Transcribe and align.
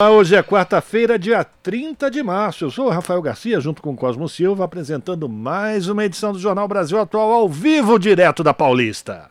Ah, 0.00 0.12
hoje 0.12 0.36
é 0.36 0.42
quarta-feira, 0.44 1.18
dia 1.18 1.42
30 1.42 2.08
de 2.08 2.22
março. 2.22 2.64
Eu 2.64 2.70
sou 2.70 2.86
o 2.86 2.88
Rafael 2.88 3.20
Garcia, 3.20 3.58
junto 3.58 3.82
com 3.82 3.96
Cosmo 3.96 4.28
Silva, 4.28 4.64
apresentando 4.64 5.28
mais 5.28 5.88
uma 5.88 6.04
edição 6.04 6.32
do 6.32 6.38
Jornal 6.38 6.68
Brasil 6.68 7.00
Atual 7.00 7.32
ao 7.32 7.48
vivo, 7.48 7.98
direto 7.98 8.44
da 8.44 8.54
Paulista. 8.54 9.26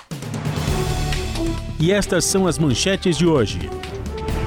E 1.80 1.90
estas 1.90 2.26
são 2.26 2.46
as 2.46 2.60
manchetes 2.60 3.18
de 3.18 3.26
hoje. 3.26 3.70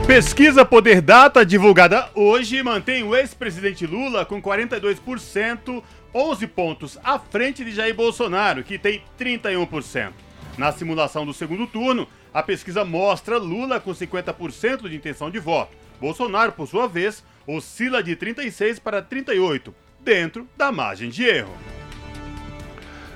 Pesquisa 0.07 0.63
Poder 0.63 1.01
Data, 1.01 1.43
divulgada 1.43 2.11
hoje, 2.15 2.63
mantém 2.63 3.03
o 3.03 3.17
ex-presidente 3.17 3.87
Lula 3.87 4.27
com 4.27 4.43
42%, 4.43 5.83
11 6.15 6.47
pontos 6.49 6.99
à 7.03 7.19
frente 7.19 7.65
de 7.65 7.71
Jair 7.71 7.95
Bolsonaro, 7.95 8.63
que 8.63 8.79
tem 8.79 9.03
31%. 9.19 10.11
Na 10.59 10.71
simulação 10.71 11.25
do 11.25 11.33
segundo 11.33 11.67
turno, 11.67 12.07
a 12.35 12.43
pesquisa 12.43 12.85
mostra 12.85 13.39
Lula 13.39 13.81
com 13.81 13.93
50% 13.93 14.87
de 14.87 14.97
intenção 14.97 15.31
de 15.31 15.39
voto. 15.39 15.81
Bolsonaro, 16.01 16.53
por 16.53 16.67
sua 16.67 16.89
vez, 16.89 17.23
oscila 17.47 18.03
de 18.03 18.17
36 18.17 18.79
para 18.79 19.03
38, 19.03 19.75
dentro 20.01 20.49
da 20.57 20.73
margem 20.73 21.11
de 21.11 21.25
erro. 21.25 21.53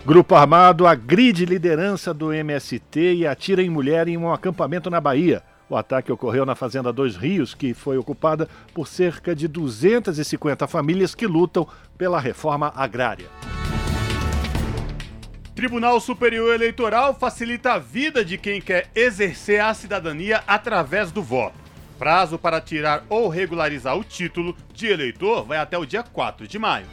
Grupo 0.05 0.35
armado 0.35 0.87
agride 0.87 1.47
liderança 1.47 2.13
do 2.13 2.31
MST 2.31 3.15
e 3.15 3.27
atira 3.27 3.63
em 3.63 3.71
mulher 3.71 4.07
em 4.07 4.19
um 4.19 4.31
acampamento 4.31 4.91
na 4.91 5.01
Bahia. 5.01 5.43
O 5.67 5.77
ataque 5.77 6.13
ocorreu 6.13 6.45
na 6.45 6.55
Fazenda 6.55 6.93
Dois 6.93 7.17
Rios, 7.17 7.55
que 7.55 7.73
foi 7.73 7.97
ocupada 7.97 8.47
por 8.75 8.87
cerca 8.87 9.35
de 9.35 9.49
250 9.49 10.67
famílias 10.67 11.15
que 11.15 11.27
lutam 11.27 11.67
pela 11.97 12.21
reforma 12.21 12.71
agrária. 12.77 13.29
Tribunal 15.55 15.99
Superior 16.01 16.55
Eleitoral 16.55 17.15
facilita 17.15 17.73
a 17.73 17.79
vida 17.79 18.23
de 18.23 18.37
quem 18.37 18.61
quer 18.61 18.91
exercer 18.95 19.63
a 19.63 19.73
cidadania 19.73 20.43
através 20.47 21.11
do 21.11 21.23
voto. 21.23 21.64
Prazo 22.05 22.39
para 22.39 22.61
tirar 22.61 23.03
ou 23.09 23.31
regularizar 23.31 23.97
o 23.97 24.05
título 24.05 24.55
de 24.75 24.89
eleitor 24.89 25.43
vai 25.43 25.57
até 25.57 25.79
o 25.79 25.87
dia 25.87 26.03
4 26.03 26.47
de 26.47 26.59
maio. 26.59 26.85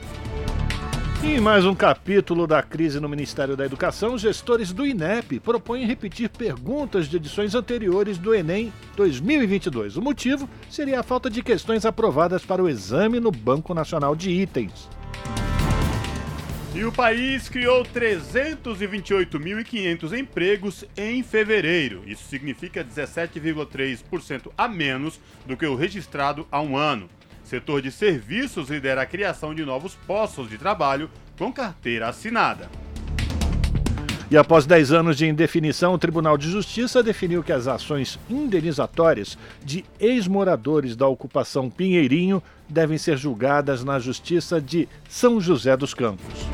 Em 1.21 1.37
mais 1.37 1.65
um 1.65 1.75
capítulo 1.75 2.47
da 2.47 2.63
crise 2.63 2.97
no 2.97 3.09
Ministério 3.09 3.57
da 3.57 3.65
Educação, 3.65 4.17
gestores 4.17 4.71
do 4.71 4.85
INEP 4.85 5.41
propõem 5.41 5.85
repetir 5.85 6.29
perguntas 6.29 7.07
de 7.07 7.17
edições 7.17 7.53
anteriores 7.53 8.17
do 8.17 8.33
Enem 8.33 8.71
2022. 8.95 9.97
O 9.97 10.01
motivo 10.01 10.49
seria 10.69 11.01
a 11.01 11.03
falta 11.03 11.29
de 11.29 11.43
questões 11.43 11.85
aprovadas 11.85 12.45
para 12.45 12.63
o 12.63 12.69
exame 12.69 13.19
no 13.19 13.31
Banco 13.31 13.73
Nacional 13.73 14.15
de 14.15 14.31
Itens. 14.31 14.87
E 16.73 16.85
o 16.85 16.91
país 16.91 17.49
criou 17.49 17.83
328.500 17.83 20.17
empregos 20.17 20.85
em 20.95 21.21
fevereiro. 21.21 22.01
Isso 22.07 22.23
significa 22.29 22.81
17,3% 22.81 24.53
a 24.57 24.69
menos 24.69 25.19
do 25.45 25.57
que 25.57 25.65
o 25.65 25.75
registrado 25.75 26.47
há 26.49 26.61
um 26.61 26.77
ano. 26.77 27.09
Setor 27.43 27.81
de 27.81 27.91
serviços 27.91 28.69
lidera 28.69 29.01
a 29.01 29.05
criação 29.05 29.53
de 29.53 29.65
novos 29.65 29.95
postos 30.07 30.49
de 30.49 30.57
trabalho 30.57 31.09
com 31.37 31.51
carteira 31.51 32.07
assinada. 32.07 32.69
E 34.31 34.37
após 34.37 34.65
10 34.65 34.93
anos 34.93 35.17
de 35.17 35.27
indefinição, 35.27 35.93
o 35.93 35.97
Tribunal 35.97 36.37
de 36.37 36.49
Justiça 36.49 37.03
definiu 37.03 37.43
que 37.43 37.51
as 37.51 37.67
ações 37.67 38.17
indenizatórias 38.29 39.37
de 39.61 39.83
ex-moradores 39.99 40.95
da 40.95 41.05
ocupação 41.05 41.69
Pinheirinho 41.69 42.41
devem 42.71 42.97
ser 42.97 43.17
julgadas 43.17 43.83
na 43.83 43.99
Justiça 43.99 44.61
de 44.61 44.87
São 45.09 45.39
José 45.41 45.75
dos 45.75 45.93
Campos. 45.93 46.47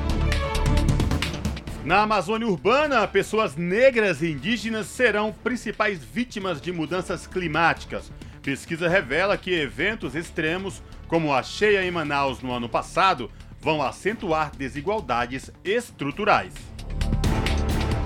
Na 1.86 2.02
Amazônia 2.02 2.48
Urbana, 2.48 3.08
pessoas 3.08 3.56
negras 3.56 4.22
e 4.22 4.32
indígenas 4.32 4.88
serão 4.88 5.32
principais 5.32 6.04
vítimas 6.04 6.60
de 6.60 6.74
mudanças 6.74 7.26
climáticas. 7.26 8.12
Pesquisa 8.42 8.90
revela 8.90 9.38
que 9.38 9.54
eventos 9.54 10.14
extremos, 10.14 10.82
como 11.08 11.34
a 11.34 11.42
cheia 11.42 11.86
em 11.86 11.92
Manaus 11.92 12.42
no 12.42 12.52
ano 12.52 12.68
passado, 12.68 13.32
vão 13.62 13.82
acentuar 13.82 14.52
desigualdades 14.58 15.50
estruturais. 15.64 16.54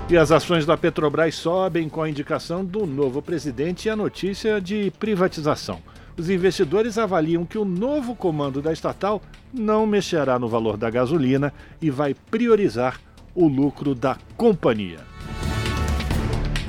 E 0.08 0.16
as 0.16 0.30
ações 0.30 0.66
da 0.66 0.76
Petrobras 0.76 1.34
sobem 1.34 1.88
com 1.88 2.02
a 2.02 2.08
indicação 2.08 2.64
do 2.64 2.86
novo 2.86 3.22
presidente 3.22 3.86
e 3.86 3.90
a 3.90 3.96
notícia 3.96 4.60
de 4.60 4.92
privatização. 4.98 5.80
Os 6.16 6.28
investidores 6.28 6.98
avaliam 6.98 7.44
que 7.44 7.58
o 7.58 7.64
novo 7.64 8.14
comando 8.14 8.60
da 8.60 8.72
estatal 8.72 9.22
não 9.52 9.86
mexerá 9.86 10.38
no 10.38 10.48
valor 10.48 10.76
da 10.76 10.90
gasolina 10.90 11.52
e 11.80 11.90
vai 11.90 12.14
priorizar 12.14 13.00
o 13.34 13.48
lucro 13.48 13.94
da 13.94 14.16
companhia. 14.36 14.98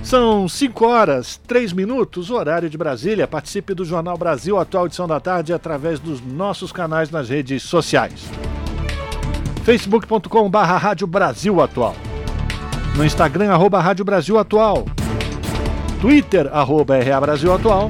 São 0.02 0.48
5 0.48 0.86
horas, 0.86 1.38
3 1.48 1.74
minutos, 1.74 2.30
horário 2.30 2.70
de 2.70 2.78
Brasília. 2.78 3.28
Participe 3.28 3.74
do 3.74 3.86
Jornal 3.86 4.18
Brasil 4.18 4.58
Atual 4.60 4.86
Edição 4.86 5.08
da 5.08 5.20
Tarde 5.20 5.54
através 5.54 6.00
dos 6.00 6.22
nossos 6.22 6.72
canais 6.72 7.10
nas 7.10 7.30
redes 7.30 7.64
sociais. 7.64 8.30
facebook.com.br 9.64 10.58
Rádio 10.58 11.08
Brasil 11.08 11.62
Atual 11.62 11.96
no 12.96 13.04
Instagram, 13.04 13.52
arroba 13.52 13.80
Rádio 13.80 14.06
Brasil 14.06 14.38
Atual, 14.38 14.86
Twitter, 16.00 16.48
arroba 16.54 17.00
RA 17.00 17.20
Brasil 17.20 17.52
Atual, 17.52 17.90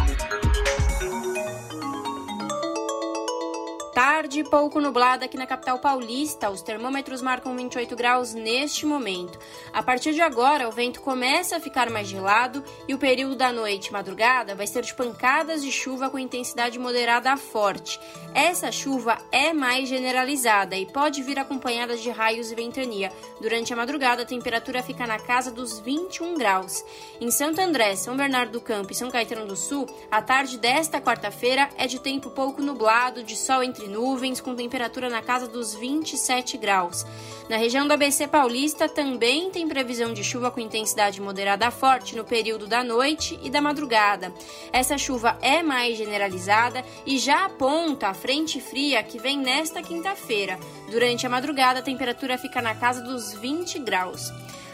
Tarde 4.21 4.43
pouco 4.43 4.79
nublada 4.79 5.25
aqui 5.25 5.35
na 5.35 5.47
capital 5.47 5.79
paulista. 5.79 6.51
Os 6.51 6.61
termômetros 6.61 7.23
marcam 7.23 7.55
28 7.55 7.95
graus 7.95 8.35
neste 8.35 8.85
momento. 8.85 9.39
A 9.73 9.81
partir 9.81 10.13
de 10.13 10.21
agora, 10.21 10.69
o 10.69 10.71
vento 10.71 11.01
começa 11.01 11.57
a 11.57 11.59
ficar 11.59 11.89
mais 11.89 12.07
gelado 12.07 12.63
e 12.87 12.93
o 12.93 12.99
período 12.99 13.35
da 13.35 13.51
noite 13.51 13.87
e 13.87 13.91
madrugada 13.91 14.53
vai 14.53 14.67
ser 14.67 14.83
de 14.83 14.93
pancadas 14.93 15.63
de 15.63 15.71
chuva 15.71 16.07
com 16.07 16.19
intensidade 16.19 16.77
moderada 16.77 17.31
a 17.31 17.35
forte. 17.35 17.99
Essa 18.35 18.71
chuva 18.71 19.17
é 19.31 19.53
mais 19.53 19.89
generalizada 19.89 20.77
e 20.77 20.85
pode 20.85 21.23
vir 21.23 21.39
acompanhada 21.39 21.97
de 21.97 22.11
raios 22.11 22.51
e 22.51 22.55
ventania. 22.55 23.11
Durante 23.41 23.73
a 23.73 23.75
madrugada, 23.75 24.21
a 24.21 24.25
temperatura 24.25 24.83
fica 24.83 25.07
na 25.07 25.17
casa 25.17 25.49
dos 25.49 25.79
21 25.79 26.35
graus. 26.35 26.85
Em 27.19 27.31
Santo 27.31 27.59
André, 27.59 27.95
São 27.95 28.15
Bernardo 28.15 28.51
do 28.51 28.61
Campo 28.61 28.91
e 28.91 28.95
São 28.95 29.09
Caetano 29.09 29.47
do 29.47 29.55
Sul, 29.55 29.89
a 30.11 30.21
tarde 30.21 30.59
desta 30.59 31.01
quarta-feira 31.01 31.67
é 31.75 31.87
de 31.87 31.99
tempo 31.99 32.29
pouco 32.29 32.61
nublado, 32.61 33.23
de 33.23 33.35
sol 33.35 33.63
entre 33.63 33.87
nuvens, 33.87 34.10
com 34.41 34.55
temperatura 34.55 35.09
na 35.09 35.21
casa 35.21 35.47
dos 35.47 35.73
27 35.73 36.57
graus. 36.57 37.05
Na 37.49 37.55
região 37.55 37.87
do 37.87 37.93
ABC 37.93 38.27
Paulista 38.27 38.89
também 38.89 39.49
tem 39.49 39.67
previsão 39.67 40.13
de 40.13 40.23
chuva 40.23 40.51
com 40.51 40.59
intensidade 40.59 41.21
moderada 41.21 41.67
a 41.67 41.71
forte 41.71 42.15
no 42.15 42.25
período 42.25 42.67
da 42.67 42.83
noite 42.83 43.39
e 43.41 43.49
da 43.49 43.61
madrugada. 43.61 44.33
Essa 44.73 44.97
chuva 44.97 45.37
é 45.41 45.63
mais 45.63 45.97
generalizada 45.97 46.83
e 47.05 47.17
já 47.17 47.45
aponta 47.45 48.09
a 48.09 48.13
frente 48.13 48.59
fria 48.59 49.01
que 49.01 49.17
vem 49.17 49.37
nesta 49.37 49.81
quinta-feira. 49.81 50.59
Durante 50.89 51.25
a 51.25 51.29
madrugada, 51.29 51.79
a 51.79 51.83
temperatura 51.83 52.37
fica 52.37 52.61
na 52.61 52.75
casa 52.75 53.01
dos 53.01 53.33
20 53.33 53.79
graus. 53.79 54.31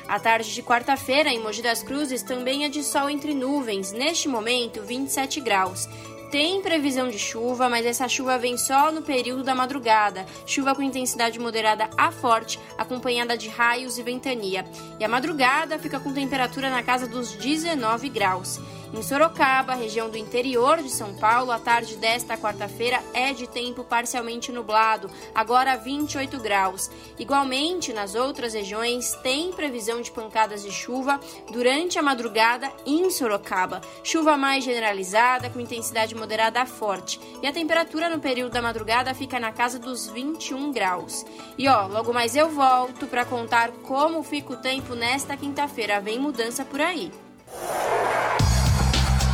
A 0.07 0.19
tarde 0.19 0.53
de 0.53 0.63
quarta-feira, 0.63 1.29
em 1.29 1.39
Mogi 1.39 1.61
das 1.61 1.83
Cruzes, 1.83 2.23
também 2.23 2.65
é 2.65 2.69
de 2.69 2.83
sol 2.83 3.09
entre 3.09 3.33
nuvens, 3.33 3.91
neste 3.91 4.27
momento 4.27 4.81
27 4.81 5.41
graus. 5.41 5.87
Tem 6.31 6.61
previsão 6.61 7.09
de 7.09 7.17
chuva, 7.17 7.69
mas 7.69 7.85
essa 7.85 8.07
chuva 8.09 8.37
vem 8.37 8.57
só 8.57 8.91
no 8.91 9.01
período 9.01 9.43
da 9.43 9.55
madrugada. 9.55 10.25
Chuva 10.45 10.75
com 10.75 10.81
intensidade 10.81 11.39
moderada 11.39 11.89
a 11.97 12.11
forte, 12.11 12.59
acompanhada 12.77 13.37
de 13.37 13.47
raios 13.47 13.97
e 13.97 14.03
ventania. 14.03 14.65
E 14.99 15.05
a 15.05 15.07
madrugada 15.07 15.79
fica 15.79 16.01
com 16.01 16.13
temperatura 16.13 16.69
na 16.69 16.83
casa 16.83 17.07
dos 17.07 17.31
19 17.31 18.09
graus. 18.09 18.59
Em 18.93 19.01
Sorocaba, 19.01 19.75
região 19.75 20.09
do 20.09 20.17
interior 20.17 20.81
de 20.81 20.89
São 20.89 21.13
Paulo, 21.13 21.51
a 21.51 21.59
tarde 21.59 21.97
desta 21.97 22.37
quarta-feira 22.37 23.03
é 23.13 23.33
de 23.33 23.45
tempo 23.45 23.83
parcialmente 23.83 24.49
nublado, 24.51 25.11
agora 25.35 25.75
28 25.75 26.39
graus. 26.39 26.89
Igualmente, 27.19 27.91
nas 27.91 28.15
outras 28.15 28.53
regiões, 28.53 29.13
tem 29.21 29.51
previsão 29.51 30.01
de 30.01 30.09
pancadas 30.09 30.63
de 30.63 30.71
chuva 30.71 31.19
durante 31.51 31.99
a 31.99 32.01
madrugada 32.01 32.71
em 32.85 33.09
Sorocaba. 33.11 33.81
Chuva 34.03 34.37
mais 34.37 34.63
generalizada, 34.63 35.49
com 35.49 35.59
intensidade 35.59 36.15
moderada 36.15 36.61
a 36.61 36.65
forte. 36.65 37.19
E 37.41 37.47
a 37.47 37.51
temperatura 37.51 38.09
no 38.09 38.21
período 38.21 38.53
da 38.53 38.61
madrugada 38.61 39.13
fica 39.13 39.37
na 39.37 39.51
casa 39.51 39.77
dos 39.77 40.07
21 40.07 40.71
graus. 40.71 41.25
E 41.57 41.67
ó, 41.67 41.87
logo 41.87 42.13
mais 42.13 42.37
eu 42.37 42.49
volto 42.49 43.05
para 43.05 43.25
contar 43.25 43.69
como 43.83 44.23
fica 44.23 44.53
o 44.53 44.57
tempo 44.57 44.95
nesta 44.95 45.35
quinta-feira. 45.35 45.99
Vem 45.99 46.17
mudança 46.17 46.63
por 46.63 46.79
aí. 46.79 47.11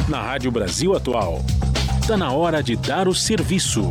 Na 0.08 0.22
Rádio 0.22 0.52
Brasil 0.52 0.94
Atual, 0.94 1.40
está 2.02 2.18
na 2.18 2.30
hora 2.30 2.62
de 2.62 2.76
dar 2.76 3.08
o 3.08 3.16
serviço. 3.16 3.90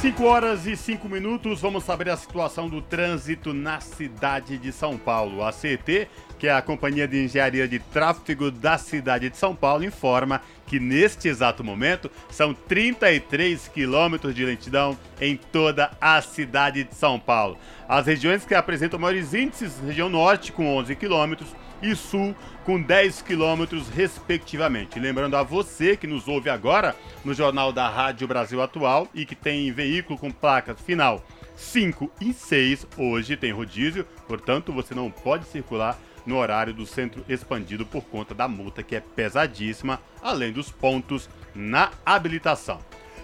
5 0.00 0.24
horas 0.24 0.66
e 0.66 0.76
5 0.76 1.08
minutos, 1.08 1.60
vamos 1.60 1.82
saber 1.82 2.08
a 2.08 2.16
situação 2.16 2.68
do 2.68 2.80
trânsito 2.80 3.52
na 3.52 3.80
cidade 3.80 4.56
de 4.56 4.70
São 4.70 4.96
Paulo. 4.96 5.42
A 5.42 5.50
CET, 5.50 6.08
que 6.38 6.46
é 6.46 6.52
a 6.52 6.62
Companhia 6.62 7.08
de 7.08 7.24
Engenharia 7.24 7.66
de 7.66 7.80
Tráfego 7.80 8.52
da 8.52 8.78
cidade 8.78 9.28
de 9.28 9.36
São 9.36 9.52
Paulo, 9.52 9.82
informa 9.82 10.40
que 10.68 10.78
neste 10.78 11.28
exato 11.28 11.64
momento 11.64 12.10
são 12.30 12.52
33 12.54 13.68
quilômetros 13.68 14.34
de 14.34 14.44
lentidão 14.44 14.96
em 15.20 15.36
toda 15.36 15.90
a 16.00 16.20
cidade 16.20 16.84
de 16.84 16.94
São 16.94 17.18
Paulo. 17.18 17.58
As 17.88 18.06
regiões 18.06 18.44
que 18.44 18.54
apresentam 18.54 18.98
maiores 18.98 19.32
índices, 19.32 19.80
região 19.84 20.08
norte 20.08 20.52
com 20.52 20.76
11 20.76 20.94
quilômetros, 20.94 21.48
e 21.82 21.94
Sul 21.94 22.34
com 22.64 22.80
10 22.80 23.22
quilômetros, 23.22 23.88
respectivamente. 23.88 24.98
Lembrando 24.98 25.36
a 25.36 25.42
você 25.42 25.96
que 25.96 26.06
nos 26.06 26.28
ouve 26.28 26.50
agora 26.50 26.94
no 27.24 27.32
Jornal 27.32 27.72
da 27.72 27.88
Rádio 27.88 28.28
Brasil 28.28 28.60
Atual 28.60 29.08
e 29.14 29.24
que 29.24 29.34
tem 29.34 29.72
veículo 29.72 30.18
com 30.18 30.30
placas 30.30 30.80
final 30.80 31.24
5 31.56 32.10
e 32.20 32.32
6, 32.32 32.86
hoje 32.96 33.36
tem 33.36 33.52
rodízio, 33.52 34.04
portanto 34.26 34.72
você 34.72 34.94
não 34.94 35.10
pode 35.10 35.44
circular 35.46 35.98
no 36.28 36.36
horário 36.36 36.74
do 36.74 36.84
centro 36.84 37.24
expandido 37.26 37.86
por 37.86 38.04
conta 38.04 38.34
da 38.34 38.46
multa 38.46 38.82
que 38.82 38.94
é 38.94 39.00
pesadíssima, 39.00 39.98
além 40.22 40.52
dos 40.52 40.70
pontos 40.70 41.28
na 41.54 41.90
habilitação. 42.04 42.78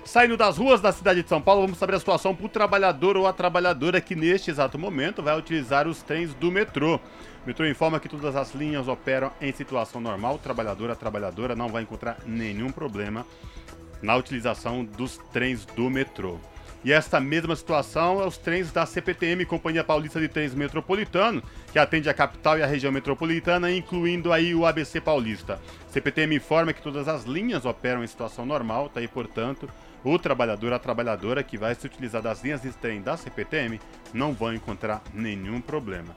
Saindo 0.06 0.36
das 0.36 0.56
ruas 0.56 0.80
da 0.80 0.90
cidade 0.90 1.22
de 1.22 1.28
São 1.28 1.40
Paulo, 1.40 1.62
vamos 1.62 1.78
saber 1.78 1.94
a 1.94 1.98
situação 1.98 2.34
para 2.34 2.46
o 2.46 2.48
trabalhador 2.48 3.16
ou 3.16 3.26
a 3.26 3.32
trabalhadora 3.32 4.00
que 4.00 4.14
neste 4.14 4.50
exato 4.50 4.78
momento 4.78 5.22
vai 5.22 5.38
utilizar 5.38 5.86
os 5.86 6.02
trens 6.02 6.32
do 6.34 6.50
metrô. 6.50 6.96
O 6.96 7.46
metrô 7.46 7.66
informa 7.66 8.00
que 8.00 8.08
todas 8.08 8.36
as 8.36 8.54
linhas 8.54 8.88
operam 8.88 9.30
em 9.40 9.52
situação 9.52 10.00
normal. 10.00 10.36
O 10.36 10.38
trabalhador, 10.38 10.90
a 10.90 10.94
trabalhadora 10.94 11.54
não 11.54 11.68
vai 11.68 11.82
encontrar 11.82 12.18
nenhum 12.26 12.70
problema 12.70 13.26
na 14.02 14.16
utilização 14.16 14.84
dos 14.84 15.18
trens 15.32 15.64
do 15.64 15.90
metrô. 15.90 16.38
E 16.84 16.92
esta 16.92 17.18
mesma 17.18 17.56
situação 17.56 18.20
é 18.20 18.26
os 18.26 18.36
trens 18.36 18.70
da 18.70 18.84
CPTM, 18.84 19.46
Companhia 19.46 19.82
Paulista 19.82 20.20
de 20.20 20.28
Trens 20.28 20.54
Metropolitano, 20.54 21.42
que 21.74 21.78
atende 21.80 22.08
a 22.08 22.14
capital 22.14 22.56
e 22.56 22.62
a 22.62 22.68
região 22.68 22.92
metropolitana, 22.92 23.68
incluindo 23.68 24.32
aí 24.32 24.54
o 24.54 24.64
ABC 24.64 25.00
Paulista. 25.00 25.60
CPTM 25.88 26.36
informa 26.36 26.72
que 26.72 26.80
todas 26.80 27.08
as 27.08 27.24
linhas 27.24 27.64
operam 27.64 28.04
em 28.04 28.06
situação 28.06 28.46
normal, 28.46 28.88
tá 28.88 29.00
aí, 29.00 29.08
portanto, 29.08 29.68
o 30.04 30.16
trabalhador, 30.16 30.72
a 30.72 30.78
trabalhadora 30.78 31.42
que 31.42 31.58
vai 31.58 31.74
se 31.74 31.84
utilizar 31.84 32.22
das 32.22 32.44
linhas 32.44 32.62
de 32.62 32.70
trem 32.70 33.02
da 33.02 33.16
CPTM 33.16 33.80
não 34.12 34.32
vão 34.32 34.54
encontrar 34.54 35.02
nenhum 35.12 35.60
problema. 35.60 36.14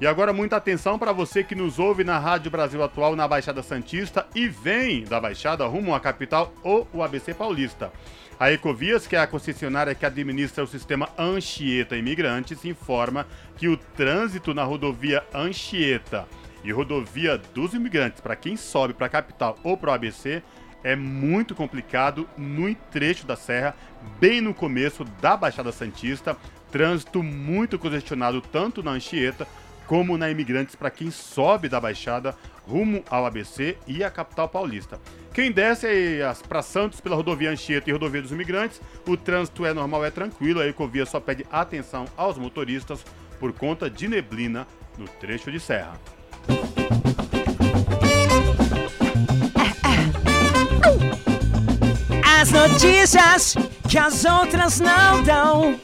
E 0.00 0.06
agora 0.06 0.32
muita 0.32 0.54
atenção 0.54 0.96
para 0.96 1.12
você 1.12 1.42
que 1.42 1.56
nos 1.56 1.80
ouve 1.80 2.04
na 2.04 2.16
Rádio 2.16 2.48
Brasil 2.48 2.80
Atual 2.80 3.16
na 3.16 3.26
Baixada 3.26 3.64
Santista 3.64 4.28
e 4.32 4.46
vem 4.46 5.02
da 5.02 5.20
Baixada 5.20 5.66
rumo 5.66 5.92
à 5.92 5.98
capital 5.98 6.54
ou 6.62 6.86
o 6.92 7.02
ABC 7.02 7.34
Paulista. 7.34 7.90
A 8.40 8.50
Ecovias, 8.50 9.06
que 9.06 9.14
é 9.14 9.18
a 9.18 9.26
concessionária 9.26 9.94
que 9.94 10.06
administra 10.06 10.64
o 10.64 10.66
sistema 10.66 11.10
Anchieta 11.18 11.94
Imigrantes, 11.94 12.64
informa 12.64 13.26
que 13.54 13.68
o 13.68 13.76
trânsito 13.76 14.54
na 14.54 14.64
rodovia 14.64 15.22
Anchieta 15.34 16.26
e 16.64 16.72
rodovia 16.72 17.36
dos 17.36 17.74
imigrantes 17.74 18.18
para 18.18 18.34
quem 18.34 18.56
sobe 18.56 18.94
para 18.94 19.08
a 19.08 19.10
capital 19.10 19.58
ou 19.62 19.76
para 19.76 19.90
o 19.90 19.92
ABC 19.92 20.42
é 20.82 20.96
muito 20.96 21.54
complicado 21.54 22.26
no 22.38 22.74
trecho 22.74 23.26
da 23.26 23.36
serra, 23.36 23.76
bem 24.18 24.40
no 24.40 24.54
começo 24.54 25.04
da 25.20 25.36
Baixada 25.36 25.70
Santista. 25.70 26.34
Trânsito 26.72 27.22
muito 27.22 27.78
congestionado 27.78 28.40
tanto 28.40 28.82
na 28.82 28.92
Anchieta 28.92 29.46
como 29.86 30.16
na 30.16 30.30
Imigrantes 30.30 30.74
para 30.74 30.90
quem 30.90 31.10
sobe 31.10 31.68
da 31.68 31.78
Baixada 31.78 32.34
rumo 32.66 33.04
ao 33.10 33.26
ABC 33.26 33.76
e 33.86 34.02
à 34.02 34.10
capital 34.10 34.48
paulista. 34.48 34.98
Quem 35.32 35.52
desce 35.52 36.18
para 36.48 36.60
Santos 36.60 37.00
pela 37.00 37.14
rodovia 37.14 37.50
Anchieta 37.50 37.88
e 37.88 37.92
rodovia 37.92 38.20
dos 38.20 38.32
Imigrantes, 38.32 38.80
o 39.06 39.16
trânsito 39.16 39.64
é 39.64 39.72
normal, 39.72 40.04
é 40.04 40.10
tranquilo. 40.10 40.60
A 40.60 40.66
Ecovia 40.66 41.06
só 41.06 41.20
pede 41.20 41.46
atenção 41.50 42.06
aos 42.16 42.36
motoristas 42.36 43.04
por 43.38 43.52
conta 43.52 43.88
de 43.88 44.08
neblina 44.08 44.66
no 44.98 45.06
trecho 45.06 45.50
de 45.50 45.60
serra. 45.60 45.98
As 52.40 52.50
notícias 52.50 53.54
que 53.88 53.98
as 53.98 54.24
outras 54.24 54.80
não 54.80 55.22
dão. 55.22 55.80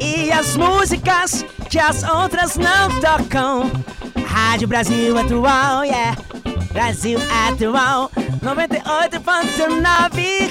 E 0.00 0.32
as 0.32 0.56
músicas 0.56 1.44
que 1.68 1.78
as 1.78 2.02
outras 2.02 2.56
não 2.56 3.00
tocam. 3.00 3.70
Rádio 4.26 4.66
Brasil 4.66 5.16
Atual, 5.18 5.84
yeah. 5.84 6.16
Brasil 6.72 7.18
Atual 7.48 8.10
98.9 8.42 10.50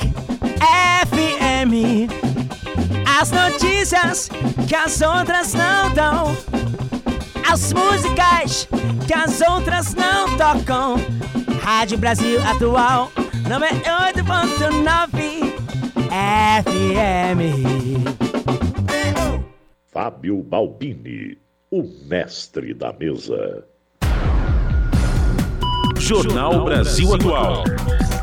FM. 1.08 1.74
As 3.20 3.32
notícias 3.32 4.30
que 4.68 4.76
as 4.76 5.02
outras 5.02 5.54
não 5.54 5.94
dão. 5.94 6.36
As 7.50 7.72
músicas 7.74 8.68
que 9.08 9.14
as 9.14 9.40
outras 9.42 9.96
não 9.96 10.38
tocam. 10.38 10.96
Rádio 11.62 11.98
Brasil 11.98 12.40
Atual 12.46 13.12
98.9 13.48 15.56
FM. 16.10 17.40
Fábio 19.92 20.44
Balbini, 20.44 21.38
o 21.72 21.84
mestre 22.06 22.74
da 22.74 22.94
mesa. 22.94 23.69
Jornal 26.10 26.64
Brasil 26.64 27.14
Atual. 27.14 27.64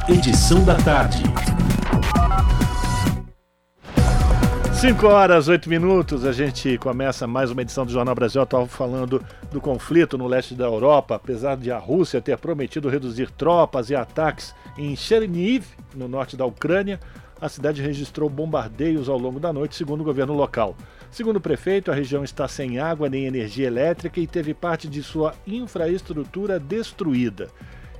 Edição 0.08 0.64
da 0.64 0.74
tarde. 0.74 1.22
5 4.80 5.06
horas, 5.06 5.46
8 5.46 5.70
minutos, 5.70 6.24
a 6.24 6.32
gente 6.32 6.76
começa 6.78 7.28
mais 7.28 7.52
uma 7.52 7.62
edição 7.62 7.86
do 7.86 7.92
Jornal 7.92 8.16
Brasil 8.16 8.42
Atual 8.42 8.66
falando 8.66 9.24
do 9.52 9.60
conflito 9.60 10.18
no 10.18 10.26
leste 10.26 10.52
da 10.56 10.64
Europa, 10.64 11.14
apesar 11.14 11.56
de 11.56 11.70
a 11.70 11.78
Rússia 11.78 12.20
ter 12.20 12.36
prometido 12.38 12.88
reduzir 12.88 13.30
tropas 13.30 13.88
e 13.88 13.94
ataques 13.94 14.52
em 14.76 14.96
Chernihiv, 14.96 15.66
no 15.94 16.08
norte 16.08 16.36
da 16.36 16.44
Ucrânia, 16.44 16.98
a 17.40 17.48
cidade 17.48 17.82
registrou 17.82 18.28
bombardeios 18.28 19.08
ao 19.08 19.18
longo 19.18 19.38
da 19.38 19.52
noite, 19.52 19.76
segundo 19.76 20.00
o 20.00 20.04
governo 20.04 20.34
local. 20.34 20.76
Segundo 21.10 21.36
o 21.36 21.40
prefeito, 21.40 21.90
a 21.90 21.94
região 21.94 22.24
está 22.24 22.48
sem 22.48 22.78
água 22.78 23.08
nem 23.08 23.26
energia 23.26 23.66
elétrica 23.66 24.20
e 24.20 24.26
teve 24.26 24.54
parte 24.54 24.88
de 24.88 25.02
sua 25.02 25.34
infraestrutura 25.46 26.58
destruída. 26.58 27.48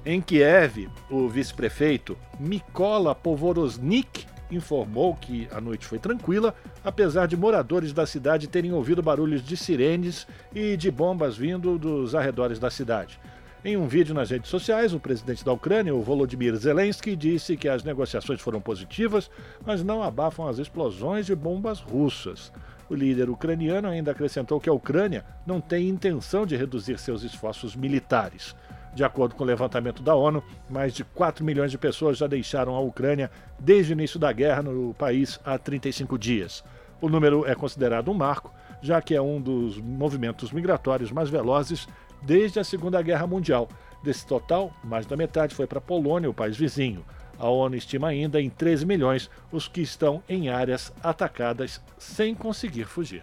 Em 0.05 0.21
Kiev, 0.21 0.89
o 1.11 1.29
vice-prefeito 1.29 2.17
Mikola 2.39 3.15
Povorosnik 3.15 4.27
informou 4.51 5.15
que 5.15 5.49
a 5.51 5.61
noite 5.61 5.87
foi 5.87 5.99
tranquila, 5.99 6.55
apesar 6.85 7.27
de 7.27 7.37
moradores 7.37 7.93
da 7.93 8.07
cidade 8.07 8.47
terem 8.47 8.73
ouvido 8.73 9.03
barulhos 9.03 9.43
de 9.43 9.57
sirenes 9.57 10.27
e 10.55 10.77
de 10.77 10.91
bombas 10.91 11.37
vindo 11.37 11.79
dos 11.79 12.15
arredores 12.15 12.59
da 12.59 12.71
cidade. 12.71 13.19
Em 13.67 13.77
um 13.77 13.89
vídeo 13.89 14.15
nas 14.15 14.31
redes 14.31 14.49
sociais, 14.49 14.95
o 14.95 15.01
presidente 15.01 15.45
da 15.45 15.53
Ucrânia, 15.53 15.93
o 15.93 16.01
Volodymyr 16.01 16.55
Zelensky, 16.55 17.17
disse 17.17 17.57
que 17.57 17.69
as 17.69 17.83
negociações 17.83 18.41
foram 18.41 18.61
positivas, 18.61 19.29
mas 19.67 19.83
não 19.83 20.05
abafam 20.05 20.47
as 20.47 20.61
explosões 20.61 21.27
de 21.27 21.35
bombas 21.35 21.81
russas. 21.81 22.53
O 22.89 22.95
líder 22.95 23.29
ucraniano 23.29 23.89
ainda 23.89 24.13
acrescentou 24.13 24.61
que 24.61 24.69
a 24.69 24.73
Ucrânia 24.73 25.25
não 25.45 25.61
tem 25.61 25.89
intenção 25.89 26.47
de 26.47 26.55
reduzir 26.55 26.97
seus 26.97 27.25
esforços 27.25 27.75
militares. 27.75 28.55
De 28.95 29.03
acordo 29.03 29.35
com 29.35 29.43
o 29.43 29.47
levantamento 29.49 30.01
da 30.01 30.15
ONU, 30.15 30.45
mais 30.71 30.95
de 30.95 31.03
4 31.03 31.45
milhões 31.45 31.73
de 31.73 31.77
pessoas 31.77 32.19
já 32.19 32.29
deixaram 32.29 32.73
a 32.77 32.81
Ucrânia 32.81 33.33
desde 33.59 33.93
o 33.93 33.95
início 33.95 34.21
da 34.21 34.31
guerra 34.31 34.63
no 34.63 34.95
país 34.95 35.41
há 35.45 35.59
35 35.59 36.17
dias. 36.17 36.63
O 37.01 37.09
número 37.09 37.45
é 37.45 37.57
considerado 37.57 38.13
um 38.13 38.15
marco, 38.15 38.55
já 38.81 39.03
que 39.03 39.13
é 39.13 39.21
um 39.21 39.41
dos 39.41 39.77
movimentos 39.77 40.53
migratórios 40.53 41.11
mais 41.11 41.29
velozes 41.29 41.89
desde 42.23 42.61
a 42.61 42.65
Segunda 42.65 43.01
Guerra 43.03 43.27
Mundial. 43.27 43.69
Desse 44.03 44.27
total, 44.27 44.73
mais 44.85 45.07
da 45.07 45.17
metade 45.17 45.55
foi 45.55 45.67
para 45.67 45.79
a 45.79 45.83
Polônia, 45.83 46.31
o 46.31 46.35
país 46.35 46.57
vizinho. 46.57 47.05
A 47.39 47.49
ONU 47.49 47.77
estima 47.77 48.09
ainda 48.09 48.41
em 48.41 48.49
13 48.49 48.87
milhões 48.87 49.31
os 49.53 49.69
que 49.69 49.81
estão 49.81 50.23
em 50.29 50.49
áreas 50.49 50.93
atacadas 51.03 51.83
sem 51.99 52.35
conseguir 52.35 52.87
fugir. 52.87 53.23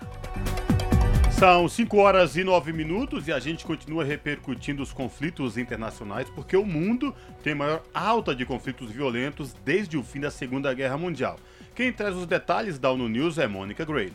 São 1.31 1.67
5 1.67 1.97
horas 1.97 2.37
e 2.37 2.43
9 2.43 2.71
minutos 2.71 3.27
e 3.27 3.33
a 3.33 3.39
gente 3.39 3.65
continua 3.65 4.03
repercutindo 4.03 4.83
os 4.83 4.93
conflitos 4.93 5.57
internacionais 5.57 6.29
porque 6.29 6.55
o 6.55 6.65
mundo 6.65 7.13
tem 7.41 7.55
maior 7.55 7.83
alta 7.93 8.35
de 8.35 8.45
conflitos 8.45 8.91
violentos 8.91 9.53
desde 9.65 9.97
o 9.97 10.03
fim 10.03 10.19
da 10.19 10.31
Segunda 10.31 10.73
Guerra 10.73 10.97
Mundial. 10.97 11.37
Quem 11.75 11.91
traz 11.91 12.15
os 12.15 12.27
detalhes 12.27 12.77
da 12.77 12.91
ONU 12.91 13.09
News 13.09 13.39
é 13.39 13.47
Mônica 13.47 13.83
Gray. 13.83 14.13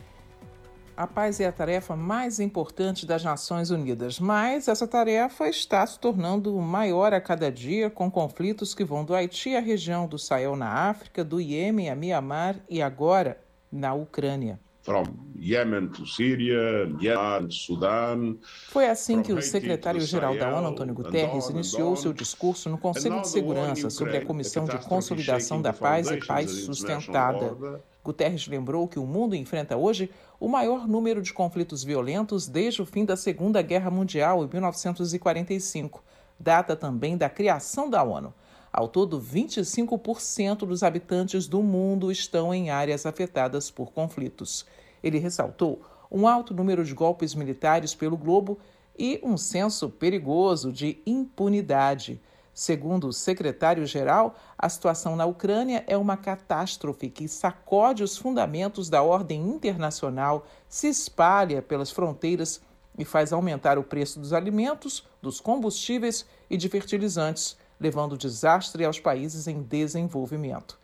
A 0.99 1.07
paz 1.07 1.39
é 1.39 1.45
a 1.45 1.51
tarefa 1.53 1.95
mais 1.95 2.41
importante 2.41 3.05
das 3.05 3.23
Nações 3.23 3.69
Unidas, 3.71 4.19
mas 4.19 4.67
essa 4.67 4.85
tarefa 4.85 5.47
está 5.47 5.87
se 5.87 5.97
tornando 5.97 6.53
maior 6.57 7.13
a 7.13 7.21
cada 7.21 7.49
dia, 7.49 7.89
com 7.89 8.11
conflitos 8.11 8.75
que 8.75 8.83
vão 8.83 9.05
do 9.05 9.15
Haiti 9.15 9.55
à 9.55 9.61
região 9.61 10.05
do 10.05 10.19
Sahel 10.19 10.57
na 10.57 10.67
África, 10.67 11.23
do 11.23 11.39
Iêmen 11.39 11.89
a 11.89 11.95
Mianmar 11.95 12.57
e 12.69 12.81
agora 12.81 13.39
na 13.71 13.93
Ucrânia. 13.93 14.59
From 14.81 15.05
Yemen 15.39 15.87
to 15.87 16.05
Syria, 16.05 16.91
Yemen, 16.99 17.49
Sudan. 17.49 18.35
Foi 18.67 18.89
assim 18.89 19.21
que 19.21 19.31
o 19.31 19.41
secretário-geral 19.41 20.35
da 20.35 20.53
ONU, 20.53 20.67
Antônio 20.67 20.93
Guterres, 20.93 21.47
iniciou 21.47 21.95
seu 21.95 22.11
discurso 22.11 22.69
no 22.69 22.77
Conselho 22.77 23.21
de 23.21 23.29
Segurança 23.29 23.89
sobre 23.89 24.17
a 24.17 24.25
Comissão 24.25 24.65
de 24.65 24.77
Consolidação 24.79 25.61
da 25.61 25.71
Paz 25.71 26.11
e 26.11 26.17
Paz 26.17 26.51
Sustentada. 26.51 27.55
Guterres 28.03 28.47
lembrou 28.47 28.87
que 28.87 28.97
o 28.97 29.05
mundo 29.05 29.35
enfrenta 29.35 29.75
hoje 29.75 30.09
o 30.39 30.47
maior 30.47 30.87
número 30.87 31.21
de 31.21 31.33
conflitos 31.33 31.83
violentos 31.83 32.47
desde 32.47 32.81
o 32.81 32.85
fim 32.85 33.03
da 33.03 33.17
Segunda 33.17 33.61
Guerra 33.61 33.91
Mundial, 33.91 34.43
em 34.43 34.47
1945, 34.47 36.03
data 36.39 36.75
também 36.75 37.17
da 37.17 37.29
criação 37.29 37.89
da 37.89 38.01
ONU. 38.01 38.33
Ao 38.71 38.87
todo, 38.87 39.19
25% 39.19 40.59
dos 40.59 40.83
habitantes 40.83 41.47
do 41.47 41.61
mundo 41.61 42.11
estão 42.11 42.53
em 42.53 42.69
áreas 42.69 43.05
afetadas 43.05 43.69
por 43.69 43.91
conflitos. 43.91 44.65
Ele 45.03 45.17
ressaltou 45.17 45.81
um 46.11 46.27
alto 46.27 46.53
número 46.53 46.85
de 46.85 46.93
golpes 46.93 47.35
militares 47.35 47.93
pelo 47.93 48.15
globo 48.15 48.59
e 48.97 49.19
um 49.23 49.37
senso 49.37 49.89
perigoso 49.89 50.71
de 50.71 51.01
impunidade. 51.05 52.21
Segundo 52.59 53.07
o 53.07 53.13
secretário-geral, 53.13 54.35
a 54.57 54.67
situação 54.67 55.15
na 55.15 55.25
Ucrânia 55.25 55.81
é 55.87 55.95
uma 55.95 56.17
catástrofe 56.17 57.09
que 57.09 57.25
sacode 57.25 58.03
os 58.03 58.17
fundamentos 58.17 58.89
da 58.89 59.01
ordem 59.01 59.47
internacional, 59.47 60.45
se 60.67 60.89
espalha 60.89 61.61
pelas 61.61 61.89
fronteiras 61.89 62.61
e 62.97 63.05
faz 63.05 63.31
aumentar 63.31 63.77
o 63.77 63.83
preço 63.83 64.19
dos 64.19 64.33
alimentos, 64.33 65.07
dos 65.21 65.39
combustíveis 65.39 66.25
e 66.49 66.57
de 66.57 66.67
fertilizantes 66.67 67.57
levando 67.79 68.17
desastre 68.17 68.83
aos 68.83 68.99
países 68.99 69.47
em 69.47 69.61
desenvolvimento. 69.61 70.77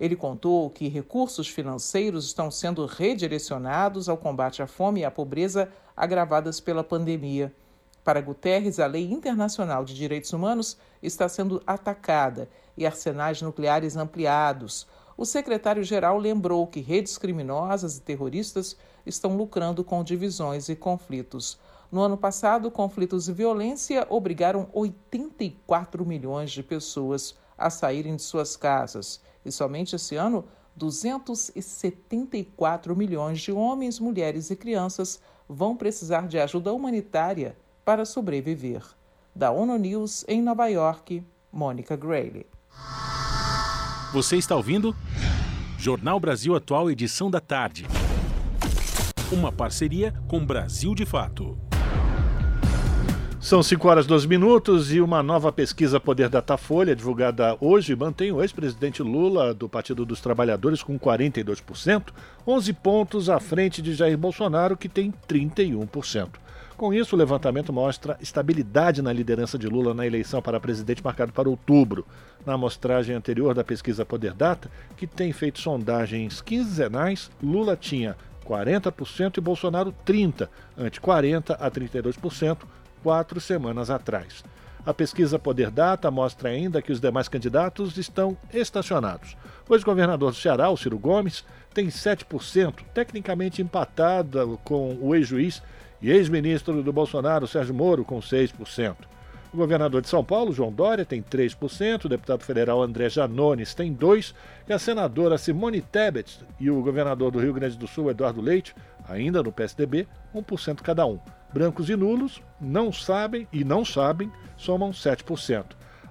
Ele 0.00 0.16
contou 0.16 0.68
que 0.68 0.88
recursos 0.88 1.46
financeiros 1.46 2.26
estão 2.26 2.50
sendo 2.50 2.84
redirecionados 2.86 4.08
ao 4.08 4.16
combate 4.16 4.62
à 4.62 4.66
fome 4.66 5.02
e 5.02 5.04
à 5.04 5.12
pobreza 5.12 5.70
agravadas 5.96 6.58
pela 6.58 6.82
pandemia. 6.82 7.54
Para 8.02 8.22
Guterres, 8.22 8.80
a 8.80 8.86
lei 8.86 9.12
internacional 9.12 9.84
de 9.84 9.94
direitos 9.94 10.32
humanos 10.32 10.78
está 11.02 11.28
sendo 11.28 11.62
atacada 11.66 12.48
e 12.74 12.86
arsenais 12.86 13.42
nucleares 13.42 13.94
ampliados. 13.94 14.86
O 15.18 15.26
secretário-geral 15.26 16.16
lembrou 16.16 16.66
que 16.66 16.80
redes 16.80 17.18
criminosas 17.18 17.98
e 17.98 18.00
terroristas 18.00 18.74
estão 19.04 19.36
lucrando 19.36 19.84
com 19.84 20.02
divisões 20.02 20.70
e 20.70 20.76
conflitos. 20.76 21.58
No 21.92 22.00
ano 22.00 22.16
passado, 22.16 22.70
conflitos 22.70 23.28
e 23.28 23.34
violência 23.34 24.06
obrigaram 24.08 24.70
84 24.72 26.06
milhões 26.06 26.52
de 26.52 26.62
pessoas 26.62 27.34
a 27.58 27.68
saírem 27.68 28.16
de 28.16 28.22
suas 28.22 28.56
casas. 28.56 29.20
E 29.44 29.52
somente 29.52 29.94
esse 29.94 30.16
ano, 30.16 30.46
274 30.74 32.96
milhões 32.96 33.42
de 33.42 33.52
homens, 33.52 34.00
mulheres 34.00 34.50
e 34.50 34.56
crianças 34.56 35.20
vão 35.46 35.76
precisar 35.76 36.26
de 36.26 36.38
ajuda 36.38 36.72
humanitária 36.72 37.54
para 37.90 38.04
sobreviver. 38.04 38.82
Da 39.34 39.50
ONU 39.50 39.76
News 39.76 40.24
em 40.28 40.40
Nova 40.40 40.68
York, 40.68 41.24
Mônica 41.50 41.96
Grayle. 41.96 42.46
Você 44.12 44.36
está 44.36 44.54
ouvindo? 44.54 44.94
Jornal 45.76 46.20
Brasil 46.20 46.54
Atual, 46.54 46.88
edição 46.88 47.28
da 47.28 47.40
tarde. 47.40 47.88
Uma 49.32 49.50
parceria 49.50 50.14
com 50.28 50.46
Brasil 50.46 50.94
de 50.94 51.04
Fato. 51.04 51.58
São 53.40 53.60
5 53.60 53.88
horas 53.88 54.06
12 54.06 54.28
minutos 54.28 54.92
e 54.92 55.00
uma 55.00 55.20
nova 55.20 55.50
pesquisa 55.50 55.98
Poder 55.98 56.28
Datafolha, 56.28 56.94
divulgada 56.94 57.56
hoje, 57.60 57.96
mantém 57.96 58.30
o 58.30 58.40
ex-presidente 58.40 59.02
Lula 59.02 59.52
do 59.52 59.68
Partido 59.68 60.06
dos 60.06 60.20
Trabalhadores 60.20 60.80
com 60.80 60.96
42%, 60.96 62.12
11 62.46 62.72
pontos 62.72 63.28
à 63.28 63.40
frente 63.40 63.82
de 63.82 63.94
Jair 63.94 64.16
Bolsonaro, 64.16 64.76
que 64.76 64.88
tem 64.88 65.12
31%. 65.28 66.28
Com 66.80 66.94
isso, 66.94 67.14
o 67.14 67.18
levantamento 67.18 67.74
mostra 67.74 68.16
estabilidade 68.22 69.02
na 69.02 69.12
liderança 69.12 69.58
de 69.58 69.68
Lula 69.68 69.92
na 69.92 70.06
eleição 70.06 70.40
para 70.40 70.58
presidente 70.58 71.04
marcado 71.04 71.30
para 71.30 71.46
outubro. 71.46 72.06
Na 72.46 72.54
amostragem 72.54 73.14
anterior 73.14 73.52
da 73.52 73.62
pesquisa 73.62 74.02
Poder 74.02 74.32
Data, 74.32 74.70
que 74.96 75.06
tem 75.06 75.30
feito 75.30 75.60
sondagens 75.60 76.40
quinzenais, 76.40 77.30
Lula 77.42 77.76
tinha 77.76 78.16
40% 78.46 79.36
e 79.36 79.40
Bolsonaro 79.42 79.94
30%, 80.06 80.48
ante 80.78 80.98
40% 80.98 81.54
a 81.60 81.70
32%, 81.70 82.60
quatro 83.02 83.38
semanas 83.42 83.90
atrás. 83.90 84.42
A 84.86 84.94
pesquisa 84.94 85.38
Poder 85.38 85.70
Data 85.70 86.10
mostra 86.10 86.48
ainda 86.48 86.80
que 86.80 86.92
os 86.92 86.98
demais 86.98 87.28
candidatos 87.28 87.98
estão 87.98 88.38
estacionados. 88.54 89.36
O 89.68 89.74
ex-governador 89.74 90.30
do 90.30 90.36
Ceará, 90.38 90.70
o 90.70 90.78
Ciro 90.78 90.98
Gomes, 90.98 91.44
tem 91.74 91.88
7%, 91.88 92.76
tecnicamente 92.94 93.60
empatado 93.60 94.58
com 94.64 94.96
o 94.98 95.14
ex-juiz 95.14 95.62
e 96.00 96.10
ex-ministro 96.10 96.82
do 96.82 96.92
Bolsonaro, 96.92 97.46
Sérgio 97.46 97.74
Moro, 97.74 98.04
com 98.04 98.18
6%. 98.18 98.96
O 99.52 99.56
governador 99.56 100.00
de 100.00 100.08
São 100.08 100.24
Paulo, 100.24 100.52
João 100.52 100.72
Dória, 100.72 101.04
tem 101.04 101.20
3%, 101.20 102.04
o 102.04 102.08
deputado 102.08 102.44
federal 102.44 102.80
André 102.82 103.08
Janones 103.08 103.74
tem 103.74 103.92
2%, 103.92 104.32
e 104.68 104.72
a 104.72 104.78
senadora 104.78 105.36
Simone 105.36 105.80
Tebet 105.80 106.38
e 106.60 106.70
o 106.70 106.80
governador 106.82 107.32
do 107.32 107.40
Rio 107.40 107.52
Grande 107.52 107.76
do 107.76 107.88
Sul, 107.88 108.10
Eduardo 108.10 108.40
Leite, 108.40 108.74
ainda 109.08 109.42
no 109.42 109.50
PSDB, 109.50 110.06
1% 110.32 110.82
cada 110.82 111.04
um. 111.04 111.18
Brancos 111.52 111.90
e 111.90 111.96
nulos 111.96 112.40
não 112.60 112.92
sabem 112.92 113.48
e 113.52 113.64
não 113.64 113.84
sabem 113.84 114.30
somam 114.56 114.92
7%. 114.92 115.64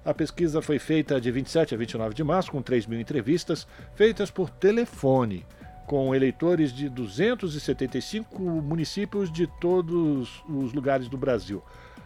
A 0.03 0.13
pesquisa 0.13 0.61
foi 0.61 0.77
feita 0.77 1.19
de 1.19 1.31
27 1.31 1.75
a 1.75 1.77
29 1.77 2.13
de 2.13 2.23
março, 2.23 2.51
com 2.51 2.61
3 2.61 2.87
mil 2.87 2.99
entrevistas 2.99 3.65
feitas 3.95 4.29
por 4.29 4.49
telefone, 4.49 5.45
com 5.89 6.13
eleitores 6.13 6.71
de 6.71 6.87
275 6.87 8.39
municípios 8.39 9.31
de 9.31 9.47
todos 9.47 10.43
os 10.47 10.71
lugares 10.71 11.09
do 11.09 11.17
Brasil. 11.17 11.63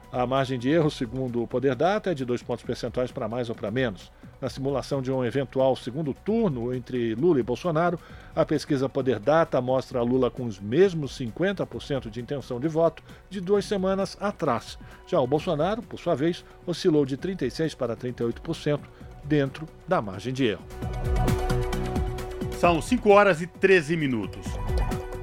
A 0.10 0.26
margem 0.26 0.58
de 0.58 0.70
erro, 0.70 0.90
segundo 0.90 1.44
o 1.44 1.48
Poder 1.48 1.76
Data, 1.76 2.12
é 2.12 2.14
de 2.14 2.24
dois 2.24 2.42
pontos 2.42 2.64
percentuais 2.64 3.12
para 3.12 3.28
mais 3.28 3.50
ou 3.50 3.56
para 3.56 3.70
menos. 3.70 4.10
Na 4.40 4.48
simulação 4.50 5.02
de 5.02 5.12
um 5.12 5.26
eventual 5.26 5.76
segundo 5.76 6.14
turno 6.14 6.74
entre 6.74 7.14
Lula 7.14 7.42
e 7.42 7.44
Bolsonaro, 7.44 8.00
a 8.34 8.46
pesquisa 8.46 8.88
Poder 8.88 9.20
Data 9.20 9.60
mostra 9.60 10.02
Lula 10.02 10.32
com 10.32 10.46
os 10.46 10.62
mesmos 10.62 11.20
50% 11.20 12.10
de 12.10 12.22
intenção 12.22 12.62
de 12.62 12.70
voto 12.70 13.04
de 13.30 13.42
duas 13.42 13.66
semanas 13.66 14.16
atrás. 14.22 14.80
Já 15.06 15.20
o 15.20 15.28
Bolsonaro, 15.28 15.82
por 15.82 16.00
sua 16.00 16.16
vez, 16.16 16.46
oscilou 16.66 17.06
de 17.06 17.18
36% 17.18 17.76
para 17.76 17.98
38% 17.98 18.80
dentro 19.26 19.68
da 19.86 20.02
margem 20.02 20.32
de 20.32 20.46
erro. 20.46 20.64
São 22.64 22.82
5 22.82 23.10
horas 23.10 23.42
e 23.42 23.46
13 23.46 23.98
minutos. 23.98 24.46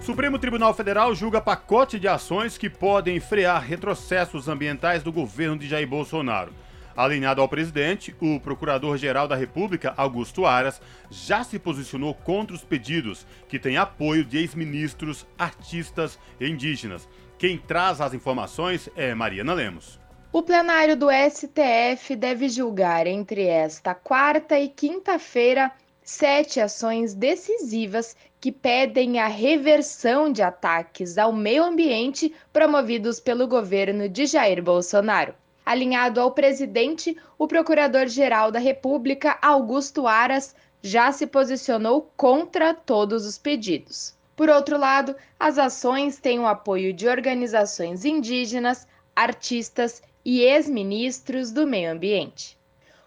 Supremo 0.02 0.38
Tribunal 0.38 0.75
Federal 0.75 1.14
julga 1.14 1.40
pacote 1.40 1.99
de 1.99 2.06
ações 2.06 2.59
que 2.59 2.68
podem 2.68 3.18
frear 3.18 3.62
retrocessos 3.62 4.47
ambientais 4.47 5.02
do 5.02 5.11
governo 5.11 5.56
de 5.56 5.66
Jair 5.66 5.88
Bolsonaro. 5.88 6.52
Alinhado 6.94 7.40
ao 7.40 7.49
presidente, 7.49 8.14
o 8.20 8.38
Procurador-Geral 8.38 9.26
da 9.26 9.37
República, 9.37 9.94
Augusto 9.97 10.44
Aras, 10.44 10.82
já 11.11 11.42
se 11.42 11.59
posicionou 11.59 12.12
contra 12.12 12.54
os 12.54 12.62
pedidos, 12.62 13.26
que 13.49 13.59
têm 13.59 13.78
apoio 13.78 14.23
de 14.23 14.37
ex-ministros, 14.37 15.26
artistas 15.38 16.18
e 16.38 16.47
indígenas. 16.47 17.09
Quem 17.38 17.56
traz 17.56 18.02
as 18.02 18.12
informações 18.12 18.90
é 18.94 19.14
Mariana 19.14 19.54
Lemos. 19.54 19.99
O 20.30 20.42
plenário 20.42 20.94
do 20.94 21.06
STF 21.11 22.14
deve 22.16 22.50
julgar 22.50 23.06
entre 23.06 23.47
esta 23.47 23.94
quarta 23.94 24.61
e 24.61 24.68
quinta-feira 24.68 25.73
sete 26.11 26.61
ações 26.61 27.14
decisivas 27.14 28.17
que 28.40 28.50
pedem 28.50 29.21
a 29.21 29.29
reversão 29.29 30.31
de 30.31 30.43
ataques 30.43 31.17
ao 31.17 31.33
meio 31.33 31.62
ambiente 31.62 32.35
promovidos 32.52 33.21
pelo 33.21 33.47
governo 33.47 34.09
de 34.09 34.26
Jair 34.26 34.61
Bolsonaro. 34.61 35.33
Alinhado 35.64 36.21
ao 36.21 36.33
presidente, 36.33 37.17
o 37.38 37.47
Procurador-Geral 37.47 38.50
da 38.50 38.59
República, 38.59 39.38
Augusto 39.40 40.09
Aras, 40.09 40.55
já 40.83 41.12
se 41.12 41.29
posicionou 41.29 42.11
contra 42.17 42.75
todos 42.75 43.25
os 43.25 43.38
pedidos. 43.38 44.12
Por 44.35 44.50
outro 44.50 44.76
lado, 44.76 45.14
as 45.38 45.59
ações 45.59 46.19
têm 46.19 46.40
o 46.40 46.47
apoio 46.47 46.93
de 46.93 47.07
organizações 47.07 48.05
indígenas, 48.05 48.87
artistas 49.14 50.02
e 50.25 50.40
ex-ministros 50.40 51.52
do 51.52 51.67
meio 51.69 51.93
ambiente. 51.93 52.59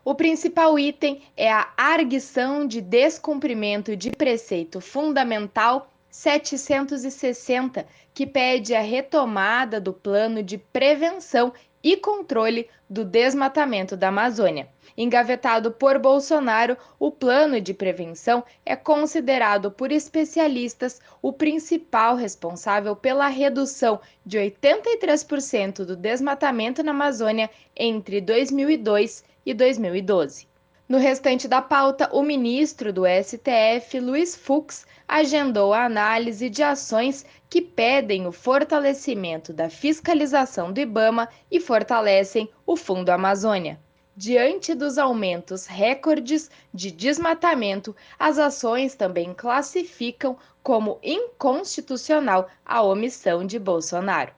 O 0.06 0.14
principal 0.14 0.78
item 0.78 1.22
é 1.38 1.50
a 1.50 1.70
arguição 1.78 2.68
de 2.68 2.82
descumprimento 2.82 3.96
de 3.96 4.12
preceito 4.12 4.82
fundamental 4.82 5.90
760, 6.10 7.88
que 8.14 8.28
pede 8.28 8.76
a 8.76 8.82
retomada 8.82 9.80
do 9.80 9.94
plano 9.94 10.44
de 10.44 10.58
prevenção 10.58 11.54
e 11.82 11.96
controle 11.96 12.68
do 12.90 13.06
desmatamento 13.06 13.96
da 13.96 14.10
Amazônia. 14.10 14.68
Engavetado 14.98 15.72
por 15.72 15.98
Bolsonaro, 15.98 16.78
o 17.00 17.10
plano 17.10 17.62
de 17.62 17.74
prevenção 17.74 18.44
é 18.66 18.76
considerado 18.76 19.72
por 19.72 19.90
especialistas 19.90 21.00
o 21.22 21.32
principal 21.32 22.16
responsável 22.16 22.94
pela 22.94 23.28
redução 23.28 24.02
de 24.26 24.38
83% 24.38 25.86
do 25.86 25.96
desmatamento 25.96 26.84
na 26.84 26.92
Amazônia 26.92 27.50
entre 27.76 28.20
2002 28.20 29.24
e 29.30 29.33
2012. 29.52 30.48
No 30.88 31.00
restante 31.00 31.48
da 31.48 31.60
pauta, 31.60 32.08
o 32.14 32.22
ministro 32.22 32.94
do 32.94 33.02
STF, 33.08 34.00
Luiz 34.00 34.36
Fux, 34.36 34.86
agendou 35.08 35.74
a 35.74 35.86
análise 35.86 36.52
de 36.52 36.62
ações 36.62 37.26
que 37.50 37.62
pedem 37.62 38.28
o 38.28 38.32
fortalecimento 38.32 39.52
da 39.52 39.70
fiscalização 39.70 40.72
do 40.72 40.80
IBAMA 40.80 41.28
e 41.50 41.60
fortalecem 41.60 42.48
o 42.64 42.76
Fundo 42.76 43.10
Amazônia. 43.10 43.80
Diante 44.16 44.76
dos 44.76 45.00
aumentos 45.00 45.66
recordes 45.66 46.52
de 46.72 46.92
desmatamento, 46.92 47.96
as 48.20 48.38
ações 48.38 48.94
também 48.94 49.34
classificam 49.34 50.38
como 50.62 51.00
inconstitucional 51.02 52.48
a 52.64 52.84
omissão 52.84 53.44
de 53.44 53.58
Bolsonaro. 53.58 54.32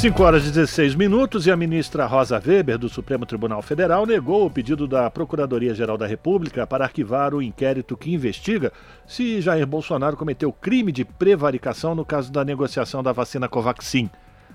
5 0.00 0.22
horas 0.22 0.46
e 0.46 0.50
16 0.50 0.94
minutos 0.94 1.46
e 1.46 1.50
a 1.50 1.56
ministra 1.58 2.06
Rosa 2.06 2.40
Weber, 2.42 2.78
do 2.78 2.88
Supremo 2.88 3.26
Tribunal 3.26 3.60
Federal, 3.60 4.06
negou 4.06 4.46
o 4.46 4.50
pedido 4.50 4.88
da 4.88 5.10
Procuradoria-Geral 5.10 5.98
da 5.98 6.06
República 6.06 6.66
para 6.66 6.86
arquivar 6.86 7.34
o 7.34 7.42
inquérito 7.42 7.98
que 7.98 8.10
investiga 8.10 8.72
se 9.06 9.42
Jair 9.42 9.66
Bolsonaro 9.66 10.16
cometeu 10.16 10.50
crime 10.54 10.90
de 10.90 11.04
prevaricação 11.04 11.94
no 11.94 12.02
caso 12.02 12.32
da 12.32 12.42
negociação 12.42 13.02
da 13.02 13.12
vacina 13.12 13.46
Covaxin. 13.46 14.08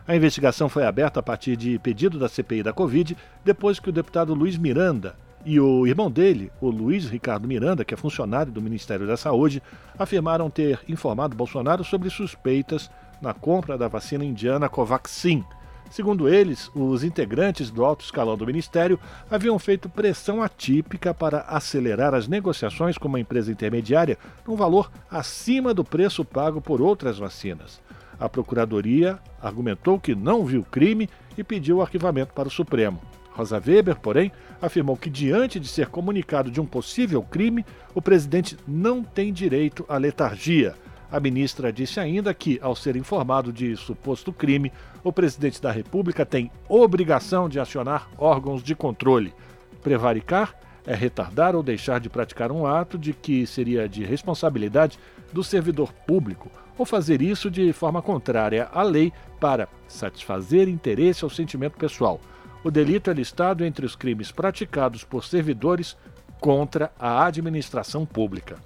A 0.08 0.16
investigação 0.16 0.68
foi 0.68 0.84
aberta 0.84 1.20
a 1.20 1.24
partir 1.24 1.56
de 1.56 1.78
pedido 1.78 2.18
da 2.18 2.28
CPI 2.28 2.64
da 2.64 2.74
Covid, 2.74 3.16
depois 3.44 3.80
que 3.80 3.90
o 3.90 3.94
deputado 3.94 4.34
Luiz 4.34 4.58
Miranda 4.58 5.16
e 5.46 5.60
o 5.60 5.86
irmão 5.86 6.10
dele, 6.10 6.52
o 6.60 6.70
Luiz 6.72 7.08
Ricardo 7.08 7.48
Miranda, 7.48 7.86
que 7.86 7.94
é 7.94 7.98
funcionário 7.98 8.52
do 8.52 8.62
Ministério 8.62 9.06
da 9.06 9.16
Saúde, 9.16 9.62
afirmaram 9.98 10.50
ter 10.50 10.80
informado 10.90 11.36
Bolsonaro 11.36 11.84
sobre 11.84 12.10
suspeitas 12.10 12.90
na 13.22 13.32
compra 13.32 13.78
da 13.78 13.88
vacina 13.88 14.26
indiana 14.26 14.68
Covaxin. 14.68 15.44
Segundo 15.92 16.28
eles, 16.28 16.72
os 16.74 17.04
integrantes 17.04 17.70
do 17.70 17.86
alto 17.86 18.04
escalão 18.04 18.36
do 18.36 18.46
ministério 18.46 19.00
haviam 19.30 19.60
feito 19.60 19.88
pressão 19.88 20.42
atípica 20.42 21.14
para 21.14 21.42
acelerar 21.42 22.16
as 22.16 22.28
negociações 22.28 22.98
com 22.98 23.08
uma 23.08 23.20
empresa 23.20 23.52
intermediária 23.52 24.18
num 24.48 24.56
valor 24.56 24.92
acima 25.12 25.76
do 25.76 25.84
preço 25.84 26.26
pago 26.26 26.60
por 26.60 26.82
outras 26.82 27.20
vacinas. 27.20 27.80
A 28.20 28.28
Procuradoria 28.28 29.20
argumentou 29.40 30.00
que 30.00 30.16
não 30.16 30.44
viu 30.44 30.64
crime 30.64 31.08
e 31.38 31.44
pediu 31.44 31.78
o 31.78 31.82
arquivamento 31.84 32.34
para 32.34 32.48
o 32.48 32.52
Supremo. 32.52 33.00
Rosa 33.36 33.62
Weber, 33.64 34.00
porém, 34.00 34.32
afirmou 34.62 34.96
que, 34.96 35.10
diante 35.10 35.60
de 35.60 35.68
ser 35.68 35.88
comunicado 35.88 36.50
de 36.50 36.60
um 36.62 36.66
possível 36.66 37.22
crime, 37.22 37.66
o 37.94 38.02
presidente 38.02 38.58
não 38.68 39.04
tem 39.04 39.32
direito 39.32 39.86
à 39.88 39.98
letargia 39.98 40.76
a 41.12 41.20
ministra 41.20 41.72
disse 41.72 42.00
ainda 42.00 42.34
que, 42.34 42.60
ao 42.62 42.76
ser 42.76 42.96
informado 42.96 43.54
de 43.54 43.76
suposto 43.78 44.34
crime, 44.34 44.72
o 45.04 45.14
presidente 45.14 45.62
da 45.62 45.72
República 45.72 46.26
tem 46.26 46.52
obrigação 46.68 47.48
de 47.48 47.60
acionar 47.60 48.10
órgãos 48.18 48.64
de 48.64 48.76
controle. 48.76 49.34
Prevaricar 49.82 50.56
é 50.86 50.94
retardar 50.94 51.56
ou 51.56 51.64
deixar 51.64 52.00
de 52.00 52.10
praticar 52.10 52.52
um 52.52 52.66
ato 52.66 52.98
de 52.98 53.14
que 53.14 53.46
seria 53.48 53.88
de 53.88 54.04
responsabilidade 54.04 55.00
do 55.32 55.44
servidor 55.44 55.94
público, 56.06 56.52
ou 56.78 56.86
fazer 56.86 57.22
isso 57.22 57.50
de 57.50 57.72
forma 57.72 58.02
contrária 58.02 58.68
à 58.74 58.84
lei 58.84 59.14
para 59.40 59.70
satisfazer 59.88 60.68
interesse 60.68 61.24
ou 61.24 61.30
sentimento 61.30 61.78
pessoal. 61.78 62.20
O 62.66 62.72
delito 62.72 63.12
é 63.12 63.14
listado 63.14 63.64
entre 63.64 63.86
os 63.86 63.96
crimes 63.96 64.32
praticados 64.32 65.04
por 65.04 65.24
servidores 65.24 65.96
contra 66.40 66.92
a 66.98 67.24
administração 67.24 68.08
pública. 68.08 68.58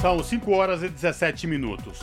São 0.00 0.24
5 0.24 0.50
horas 0.50 0.82
e 0.82 0.88
17 0.88 1.46
minutos. 1.46 2.00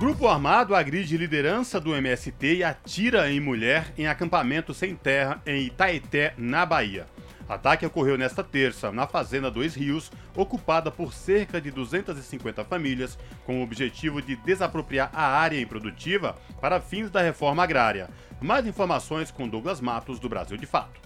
Grupo 0.00 0.26
armado 0.26 0.74
agride 0.74 1.16
liderança 1.16 1.78
do 1.78 1.94
MST 1.94 2.56
e 2.56 2.64
atira 2.64 3.30
em 3.30 3.38
mulher 3.38 3.94
em 3.96 4.08
acampamento 4.08 4.74
sem 4.74 4.96
terra 4.96 5.40
em 5.46 5.66
Itaeté, 5.66 6.34
na 6.36 6.66
Bahia. 6.66 7.06
Ataque 7.48 7.86
ocorreu 7.86 8.18
nesta 8.18 8.42
terça 8.42 8.90
na 8.90 9.06
Fazenda 9.06 9.50
Dois 9.50 9.76
Rios, 9.76 10.10
ocupada 10.34 10.90
por 10.90 11.12
cerca 11.12 11.60
de 11.60 11.70
250 11.70 12.64
famílias, 12.64 13.16
com 13.44 13.60
o 13.60 13.62
objetivo 13.62 14.20
de 14.20 14.34
desapropriar 14.34 15.10
a 15.12 15.26
área 15.26 15.60
improdutiva 15.60 16.34
para 16.60 16.80
fins 16.80 17.08
da 17.08 17.22
reforma 17.22 17.62
agrária. 17.62 18.08
Mais 18.42 18.66
informações 18.66 19.30
com 19.30 19.48
Douglas 19.48 19.80
Matos, 19.80 20.18
do 20.18 20.28
Brasil 20.28 20.56
de 20.56 20.66
Fato. 20.66 21.00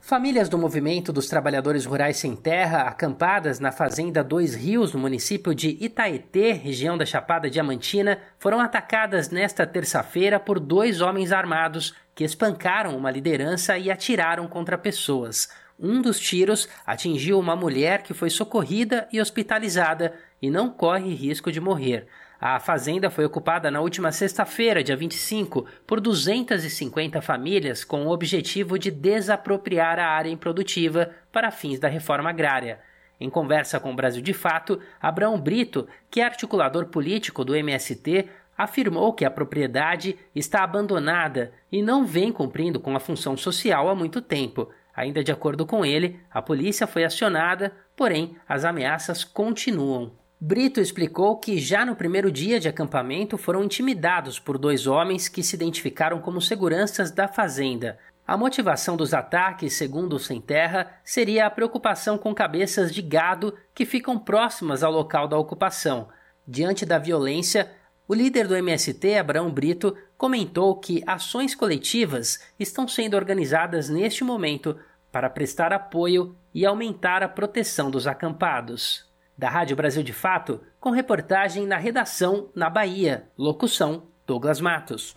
Famílias 0.00 0.48
do 0.48 0.56
Movimento 0.56 1.12
dos 1.12 1.26
Trabalhadores 1.26 1.84
Rurais 1.84 2.16
Sem 2.16 2.34
Terra, 2.34 2.84
acampadas 2.84 3.60
na 3.60 3.70
Fazenda 3.70 4.24
Dois 4.24 4.54
Rios, 4.54 4.94
no 4.94 4.98
município 4.98 5.54
de 5.54 5.76
Itaetê, 5.84 6.52
região 6.52 6.96
da 6.96 7.04
Chapada 7.04 7.50
Diamantina, 7.50 8.18
foram 8.38 8.58
atacadas 8.58 9.28
nesta 9.28 9.66
terça-feira 9.66 10.40
por 10.40 10.58
dois 10.58 11.02
homens 11.02 11.30
armados 11.30 11.94
que 12.14 12.24
espancaram 12.24 12.96
uma 12.96 13.10
liderança 13.10 13.76
e 13.76 13.90
atiraram 13.90 14.48
contra 14.48 14.78
pessoas. 14.78 15.50
Um 15.78 16.00
dos 16.00 16.18
tiros 16.18 16.70
atingiu 16.86 17.38
uma 17.38 17.54
mulher 17.54 18.02
que 18.02 18.14
foi 18.14 18.30
socorrida 18.30 19.06
e 19.12 19.20
hospitalizada 19.20 20.14
e 20.40 20.50
não 20.50 20.70
corre 20.70 21.14
risco 21.14 21.52
de 21.52 21.60
morrer. 21.60 22.08
A 22.40 22.60
fazenda 22.60 23.10
foi 23.10 23.24
ocupada 23.24 23.68
na 23.68 23.80
última 23.80 24.12
sexta-feira, 24.12 24.84
dia 24.84 24.96
25, 24.96 25.66
por 25.84 26.00
250 26.00 27.20
famílias 27.20 27.82
com 27.82 28.06
o 28.06 28.10
objetivo 28.10 28.78
de 28.78 28.92
desapropriar 28.92 29.98
a 29.98 30.06
área 30.06 30.30
improdutiva 30.30 31.10
para 31.32 31.50
fins 31.50 31.80
da 31.80 31.88
reforma 31.88 32.30
agrária. 32.30 32.78
Em 33.20 33.28
conversa 33.28 33.80
com 33.80 33.90
o 33.90 33.96
Brasil 33.96 34.22
de 34.22 34.32
Fato, 34.32 34.80
Abraão 35.00 35.40
Brito, 35.40 35.88
que 36.08 36.20
é 36.20 36.24
articulador 36.24 36.86
político 36.86 37.44
do 37.44 37.56
MST, 37.56 38.28
afirmou 38.56 39.12
que 39.12 39.24
a 39.24 39.30
propriedade 39.30 40.16
está 40.32 40.62
abandonada 40.62 41.52
e 41.72 41.82
não 41.82 42.06
vem 42.06 42.30
cumprindo 42.30 42.78
com 42.78 42.94
a 42.94 43.00
função 43.00 43.36
social 43.36 43.88
há 43.88 43.96
muito 43.96 44.22
tempo. 44.22 44.70
Ainda 44.94 45.24
de 45.24 45.32
acordo 45.32 45.66
com 45.66 45.84
ele, 45.84 46.20
a 46.30 46.40
polícia 46.40 46.86
foi 46.86 47.02
acionada, 47.02 47.72
porém 47.96 48.36
as 48.48 48.64
ameaças 48.64 49.24
continuam. 49.24 50.12
Brito 50.40 50.80
explicou 50.80 51.36
que 51.36 51.58
já 51.58 51.84
no 51.84 51.96
primeiro 51.96 52.30
dia 52.30 52.60
de 52.60 52.68
acampamento 52.68 53.36
foram 53.36 53.64
intimidados 53.64 54.38
por 54.38 54.56
dois 54.56 54.86
homens 54.86 55.28
que 55.28 55.42
se 55.42 55.56
identificaram 55.56 56.20
como 56.20 56.40
seguranças 56.40 57.10
da 57.10 57.26
fazenda. 57.26 57.98
A 58.24 58.36
motivação 58.36 58.96
dos 58.96 59.12
ataques, 59.12 59.72
segundo 59.72 60.14
o 60.14 60.18
Sem 60.18 60.40
Terra, 60.40 60.92
seria 61.02 61.44
a 61.44 61.50
preocupação 61.50 62.16
com 62.16 62.32
cabeças 62.32 62.94
de 62.94 63.02
gado 63.02 63.52
que 63.74 63.84
ficam 63.84 64.16
próximas 64.16 64.84
ao 64.84 64.92
local 64.92 65.26
da 65.26 65.36
ocupação. 65.36 66.08
Diante 66.46 66.86
da 66.86 67.00
violência, 67.00 67.72
o 68.06 68.14
líder 68.14 68.46
do 68.46 68.54
MST, 68.54 69.16
Abraão 69.16 69.50
Brito, 69.50 69.96
comentou 70.16 70.76
que 70.76 71.02
ações 71.04 71.52
coletivas 71.52 72.38
estão 72.60 72.86
sendo 72.86 73.16
organizadas 73.16 73.88
neste 73.88 74.22
momento 74.22 74.78
para 75.10 75.28
prestar 75.28 75.72
apoio 75.72 76.36
e 76.54 76.64
aumentar 76.64 77.24
a 77.24 77.28
proteção 77.28 77.90
dos 77.90 78.06
acampados. 78.06 79.07
Da 79.38 79.48
Rádio 79.48 79.76
Brasil 79.76 80.02
de 80.02 80.12
Fato, 80.12 80.58
com 80.80 80.90
reportagem 80.90 81.64
na 81.64 81.76
redação 81.76 82.48
na 82.56 82.68
Bahia. 82.68 83.28
Locução: 83.38 84.02
Douglas 84.26 84.60
Matos. 84.60 85.16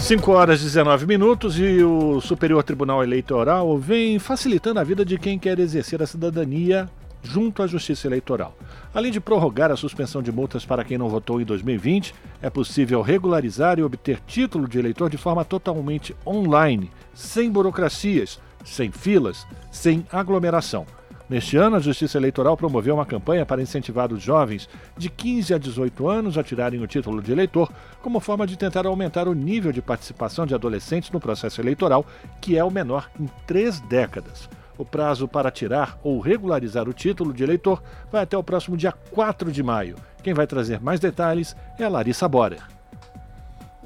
5 0.00 0.32
horas 0.32 0.60
e 0.60 0.64
19 0.64 1.06
minutos 1.06 1.56
e 1.56 1.84
o 1.84 2.20
Superior 2.20 2.64
Tribunal 2.64 3.04
Eleitoral 3.04 3.78
vem 3.78 4.18
facilitando 4.18 4.80
a 4.80 4.84
vida 4.84 5.04
de 5.04 5.18
quem 5.18 5.38
quer 5.38 5.60
exercer 5.60 6.02
a 6.02 6.06
cidadania 6.06 6.90
junto 7.22 7.62
à 7.62 7.68
Justiça 7.68 8.08
Eleitoral. 8.08 8.56
Além 8.92 9.12
de 9.12 9.20
prorrogar 9.20 9.70
a 9.70 9.76
suspensão 9.76 10.20
de 10.20 10.32
multas 10.32 10.64
para 10.64 10.84
quem 10.84 10.98
não 10.98 11.08
votou 11.08 11.40
em 11.40 11.44
2020, 11.44 12.12
é 12.42 12.50
possível 12.50 13.02
regularizar 13.02 13.78
e 13.78 13.84
obter 13.84 14.18
título 14.26 14.66
de 14.66 14.80
eleitor 14.80 15.08
de 15.08 15.16
forma 15.16 15.44
totalmente 15.44 16.14
online, 16.26 16.90
sem 17.14 17.48
burocracias, 17.52 18.40
sem 18.64 18.90
filas, 18.90 19.46
sem 19.70 20.04
aglomeração. 20.10 20.86
Neste 21.28 21.56
ano, 21.56 21.74
a 21.74 21.80
Justiça 21.80 22.18
Eleitoral 22.18 22.56
promoveu 22.56 22.94
uma 22.94 23.04
campanha 23.04 23.44
para 23.44 23.60
incentivar 23.60 24.12
os 24.12 24.22
jovens 24.22 24.68
de 24.96 25.10
15 25.10 25.54
a 25.54 25.58
18 25.58 26.08
anos 26.08 26.38
a 26.38 26.42
tirarem 26.42 26.80
o 26.80 26.86
título 26.86 27.20
de 27.20 27.32
eleitor, 27.32 27.68
como 28.00 28.20
forma 28.20 28.46
de 28.46 28.56
tentar 28.56 28.86
aumentar 28.86 29.26
o 29.26 29.34
nível 29.34 29.72
de 29.72 29.82
participação 29.82 30.46
de 30.46 30.54
adolescentes 30.54 31.10
no 31.10 31.18
processo 31.18 31.60
eleitoral, 31.60 32.06
que 32.40 32.56
é 32.56 32.62
o 32.62 32.70
menor 32.70 33.10
em 33.18 33.28
três 33.44 33.80
décadas. 33.80 34.48
O 34.78 34.84
prazo 34.84 35.26
para 35.26 35.50
tirar 35.50 35.98
ou 36.04 36.20
regularizar 36.20 36.88
o 36.88 36.92
título 36.92 37.32
de 37.32 37.42
eleitor 37.42 37.82
vai 38.12 38.22
até 38.22 38.38
o 38.38 38.44
próximo 38.44 38.76
dia 38.76 38.92
4 38.92 39.50
de 39.50 39.62
maio. 39.64 39.96
Quem 40.22 40.32
vai 40.32 40.46
trazer 40.46 40.80
mais 40.80 41.00
detalhes 41.00 41.56
é 41.76 41.84
a 41.84 41.88
Larissa 41.88 42.28
Borer. 42.28 42.75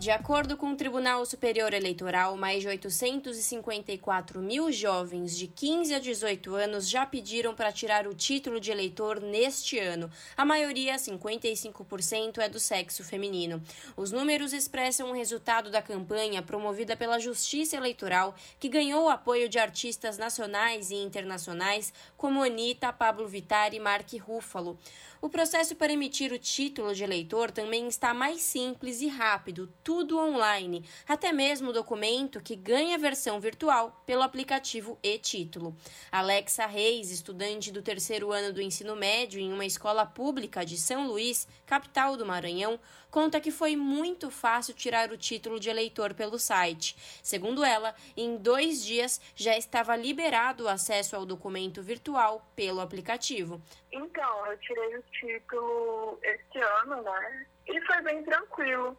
De 0.00 0.10
acordo 0.10 0.56
com 0.56 0.70
o 0.72 0.76
Tribunal 0.76 1.26
Superior 1.26 1.74
Eleitoral, 1.74 2.34
mais 2.34 2.62
de 2.62 2.68
854 2.68 4.40
mil 4.40 4.72
jovens 4.72 5.36
de 5.36 5.46
15 5.46 5.94
a 5.94 5.98
18 5.98 6.54
anos 6.54 6.88
já 6.88 7.04
pediram 7.04 7.54
para 7.54 7.70
tirar 7.70 8.06
o 8.06 8.14
título 8.14 8.58
de 8.58 8.70
eleitor 8.70 9.20
neste 9.20 9.78
ano. 9.78 10.10
A 10.34 10.42
maioria, 10.42 10.96
55%, 10.96 12.38
é 12.38 12.48
do 12.48 12.58
sexo 12.58 13.04
feminino. 13.04 13.62
Os 13.94 14.10
números 14.10 14.54
expressam 14.54 15.10
o 15.10 15.14
resultado 15.14 15.70
da 15.70 15.82
campanha 15.82 16.40
promovida 16.40 16.96
pela 16.96 17.18
Justiça 17.18 17.76
Eleitoral, 17.76 18.34
que 18.58 18.70
ganhou 18.70 19.04
o 19.04 19.10
apoio 19.10 19.50
de 19.50 19.58
artistas 19.58 20.16
nacionais 20.16 20.90
e 20.90 20.94
internacionais 20.94 21.92
como 22.16 22.42
Anitta, 22.42 22.90
Pablo 22.90 23.28
Vittar 23.28 23.74
e 23.74 23.78
Mark 23.78 24.10
Ruffalo. 24.14 24.78
O 25.22 25.28
processo 25.28 25.76
para 25.76 25.92
emitir 25.92 26.32
o 26.32 26.38
título 26.38 26.94
de 26.94 27.04
eleitor 27.04 27.50
também 27.50 27.86
está 27.86 28.14
mais 28.14 28.40
simples 28.40 29.02
e 29.02 29.06
rápido, 29.06 29.70
tudo 29.84 30.18
online, 30.18 30.82
até 31.06 31.30
mesmo 31.30 31.68
o 31.68 31.72
documento 31.74 32.40
que 32.40 32.56
ganha 32.56 32.96
versão 32.96 33.38
virtual 33.38 34.02
pelo 34.06 34.22
aplicativo 34.22 34.98
e-título. 35.02 35.76
Alexa 36.10 36.64
Reis, 36.64 37.10
estudante 37.10 37.70
do 37.70 37.82
terceiro 37.82 38.32
ano 38.32 38.50
do 38.50 38.62
ensino 38.62 38.96
médio 38.96 39.38
em 39.38 39.52
uma 39.52 39.66
escola 39.66 40.06
pública 40.06 40.64
de 40.64 40.78
São 40.78 41.06
Luís, 41.06 41.46
capital 41.66 42.16
do 42.16 42.24
Maranhão, 42.24 42.80
conta 43.10 43.40
que 43.40 43.50
foi 43.50 43.76
muito 43.76 44.30
fácil 44.30 44.74
tirar 44.74 45.10
o 45.10 45.18
título 45.18 45.58
de 45.58 45.68
eleitor 45.68 46.14
pelo 46.14 46.38
site. 46.38 46.96
Segundo 47.22 47.64
ela, 47.64 47.94
em 48.16 48.36
dois 48.36 48.84
dias 48.84 49.20
já 49.34 49.56
estava 49.56 49.96
liberado 49.96 50.64
o 50.64 50.68
acesso 50.68 51.16
ao 51.16 51.26
documento 51.26 51.82
virtual 51.82 52.46
pelo 52.54 52.80
aplicativo. 52.80 53.60
Então, 53.92 54.46
eu 54.46 54.58
tirei 54.58 54.96
o 54.96 55.02
título 55.02 56.18
este 56.22 56.58
ano, 56.58 57.02
né? 57.02 57.46
E 57.66 57.80
foi 57.86 58.00
bem 58.02 58.22
tranquilo. 58.24 58.96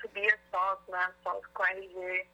Subir 0.00 0.32
as 0.32 0.40
fotos, 0.50 0.88
né? 0.88 1.12
Fotos 1.22 1.48
com 1.52 1.64
RG. 1.64 2.26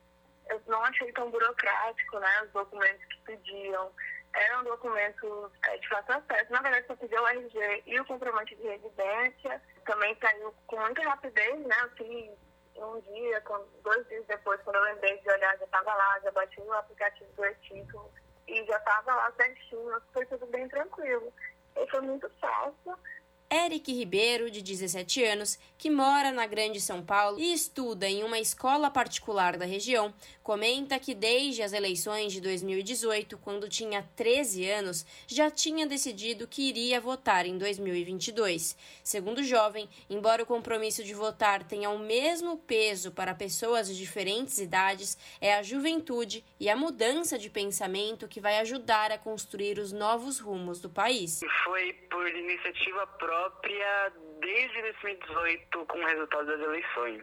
Eu 0.48 0.62
não 0.68 0.83
achei 0.85 1.11
tão 1.12 1.31
burocrático, 1.31 2.18
né? 2.18 2.42
Os 2.44 2.50
documentos 2.52 3.05
que 3.07 3.18
pediam 3.22 3.90
eram 4.37 4.64
documentos 4.64 5.53
é, 5.64 5.79
de 5.79 5.88
fácil 5.88 6.14
acesso. 6.14 6.53
Na 6.53 6.61
verdade, 6.61 6.87
só 6.87 6.96
pediu 6.96 7.22
o 7.22 7.29
RG 7.29 7.83
e 7.87 8.01
o 8.01 8.05
comprovante 8.05 8.55
de 8.57 8.62
residência. 8.62 9.62
Também 9.85 10.16
saiu 10.20 10.55
com 10.66 10.79
muita 10.79 11.03
rapidez, 11.03 11.59
né? 11.66 11.77
Assim, 11.85 12.31
um 12.77 13.01
dia, 13.01 13.42
dois 13.83 14.07
dias 14.09 14.27
depois, 14.27 14.61
quando 14.62 14.77
eu 14.77 14.85
lembrei 14.85 15.18
de 15.18 15.31
olhar, 15.31 15.57
já 15.59 15.64
estava 15.64 15.94
lá, 15.94 16.20
já 16.22 16.31
bati 16.31 16.61
no 16.61 16.72
aplicativo 16.75 17.33
do 17.33 17.46
e-título 17.46 18.12
e 18.46 18.64
já 18.66 18.77
estava 18.77 19.14
lá 19.14 19.33
certinho, 19.37 20.03
foi 20.12 20.27
tudo 20.27 20.46
bem 20.46 20.68
tranquilo. 20.68 21.33
E 21.77 21.90
foi 21.90 22.01
muito 22.03 22.31
fácil. 22.40 22.99
Eric 23.48 23.92
Ribeiro, 23.92 24.50
de 24.50 24.61
17 24.61 25.22
anos, 25.22 25.56
que 25.78 25.88
mora 25.88 26.32
na 26.32 26.46
Grande 26.46 26.80
São 26.80 27.00
Paulo 27.00 27.38
e 27.38 27.52
estuda 27.52 28.09
em 28.09 28.24
uma 28.24 28.40
escola 28.40 28.90
particular 28.90 29.56
da 29.56 29.64
região, 29.64 30.12
comenta 30.42 30.98
que 30.98 31.14
desde 31.14 31.62
as 31.62 31.72
eleições 31.72 32.32
de 32.32 32.40
2018, 32.40 33.38
quando 33.38 33.68
tinha 33.68 34.02
13 34.16 34.68
anos, 34.68 35.06
já 35.28 35.48
tinha 35.48 35.87
decidido 35.87 36.48
que 36.48 36.68
iria 36.68 37.00
votar 37.00 37.46
em 37.46 37.56
2022. 37.56 38.76
Segundo 39.04 39.38
o 39.38 39.44
jovem, 39.44 39.88
embora 40.11 40.42
o 40.42 40.46
compromisso 40.46 41.04
de 41.04 41.14
votar 41.14 41.62
tenha 41.62 41.90
o 41.90 42.00
mesmo 42.00 42.56
peso 42.59 43.12
para 43.12 43.32
pessoas 43.32 43.87
de 43.87 43.96
diferentes 43.96 44.59
idades, 44.59 45.16
é 45.40 45.54
a 45.54 45.62
juventude 45.62 46.44
e 46.59 46.68
a 46.68 46.76
mudança 46.76 47.38
de 47.38 47.48
pensamento 47.48 48.26
que 48.26 48.40
vai 48.40 48.59
ajudar 48.59 49.12
a 49.12 49.18
construir 49.18 49.78
os 49.78 49.92
novos 49.92 50.40
rumos 50.40 50.80
do 50.80 50.90
país. 50.90 51.40
Foi 51.64 51.92
por 52.11 52.28
iniciativa 52.28 53.06
própria 53.06 53.36
própria 53.37 54.12
desde 54.40 54.81
2018 54.81 55.87
com 55.87 55.99
o 55.99 56.07
resultado 56.07 56.46
das 56.46 56.61
eleições. 56.61 57.22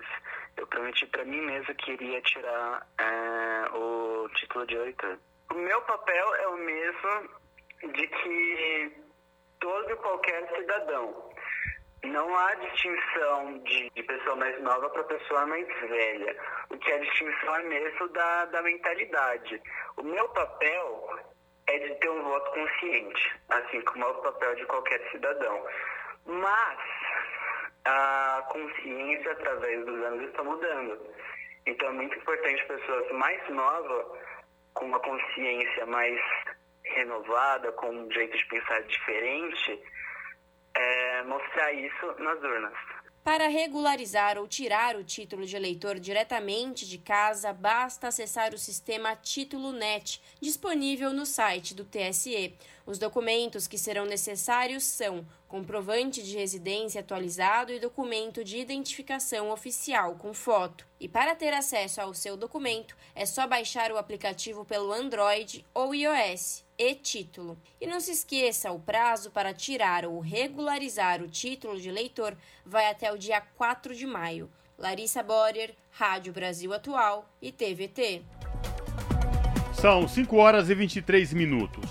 Eu 0.57 0.67
prometi 0.67 1.07
para 1.07 1.25
mim 1.25 1.41
mesmo 1.41 1.73
que 1.75 1.93
iria 1.93 2.21
tirar 2.21 2.87
é, 2.99 3.75
o 3.75 4.29
título 4.35 4.67
de 4.67 4.75
eleitor. 4.75 5.17
O 5.51 5.55
meu 5.55 5.81
papel 5.81 6.35
é 6.35 6.47
o 6.47 6.57
mesmo 6.57 7.29
de 7.93 8.07
que 8.07 8.91
todo 9.59 9.91
e 9.91 9.95
qualquer 9.95 10.47
cidadão. 10.55 11.31
Não 12.03 12.37
há 12.37 12.53
distinção 12.55 13.57
de, 13.59 13.89
de 13.89 14.03
pessoa 14.03 14.35
mais 14.35 14.61
nova 14.61 14.89
para 14.89 15.03
pessoa 15.05 15.45
mais 15.47 15.65
velha. 15.65 16.35
O 16.69 16.77
que 16.77 16.91
é 16.91 16.99
distinção 16.99 17.55
é 17.55 17.63
mesmo 17.63 18.07
da, 18.09 18.45
da 18.45 18.61
mentalidade. 18.61 19.61
O 19.97 20.03
meu 20.03 20.27
papel 20.29 21.19
é 21.67 21.79
de 21.79 21.95
ter 21.95 22.09
um 22.09 22.23
voto 22.23 22.51
consciente, 22.51 23.31
assim 23.49 23.81
como 23.81 24.03
é 24.03 24.07
o 24.07 24.21
papel 24.21 24.55
de 24.55 24.65
qualquer 24.65 24.99
cidadão. 25.11 25.65
Mas 26.25 26.79
a 27.85 28.45
consciência 28.49 29.31
através 29.31 29.85
dos 29.85 30.03
anos 30.03 30.29
está 30.29 30.43
mudando. 30.43 30.99
Então 31.65 31.89
é 31.89 31.91
muito 31.91 32.17
importante 32.17 32.65
pessoas 32.65 33.11
mais 33.11 33.49
novas, 33.49 34.05
com 34.73 34.85
uma 34.85 34.99
consciência 34.99 35.85
mais 35.85 36.19
renovada, 36.83 37.71
com 37.73 37.89
um 37.89 38.11
jeito 38.11 38.37
de 38.37 38.45
pensar 38.45 38.81
diferente, 38.83 39.81
é, 40.75 41.23
mostrar 41.23 41.71
isso 41.73 42.15
nas 42.19 42.41
urnas. 42.41 42.73
Para 43.23 43.47
regularizar 43.47 44.37
ou 44.37 44.45
tirar 44.49 44.97
o 44.97 45.03
título 45.03 45.45
de 45.45 45.55
eleitor 45.55 45.97
diretamente 45.97 46.85
de 46.85 46.97
casa, 46.97 47.53
basta 47.53 48.09
acessar 48.09 48.53
o 48.53 48.57
sistema 48.57 49.15
Título 49.15 49.71
Net, 49.71 50.21
disponível 50.41 51.13
no 51.13 51.25
site 51.25 51.73
do 51.73 51.85
TSE. 51.85 52.53
Os 52.85 52.99
documentos 52.99 53.65
que 53.65 53.77
serão 53.77 54.05
necessários 54.05 54.83
são 54.83 55.25
comprovante 55.53 56.23
de 56.23 56.35
residência 56.35 57.01
atualizado 57.01 57.71
e 57.71 57.79
documento 57.79 58.43
de 58.43 58.57
identificação 58.57 59.51
oficial 59.51 60.15
com 60.15 60.33
foto. 60.33 60.83
E 60.99 61.07
para 61.07 61.35
ter 61.35 61.53
acesso 61.53 62.01
ao 62.01 62.11
seu 62.11 62.35
documento, 62.35 62.97
é 63.13 63.23
só 63.23 63.45
baixar 63.45 63.91
o 63.91 63.99
aplicativo 63.99 64.65
pelo 64.65 64.91
Android 64.91 65.63
ou 65.71 65.93
iOS 65.93 66.65
e 66.75 66.95
título. 66.95 67.55
E 67.79 67.85
não 67.85 67.99
se 67.99 68.13
esqueça, 68.13 68.71
o 68.71 68.79
prazo 68.79 69.29
para 69.29 69.53
tirar 69.53 70.05
ou 70.07 70.19
regularizar 70.19 71.21
o 71.21 71.27
título 71.27 71.79
de 71.79 71.87
eleitor 71.87 72.35
vai 72.65 72.89
até 72.89 73.13
o 73.13 73.17
dia 73.17 73.39
4 73.39 73.93
de 73.93 74.07
maio. 74.07 74.49
Larissa 74.75 75.21
Borer, 75.21 75.75
Rádio 75.91 76.33
Brasil 76.33 76.73
Atual 76.73 77.29
e 77.39 77.51
TVT. 77.51 78.23
São 79.71 80.07
5 80.07 80.35
horas 80.35 80.71
e 80.71 80.73
23 80.73 81.31
minutos. 81.31 81.85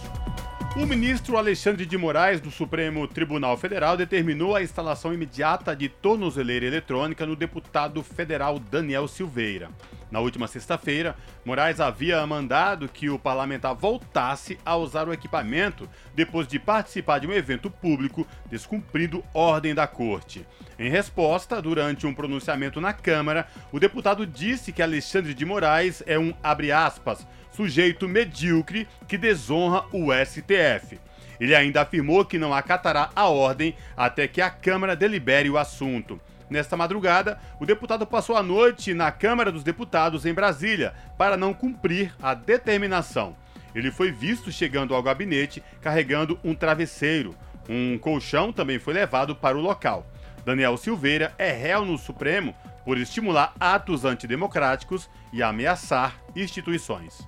O 0.75 0.87
ministro 0.87 1.37
Alexandre 1.37 1.85
de 1.85 1.99
Moraes, 1.99 2.41
do 2.41 2.51
Supremo 2.51 3.07
Tribunal 3.07 3.59
Federal, 3.59 3.95
determinou 3.95 4.57
a 4.57 4.63
instalação 4.63 5.13
imediata 5.13 5.77
de 5.77 5.87
tornozeleira 5.87 6.65
eletrônica 6.65 7.27
no 7.27 7.37
deputado 7.37 8.03
federal 8.03 8.59
Daniel 8.59 9.07
Silveira. 9.07 9.69
Na 10.11 10.21
última 10.21 10.49
sexta-feira, 10.49 11.15
Moraes 11.45 11.79
havia 11.79 12.27
mandado 12.27 12.89
que 12.89 13.11
o 13.11 13.19
parlamentar 13.19 13.75
voltasse 13.75 14.59
a 14.65 14.75
usar 14.75 15.07
o 15.09 15.13
equipamento 15.13 15.89
depois 16.15 16.49
de 16.49 16.59
participar 16.59 17.19
de 17.19 17.27
um 17.27 17.33
evento 17.33 17.71
público 17.71 18.27
descumprindo 18.51 19.23
ordem 19.35 19.75
da 19.75 19.87
corte. 19.87 20.47
Em 20.79 20.91
resposta, 20.91 21.61
durante 21.61 22.07
um 22.07 22.15
pronunciamento 22.15 22.81
na 22.81 22.95
Câmara, 22.95 23.47
o 23.71 23.79
deputado 23.79 24.27
disse 24.27 24.73
que 24.73 24.83
Alexandre 24.83 25.35
de 25.35 25.45
Moraes 25.45 26.03
é 26.07 26.19
um, 26.19 26.33
abre 26.43 26.73
aspas, 26.73 27.27
sujeito 27.53 28.09
medíocre 28.09 28.89
que 29.07 29.17
desonra 29.17 29.85
o 29.93 30.09
STF. 30.13 30.99
Ele 31.39 31.55
ainda 31.55 31.83
afirmou 31.83 32.25
que 32.25 32.39
não 32.39 32.55
acatará 32.55 33.11
a 33.15 33.29
ordem 33.29 33.75
até 33.97 34.29
que 34.29 34.41
a 34.41 34.51
Câmara 34.51 34.97
delibere 34.97 35.51
o 35.51 35.59
assunto. 35.59 36.21
Nesta 36.49 36.77
madrugada, 36.77 37.39
o 37.59 37.67
deputado 37.67 38.07
passou 38.07 38.37
a 38.37 38.43
noite 38.43 38.93
na 38.93 39.11
Câmara 39.11 39.51
dos 39.51 39.65
Deputados 39.65 40.27
em 40.27 40.35
Brasília 40.35 40.95
para 41.17 41.37
não 41.37 41.55
cumprir 41.55 42.15
a 42.23 42.35
determinação. 42.35 43.35
Ele 43.75 43.91
foi 43.91 44.13
visto 44.13 44.53
chegando 44.53 44.95
ao 44.95 45.03
gabinete 45.03 45.63
carregando 45.81 46.39
um 46.45 46.55
travesseiro. 46.55 47.35
Um 47.69 47.97
colchão 47.97 48.53
também 48.53 48.79
foi 48.79 48.93
levado 48.93 49.35
para 49.35 49.57
o 49.57 49.63
local. 49.63 50.07
Daniel 50.45 50.77
Silveira 50.77 51.33
é 51.39 51.51
réu 51.53 51.85
no 51.85 51.97
Supremo 51.97 52.55
por 52.85 52.99
estimular 52.99 53.55
atos 53.59 54.05
antidemocráticos 54.05 55.09
e 55.33 55.43
ameaçar 55.43 56.21
instituições. 56.37 57.27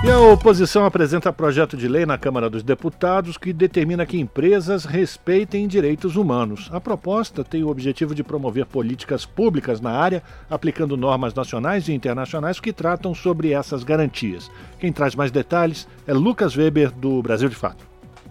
E 0.00 0.08
a 0.08 0.20
oposição 0.20 0.84
apresenta 0.84 1.32
projeto 1.32 1.76
de 1.76 1.88
lei 1.88 2.06
na 2.06 2.16
Câmara 2.16 2.48
dos 2.48 2.62
Deputados 2.62 3.36
que 3.36 3.52
determina 3.52 4.06
que 4.06 4.16
empresas 4.16 4.84
respeitem 4.84 5.66
direitos 5.66 6.14
humanos. 6.14 6.70
A 6.72 6.80
proposta 6.80 7.42
tem 7.42 7.64
o 7.64 7.68
objetivo 7.68 8.14
de 8.14 8.22
promover 8.22 8.64
políticas 8.64 9.26
públicas 9.26 9.80
na 9.80 9.90
área, 9.90 10.22
aplicando 10.48 10.96
normas 10.96 11.34
nacionais 11.34 11.88
e 11.88 11.92
internacionais 11.92 12.60
que 12.60 12.72
tratam 12.72 13.12
sobre 13.12 13.50
essas 13.50 13.82
garantias. 13.82 14.48
Quem 14.78 14.92
traz 14.92 15.16
mais 15.16 15.32
detalhes 15.32 15.88
é 16.06 16.14
Lucas 16.14 16.56
Weber, 16.56 16.92
do 16.92 17.20
Brasil 17.20 17.48
de 17.48 17.56
Fato. 17.56 17.84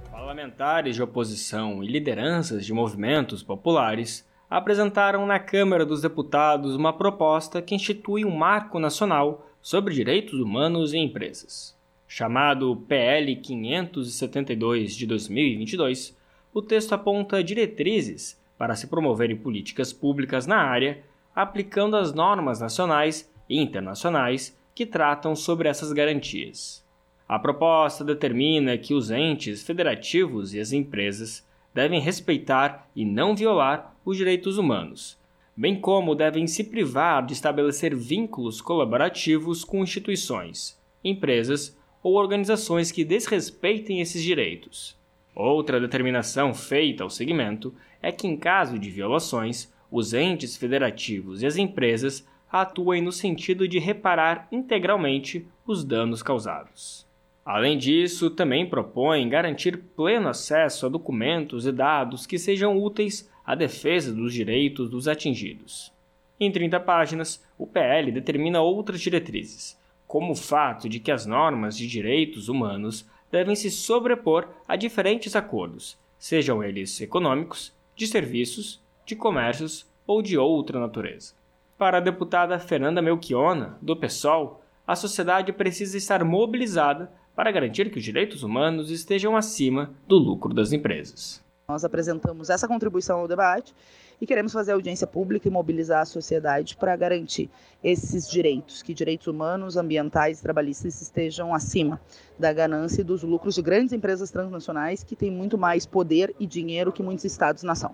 Parlamentares 0.09 0.95
de 0.95 1.03
oposição 1.03 1.83
e 1.83 1.87
lideranças 1.87 2.65
de 2.65 2.71
movimentos 2.71 3.43
populares 3.43 4.25
apresentaram 4.49 5.25
na 5.25 5.37
Câmara 5.37 5.85
dos 5.85 6.01
Deputados 6.01 6.77
uma 6.77 6.93
proposta 6.93 7.61
que 7.61 7.75
institui 7.75 8.23
um 8.23 8.33
marco 8.33 8.79
nacional 8.79 9.43
sobre 9.67 9.93
direitos 9.93 10.39
humanos 10.39 10.93
em 10.93 11.03
empresas. 11.03 11.77
Chamado 12.07 12.85
PL 12.87 13.35
572 13.35 14.95
de 14.95 15.05
2022, 15.05 16.17
o 16.53 16.61
texto 16.61 16.93
aponta 16.93 17.43
diretrizes 17.43 18.41
para 18.57 18.77
se 18.77 18.87
promoverem 18.87 19.35
políticas 19.35 19.91
públicas 19.91 20.47
na 20.47 20.55
área, 20.55 21.03
aplicando 21.35 21.97
as 21.97 22.13
normas 22.13 22.61
nacionais 22.61 23.29
e 23.49 23.61
internacionais 23.61 24.57
que 24.73 24.85
tratam 24.85 25.35
sobre 25.35 25.67
essas 25.67 25.91
garantias. 25.91 26.81
A 27.27 27.37
proposta 27.37 28.05
determina 28.05 28.77
que 28.77 28.93
os 28.93 29.11
entes 29.11 29.63
federativos 29.63 30.53
e 30.53 30.61
as 30.61 30.71
empresas 30.71 31.45
devem 31.73 31.99
respeitar 31.99 32.89
e 32.95 33.03
não 33.03 33.35
violar 33.35 33.93
os 34.05 34.15
direitos 34.15 34.57
humanos, 34.57 35.19
bem 35.57 35.81
como 35.81 36.13
devem 36.13 36.45
se 36.45 36.63
privar 36.63 37.25
de 37.25 37.33
estabelecer 37.33 37.95
vínculos 37.95 38.61
colaborativos 38.61 39.63
com 39.63 39.81
instituições, 39.81 40.79
empresas 41.03 41.75
ou 42.03 42.13
organizações 42.13 42.91
que 42.91 43.03
desrespeitem 43.03 43.99
esses 43.99 44.21
direitos. 44.21 44.95
Outra 45.35 45.79
determinação 45.79 46.53
feita 46.53 47.03
ao 47.03 47.09
segmento 47.09 47.73
é 48.01 48.11
que, 48.11 48.27
em 48.27 48.37
caso 48.37 48.77
de 48.77 48.91
violações, 48.91 49.73
os 49.91 50.13
entes 50.13 50.55
federativos 50.55 51.41
e 51.41 51.47
as 51.47 51.57
empresas 51.57 52.27
atuem 52.51 53.01
no 53.01 53.11
sentido 53.11 53.67
de 53.67 53.79
reparar 53.79 54.47
integralmente 54.51 55.47
os 55.65 55.83
danos 55.83 56.21
causados. 56.21 57.07
Além 57.43 57.77
disso, 57.77 58.29
também 58.29 58.69
propõe 58.69 59.27
garantir 59.27 59.77
pleno 59.95 60.27
acesso 60.27 60.85
a 60.85 60.89
documentos 60.89 61.65
e 61.65 61.71
dados 61.71 62.25
que 62.25 62.37
sejam 62.37 62.77
úteis 62.77 63.29
a 63.47 63.55
defesa 63.55 64.13
dos 64.13 64.33
direitos 64.33 64.89
dos 64.89 65.07
atingidos. 65.07 65.89
Em 66.37 66.51
30 66.51 66.81
páginas, 66.81 67.41
o 67.57 67.65
PL 67.65 68.11
determina 68.11 68.61
outras 68.61 68.99
diretrizes, 68.99 69.79
como 70.05 70.33
o 70.33 70.35
fato 70.35 70.89
de 70.89 70.99
que 70.99 71.11
as 71.11 71.25
normas 71.25 71.77
de 71.77 71.87
direitos 71.87 72.49
humanos 72.49 73.09
devem 73.31 73.55
se 73.55 73.71
sobrepor 73.71 74.49
a 74.67 74.75
diferentes 74.75 75.33
acordos, 75.33 75.97
sejam 76.19 76.61
eles 76.61 76.99
econômicos, 76.99 77.73
de 77.95 78.05
serviços, 78.05 78.81
de 79.05 79.15
comércios 79.15 79.87
ou 80.05 80.21
de 80.21 80.37
outra 80.37 80.77
natureza. 80.77 81.33
Para 81.77 81.99
a 81.99 82.01
deputada 82.01 82.59
Fernanda 82.59 83.01
Melchiona, 83.01 83.77
do 83.81 83.95
PSOL, 83.95 84.61
a 84.85 84.93
sociedade 84.95 85.53
precisa 85.53 85.97
estar 85.97 86.21
mobilizada 86.23 87.09
para 87.33 87.51
garantir 87.51 87.91
que 87.91 87.99
os 87.99 88.03
direitos 88.03 88.43
humanos 88.43 88.91
estejam 88.91 89.37
acima 89.37 89.93
do 90.05 90.17
lucro 90.17 90.53
das 90.53 90.73
empresas. 90.73 91.46
Nós 91.69 91.83
apresentamos 91.83 92.49
essa 92.49 92.65
contribuição 92.65 93.19
ao 93.19 93.27
debate 93.27 93.75
e 94.21 94.25
queremos 94.25 94.53
fazer 94.53 94.71
audiência 94.71 95.05
pública 95.05 95.49
e 95.49 95.51
mobilizar 95.51 95.99
a 95.99 96.05
sociedade 96.05 96.77
para 96.77 96.95
garantir 96.95 97.49
esses 97.83 98.25
direitos, 98.25 98.81
que 98.81 98.93
direitos 98.93 99.27
humanos, 99.27 99.75
ambientais 99.75 100.39
e 100.39 100.41
trabalhistas 100.41 101.01
estejam 101.01 101.53
acima 101.53 101.99
da 102.39 102.53
ganância 102.53 103.01
e 103.01 103.03
dos 103.03 103.21
lucros 103.21 103.53
de 103.53 103.61
grandes 103.61 103.91
empresas 103.91 104.31
transnacionais 104.31 105.03
que 105.03 105.13
têm 105.13 105.29
muito 105.29 105.57
mais 105.57 105.85
poder 105.85 106.33
e 106.39 106.47
dinheiro 106.47 106.93
que 106.93 107.03
muitos 107.03 107.25
estados-nação. 107.25 107.93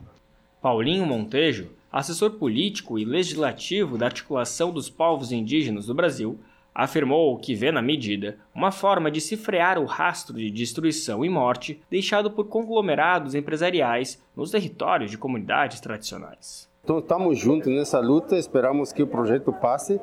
Paulinho 0.61 1.07
Montejo, 1.07 1.71
assessor 1.91 2.29
político 2.33 2.99
e 2.99 3.03
legislativo 3.03 3.97
da 3.97 4.05
Articulação 4.05 4.71
dos 4.71 4.87
Povos 4.87 5.31
Indígenas 5.31 5.87
do 5.87 5.95
Brasil, 5.95 6.37
afirmou 6.73 7.37
que 7.37 7.53
vê 7.53 7.71
na 7.71 7.81
medida 7.81 8.37
uma 8.53 8.71
forma 8.71 9.11
de 9.11 9.21
se 9.21 9.37
frear 9.37 9.77
o 9.77 9.85
rastro 9.85 10.35
de 10.35 10.49
destruição 10.49 11.23
e 11.23 11.29
morte 11.29 11.81
deixado 11.89 12.31
por 12.31 12.45
conglomerados 12.45 13.35
empresariais 13.35 14.21
nos 14.35 14.51
territórios 14.51 15.11
de 15.11 15.17
comunidades 15.17 15.79
tradicionais. 15.79 16.71
Então 16.83 16.99
estamos 16.99 17.39
juntos 17.39 17.71
nessa 17.71 17.99
luta, 17.99 18.35
esperamos 18.35 18.91
que 18.91 19.01
o 19.01 19.07
projeto 19.07 19.53
passe 19.53 20.01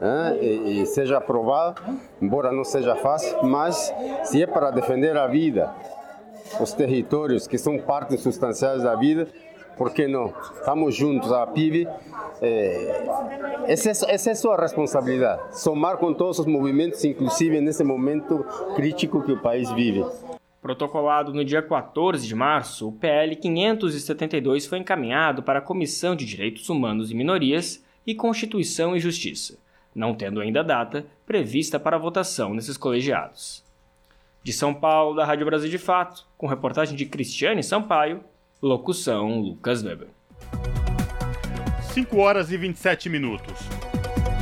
né, 0.00 0.38
e, 0.40 0.80
e 0.80 0.86
seja 0.86 1.18
aprovado, 1.18 1.82
embora 2.22 2.50
não 2.50 2.64
seja 2.64 2.96
fácil, 2.96 3.42
mas 3.42 3.92
se 4.24 4.42
é 4.42 4.46
para 4.46 4.70
defender 4.70 5.14
a 5.14 5.26
vida, 5.26 5.74
os 6.58 6.72
territórios 6.72 7.46
que 7.46 7.58
são 7.58 7.78
partes 7.78 8.20
substanciais 8.20 8.82
da 8.82 8.94
vida, 8.94 9.28
por 9.76 9.92
que 9.92 10.06
não? 10.06 10.32
Estamos 10.54 10.94
juntos, 10.94 11.32
a 11.32 11.46
PIB. 11.46 11.88
É, 12.40 13.04
essa, 13.66 13.88
é, 13.88 14.14
essa 14.14 14.30
é 14.30 14.32
a 14.32 14.36
sua 14.36 14.56
responsabilidade, 14.56 15.60
somar 15.60 15.96
com 15.98 16.12
todos 16.12 16.40
os 16.40 16.46
movimentos, 16.46 17.04
inclusive 17.04 17.60
nesse 17.60 17.84
momento 17.84 18.44
crítico 18.74 19.22
que 19.22 19.32
o 19.32 19.40
país 19.40 19.70
vive. 19.72 20.04
Protocolado 20.60 21.32
no 21.32 21.44
dia 21.44 21.62
14 21.62 22.26
de 22.26 22.34
março, 22.34 22.88
o 22.88 22.92
PL 22.92 23.34
572 23.34 24.66
foi 24.66 24.78
encaminhado 24.78 25.42
para 25.42 25.58
a 25.58 25.62
Comissão 25.62 26.14
de 26.14 26.24
Direitos 26.24 26.68
Humanos 26.68 27.10
e 27.10 27.14
Minorias 27.14 27.84
e 28.06 28.14
Constituição 28.14 28.96
e 28.96 29.00
Justiça, 29.00 29.58
não 29.94 30.14
tendo 30.14 30.40
ainda 30.40 30.62
data 30.62 31.04
prevista 31.26 31.80
para 31.80 31.98
votação 31.98 32.54
nesses 32.54 32.76
colegiados. 32.76 33.64
De 34.42 34.52
São 34.52 34.74
Paulo, 34.74 35.14
da 35.14 35.24
Rádio 35.24 35.46
Brasil 35.46 35.70
de 35.70 35.78
Fato, 35.78 36.26
com 36.36 36.48
reportagem 36.48 36.96
de 36.96 37.06
Cristiane 37.06 37.62
Sampaio, 37.62 38.22
Locução 38.64 39.40
Lucas 39.40 39.82
Weber. 39.82 40.06
5 41.92 42.16
horas 42.16 42.52
e 42.52 42.56
27 42.56 43.08
minutos. 43.08 43.58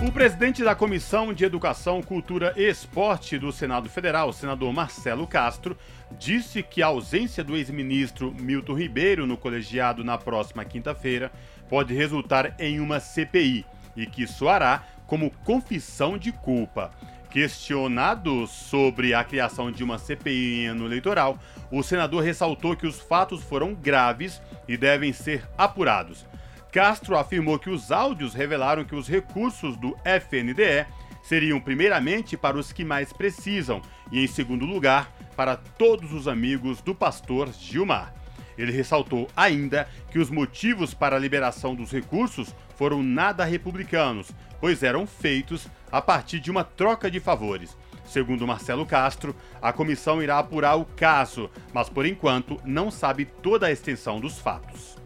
O 0.06 0.12
presidente 0.12 0.62
da 0.62 0.74
Comissão 0.74 1.32
de 1.32 1.42
Educação, 1.42 2.02
Cultura 2.02 2.52
e 2.54 2.68
Esporte 2.68 3.38
do 3.38 3.50
Senado 3.50 3.88
Federal, 3.88 4.30
senador 4.30 4.70
Marcelo 4.74 5.26
Castro, 5.26 5.74
disse 6.18 6.62
que 6.62 6.82
a 6.82 6.88
ausência 6.88 7.42
do 7.42 7.56
ex-ministro 7.56 8.30
Milton 8.38 8.74
Ribeiro 8.74 9.26
no 9.26 9.38
colegiado 9.38 10.04
na 10.04 10.18
próxima 10.18 10.66
quinta-feira 10.66 11.32
pode 11.66 11.94
resultar 11.94 12.54
em 12.60 12.78
uma 12.78 13.00
CPI 13.00 13.64
e 13.96 14.04
que 14.04 14.26
soará 14.26 14.84
como 15.06 15.30
confissão 15.46 16.18
de 16.18 16.30
culpa. 16.30 16.90
Questionado 17.30 18.44
sobre 18.48 19.14
a 19.14 19.22
criação 19.22 19.70
de 19.70 19.84
uma 19.84 19.98
CPI 19.98 20.66
ano 20.66 20.84
eleitoral, 20.84 21.38
o 21.70 21.80
senador 21.80 22.24
ressaltou 22.24 22.74
que 22.74 22.88
os 22.88 22.98
fatos 22.98 23.40
foram 23.40 23.72
graves 23.72 24.42
e 24.66 24.76
devem 24.76 25.12
ser 25.12 25.48
apurados. 25.56 26.26
Castro 26.72 27.16
afirmou 27.16 27.56
que 27.56 27.70
os 27.70 27.92
áudios 27.92 28.34
revelaram 28.34 28.84
que 28.84 28.96
os 28.96 29.08
recursos 29.08 29.76
do 29.76 29.96
FNDE 30.04 30.86
seriam 31.22 31.60
primeiramente 31.60 32.36
para 32.36 32.58
os 32.58 32.72
que 32.72 32.84
mais 32.84 33.12
precisam 33.12 33.80
e, 34.10 34.24
em 34.24 34.26
segundo 34.26 34.66
lugar, 34.66 35.12
para 35.36 35.56
todos 35.56 36.12
os 36.12 36.26
amigos 36.26 36.80
do 36.80 36.94
pastor 36.96 37.52
Gilmar. 37.52 38.12
Ele 38.58 38.72
ressaltou 38.72 39.28
ainda 39.36 39.88
que 40.10 40.18
os 40.18 40.30
motivos 40.30 40.92
para 40.92 41.16
a 41.16 41.18
liberação 41.18 41.74
dos 41.74 41.92
recursos 41.92 42.54
foram 42.76 43.02
nada 43.02 43.44
republicanos, 43.44 44.32
pois 44.60 44.82
eram 44.82 45.06
feitos 45.06 45.66
a 45.90 46.00
partir 46.00 46.40
de 46.40 46.50
uma 46.50 46.64
troca 46.64 47.10
de 47.10 47.20
favores. 47.20 47.76
Segundo 48.04 48.46
Marcelo 48.46 48.84
Castro, 48.84 49.34
a 49.62 49.72
comissão 49.72 50.22
irá 50.22 50.38
apurar 50.38 50.76
o 50.76 50.84
caso, 50.84 51.48
mas 51.72 51.88
por 51.88 52.04
enquanto 52.04 52.60
não 52.64 52.90
sabe 52.90 53.24
toda 53.24 53.66
a 53.66 53.70
extensão 53.70 54.18
dos 54.18 54.38
fatos. 54.38 54.96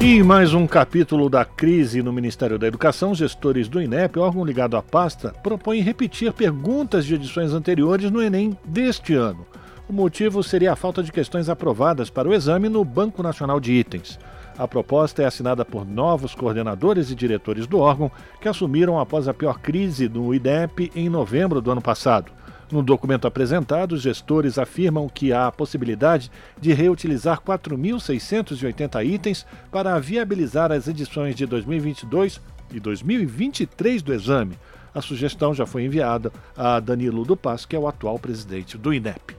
E 0.00 0.22
mais 0.22 0.52
um 0.52 0.66
capítulo 0.66 1.30
da 1.30 1.44
crise 1.44 2.02
no 2.02 2.12
Ministério 2.12 2.58
da 2.58 2.66
Educação, 2.66 3.14
gestores 3.14 3.68
do 3.68 3.80
INEP, 3.80 4.18
órgão 4.18 4.44
ligado 4.44 4.76
à 4.76 4.82
pasta, 4.82 5.30
propõem 5.42 5.80
repetir 5.80 6.32
perguntas 6.32 7.06
de 7.06 7.14
edições 7.14 7.52
anteriores 7.52 8.10
no 8.10 8.20
Enem 8.20 8.58
deste 8.64 9.14
ano. 9.14 9.46
O 9.88 9.92
motivo 9.92 10.42
seria 10.42 10.72
a 10.72 10.76
falta 10.76 11.02
de 11.02 11.12
questões 11.12 11.48
aprovadas 11.48 12.10
para 12.10 12.28
o 12.28 12.34
exame 12.34 12.68
no 12.68 12.84
Banco 12.84 13.22
Nacional 13.22 13.60
de 13.60 13.72
Itens. 13.72 14.18
A 14.56 14.68
proposta 14.68 15.22
é 15.22 15.26
assinada 15.26 15.64
por 15.64 15.84
novos 15.84 16.34
coordenadores 16.34 17.10
e 17.10 17.14
diretores 17.14 17.66
do 17.66 17.78
órgão 17.78 18.10
que 18.40 18.48
assumiram 18.48 19.00
após 19.00 19.26
a 19.26 19.34
pior 19.34 19.58
crise 19.58 20.08
no 20.08 20.32
IDEP 20.32 20.92
em 20.94 21.08
novembro 21.08 21.60
do 21.60 21.72
ano 21.72 21.82
passado. 21.82 22.30
No 22.70 22.82
documento 22.82 23.26
apresentado, 23.26 23.92
os 23.92 24.02
gestores 24.02 24.56
afirmam 24.56 25.08
que 25.08 25.32
há 25.32 25.48
a 25.48 25.52
possibilidade 25.52 26.30
de 26.60 26.72
reutilizar 26.72 27.40
4.680 27.40 29.04
itens 29.04 29.44
para 29.70 29.98
viabilizar 29.98 30.70
as 30.70 30.86
edições 30.86 31.34
de 31.34 31.46
2022 31.46 32.40
e 32.72 32.78
2023 32.78 34.02
do 34.02 34.14
exame. 34.14 34.56
A 34.94 35.02
sugestão 35.02 35.52
já 35.52 35.66
foi 35.66 35.84
enviada 35.84 36.32
a 36.56 36.78
Danilo 36.78 37.24
Dupas, 37.24 37.66
que 37.66 37.74
é 37.74 37.78
o 37.78 37.88
atual 37.88 38.18
presidente 38.18 38.78
do 38.78 38.94
INEP. 38.94 39.36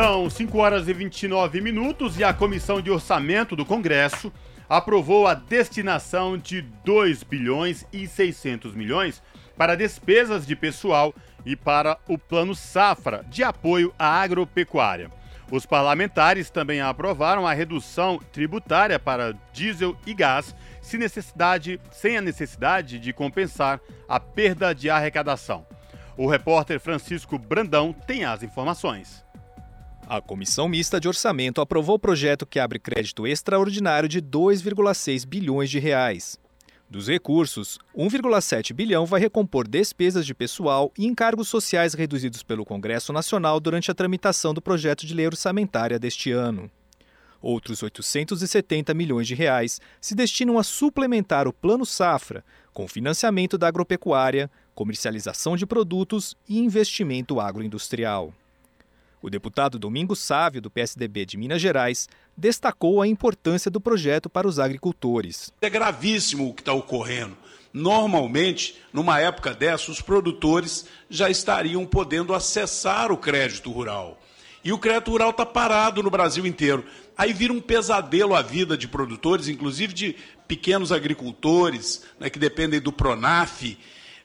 São 0.00 0.30
5 0.30 0.56
horas 0.58 0.86
e 0.86 0.92
29 0.92 1.60
minutos 1.60 2.20
e 2.20 2.22
a 2.22 2.32
Comissão 2.32 2.80
de 2.80 2.88
Orçamento 2.88 3.56
do 3.56 3.66
Congresso 3.66 4.32
aprovou 4.68 5.26
a 5.26 5.34
destinação 5.34 6.38
de 6.38 6.62
2 6.84 7.24
bilhões 7.24 7.84
e 7.92 8.06
600 8.06 8.76
milhões 8.76 9.20
para 9.56 9.74
despesas 9.74 10.46
de 10.46 10.54
pessoal 10.54 11.12
e 11.44 11.56
para 11.56 11.98
o 12.06 12.16
Plano 12.16 12.54
Safra 12.54 13.24
de 13.28 13.42
apoio 13.42 13.92
à 13.98 14.22
agropecuária. 14.22 15.10
Os 15.50 15.66
parlamentares 15.66 16.48
também 16.48 16.80
aprovaram 16.80 17.44
a 17.44 17.52
redução 17.52 18.20
tributária 18.32 19.00
para 19.00 19.34
diesel 19.52 19.96
e 20.06 20.14
gás 20.14 20.54
sem, 20.80 21.00
necessidade, 21.00 21.80
sem 21.90 22.16
a 22.16 22.22
necessidade 22.22 23.00
de 23.00 23.12
compensar 23.12 23.80
a 24.08 24.20
perda 24.20 24.72
de 24.72 24.88
arrecadação. 24.88 25.66
O 26.16 26.28
repórter 26.28 26.78
Francisco 26.78 27.36
Brandão 27.36 27.92
tem 27.92 28.24
as 28.24 28.44
informações. 28.44 29.26
A 30.10 30.22
Comissão 30.22 30.70
Mista 30.70 30.98
de 30.98 31.06
Orçamento 31.06 31.60
aprovou 31.60 31.96
o 31.96 31.98
projeto 31.98 32.46
que 32.46 32.58
abre 32.58 32.78
crédito 32.78 33.26
extraordinário 33.26 34.08
de 34.08 34.22
2,6 34.22 35.26
bilhões 35.26 35.68
de 35.68 35.78
reais. 35.78 36.38
Dos 36.88 37.08
recursos, 37.08 37.78
1,7 37.94 38.72
bilhão 38.72 39.04
vai 39.04 39.20
recompor 39.20 39.68
despesas 39.68 40.24
de 40.24 40.34
pessoal 40.34 40.90
e 40.96 41.06
encargos 41.06 41.48
sociais 41.48 41.92
reduzidos 41.92 42.42
pelo 42.42 42.64
Congresso 42.64 43.12
Nacional 43.12 43.60
durante 43.60 43.90
a 43.90 43.94
tramitação 43.94 44.54
do 44.54 44.62
projeto 44.62 45.04
de 45.04 45.12
lei 45.12 45.26
orçamentária 45.26 45.98
deste 45.98 46.32
ano. 46.32 46.70
Outros 47.42 47.82
870 47.82 48.94
milhões 48.94 49.26
de 49.26 49.34
reais 49.34 49.78
se 50.00 50.14
destinam 50.14 50.58
a 50.58 50.62
suplementar 50.62 51.46
o 51.46 51.52
Plano 51.52 51.84
Safra, 51.84 52.42
com 52.72 52.88
financiamento 52.88 53.58
da 53.58 53.68
agropecuária, 53.68 54.50
comercialização 54.74 55.54
de 55.54 55.66
produtos 55.66 56.34
e 56.48 56.58
investimento 56.58 57.38
agroindustrial. 57.38 58.32
O 59.20 59.28
deputado 59.28 59.78
Domingos 59.78 60.20
Sávio, 60.20 60.60
do 60.60 60.70
PSDB 60.70 61.26
de 61.26 61.36
Minas 61.36 61.60
Gerais, 61.60 62.08
destacou 62.36 63.02
a 63.02 63.08
importância 63.08 63.70
do 63.70 63.80
projeto 63.80 64.30
para 64.30 64.46
os 64.46 64.60
agricultores. 64.60 65.52
É 65.60 65.68
gravíssimo 65.68 66.48
o 66.48 66.54
que 66.54 66.62
está 66.62 66.72
ocorrendo. 66.72 67.36
Normalmente, 67.72 68.76
numa 68.92 69.20
época 69.20 69.52
dessa, 69.52 69.90
os 69.90 70.00
produtores 70.00 70.86
já 71.10 71.28
estariam 71.28 71.84
podendo 71.84 72.32
acessar 72.32 73.10
o 73.10 73.16
crédito 73.16 73.72
rural. 73.72 74.20
E 74.64 74.72
o 74.72 74.78
crédito 74.78 75.10
rural 75.10 75.30
está 75.30 75.44
parado 75.44 76.02
no 76.02 76.10
Brasil 76.10 76.46
inteiro. 76.46 76.84
Aí 77.16 77.32
vira 77.32 77.52
um 77.52 77.60
pesadelo 77.60 78.34
a 78.34 78.42
vida 78.42 78.76
de 78.76 78.86
produtores, 78.86 79.48
inclusive 79.48 79.92
de 79.92 80.16
pequenos 80.46 80.92
agricultores, 80.92 82.04
né, 82.20 82.30
que 82.30 82.38
dependem 82.38 82.80
do 82.80 82.92
PRONAF, 82.92 83.76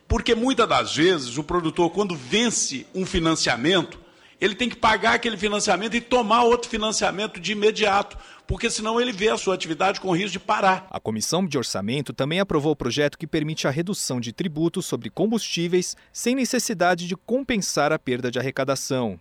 porque 0.07 0.35
muitas 0.35 0.69
das 0.69 0.95
vezes 0.95 1.37
o 1.37 1.43
produtor, 1.43 1.89
quando 1.89 2.15
vence 2.15 2.85
um 2.93 3.05
financiamento, 3.05 4.02
ele 4.43 4.55
tem 4.55 4.67
que 4.67 4.75
pagar 4.75 5.13
aquele 5.13 5.37
financiamento 5.37 5.95
e 5.95 6.01
tomar 6.01 6.43
outro 6.43 6.69
financiamento 6.69 7.39
de 7.39 7.53
imediato, 7.53 8.17
porque 8.45 8.69
senão 8.69 8.99
ele 8.99 9.13
vê 9.13 9.29
a 9.29 9.37
sua 9.37 9.55
atividade 9.55 10.01
com 10.01 10.13
risco 10.13 10.33
de 10.33 10.39
parar. 10.39 10.85
A 10.89 10.99
Comissão 10.99 11.47
de 11.47 11.57
Orçamento 11.57 12.11
também 12.11 12.41
aprovou 12.41 12.73
o 12.73 12.75
projeto 12.75 13.17
que 13.17 13.25
permite 13.25 13.69
a 13.69 13.71
redução 13.71 14.19
de 14.19 14.33
tributos 14.33 14.85
sobre 14.85 15.09
combustíveis 15.09 15.95
sem 16.11 16.35
necessidade 16.35 17.07
de 17.07 17.15
compensar 17.15 17.93
a 17.93 17.97
perda 17.97 18.29
de 18.29 18.37
arrecadação. 18.37 19.17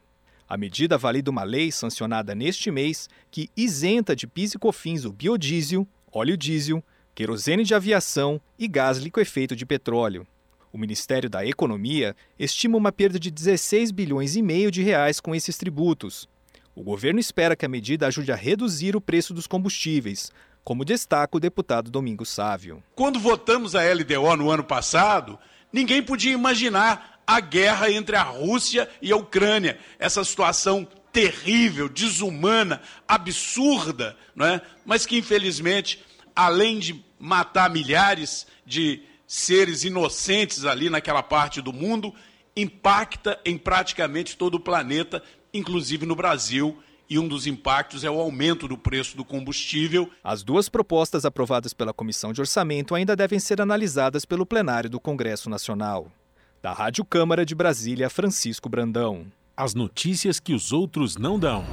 A 0.48 0.56
medida 0.56 0.98
valida 0.98 1.30
uma 1.30 1.44
lei 1.44 1.70
sancionada 1.70 2.34
neste 2.34 2.72
mês 2.72 3.08
que 3.30 3.48
isenta 3.56 4.16
de 4.16 4.26
PIS 4.26 4.54
e 4.54 4.58
COFINS 4.58 5.04
o 5.04 5.12
biodiesel, 5.12 5.86
óleo 6.12 6.36
diesel, 6.36 6.82
querosene 7.14 7.62
de 7.62 7.76
aviação 7.76 8.40
e 8.58 8.66
gás 8.66 8.98
liquefeito 8.98 9.54
de 9.54 9.64
petróleo. 9.64 10.26
O 10.72 10.78
Ministério 10.78 11.28
da 11.28 11.44
Economia 11.44 12.16
estima 12.38 12.78
uma 12.78 12.90
perda 12.90 13.20
de 13.20 13.30
16 13.30 13.90
bilhões 13.90 14.36
e 14.36 14.42
meio 14.42 14.70
de 14.70 14.82
reais 14.82 15.20
com 15.20 15.34
esses 15.34 15.58
tributos. 15.58 16.26
O 16.74 16.82
governo 16.82 17.20
espera 17.20 17.54
que 17.54 17.66
a 17.66 17.68
medida 17.68 18.06
ajude 18.06 18.32
a 18.32 18.36
reduzir 18.36 18.96
o 18.96 19.00
preço 19.00 19.34
dos 19.34 19.46
combustíveis, 19.46 20.32
como 20.64 20.82
destaca 20.82 21.36
o 21.36 21.40
deputado 21.40 21.90
Domingos 21.90 22.30
Sávio. 22.30 22.82
Quando 22.94 23.20
votamos 23.20 23.74
a 23.74 23.82
LDO 23.82 24.34
no 24.36 24.50
ano 24.50 24.64
passado, 24.64 25.38
ninguém 25.70 26.02
podia 26.02 26.32
imaginar 26.32 27.20
a 27.26 27.38
guerra 27.38 27.90
entre 27.90 28.16
a 28.16 28.22
Rússia 28.22 28.88
e 29.02 29.12
a 29.12 29.16
Ucrânia, 29.16 29.78
essa 29.98 30.24
situação 30.24 30.88
terrível, 31.12 31.86
desumana, 31.86 32.80
absurda, 33.06 34.16
não 34.34 34.46
é? 34.46 34.62
mas 34.86 35.04
que 35.04 35.18
infelizmente, 35.18 36.02
além 36.34 36.78
de 36.78 37.04
matar 37.18 37.68
milhares 37.68 38.46
de 38.64 39.02
seres 39.32 39.82
inocentes 39.82 40.66
ali 40.66 40.90
naquela 40.90 41.22
parte 41.22 41.62
do 41.62 41.72
mundo, 41.72 42.12
impacta 42.54 43.40
em 43.46 43.56
praticamente 43.56 44.36
todo 44.36 44.56
o 44.56 44.60
planeta, 44.60 45.22
inclusive 45.54 46.04
no 46.04 46.14
Brasil. 46.14 46.78
E 47.08 47.18
um 47.18 47.26
dos 47.26 47.46
impactos 47.46 48.04
é 48.04 48.10
o 48.10 48.20
aumento 48.20 48.68
do 48.68 48.76
preço 48.76 49.16
do 49.16 49.24
combustível. 49.24 50.10
As 50.22 50.42
duas 50.42 50.68
propostas 50.68 51.24
aprovadas 51.24 51.72
pela 51.72 51.94
Comissão 51.94 52.30
de 52.30 52.42
Orçamento 52.42 52.94
ainda 52.94 53.16
devem 53.16 53.38
ser 53.38 53.58
analisadas 53.62 54.26
pelo 54.26 54.44
plenário 54.44 54.90
do 54.90 55.00
Congresso 55.00 55.48
Nacional. 55.48 56.12
Da 56.60 56.74
Rádio 56.74 57.02
Câmara 57.02 57.46
de 57.46 57.54
Brasília, 57.54 58.10
Francisco 58.10 58.68
Brandão. 58.68 59.24
As 59.56 59.74
notícias 59.74 60.38
que 60.38 60.52
os 60.52 60.72
outros 60.72 61.16
não 61.16 61.38
dão. 61.38 61.64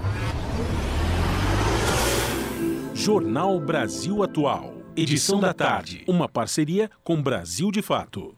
Jornal 2.95 3.59
Brasil 3.59 4.23
Atual. 4.23 4.78
Edição 4.95 5.39
da 5.39 5.54
tarde. 5.54 6.04
Uma 6.08 6.28
parceria 6.28 6.89
com 7.04 7.21
Brasil 7.21 7.71
de 7.71 7.82
Fato. 7.82 8.36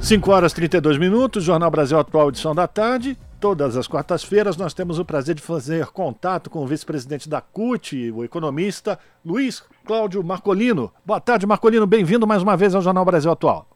5 0.00 0.30
horas 0.30 0.52
e 0.52 0.56
32 0.56 0.98
minutos, 0.98 1.44
Jornal 1.44 1.70
Brasil 1.70 1.98
Atual, 1.98 2.28
edição 2.28 2.54
da 2.54 2.66
tarde. 2.66 3.16
Todas 3.40 3.76
as 3.76 3.86
quartas-feiras 3.86 4.56
nós 4.56 4.74
temos 4.74 4.98
o 4.98 5.04
prazer 5.04 5.34
de 5.34 5.42
fazer 5.42 5.86
contato 5.86 6.50
com 6.50 6.62
o 6.62 6.66
vice-presidente 6.66 7.28
da 7.28 7.40
CUT, 7.40 8.10
o 8.10 8.24
economista 8.24 8.98
Luiz 9.24 9.62
Cláudio 9.86 10.22
Marcolino. 10.22 10.92
Boa 11.04 11.20
tarde, 11.20 11.46
Marcolino. 11.46 11.86
Bem-vindo 11.86 12.26
mais 12.26 12.42
uma 12.42 12.56
vez 12.56 12.74
ao 12.74 12.82
Jornal 12.82 13.04
Brasil 13.04 13.30
Atual. 13.30 13.66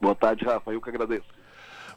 Boa 0.00 0.14
tarde, 0.14 0.44
Rafa. 0.44 0.72
Eu 0.72 0.80
que 0.80 0.90
agradeço. 0.90 1.26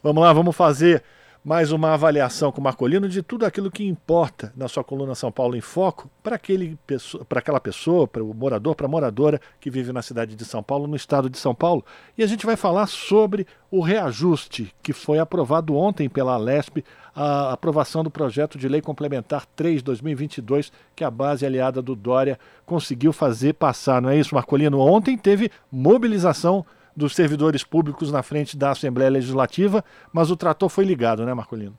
Vamos 0.02 0.22
lá, 0.22 0.32
vamos 0.32 0.54
fazer 0.56 1.02
mais 1.46 1.70
uma 1.70 1.92
avaliação 1.94 2.50
com 2.50 2.60
o 2.60 2.64
Marcolino 2.64 3.08
de 3.08 3.22
tudo 3.22 3.46
aquilo 3.46 3.70
que 3.70 3.86
importa 3.86 4.52
na 4.56 4.66
sua 4.66 4.82
coluna 4.82 5.14
São 5.14 5.30
Paulo 5.30 5.54
em 5.54 5.60
Foco 5.60 6.10
para 6.20 6.34
aquela 6.34 7.60
pessoa, 7.60 8.08
para 8.08 8.24
o 8.24 8.34
morador, 8.34 8.74
para 8.74 8.86
a 8.86 8.88
moradora 8.88 9.40
que 9.60 9.70
vive 9.70 9.92
na 9.92 10.02
cidade 10.02 10.34
de 10.34 10.44
São 10.44 10.60
Paulo, 10.60 10.88
no 10.88 10.96
estado 10.96 11.30
de 11.30 11.38
São 11.38 11.54
Paulo. 11.54 11.84
E 12.18 12.24
a 12.24 12.26
gente 12.26 12.44
vai 12.44 12.56
falar 12.56 12.88
sobre 12.88 13.46
o 13.70 13.80
reajuste 13.80 14.74
que 14.82 14.92
foi 14.92 15.20
aprovado 15.20 15.76
ontem 15.76 16.08
pela 16.08 16.34
Alesp, 16.34 16.78
a 17.14 17.52
aprovação 17.52 18.02
do 18.02 18.10
projeto 18.10 18.58
de 18.58 18.68
lei 18.68 18.80
complementar 18.80 19.46
3/2022 19.56 20.72
que 20.96 21.04
a 21.04 21.10
base 21.12 21.46
aliada 21.46 21.80
do 21.80 21.94
Dória 21.94 22.40
conseguiu 22.64 23.12
fazer 23.12 23.52
passar, 23.52 24.02
não 24.02 24.10
é 24.10 24.18
isso, 24.18 24.34
Marcolino? 24.34 24.80
Ontem 24.80 25.16
teve 25.16 25.52
mobilização 25.70 26.66
dos 26.96 27.14
servidores 27.14 27.62
públicos 27.62 28.10
na 28.10 28.22
frente 28.22 28.56
da 28.56 28.70
Assembleia 28.70 29.10
Legislativa, 29.10 29.84
mas 30.12 30.30
o 30.30 30.36
trator 30.36 30.68
foi 30.68 30.84
ligado, 30.84 31.26
né, 31.26 31.34
Marcolino? 31.34 31.76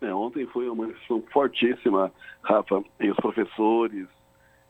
É, 0.00 0.12
ontem 0.12 0.46
foi 0.46 0.68
uma 0.68 0.86
sessão 0.88 1.22
fortíssima, 1.32 2.12
Rafa, 2.42 2.82
e 3.00 3.10
os 3.10 3.16
professores, 3.16 4.06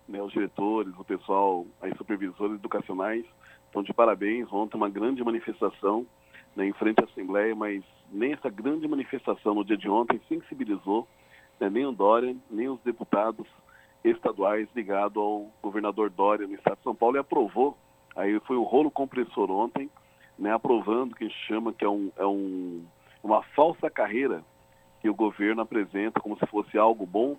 né, 0.09 0.23
os 0.23 0.33
diretores, 0.33 0.92
o 0.97 1.05
pessoal, 1.05 1.66
os 1.83 1.97
supervisores 1.97 2.57
educacionais 2.57 3.25
estão 3.66 3.83
de 3.83 3.92
parabéns. 3.92 4.47
Ontem 4.53 4.77
uma 4.77 4.90
grande 4.90 5.25
manifestação 5.25 6.07
né, 6.55 6.66
em 6.66 6.73
frente 6.75 7.01
à 7.01 7.05
Assembleia, 7.05 7.55
mas 7.55 7.83
nem 8.12 8.35
essa 8.35 8.51
grande 8.51 8.87
manifestação 8.87 9.55
no 9.55 9.64
dia 9.64 9.77
de 9.77 9.88
ontem 9.88 10.21
sensibilizou 10.29 11.09
né, 11.59 11.71
nem 11.71 11.87
o 11.87 11.92
Dória, 11.92 12.37
nem 12.51 12.68
os 12.68 12.81
deputados 12.83 13.47
estaduais 14.05 14.68
ligados 14.75 15.16
ao 15.16 15.51
governador 15.62 16.11
Dória 16.11 16.47
no 16.47 16.55
estado 16.55 16.77
de 16.77 16.83
São 16.83 16.95
Paulo 16.95 17.16
e 17.16 17.21
aprovou 17.21 17.77
Aí 18.14 18.38
foi 18.40 18.57
o 18.57 18.62
rolo 18.62 18.90
compressor 18.90 19.51
ontem, 19.51 19.90
né, 20.38 20.53
aprovando 20.53 21.12
o 21.12 21.14
que 21.14 21.25
a 21.25 21.29
gente 21.29 21.46
chama 21.46 21.72
que 21.72 21.85
é, 21.85 21.88
um, 21.88 22.11
é 22.16 22.27
um, 22.27 22.85
uma 23.22 23.42
falsa 23.42 23.90
carreira 23.90 24.42
que 25.01 25.09
o 25.09 25.14
governo 25.14 25.62
apresenta 25.62 26.20
como 26.20 26.38
se 26.38 26.46
fosse 26.46 26.79
algo 26.79 27.05
bom, 27.07 27.37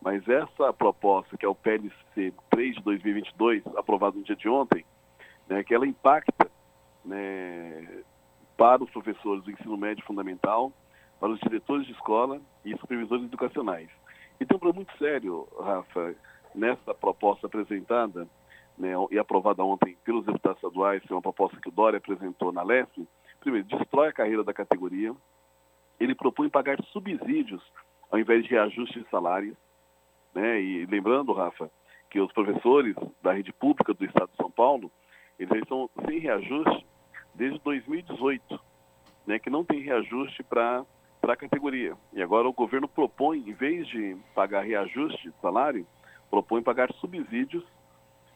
mas 0.00 0.26
essa 0.28 0.72
proposta, 0.72 1.36
que 1.36 1.44
é 1.44 1.48
o 1.48 1.54
PLC 1.54 2.32
3 2.50 2.76
de 2.76 2.82
2022, 2.82 3.62
aprovado 3.76 4.18
no 4.18 4.24
dia 4.24 4.34
de 4.34 4.48
ontem, 4.48 4.84
né, 5.48 5.62
que 5.62 5.74
ela 5.74 5.86
impacta 5.86 6.50
né, 7.04 8.02
para 8.56 8.82
os 8.82 8.90
professores 8.90 9.44
do 9.44 9.50
ensino 9.50 9.76
médio 9.76 10.04
fundamental, 10.04 10.72
para 11.20 11.30
os 11.30 11.40
diretores 11.40 11.86
de 11.86 11.92
escola 11.92 12.40
e 12.64 12.76
supervisores 12.78 13.24
educacionais. 13.24 13.88
E 14.40 14.44
um 14.44 14.46
problema 14.46 14.76
muito 14.76 14.96
sério, 14.98 15.46
Rafa, 15.60 16.14
nessa 16.54 16.92
proposta 16.94 17.46
apresentada, 17.46 18.26
né, 18.82 18.94
e 19.12 19.18
aprovada 19.18 19.62
ontem 19.62 19.96
pelos 20.04 20.26
deputados 20.26 20.58
estaduais, 20.58 21.00
é 21.08 21.14
uma 21.14 21.22
proposta 21.22 21.56
que 21.60 21.68
o 21.68 21.72
Dória 21.72 21.98
apresentou 21.98 22.50
na 22.50 22.64
LESP, 22.64 23.06
primeiro, 23.38 23.68
destrói 23.68 24.08
a 24.08 24.12
carreira 24.12 24.42
da 24.42 24.52
categoria, 24.52 25.14
ele 26.00 26.16
propõe 26.16 26.48
pagar 26.48 26.82
subsídios 26.86 27.62
ao 28.10 28.18
invés 28.18 28.42
de 28.42 28.50
reajuste 28.50 29.00
de 29.00 29.08
salários, 29.08 29.56
né, 30.34 30.60
e 30.60 30.84
lembrando, 30.86 31.32
Rafa, 31.32 31.70
que 32.10 32.18
os 32.20 32.32
professores 32.32 32.96
da 33.22 33.32
rede 33.32 33.52
pública 33.52 33.94
do 33.94 34.04
Estado 34.04 34.30
de 34.32 34.36
São 34.36 34.50
Paulo, 34.50 34.90
eles 35.38 35.62
estão 35.62 35.88
sem 36.04 36.18
reajuste 36.18 36.84
desde 37.34 37.60
2018, 37.60 38.60
né, 39.26 39.38
que 39.38 39.48
não 39.48 39.64
tem 39.64 39.80
reajuste 39.80 40.42
para 40.42 40.84
a 41.22 41.36
categoria. 41.36 41.96
E 42.12 42.20
agora 42.20 42.48
o 42.48 42.52
governo 42.52 42.88
propõe, 42.88 43.38
em 43.38 43.52
vez 43.52 43.86
de 43.86 44.16
pagar 44.34 44.62
reajuste 44.62 45.30
de 45.30 45.40
salário, 45.40 45.86
propõe 46.28 46.62
pagar 46.62 46.92
subsídios, 46.94 47.64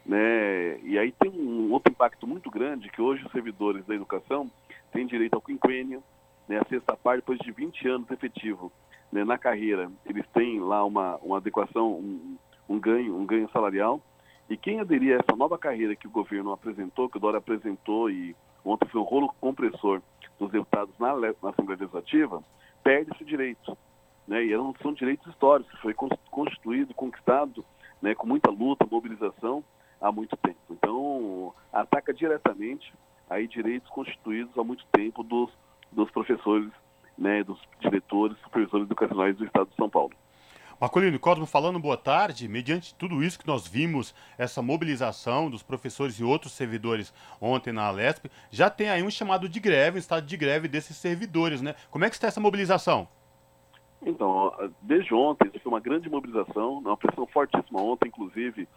né? 0.07 0.79
E 0.83 0.99
aí 0.99 1.11
tem 1.13 1.31
um 1.31 1.73
outro 1.73 1.93
impacto 1.93 2.27
muito 2.27 2.51
grande, 2.51 2.89
que 2.89 3.03
hoje 3.03 3.25
os 3.25 3.33
servidores 3.33 3.85
da 3.87 3.95
educação 3.95 4.51
têm 4.93 5.07
direito 5.07 5.35
ao 5.35 5.43
quinquênio, 5.43 6.03
né? 6.49 6.59
a 6.59 6.65
sexta 6.67 6.97
parte, 6.97 7.23
depois 7.23 7.39
de 7.41 7.51
20 7.51 7.89
anos 7.89 8.11
efetivo 8.11 8.73
né? 9.11 9.25
na 9.25 9.37
carreira, 9.37 9.91
eles 10.05 10.25
têm 10.33 10.61
lá 10.61 10.85
uma, 10.85 11.17
uma 11.17 11.39
adequação, 11.39 11.95
um, 11.95 12.37
um 12.69 12.79
ganho, 12.79 13.17
um 13.17 13.27
ganho 13.27 13.51
salarial, 13.51 14.01
e 14.49 14.57
quem 14.57 14.79
aderir 14.79 15.17
a 15.17 15.19
essa 15.19 15.37
nova 15.37 15.59
carreira 15.59 15.97
que 15.97 16.07
o 16.07 16.11
governo 16.11 16.53
apresentou, 16.53 17.09
que 17.09 17.17
o 17.17 17.21
Dória 17.21 17.39
apresentou 17.39 18.09
e 18.09 18.35
ontem 18.65 18.89
foi 18.89 19.01
um 19.01 19.05
rolo 19.05 19.35
compressor 19.41 20.01
dos 20.39 20.53
deputados 20.53 20.95
na, 21.01 21.17
na 21.17 21.51
Assembleia 21.51 21.81
Legislativa, 21.81 22.45
perde 22.85 23.11
esse 23.13 23.25
direito. 23.25 23.77
Né? 24.29 24.45
E 24.45 24.57
não 24.57 24.73
são 24.81 24.93
direitos 24.93 25.27
históricos, 25.27 25.77
foi 25.81 25.95
constituído, 26.31 26.95
conquistado 26.95 27.65
né, 28.01 28.15
com 28.15 28.27
muita 28.27 28.51
luta, 28.51 28.87
mobilização 28.89 29.65
há 30.01 30.11
muito 30.13 30.37
tempo. 30.37 30.59
Então, 30.71 31.55
ataca 31.73 32.13
diretamente 32.13 32.93
aí 33.29 33.47
direitos 33.47 33.89
constituídos 33.91 34.57
há 34.57 34.65
muito 34.65 34.85
tempo 34.93 35.23
dos, 35.23 35.51
dos 35.91 36.11
professores, 36.11 36.71
né, 37.19 37.43
dos 37.43 37.61
diretores, 37.81 38.39
supervisores 38.41 38.87
educacionais 38.87 39.37
do 39.37 39.45
Estado 39.45 39.69
de 39.69 39.77
São 39.77 39.89
Paulo. 39.89 40.13
Marcolino 40.79 41.19
Cosmo 41.19 41.47
falando 41.47 41.79
boa 41.79 41.97
tarde. 41.97 42.47
Mediante 42.47 42.95
tudo 42.95 43.25
isso 43.25 43.39
que 43.39 43.47
nós 43.47 43.67
vimos, 43.67 44.15
essa 44.37 44.61
mobilização 44.61 45.49
dos 45.49 45.63
professores 45.63 46.21
e 46.21 46.25
outros 46.25 46.53
servidores 46.53 47.15
ontem 47.41 47.73
na 47.73 47.87
Alesp, 47.87 48.27
já 48.51 48.69
tem 48.69 48.91
aí 48.91 49.03
um 49.03 49.11
chamado 49.11 49.49
de 49.49 49.59
greve, 49.59 49.97
um 49.97 49.99
estado 49.99 50.27
de 50.27 50.37
greve 50.37 50.69
desses 50.69 50.97
servidores, 50.97 51.63
né? 51.63 51.75
Como 51.91 52.05
é 52.05 52.11
que 52.11 52.15
está 52.15 52.27
essa 52.27 52.41
mobilização? 52.41 53.09
Então, 54.03 54.53
desde 54.83 55.15
ontem, 55.15 55.51
foi 55.59 55.73
uma 55.73 55.81
grande 55.81 56.11
mobilização, 56.11 56.75
uma 56.79 56.97
pressão 56.97 57.27
fortíssima 57.27 57.81
ontem, 57.81 58.09
inclusive, 58.09 58.69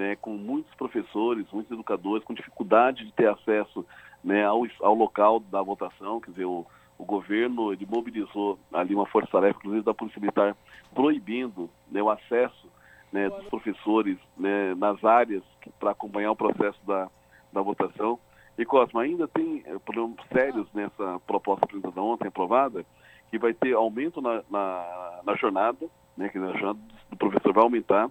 né, 0.00 0.16
com 0.16 0.30
muitos 0.30 0.74
professores, 0.76 1.46
muitos 1.52 1.70
educadores, 1.70 2.24
com 2.24 2.32
dificuldade 2.32 3.04
de 3.04 3.12
ter 3.12 3.28
acesso 3.28 3.84
né, 4.24 4.46
ao, 4.46 4.66
ao 4.80 4.94
local 4.94 5.40
da 5.40 5.60
votação, 5.60 6.18
quer 6.18 6.30
dizer, 6.30 6.46
o, 6.46 6.66
o 6.96 7.04
governo 7.04 7.70
ele 7.70 7.86
mobilizou 7.86 8.58
ali 8.72 8.94
uma 8.94 9.04
força-tarefa, 9.04 9.58
inclusive 9.58 9.84
da 9.84 9.92
Polícia 9.92 10.18
Militar, 10.18 10.56
proibindo 10.94 11.68
né, 11.90 12.02
o 12.02 12.08
acesso 12.08 12.66
né, 13.12 13.28
dos 13.28 13.46
professores 13.48 14.16
né, 14.38 14.74
nas 14.74 15.04
áreas 15.04 15.42
para 15.78 15.90
acompanhar 15.90 16.30
o 16.30 16.36
processo 16.36 16.78
da, 16.86 17.06
da 17.52 17.60
votação. 17.60 18.18
E 18.56 18.64
Cosmo, 18.64 19.00
ainda 19.00 19.28
tem 19.28 19.62
eh, 19.66 19.78
problemas 19.84 20.16
sérios 20.32 20.66
nessa 20.72 21.20
proposta 21.26 21.66
apresentada 21.66 22.00
ontem, 22.00 22.28
aprovada, 22.28 22.86
que 23.30 23.38
vai 23.38 23.52
ter 23.52 23.74
aumento 23.74 24.22
na, 24.22 24.42
na, 24.50 25.20
na 25.24 25.34
jornada, 25.36 25.86
né, 26.16 26.30
que 26.30 26.38
a 26.38 26.52
jornada 26.52 26.78
do 27.10 27.16
professor 27.18 27.52
vai 27.52 27.64
aumentar. 27.64 28.10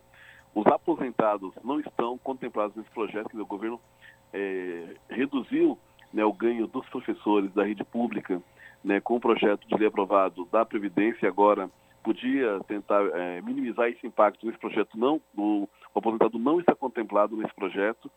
Os 0.53 0.65
aposentados 0.67 1.53
não 1.63 1.79
estão 1.79 2.17
contemplados 2.17 2.75
nesse 2.75 2.89
projeto, 2.91 3.29
que 3.29 3.39
o 3.39 3.45
governo 3.45 3.79
é, 4.33 4.95
reduziu 5.09 5.77
né, 6.13 6.25
o 6.25 6.33
ganho 6.33 6.67
dos 6.67 6.87
professores 6.89 7.53
da 7.53 7.63
rede 7.63 7.83
pública 7.83 8.41
né, 8.83 8.99
com 8.99 9.15
o 9.15 9.19
projeto 9.19 9.67
de 9.67 9.75
lei 9.75 9.87
aprovado 9.87 10.45
da 10.51 10.65
Previdência, 10.65 11.27
agora 11.27 11.69
podia 12.03 12.59
tentar 12.67 13.03
é, 13.13 13.41
minimizar 13.41 13.89
esse 13.89 14.07
impacto 14.07 14.45
nesse 14.45 14.57
projeto. 14.57 14.97
Não, 14.97 15.21
o, 15.37 15.67
o 15.93 15.99
aposentado 15.99 16.39
não 16.39 16.59
está 16.59 16.73
contemplado 16.73 17.35
nesse 17.35 17.53
projeto 17.53 18.09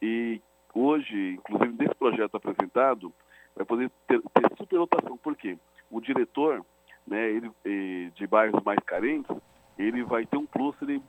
e 0.00 0.40
hoje, 0.72 1.34
inclusive 1.34 1.72
desse 1.72 1.94
projeto 1.94 2.36
apresentado, 2.36 3.12
vai 3.54 3.64
poder 3.64 3.90
ter, 4.06 4.20
ter 4.20 4.56
superlotação. 4.56 5.16
Por 5.18 5.36
quê? 5.36 5.58
O 5.90 6.00
diretor 6.00 6.64
né, 7.06 7.30
ele, 7.30 8.10
de 8.14 8.26
bairros 8.26 8.62
mais 8.64 8.78
carentes, 8.86 9.36
ele 9.78 10.02
vai 10.04 10.24
ter 10.24 10.36
um 10.36 10.46
plus 10.46 10.74
ele 10.82 11.02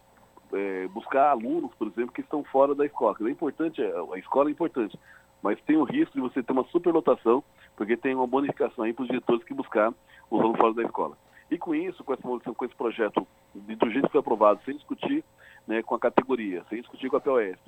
é, 0.56 0.88
buscar 0.88 1.30
alunos, 1.30 1.74
por 1.76 1.88
exemplo, 1.88 2.14
que 2.14 2.22
estão 2.22 2.44
fora 2.44 2.74
da 2.74 2.86
escola. 2.86 3.16
É 3.22 3.30
importante, 3.30 3.82
a 3.82 4.18
escola 4.18 4.50
é 4.50 4.52
importante, 4.52 4.98
mas 5.42 5.62
tem 5.62 5.78
o 5.78 5.84
risco 5.84 6.14
de 6.14 6.22
você 6.22 6.42
ter 6.42 6.52
uma 6.52 6.64
superlotação, 6.66 7.44
porque 7.76 7.98
tem 7.98 8.16
uma 8.16 8.28
bonificação 8.28 8.84
aí 8.84 8.94
para 8.94 9.04
os 9.04 9.10
diretores 9.10 9.44
que 9.44 9.54
buscar 9.54 9.94
os 10.30 10.40
alunos 10.40 10.60
fora 10.60 10.74
da 10.74 10.84
escola. 10.84 11.18
E 11.52 11.58
com 11.58 11.76
isso, 11.76 12.04
com 12.04 12.14
essa 12.14 12.24
com 12.54 12.66
esse 12.66 12.76
projeto, 12.76 13.28
do 13.54 13.92
jeito 13.92 14.08
que 14.08 14.12
foi 14.12 14.22
aprovado, 14.22 14.60
sem 14.66 14.76
discutir 14.76 15.24
né, 15.68 15.84
com 15.84 15.96
a 15.96 16.00
categoria, 16.00 16.64
sem 16.70 16.80
discutir 16.80 17.10
com 17.10 17.18
a 17.18 17.22
POS, 17.22 17.60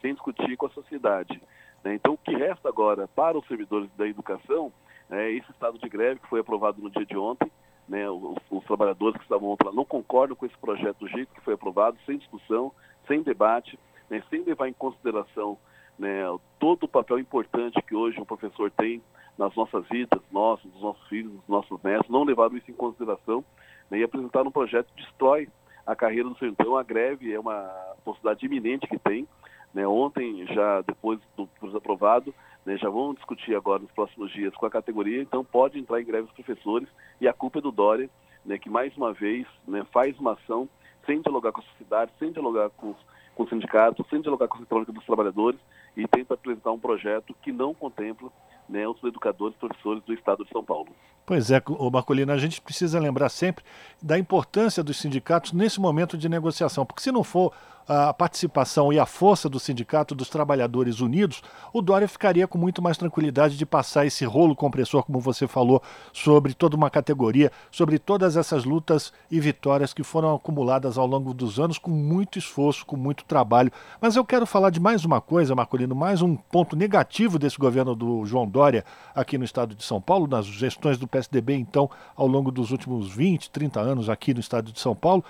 sem 0.00 0.12
discutir 0.12 0.56
com 0.56 0.66
a 0.66 0.70
sociedade. 0.70 1.40
Né? 1.82 1.94
Então, 1.94 2.14
o 2.14 2.18
que 2.18 2.34
resta 2.34 2.68
agora 2.68 3.08
para 3.08 3.38
os 3.38 3.46
servidores 3.46 3.90
da 3.96 4.06
educação 4.06 4.72
é 5.10 5.30
esse 5.32 5.50
estado 5.50 5.78
de 5.78 5.88
greve 5.88 6.20
que 6.20 6.28
foi 6.28 6.40
aprovado 6.40 6.80
no 6.80 6.90
dia 6.90 7.04
de 7.04 7.16
ontem. 7.16 7.50
Né, 7.86 8.08
os, 8.08 8.38
os 8.50 8.64
trabalhadores 8.64 9.16
que 9.18 9.24
estavam 9.24 9.56
lá 9.62 9.72
não 9.72 9.84
concordam 9.84 10.34
com 10.34 10.46
esse 10.46 10.56
projeto 10.56 11.00
do 11.00 11.08
jeito 11.08 11.34
que 11.34 11.40
foi 11.42 11.54
aprovado, 11.54 11.98
sem 12.06 12.16
discussão, 12.16 12.72
sem 13.06 13.22
debate, 13.22 13.78
né, 14.08 14.22
sem 14.30 14.42
levar 14.42 14.68
em 14.68 14.72
consideração 14.72 15.58
né, 15.98 16.22
todo 16.58 16.84
o 16.84 16.88
papel 16.88 17.18
importante 17.18 17.80
que 17.82 17.94
hoje 17.94 18.20
o 18.20 18.26
professor 18.26 18.70
tem 18.70 19.02
nas 19.38 19.54
nossas 19.54 19.86
vidas, 19.88 20.20
nossos, 20.30 20.70
dos 20.70 20.80
nossos 20.80 21.08
filhos, 21.08 21.32
dos 21.32 21.48
nossos 21.48 21.82
netos, 21.82 22.08
não 22.08 22.24
levaram 22.24 22.56
isso 22.56 22.70
em 22.70 22.74
consideração 22.74 23.44
né, 23.90 23.98
e 23.98 24.04
apresentaram 24.04 24.48
um 24.48 24.52
projeto 24.52 24.92
que 24.94 25.02
destrói 25.02 25.48
a 25.86 25.94
carreira 25.94 26.28
do. 26.28 26.46
Então, 26.46 26.76
a 26.76 26.82
greve 26.82 27.32
é 27.32 27.38
uma 27.38 27.70
possibilidade 28.04 28.46
iminente 28.46 28.86
que 28.86 28.98
tem. 28.98 29.26
Né, 29.72 29.86
ontem, 29.86 30.46
já 30.46 30.82
depois 30.82 31.18
do 31.36 31.46
projeto 31.48 31.78
aprovado, 31.78 32.34
né, 32.64 32.76
já 32.76 32.88
vão 32.88 33.14
discutir 33.14 33.54
agora 33.54 33.82
nos 33.82 33.92
próximos 33.92 34.32
dias 34.32 34.54
com 34.54 34.66
a 34.66 34.70
categoria, 34.70 35.20
então 35.22 35.44
pode 35.44 35.78
entrar 35.78 36.00
em 36.00 36.04
greve 36.04 36.28
os 36.28 36.32
professores 36.32 36.88
e 37.20 37.28
a 37.28 37.32
culpa 37.32 37.58
é 37.58 37.62
do 37.62 37.70
Dória, 37.70 38.08
né, 38.44 38.58
que 38.58 38.68
mais 38.68 38.96
uma 38.96 39.12
vez 39.12 39.46
né, 39.66 39.84
faz 39.92 40.18
uma 40.18 40.32
ação 40.32 40.68
sem 41.06 41.20
dialogar 41.20 41.52
com 41.52 41.60
a 41.60 41.64
sociedade, 41.64 42.12
sem 42.18 42.32
dialogar 42.32 42.70
com 42.70 42.90
os, 42.90 42.96
com 43.34 43.42
os 43.42 43.50
sindicatos, 43.50 44.06
sem 44.08 44.20
dialogar 44.20 44.48
com 44.48 44.56
a 44.56 44.58
Central 44.60 44.84
dos 44.84 45.04
Trabalhadores 45.04 45.60
e 45.96 46.06
tenta 46.08 46.34
apresentar 46.34 46.72
um 46.72 46.78
projeto 46.78 47.34
que 47.42 47.52
não 47.52 47.74
contempla 47.74 48.30
né, 48.68 48.86
os 48.88 49.02
educadores 49.04 49.54
e 49.54 49.58
professores 49.58 50.02
do 50.04 50.14
Estado 50.14 50.44
de 50.44 50.50
São 50.50 50.64
Paulo. 50.64 50.88
Pois 51.26 51.50
é, 51.50 51.62
Marcolino, 51.92 52.32
a 52.32 52.38
gente 52.38 52.60
precisa 52.60 52.98
lembrar 52.98 53.28
sempre 53.28 53.64
da 54.02 54.18
importância 54.18 54.82
dos 54.82 54.98
sindicatos 54.98 55.52
nesse 55.52 55.80
momento 55.80 56.16
de 56.16 56.28
negociação, 56.28 56.84
porque 56.84 57.02
se 57.02 57.12
não 57.12 57.24
for 57.24 57.52
a 57.86 58.12
participação 58.12 58.92
e 58.92 58.98
a 58.98 59.06
força 59.06 59.48
do 59.48 59.60
Sindicato 59.60 60.14
dos 60.14 60.28
Trabalhadores 60.28 61.00
Unidos, 61.00 61.42
o 61.72 61.82
Dória 61.82 62.08
ficaria 62.08 62.46
com 62.46 62.58
muito 62.58 62.80
mais 62.80 62.96
tranquilidade 62.96 63.56
de 63.56 63.66
passar 63.66 64.06
esse 64.06 64.24
rolo 64.24 64.56
compressor, 64.56 65.02
como 65.04 65.20
você 65.20 65.46
falou, 65.46 65.82
sobre 66.12 66.54
toda 66.54 66.76
uma 66.76 66.90
categoria, 66.90 67.52
sobre 67.70 67.98
todas 67.98 68.36
essas 68.36 68.64
lutas 68.64 69.12
e 69.30 69.38
vitórias 69.40 69.92
que 69.92 70.02
foram 70.02 70.34
acumuladas 70.34 70.96
ao 70.96 71.06
longo 71.06 71.34
dos 71.34 71.60
anos 71.60 71.78
com 71.78 71.90
muito 71.90 72.38
esforço, 72.38 72.86
com 72.86 72.96
muito 72.96 73.24
trabalho. 73.24 73.72
Mas 74.00 74.16
eu 74.16 74.24
quero 74.24 74.46
falar 74.46 74.70
de 74.70 74.80
mais 74.80 75.04
uma 75.04 75.20
coisa, 75.20 75.54
Marcolino, 75.54 75.94
mais 75.94 76.22
um 76.22 76.34
ponto 76.36 76.76
negativo 76.76 77.38
desse 77.38 77.58
governo 77.58 77.94
do 77.94 78.24
João 78.24 78.46
Dória 78.46 78.84
aqui 79.14 79.36
no 79.36 79.44
estado 79.44 79.74
de 79.74 79.84
São 79.84 80.00
Paulo, 80.00 80.26
nas 80.26 80.46
gestões 80.46 80.98
do 80.98 81.06
PSDB, 81.06 81.54
então, 81.54 81.90
ao 82.16 82.26
longo 82.26 82.50
dos 82.50 82.70
últimos 82.70 83.10
20, 83.10 83.50
30 83.50 83.80
anos 83.80 84.08
aqui 84.08 84.32
no 84.32 84.40
estado 84.40 84.72
de 84.72 84.80
São 84.80 84.94
Paulo, 84.94 85.24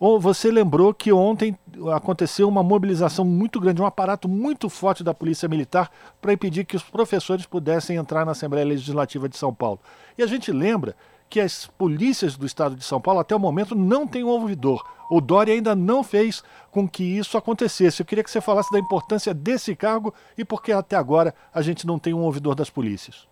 você 0.00 0.50
lembrou 0.50 0.94
que 0.94 1.12
ontem 1.12 1.58
aconteceu 1.92 2.48
uma 2.48 2.62
mobilização 2.62 3.24
muito 3.24 3.58
grande, 3.58 3.82
um 3.82 3.86
aparato 3.86 4.28
muito 4.28 4.68
forte 4.68 5.02
da 5.02 5.12
Polícia 5.12 5.48
Militar 5.48 5.90
para 6.20 6.32
impedir 6.32 6.64
que 6.64 6.76
os 6.76 6.82
professores 6.82 7.46
pudessem 7.46 7.96
entrar 7.96 8.24
na 8.24 8.32
Assembleia 8.32 8.66
Legislativa 8.66 9.28
de 9.28 9.36
São 9.36 9.52
Paulo. 9.52 9.80
E 10.16 10.22
a 10.22 10.26
gente 10.26 10.52
lembra 10.52 10.94
que 11.28 11.40
as 11.40 11.66
polícias 11.66 12.36
do 12.36 12.46
estado 12.46 12.74
de 12.74 12.84
São 12.84 13.00
Paulo, 13.00 13.20
até 13.20 13.34
o 13.34 13.40
momento, 13.40 13.74
não 13.74 14.06
têm 14.06 14.24
um 14.24 14.28
ouvidor. 14.28 14.82
O 15.10 15.20
Dória 15.20 15.52
ainda 15.52 15.74
não 15.74 16.02
fez 16.02 16.42
com 16.70 16.88
que 16.88 17.02
isso 17.02 17.36
acontecesse. 17.36 18.00
Eu 18.00 18.06
queria 18.06 18.24
que 18.24 18.30
você 18.30 18.40
falasse 18.40 18.70
da 18.72 18.78
importância 18.78 19.34
desse 19.34 19.74
cargo 19.74 20.14
e 20.36 20.44
por 20.44 20.62
que 20.62 20.72
até 20.72 20.96
agora 20.96 21.34
a 21.52 21.60
gente 21.60 21.86
não 21.86 21.98
tem 21.98 22.14
um 22.14 22.20
ouvidor 22.20 22.54
das 22.54 22.70
polícias. 22.70 23.28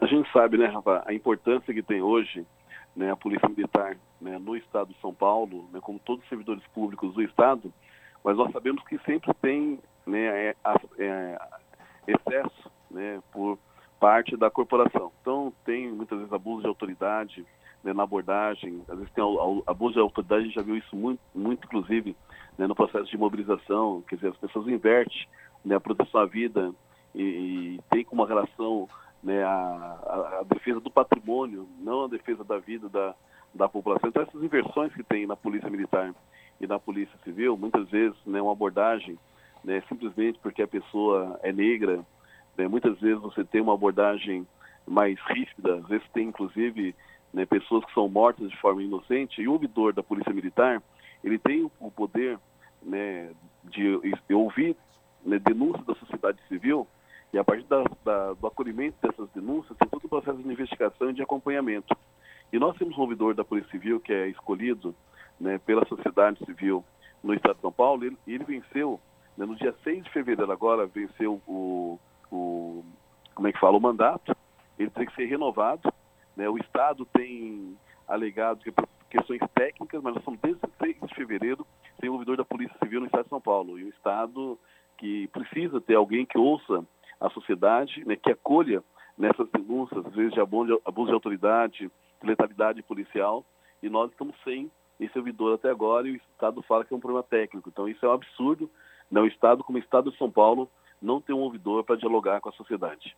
A 0.00 0.06
gente 0.06 0.30
sabe, 0.32 0.56
né, 0.56 0.66
Rafa, 0.66 1.02
a 1.06 1.12
importância 1.12 1.74
que 1.74 1.82
tem 1.82 2.00
hoje 2.00 2.46
né, 2.94 3.10
a 3.10 3.16
Polícia 3.16 3.48
Militar 3.48 3.96
né, 4.20 4.38
no 4.38 4.56
Estado 4.56 4.92
de 4.92 5.00
São 5.00 5.14
Paulo, 5.14 5.68
né, 5.72 5.80
como 5.80 5.98
todos 5.98 6.22
os 6.22 6.28
servidores 6.28 6.62
públicos 6.68 7.14
do 7.14 7.22
Estado, 7.22 7.72
mas 8.24 8.36
nós 8.36 8.50
sabemos 8.52 8.82
que 8.84 8.98
sempre 9.04 9.32
tem 9.34 9.78
né, 10.06 10.48
é, 10.48 10.56
é, 10.98 11.38
excesso 12.06 12.70
né, 12.90 13.20
por 13.32 13.58
parte 14.00 14.36
da 14.36 14.50
corporação. 14.50 15.12
Então, 15.20 15.52
tem 15.64 15.90
muitas 15.90 16.18
vezes 16.18 16.32
abuso 16.32 16.62
de 16.62 16.68
autoridade 16.68 17.46
né, 17.82 17.92
na 17.92 18.02
abordagem, 18.02 18.82
às 18.88 18.98
vezes 18.98 19.12
tem 19.12 19.24
abuso 19.66 19.94
de 19.94 20.00
autoridade, 20.00 20.42
a 20.42 20.44
gente 20.46 20.54
já 20.54 20.62
viu 20.62 20.76
isso 20.76 20.96
muito, 20.96 21.20
muito 21.34 21.64
inclusive, 21.64 22.16
né, 22.56 22.66
no 22.66 22.74
processo 22.74 23.06
de 23.06 23.16
mobilização, 23.16 24.02
quer 24.08 24.16
dizer, 24.16 24.28
as 24.28 24.36
pessoas 24.36 24.66
invertem 24.66 25.26
né, 25.64 25.76
a 25.76 25.80
proteção 25.80 26.20
à 26.20 26.26
vida 26.26 26.72
e, 27.14 27.22
e 27.22 27.80
tem 27.90 28.04
como 28.04 28.22
uma 28.22 28.28
relação 28.28 28.88
né, 29.22 29.42
a, 29.42 30.40
a, 30.40 30.44
defesa 30.48 30.80
do 30.80 30.90
patrimônio, 30.90 31.68
não 31.78 32.04
a 32.04 32.08
defesa 32.08 32.44
da 32.44 32.58
vida 32.58 32.88
da, 32.88 33.14
da 33.54 33.68
população. 33.68 34.08
Então, 34.08 34.22
essas 34.22 34.42
inversões 34.42 34.92
que 34.92 35.02
tem 35.02 35.26
na 35.26 35.36
Polícia 35.36 35.70
Militar 35.70 36.14
e 36.60 36.66
na 36.66 36.78
Polícia 36.78 37.18
Civil, 37.24 37.56
muitas 37.56 37.88
vezes, 37.88 38.16
né, 38.26 38.40
uma 38.40 38.52
abordagem, 38.52 39.18
né, 39.64 39.82
simplesmente 39.88 40.38
porque 40.40 40.62
a 40.62 40.68
pessoa 40.68 41.38
é 41.42 41.52
negra, 41.52 42.04
né, 42.56 42.68
muitas 42.68 42.98
vezes 43.00 43.20
você 43.20 43.44
tem 43.44 43.60
uma 43.60 43.74
abordagem 43.74 44.46
mais 44.86 45.18
rígida, 45.26 45.76
às 45.76 45.86
vezes 45.86 46.06
tem, 46.12 46.28
inclusive, 46.28 46.94
né, 47.32 47.44
pessoas 47.44 47.84
que 47.84 47.94
são 47.94 48.08
mortas 48.08 48.48
de 48.48 48.56
forma 48.58 48.82
inocente, 48.82 49.42
e 49.42 49.48
o 49.48 49.52
ouvidor 49.52 49.92
da 49.92 50.02
Polícia 50.02 50.32
Militar, 50.32 50.82
ele 51.22 51.38
tem 51.38 51.70
o 51.80 51.90
poder 51.90 52.38
né, 52.82 53.30
de, 53.64 54.00
ouvir 54.32 54.76
né, 55.24 55.38
da 55.38 55.94
sociedade 55.96 56.38
civil, 56.48 56.86
e 57.32 57.38
a 57.38 57.44
partir 57.44 57.64
da, 57.64 57.84
da, 58.04 58.32
do 58.32 58.46
acolhimento 58.46 58.96
dessas 59.02 59.28
denúncias, 59.30 59.76
tem 59.76 59.88
todo 59.88 60.04
o 60.04 60.08
processo 60.08 60.38
de 60.38 60.48
investigação 60.48 61.10
e 61.10 61.14
de 61.14 61.22
acompanhamento. 61.22 61.96
E 62.52 62.58
nós 62.58 62.76
temos 62.76 62.96
um 62.96 63.02
ouvidor 63.02 63.34
da 63.34 63.44
Polícia 63.44 63.70
Civil 63.70 64.00
que 64.00 64.12
é 64.12 64.28
escolhido 64.28 64.94
né, 65.38 65.58
pela 65.58 65.86
sociedade 65.86 66.42
civil 66.44 66.84
no 67.22 67.34
Estado 67.34 67.56
de 67.56 67.62
São 67.62 67.72
Paulo, 67.72 68.04
e 68.04 68.06
ele, 68.06 68.18
ele 68.26 68.44
venceu, 68.44 69.00
né, 69.36 69.44
no 69.44 69.56
dia 69.56 69.74
6 69.84 70.04
de 70.04 70.10
fevereiro 70.10 70.50
agora, 70.50 70.86
venceu 70.86 71.42
o, 71.46 71.98
o, 72.30 72.84
como 73.34 73.48
é 73.48 73.52
que 73.52 73.60
fala, 73.60 73.76
o 73.76 73.80
mandato, 73.80 74.34
ele 74.78 74.90
tem 74.90 75.06
que 75.06 75.14
ser 75.14 75.26
renovado, 75.26 75.92
né, 76.36 76.48
o 76.48 76.56
Estado 76.56 77.04
tem 77.06 77.76
alegado 78.06 78.60
que 78.60 78.72
questões 79.10 79.40
técnicas, 79.54 80.02
mas 80.02 80.14
nós 80.14 80.24
somos 80.24 80.40
desde 80.40 80.60
6 80.78 80.96
de 81.00 81.14
fevereiro 81.14 81.66
um 82.04 82.12
ouvidor 82.12 82.36
da 82.36 82.44
Polícia 82.44 82.76
Civil 82.82 83.00
no 83.00 83.06
Estado 83.06 83.24
de 83.24 83.30
São 83.30 83.40
Paulo, 83.40 83.78
e 83.78 83.84
o 83.84 83.88
Estado 83.88 84.58
que 84.96 85.28
precisa 85.28 85.80
ter 85.80 85.94
alguém 85.94 86.24
que 86.24 86.38
ouça 86.38 86.84
a 87.20 87.30
sociedade, 87.30 88.04
né, 88.06 88.16
que 88.16 88.30
acolha 88.30 88.82
nessas 89.16 89.48
denúncias, 89.50 90.06
às 90.06 90.14
vezes 90.14 90.32
de 90.32 90.40
abuso 90.40 91.06
de 91.06 91.12
autoridade, 91.12 91.90
de 92.20 92.26
letalidade 92.26 92.82
policial, 92.82 93.44
e 93.82 93.88
nós 93.88 94.10
estamos 94.10 94.36
sem 94.44 94.70
esse 95.00 95.16
ouvidor 95.18 95.54
até 95.54 95.70
agora 95.70 96.08
e 96.08 96.12
o 96.12 96.16
Estado 96.16 96.62
fala 96.62 96.84
que 96.84 96.92
é 96.92 96.96
um 96.96 97.00
problema 97.00 97.22
técnico. 97.22 97.68
Então 97.68 97.88
isso 97.88 98.04
é 98.04 98.08
um 98.08 98.12
absurdo, 98.12 98.70
né? 99.10 99.20
o 99.20 99.26
Estado, 99.26 99.62
como 99.62 99.78
o 99.78 99.80
Estado 99.80 100.10
de 100.10 100.18
São 100.18 100.30
Paulo, 100.30 100.68
não 101.00 101.20
tem 101.20 101.34
um 101.34 101.40
ouvidor 101.40 101.84
para 101.84 101.96
dialogar 101.96 102.40
com 102.40 102.48
a 102.48 102.52
sociedade. 102.52 103.16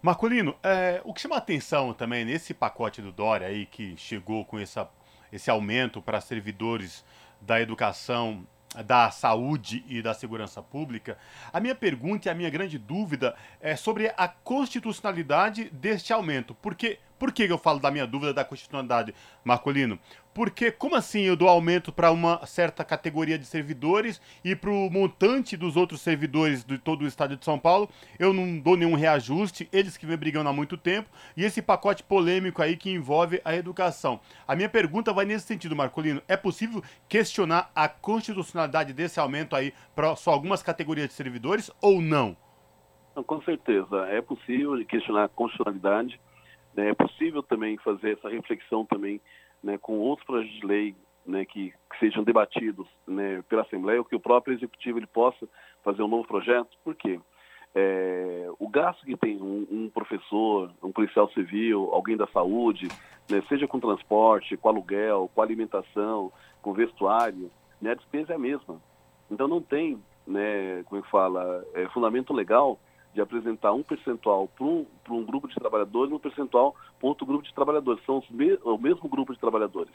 Marcolino, 0.00 0.54
é, 0.62 1.00
o 1.04 1.14
que 1.14 1.20
chama 1.20 1.36
atenção 1.36 1.92
também 1.94 2.24
nesse 2.24 2.52
pacote 2.52 3.00
do 3.00 3.10
Dória 3.10 3.46
aí 3.46 3.66
que 3.66 3.96
chegou 3.96 4.44
com 4.44 4.58
essa, 4.58 4.88
esse 5.32 5.50
aumento 5.50 6.02
para 6.02 6.20
servidores 6.20 7.04
da 7.40 7.60
educação 7.60 8.46
da 8.82 9.10
saúde 9.10 9.84
e 9.88 10.02
da 10.02 10.14
segurança 10.14 10.62
pública, 10.62 11.18
a 11.52 11.60
minha 11.60 11.74
pergunta 11.74 12.28
e 12.28 12.30
a 12.30 12.34
minha 12.34 12.50
grande 12.50 12.78
dúvida 12.78 13.34
é 13.60 13.76
sobre 13.76 14.12
a 14.16 14.28
constitucionalidade 14.28 15.70
deste 15.70 16.12
aumento. 16.12 16.54
Porque, 16.54 16.98
por 17.18 17.32
que 17.32 17.44
eu 17.44 17.58
falo 17.58 17.78
da 17.78 17.90
minha 17.90 18.06
dúvida 18.06 18.32
da 18.32 18.44
constitucionalidade, 18.44 19.14
Marcolino? 19.44 19.98
Porque 20.34 20.72
como 20.72 20.96
assim 20.96 21.22
eu 21.22 21.36
dou 21.36 21.48
aumento 21.48 21.92
para 21.92 22.10
uma 22.10 22.44
certa 22.44 22.84
categoria 22.84 23.38
de 23.38 23.46
servidores 23.46 24.20
e 24.44 24.56
para 24.56 24.70
o 24.70 24.90
montante 24.90 25.56
dos 25.56 25.76
outros 25.76 26.00
servidores 26.00 26.64
de 26.64 26.76
todo 26.76 27.02
o 27.02 27.06
estado 27.06 27.36
de 27.36 27.44
São 27.44 27.56
Paulo 27.56 27.88
eu 28.18 28.32
não 28.32 28.58
dou 28.58 28.76
nenhum 28.76 28.94
reajuste, 28.94 29.68
eles 29.72 29.96
que 29.96 30.06
vem 30.06 30.16
brigando 30.16 30.48
há 30.48 30.52
muito 30.52 30.76
tempo, 30.76 31.08
e 31.36 31.44
esse 31.44 31.62
pacote 31.62 32.02
polêmico 32.02 32.60
aí 32.60 32.76
que 32.76 32.90
envolve 32.90 33.40
a 33.44 33.54
educação. 33.54 34.20
A 34.46 34.56
minha 34.56 34.68
pergunta 34.68 35.12
vai 35.12 35.24
nesse 35.24 35.46
sentido, 35.46 35.76
Marcolino. 35.76 36.20
É 36.26 36.36
possível 36.36 36.82
questionar 37.08 37.70
a 37.74 37.88
constitucionalidade 37.88 38.92
desse 38.92 39.20
aumento 39.20 39.54
aí 39.54 39.72
para 39.94 40.16
só 40.16 40.32
algumas 40.32 40.62
categorias 40.62 41.08
de 41.08 41.14
servidores 41.14 41.70
ou 41.80 42.00
não? 42.00 42.36
com 43.22 43.40
certeza, 43.42 44.08
é 44.08 44.20
possível 44.20 44.84
questionar 44.86 45.24
a 45.24 45.28
constitucionalidade? 45.28 46.20
É 46.76 46.94
possível 46.94 47.42
também 47.42 47.76
fazer 47.78 48.12
essa 48.12 48.28
reflexão 48.28 48.84
também 48.84 49.20
né, 49.62 49.78
com 49.78 49.98
outros 49.98 50.26
projetos 50.26 50.60
de 50.60 50.66
lei 50.66 50.94
né, 51.26 51.44
que, 51.44 51.72
que, 51.90 51.98
sejam 51.98 52.22
debatidos 52.22 52.86
né, 53.06 53.42
pela 53.48 53.62
Assembleia, 53.62 53.98
ou 53.98 54.04
que 54.04 54.16
o 54.16 54.20
próprio 54.20 54.54
Executivo 54.54 54.98
ele 54.98 55.06
possa 55.06 55.48
fazer 55.82 56.02
um 56.02 56.08
novo 56.08 56.26
projeto. 56.26 56.68
Por 56.84 56.94
quê? 56.94 57.18
É, 57.74 58.46
o 58.58 58.68
gasto 58.68 59.04
que 59.04 59.16
tem 59.16 59.40
um, 59.40 59.66
um, 59.70 59.90
professor, 59.90 60.70
um 60.82 60.92
policial 60.92 61.28
civil, 61.32 61.90
alguém 61.92 62.16
da 62.16 62.26
saúde, 62.28 62.88
né, 63.28 63.42
seja 63.48 63.66
com 63.66 63.80
transporte, 63.80 64.56
com 64.56 64.68
aluguel, 64.68 65.30
com 65.34 65.42
alimentação, 65.42 66.30
com 66.62 66.72
vestuário, 66.72 67.50
né, 67.80 67.92
a 67.92 67.94
despesa 67.94 68.32
é 68.32 68.36
a 68.36 68.38
mesma. 68.38 68.80
Então 69.30 69.48
não 69.48 69.60
tem, 69.60 70.00
né, 70.26 70.82
como 70.84 71.00
é 71.00 71.02
que 71.02 71.10
fala, 71.10 71.64
é, 71.74 71.88
fundamento 71.88 72.32
legal 72.32 72.78
de 73.14 73.20
apresentar 73.20 73.72
um 73.72 73.82
percentual 73.82 74.48
para 74.48 74.66
um, 74.66 74.84
um 75.10 75.24
grupo 75.24 75.48
de 75.48 75.54
trabalhadores 75.54 76.10
e 76.10 76.14
um 76.14 76.18
percentual 76.18 76.74
para 76.98 77.08
outro 77.08 77.24
grupo 77.24 77.44
de 77.44 77.54
trabalhadores. 77.54 78.04
São 78.04 78.22
me, 78.28 78.58
o 78.64 78.76
mesmo 78.76 79.08
grupo 79.08 79.32
de 79.32 79.38
trabalhadores. 79.38 79.94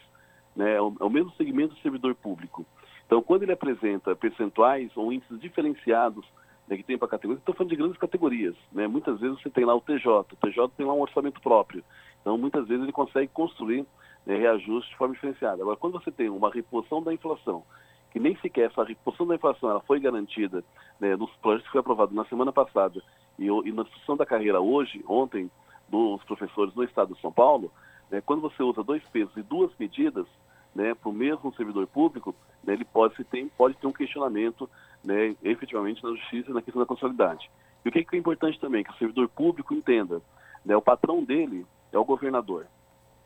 Né? 0.55 0.75
É, 0.75 0.81
o, 0.81 0.95
é 0.99 1.03
o 1.03 1.09
mesmo 1.09 1.31
segmento 1.33 1.75
do 1.75 1.81
servidor 1.81 2.15
público. 2.15 2.65
Então, 3.05 3.21
quando 3.21 3.43
ele 3.43 3.51
apresenta 3.51 4.15
percentuais 4.15 4.89
ou 4.95 5.11
índices 5.11 5.39
diferenciados 5.39 6.25
né, 6.67 6.77
que 6.77 6.83
tem 6.83 6.97
para 6.97 7.07
categorias, 7.07 7.41
estou 7.41 7.55
falando 7.55 7.71
de 7.71 7.75
grandes 7.75 7.97
categorias. 7.97 8.55
Né? 8.71 8.87
Muitas 8.87 9.19
vezes 9.19 9.41
você 9.41 9.49
tem 9.49 9.65
lá 9.65 9.75
o 9.75 9.81
TJ, 9.81 10.07
o 10.07 10.23
TJ 10.23 10.69
tem 10.77 10.85
lá 10.85 10.93
um 10.93 11.01
orçamento 11.01 11.41
próprio. 11.41 11.83
Então, 12.21 12.37
muitas 12.37 12.67
vezes 12.67 12.83
ele 12.83 12.91
consegue 12.93 13.27
construir 13.27 13.85
né, 14.25 14.37
reajuste 14.37 14.91
de 14.91 14.97
forma 14.97 15.13
diferenciada. 15.13 15.61
Agora, 15.61 15.75
quando 15.75 15.93
você 15.93 16.11
tem 16.11 16.29
uma 16.29 16.49
reposição 16.49 17.03
da 17.03 17.13
inflação, 17.13 17.63
que 18.11 18.19
nem 18.19 18.35
sequer 18.37 18.69
essa 18.69 18.83
reposição 18.83 19.27
da 19.27 19.35
inflação 19.35 19.69
ela 19.69 19.81
foi 19.81 19.99
garantida 19.99 20.63
né, 20.99 21.15
nos 21.15 21.31
projetos 21.37 21.65
que 21.67 21.71
foi 21.71 21.81
aprovado 21.81 22.13
na 22.13 22.25
semana 22.25 22.51
passada 22.51 23.01
e, 23.37 23.45
e 23.45 23.71
na 23.71 23.83
discussão 23.83 24.17
da 24.17 24.25
carreira 24.25 24.59
hoje, 24.59 25.03
ontem, 25.07 25.49
dos 25.87 26.23
professores 26.23 26.73
no 26.75 26.83
estado 26.83 27.13
de 27.13 27.21
São 27.21 27.31
Paulo, 27.31 27.71
né, 28.09 28.21
quando 28.21 28.41
você 28.41 28.61
usa 28.63 28.83
dois 28.83 29.03
pesos 29.09 29.35
e 29.37 29.41
duas 29.41 29.71
medidas 29.77 30.25
né, 30.73 30.93
para 30.93 31.09
o 31.09 31.13
mesmo 31.13 31.53
servidor 31.55 31.87
público, 31.87 32.35
né, 32.63 32.73
ele 32.73 32.85
pode 32.85 33.23
ter, 33.25 33.47
pode 33.57 33.75
ter 33.77 33.87
um 33.87 33.91
questionamento 33.91 34.69
né, 35.03 35.35
efetivamente 35.43 36.03
na 36.03 36.11
justiça 36.11 36.53
na 36.53 36.61
questão 36.61 36.81
da 36.81 36.85
consolidade. 36.85 37.49
E 37.83 37.89
o 37.89 37.91
que 37.91 37.99
é, 37.99 38.03
que 38.03 38.15
é 38.15 38.19
importante 38.19 38.59
também? 38.59 38.83
Que 38.83 38.91
o 38.91 38.97
servidor 38.97 39.27
público 39.29 39.73
entenda, 39.73 40.21
né, 40.65 40.75
o 40.75 40.81
patrão 40.81 41.23
dele 41.23 41.65
é 41.91 41.97
o 41.97 42.05
governador, 42.05 42.67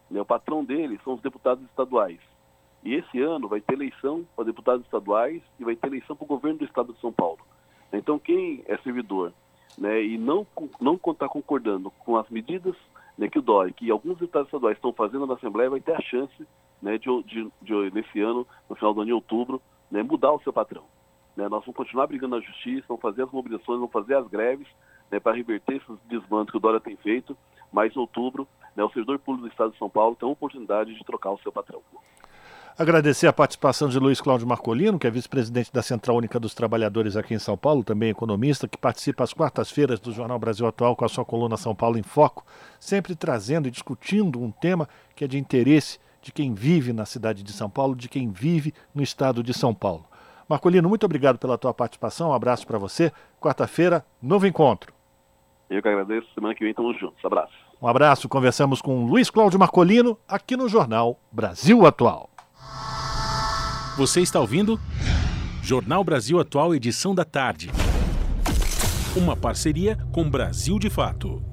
né, 0.10 0.22
o 0.22 0.26
patrão 0.26 0.64
dele 0.64 1.00
são 1.04 1.14
os 1.14 1.22
deputados 1.22 1.64
estaduais. 1.66 2.20
E 2.84 2.96
esse 2.96 3.22
ano 3.22 3.48
vai 3.48 3.62
ter 3.62 3.74
eleição 3.74 4.26
para 4.36 4.46
deputados 4.46 4.84
estaduais 4.86 5.42
e 5.60 5.64
vai 5.64 5.76
ter 5.76 5.88
eleição 5.88 6.16
para 6.16 6.26
o 6.26 6.28
governo 6.28 6.60
do 6.60 6.66
estado 6.66 6.94
de 6.94 7.00
São 7.00 7.12
Paulo. 7.12 7.40
Então, 7.92 8.20
quem 8.20 8.64
é 8.68 8.78
servidor 8.78 9.32
né, 9.78 10.04
e 10.04 10.18
não 10.18 10.46
não 10.80 10.96
está 10.96 11.28
concordando 11.28 11.92
com 11.92 12.18
as 12.18 12.30
medidas 12.30 12.76
né, 13.18 13.30
que 13.30 13.40
o 13.40 13.42
DOI, 13.42 13.72
que 13.74 13.90
alguns 13.90 14.18
deputados 14.18 14.48
estaduais 14.48 14.78
estão 14.78 14.92
fazendo 14.92 15.26
na 15.26 15.36
Assembleia, 15.36 15.70
vai 15.70 15.80
ter 15.80 15.94
a 15.94 16.02
chance 16.02 16.48
né, 16.82 16.98
de, 16.98 17.24
de, 17.24 17.52
de, 17.62 17.92
nesse 17.92 18.20
ano, 18.20 18.46
no 18.70 18.76
final 18.76 18.94
do 18.94 19.02
ano 19.02 19.08
de 19.08 19.14
outubro, 19.14 19.62
né, 19.90 20.04
mudar 20.04 20.34
o 20.34 20.42
seu 20.42 20.52
patrão. 20.52 20.84
Né, 21.36 21.48
nós 21.48 21.62
vamos 21.62 21.76
continuar 21.76 22.08
brigando 22.08 22.36
na 22.36 22.42
justiça, 22.42 22.86
vamos 22.88 23.02
fazer 23.02 23.24
as 23.24 23.32
mobilizações, 23.32 23.80
vamos 23.80 23.92
fazer 23.92 24.16
as 24.16 24.28
greves 24.28 24.68
né, 25.10 25.20
para 25.20 25.36
reverter 25.36 25.78
esses 25.78 25.98
desmandos 26.08 26.52
que 26.52 26.58
o 26.58 26.60
Dória 26.60 26.80
tem 26.80 26.96
feito, 26.98 27.38
mas 27.72 27.96
em 27.96 28.00
outubro, 28.00 28.48
né, 28.76 28.84
o 28.84 28.90
servidor 28.90 29.20
público 29.20 29.48
do 29.48 29.52
Estado 29.52 29.72
de 29.72 29.78
São 29.78 29.90
Paulo 29.90 30.16
tem 30.16 30.28
a 30.28 30.32
oportunidade 30.32 30.94
de 30.94 31.04
trocar 31.06 31.32
o 31.32 31.40
seu 31.40 31.52
patrão. 31.52 31.82
Agradecer 32.76 33.28
a 33.28 33.34
participação 33.34 33.88
de 33.88 34.00
Luiz 34.00 34.20
Cláudio 34.20 34.48
Marcolino, 34.48 34.98
que 34.98 35.06
é 35.06 35.12
vice-presidente 35.12 35.72
da 35.72 35.84
Central 35.84 36.18
Única 36.18 36.40
dos 36.40 36.56
Trabalhadores 36.56 37.16
aqui 37.16 37.36
em 37.36 37.40
São 37.40 37.56
Paulo, 37.56 37.84
também 37.84 38.10
economista, 38.10 38.68
que 38.68 38.80
participa 38.80 39.24
às 39.24 39.32
quartas-feiras 39.32 40.00
do 40.00 40.12
Jornal 40.12 40.40
Brasil 40.40 40.66
Atual 40.66 40.96
com 40.96 41.06
a 41.06 41.08
sua 41.10 41.24
coluna 41.24 41.56
São 41.56 41.76
Paulo 41.76 42.00
em 42.00 42.04
Foco, 42.04 42.44
sempre 42.80 43.16
trazendo 43.16 43.68
e 43.68 43.72
discutindo 43.72 44.42
um 44.42 44.50
tema 44.50 44.90
que 45.16 45.24
é 45.24 45.28
de 45.28 45.38
interesse 45.38 46.00
de 46.20 46.32
quem 46.32 46.56
vive 46.56 46.92
na 46.94 47.06
cidade 47.06 47.44
de 47.44 47.54
São 47.54 47.70
Paulo, 47.70 47.96
de 47.96 48.10
quem 48.10 48.32
vive 48.32 48.74
no 48.96 49.04
estado 49.04 49.44
de 49.44 49.54
São 49.54 49.72
Paulo. 49.72 50.06
Marcolino, 50.50 50.90
muito 50.90 51.06
obrigado 51.06 51.38
pela 51.38 51.60
tua 51.60 51.76
participação, 51.76 52.32
um 52.32 52.34
abraço 52.34 52.66
para 52.66 52.80
você. 52.80 53.12
Quarta-feira, 53.40 54.04
novo 54.20 54.48
encontro. 54.48 54.92
Eu 55.70 55.80
que 55.80 55.88
agradeço, 55.88 56.28
semana 56.34 56.56
que 56.56 56.62
vem 56.62 56.72
estamos 56.72 57.00
juntos. 57.00 57.24
Abraço. 57.24 57.54
Um 57.80 57.88
abraço, 57.88 58.28
conversamos 58.28 58.82
com 58.82 59.06
Luiz 59.06 59.30
Cláudio 59.30 59.60
Marcolino 59.60 60.18
aqui 60.28 60.58
no 60.58 60.68
Jornal 60.68 61.20
Brasil 61.32 61.86
Atual. 61.86 62.33
Você 63.96 64.22
está 64.22 64.40
ouvindo? 64.40 64.80
Jornal 65.62 66.04
Brasil 66.04 66.40
Atual, 66.40 66.74
edição 66.74 67.14
da 67.14 67.24
tarde. 67.24 67.70
Uma 69.16 69.38
parceria 69.38 70.00
com 70.12 70.28
Brasil 70.28 70.80
de 70.80 70.90
Fato. 70.90 71.44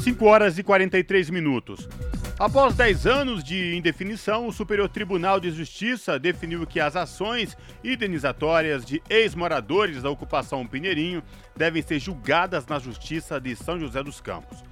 5 0.00 0.24
horas 0.26 0.58
e 0.58 0.62
43 0.62 1.28
minutos. 1.28 1.88
Após 2.38 2.76
10 2.76 3.06
anos 3.06 3.42
de 3.42 3.76
indefinição, 3.76 4.46
o 4.46 4.52
Superior 4.52 4.88
Tribunal 4.88 5.40
de 5.40 5.50
Justiça 5.50 6.20
definiu 6.20 6.64
que 6.64 6.78
as 6.78 6.94
ações 6.94 7.56
indenizatórias 7.82 8.84
de 8.84 9.02
ex-moradores 9.10 10.02
da 10.02 10.10
ocupação 10.10 10.64
Pinheirinho 10.64 11.20
devem 11.56 11.82
ser 11.82 11.98
julgadas 11.98 12.64
na 12.66 12.78
Justiça 12.78 13.40
de 13.40 13.56
São 13.56 13.80
José 13.80 14.04
dos 14.04 14.20
Campos. 14.20 14.62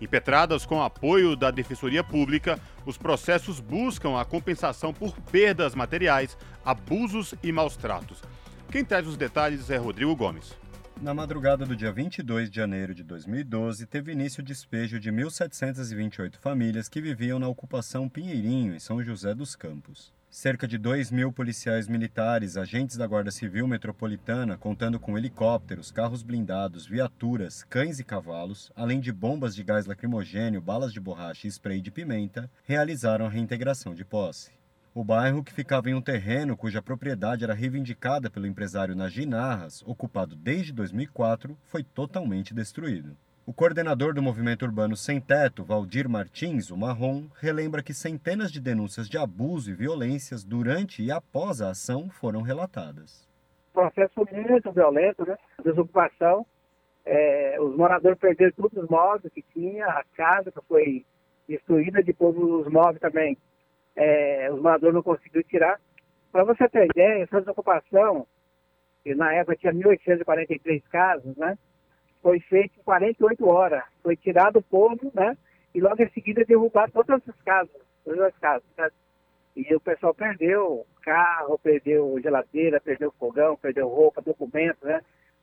Impetradas 0.00 0.64
com 0.64 0.82
apoio 0.82 1.36
da 1.36 1.50
Defensoria 1.50 2.02
Pública, 2.02 2.58
os 2.86 2.96
processos 2.96 3.60
buscam 3.60 4.18
a 4.18 4.24
compensação 4.24 4.94
por 4.94 5.12
perdas 5.20 5.74
materiais, 5.74 6.38
abusos 6.64 7.34
e 7.42 7.52
maus 7.52 7.76
tratos. 7.76 8.22
Quem 8.70 8.84
traz 8.84 9.06
os 9.06 9.16
detalhes 9.16 9.68
é 9.68 9.76
Rodrigo 9.76 10.16
Gomes. 10.16 10.56
Na 11.02 11.14
madrugada 11.14 11.64
do 11.64 11.74
dia 11.74 11.90
22 11.90 12.50
de 12.50 12.56
janeiro 12.56 12.94
de 12.94 13.02
2012, 13.02 13.86
teve 13.86 14.12
início 14.12 14.42
o 14.42 14.44
despejo 14.44 15.00
de 15.00 15.10
1.728 15.10 16.36
famílias 16.36 16.88
que 16.88 17.00
viviam 17.00 17.38
na 17.38 17.48
ocupação 17.48 18.08
Pinheirinho, 18.08 18.74
em 18.74 18.78
São 18.78 19.02
José 19.02 19.34
dos 19.34 19.56
Campos. 19.56 20.12
Cerca 20.30 20.68
de 20.68 20.78
2 20.78 21.10
mil 21.10 21.32
policiais 21.32 21.88
militares, 21.88 22.56
agentes 22.56 22.96
da 22.96 23.04
Guarda 23.04 23.32
Civil 23.32 23.66
Metropolitana, 23.66 24.56
contando 24.56 25.00
com 25.00 25.18
helicópteros, 25.18 25.90
carros 25.90 26.22
blindados, 26.22 26.86
viaturas, 26.86 27.64
cães 27.64 27.98
e 27.98 28.04
cavalos, 28.04 28.70
além 28.76 29.00
de 29.00 29.10
bombas 29.10 29.56
de 29.56 29.64
gás 29.64 29.86
lacrimogênio, 29.86 30.60
balas 30.60 30.92
de 30.92 31.00
borracha 31.00 31.48
e 31.48 31.50
spray 31.50 31.80
de 31.80 31.90
pimenta, 31.90 32.48
realizaram 32.62 33.26
a 33.26 33.28
reintegração 33.28 33.92
de 33.92 34.04
posse. 34.04 34.52
O 34.94 35.02
bairro, 35.02 35.42
que 35.42 35.52
ficava 35.52 35.90
em 35.90 35.94
um 35.94 36.00
terreno 36.00 36.56
cuja 36.56 36.80
propriedade 36.80 37.42
era 37.42 37.52
reivindicada 37.52 38.30
pelo 38.30 38.46
empresário 38.46 38.94
Nagi 38.94 39.26
Narras, 39.26 39.82
ocupado 39.84 40.36
desde 40.36 40.72
2004, 40.72 41.58
foi 41.64 41.82
totalmente 41.82 42.54
destruído. 42.54 43.16
O 43.50 43.52
coordenador 43.52 44.14
do 44.14 44.22
movimento 44.22 44.64
urbano 44.64 44.94
Sem 44.94 45.20
Teto, 45.20 45.64
Valdir 45.64 46.08
Martins, 46.08 46.70
o 46.70 46.76
Marrom, 46.76 47.24
relembra 47.40 47.82
que 47.82 47.92
centenas 47.92 48.52
de 48.52 48.60
denúncias 48.60 49.08
de 49.08 49.18
abuso 49.18 49.72
e 49.72 49.74
violências 49.74 50.44
durante 50.44 51.02
e 51.02 51.10
após 51.10 51.60
a 51.60 51.70
ação 51.70 52.08
foram 52.08 52.42
relatadas. 52.42 53.28
Processo 53.72 54.24
muito 54.32 54.70
violento, 54.70 55.26
né? 55.26 55.36
Desocupação, 55.64 56.46
é, 57.04 57.56
os 57.60 57.76
moradores 57.76 58.20
perderam 58.20 58.52
todos 58.52 58.84
os 58.84 58.88
móveis 58.88 59.34
que 59.34 59.42
tinha, 59.52 59.84
a 59.84 60.04
casa 60.16 60.52
que 60.52 60.60
foi 60.68 61.04
destruída, 61.48 62.04
depois 62.04 62.36
os 62.36 62.72
móveis 62.72 63.00
também 63.00 63.36
é, 63.96 64.48
os 64.52 64.62
moradores 64.62 64.94
não 64.94 65.02
conseguiram 65.02 65.42
tirar. 65.42 65.80
Para 66.30 66.44
você 66.44 66.68
ter 66.68 66.84
ideia, 66.84 67.24
essa 67.24 67.40
desocupação, 67.40 68.28
que 69.02 69.12
na 69.12 69.34
época 69.34 69.56
tinha 69.56 69.74
1.843 69.74 70.84
casos, 70.88 71.36
né? 71.36 71.58
Foi 72.22 72.40
feita 72.40 72.74
em 72.78 72.82
48 72.82 73.46
horas. 73.48 73.82
Foi 74.02 74.16
tirado 74.16 74.58
o 74.58 74.62
povo, 74.62 75.10
né? 75.14 75.36
E 75.74 75.80
logo 75.80 76.02
em 76.02 76.10
seguida 76.10 76.44
derrubar 76.44 76.90
todas 76.90 77.20
as 77.28 77.42
casas, 77.42 77.80
todas 78.04 78.20
as 78.20 78.36
casas. 78.38 78.68
Né? 78.76 78.90
E 79.56 79.74
o 79.74 79.80
pessoal 79.80 80.14
perdeu 80.14 80.86
carro, 81.02 81.58
perdeu 81.58 82.18
geladeira, 82.22 82.80
perdeu 82.80 83.12
fogão, 83.18 83.56
perdeu 83.56 83.88
roupa, 83.88 84.22
documentos, 84.22 84.82
né? 84.82 85.00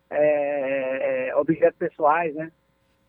É, 0.10 1.30
é, 1.30 1.36
objetos 1.36 1.78
pessoais, 1.78 2.34
né? 2.34 2.52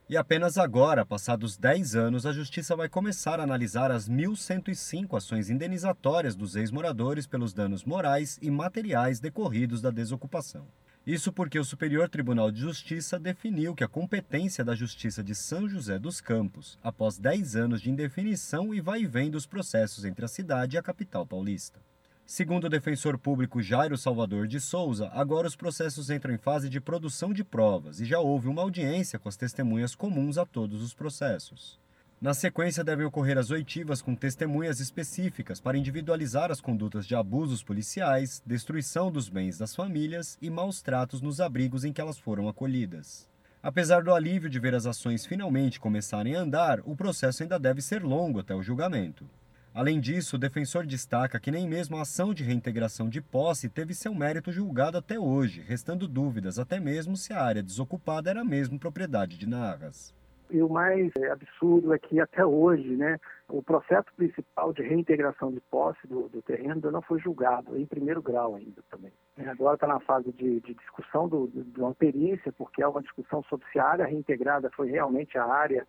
E 0.08 0.16
apenas 0.16 0.56
agora, 0.56 1.04
passados 1.04 1.58
10 1.58 1.94
anos, 1.94 2.24
a 2.24 2.32
Justiça 2.32 2.74
vai 2.74 2.88
começar 2.88 3.38
a 3.38 3.42
analisar 3.42 3.90
as 3.90 4.08
1.105 4.08 5.14
ações 5.14 5.50
indenizatórias 5.50 6.34
dos 6.34 6.56
ex-moradores 6.56 7.26
pelos 7.26 7.52
danos 7.52 7.84
morais 7.84 8.38
e 8.40 8.50
materiais 8.50 9.20
decorridos 9.20 9.82
da 9.82 9.90
desocupação. 9.90 10.66
Isso 11.08 11.32
porque 11.32 11.58
o 11.58 11.64
Superior 11.64 12.06
Tribunal 12.06 12.50
de 12.50 12.60
Justiça 12.60 13.18
definiu 13.18 13.74
que 13.74 13.82
a 13.82 13.88
competência 13.88 14.62
da 14.62 14.74
Justiça 14.74 15.24
de 15.24 15.34
São 15.34 15.66
José 15.66 15.98
dos 15.98 16.20
Campos, 16.20 16.78
após 16.82 17.16
10 17.16 17.56
anos 17.56 17.80
de 17.80 17.90
indefinição 17.90 18.74
e 18.74 18.80
vai 18.82 19.00
e 19.00 19.06
vem 19.06 19.30
dos 19.30 19.46
processos 19.46 20.04
entre 20.04 20.26
a 20.26 20.28
cidade 20.28 20.76
e 20.76 20.78
a 20.78 20.82
capital 20.82 21.24
paulista. 21.24 21.80
Segundo 22.26 22.64
o 22.64 22.68
defensor 22.68 23.16
público 23.16 23.62
Jairo 23.62 23.96
Salvador 23.96 24.46
de 24.46 24.60
Souza, 24.60 25.08
agora 25.14 25.48
os 25.48 25.56
processos 25.56 26.10
entram 26.10 26.34
em 26.34 26.36
fase 26.36 26.68
de 26.68 26.78
produção 26.78 27.32
de 27.32 27.42
provas 27.42 28.00
e 28.00 28.04
já 28.04 28.20
houve 28.20 28.46
uma 28.46 28.60
audiência 28.60 29.18
com 29.18 29.30
as 29.30 29.36
testemunhas 29.38 29.94
comuns 29.94 30.36
a 30.36 30.44
todos 30.44 30.82
os 30.82 30.92
processos. 30.92 31.80
Na 32.20 32.34
sequência, 32.34 32.82
devem 32.82 33.06
ocorrer 33.06 33.38
as 33.38 33.52
oitivas 33.52 34.02
com 34.02 34.12
testemunhas 34.12 34.80
específicas 34.80 35.60
para 35.60 35.78
individualizar 35.78 36.50
as 36.50 36.60
condutas 36.60 37.06
de 37.06 37.14
abusos 37.14 37.62
policiais, 37.62 38.42
destruição 38.44 39.08
dos 39.08 39.28
bens 39.28 39.56
das 39.56 39.72
famílias 39.72 40.36
e 40.42 40.50
maus 40.50 40.82
tratos 40.82 41.20
nos 41.20 41.40
abrigos 41.40 41.84
em 41.84 41.92
que 41.92 42.00
elas 42.00 42.18
foram 42.18 42.48
acolhidas. 42.48 43.28
Apesar 43.62 44.02
do 44.02 44.12
alívio 44.12 44.50
de 44.50 44.58
ver 44.58 44.74
as 44.74 44.84
ações 44.84 45.24
finalmente 45.24 45.78
começarem 45.78 46.34
a 46.34 46.40
andar, 46.40 46.80
o 46.84 46.96
processo 46.96 47.44
ainda 47.44 47.56
deve 47.56 47.80
ser 47.80 48.02
longo 48.02 48.40
até 48.40 48.52
o 48.52 48.62
julgamento. 48.64 49.24
Além 49.72 50.00
disso, 50.00 50.34
o 50.34 50.38
defensor 50.40 50.84
destaca 50.84 51.38
que 51.38 51.52
nem 51.52 51.68
mesmo 51.68 51.96
a 51.98 52.02
ação 52.02 52.34
de 52.34 52.42
reintegração 52.42 53.08
de 53.08 53.20
posse 53.20 53.68
teve 53.68 53.94
seu 53.94 54.12
mérito 54.12 54.50
julgado 54.50 54.98
até 54.98 55.20
hoje, 55.20 55.62
restando 55.64 56.08
dúvidas 56.08 56.58
até 56.58 56.80
mesmo 56.80 57.16
se 57.16 57.32
a 57.32 57.40
área 57.40 57.62
desocupada 57.62 58.28
era 58.28 58.44
mesmo 58.44 58.76
propriedade 58.76 59.38
de 59.38 59.46
Narras. 59.46 60.17
E 60.50 60.62
o 60.62 60.68
mais 60.68 61.12
é, 61.18 61.30
absurdo 61.30 61.92
é 61.92 61.98
que 61.98 62.20
até 62.20 62.44
hoje, 62.44 62.96
né, 62.96 63.18
o 63.48 63.62
processo 63.62 64.06
principal 64.16 64.72
de 64.72 64.82
reintegração 64.82 65.50
de 65.52 65.60
posse 65.70 66.06
do, 66.06 66.28
do 66.28 66.40
terreno 66.42 66.74
ainda 66.74 66.90
não 66.90 67.02
foi 67.02 67.18
julgado, 67.18 67.76
em 67.76 67.84
primeiro 67.84 68.22
grau 68.22 68.54
ainda 68.54 68.82
também. 68.90 69.12
Agora 69.46 69.74
está 69.74 69.86
na 69.86 70.00
fase 70.00 70.32
de, 70.32 70.60
de 70.60 70.74
discussão 70.74 71.28
do, 71.28 71.48
de 71.48 71.80
uma 71.80 71.94
perícia, 71.94 72.52
porque 72.52 72.82
é 72.82 72.88
uma 72.88 73.02
discussão 73.02 73.42
sobre 73.44 73.66
se 73.70 73.78
a 73.78 73.86
área 73.86 74.06
reintegrada 74.06 74.70
foi 74.70 74.90
realmente 74.90 75.36
a 75.36 75.44
área 75.44 75.86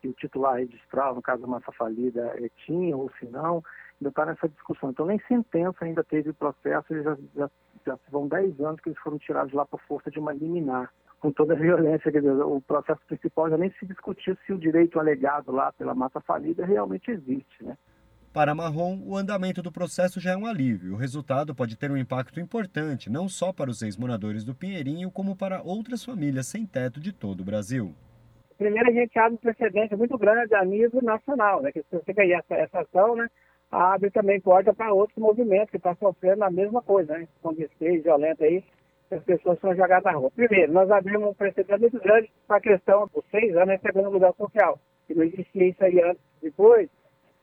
que 0.00 0.08
o 0.08 0.12
titular 0.14 0.56
registral, 0.56 1.14
no 1.14 1.22
caso 1.22 1.42
da 1.42 1.48
massa 1.48 1.70
falida, 1.72 2.32
é, 2.36 2.48
tinha 2.64 2.96
ou 2.96 3.10
se 3.18 3.26
não, 3.26 3.62
ainda 4.00 4.08
está 4.08 4.26
nessa 4.26 4.48
discussão. 4.48 4.90
Então, 4.90 5.06
nem 5.06 5.20
sentença 5.28 5.84
ainda 5.84 6.02
teve 6.02 6.30
o 6.30 6.34
processo, 6.34 7.02
já, 7.02 7.16
já, 7.36 7.50
já 7.86 7.98
vão 8.10 8.26
10 8.26 8.60
anos 8.60 8.80
que 8.80 8.88
eles 8.88 8.98
foram 8.98 9.18
tirados 9.18 9.52
lá 9.52 9.64
por 9.66 9.80
força 9.82 10.10
de 10.10 10.18
uma 10.18 10.32
liminar, 10.32 10.92
com 11.20 11.30
toda 11.30 11.54
a 11.54 11.56
violência. 11.56 12.10
Quer 12.10 12.20
dizer, 12.20 12.32
o 12.32 12.60
processo 12.60 13.00
principal 13.06 13.50
já 13.50 13.58
nem 13.58 13.70
se 13.78 13.86
discutiu 13.86 14.36
se 14.46 14.52
o 14.52 14.58
direito 14.58 14.98
alegado 14.98 15.52
lá 15.52 15.72
pela 15.72 15.94
massa 15.94 16.20
falida 16.20 16.64
realmente 16.64 17.10
existe, 17.10 17.64
né? 17.64 17.76
Para 18.32 18.54
Marrom, 18.54 19.00
o 19.04 19.16
andamento 19.16 19.60
do 19.60 19.72
processo 19.72 20.20
já 20.20 20.32
é 20.32 20.36
um 20.36 20.46
alívio. 20.46 20.94
O 20.94 20.96
resultado 20.96 21.52
pode 21.54 21.76
ter 21.76 21.90
um 21.90 21.96
impacto 21.96 22.38
importante, 22.38 23.10
não 23.10 23.28
só 23.28 23.52
para 23.52 23.68
os 23.68 23.82
ex-moradores 23.82 24.44
do 24.44 24.54
Pinheirinho, 24.54 25.10
como 25.10 25.36
para 25.36 25.62
outras 25.62 26.04
famílias 26.04 26.46
sem 26.46 26.64
teto 26.64 27.00
de 27.00 27.12
todo 27.12 27.40
o 27.40 27.44
Brasil 27.44 27.94
primeiro 28.60 28.90
a 28.90 28.92
gente 28.92 29.18
abre 29.18 29.34
um 29.34 29.36
precedente 29.38 29.96
muito 29.96 30.18
grande 30.18 30.54
a 30.54 30.62
nível 30.62 31.00
nacional, 31.02 31.62
né? 31.62 31.72
Que 31.72 31.80
se 31.80 31.86
você 31.90 32.12
ganhar 32.12 32.40
essa, 32.40 32.54
essa 32.54 32.80
ação, 32.80 33.16
né? 33.16 33.26
Abre 33.70 34.10
também 34.10 34.38
porta 34.38 34.74
para 34.74 34.92
outros 34.92 35.16
movimentos 35.16 35.70
que 35.70 35.78
estão 35.78 35.96
sofrendo 35.96 36.44
a 36.44 36.50
mesma 36.50 36.82
coisa, 36.82 37.16
né? 37.16 37.26
Com 37.40 37.54
despejo 37.54 38.02
violento 38.02 38.44
aí, 38.44 38.62
as 39.14 39.24
pessoas 39.24 39.58
são 39.60 39.74
jogadas 39.74 40.04
na 40.04 40.18
rua. 40.18 40.30
Primeiro, 40.30 40.72
nós 40.72 40.90
abrimos 40.90 41.30
um 41.30 41.34
precedente 41.34 41.80
muito 41.80 42.00
grande 42.00 42.30
para 42.46 42.58
a 42.58 42.60
questão 42.60 43.08
dos 43.12 43.24
seis 43.30 43.56
anos 43.56 43.70
recebendo 43.70 44.10
lugar 44.10 44.32
social. 44.34 44.78
Que 45.06 45.14
não 45.14 45.24
existia 45.24 45.68
isso 45.68 45.84
aí 45.84 46.00
antes. 46.02 46.22
Depois, 46.40 46.88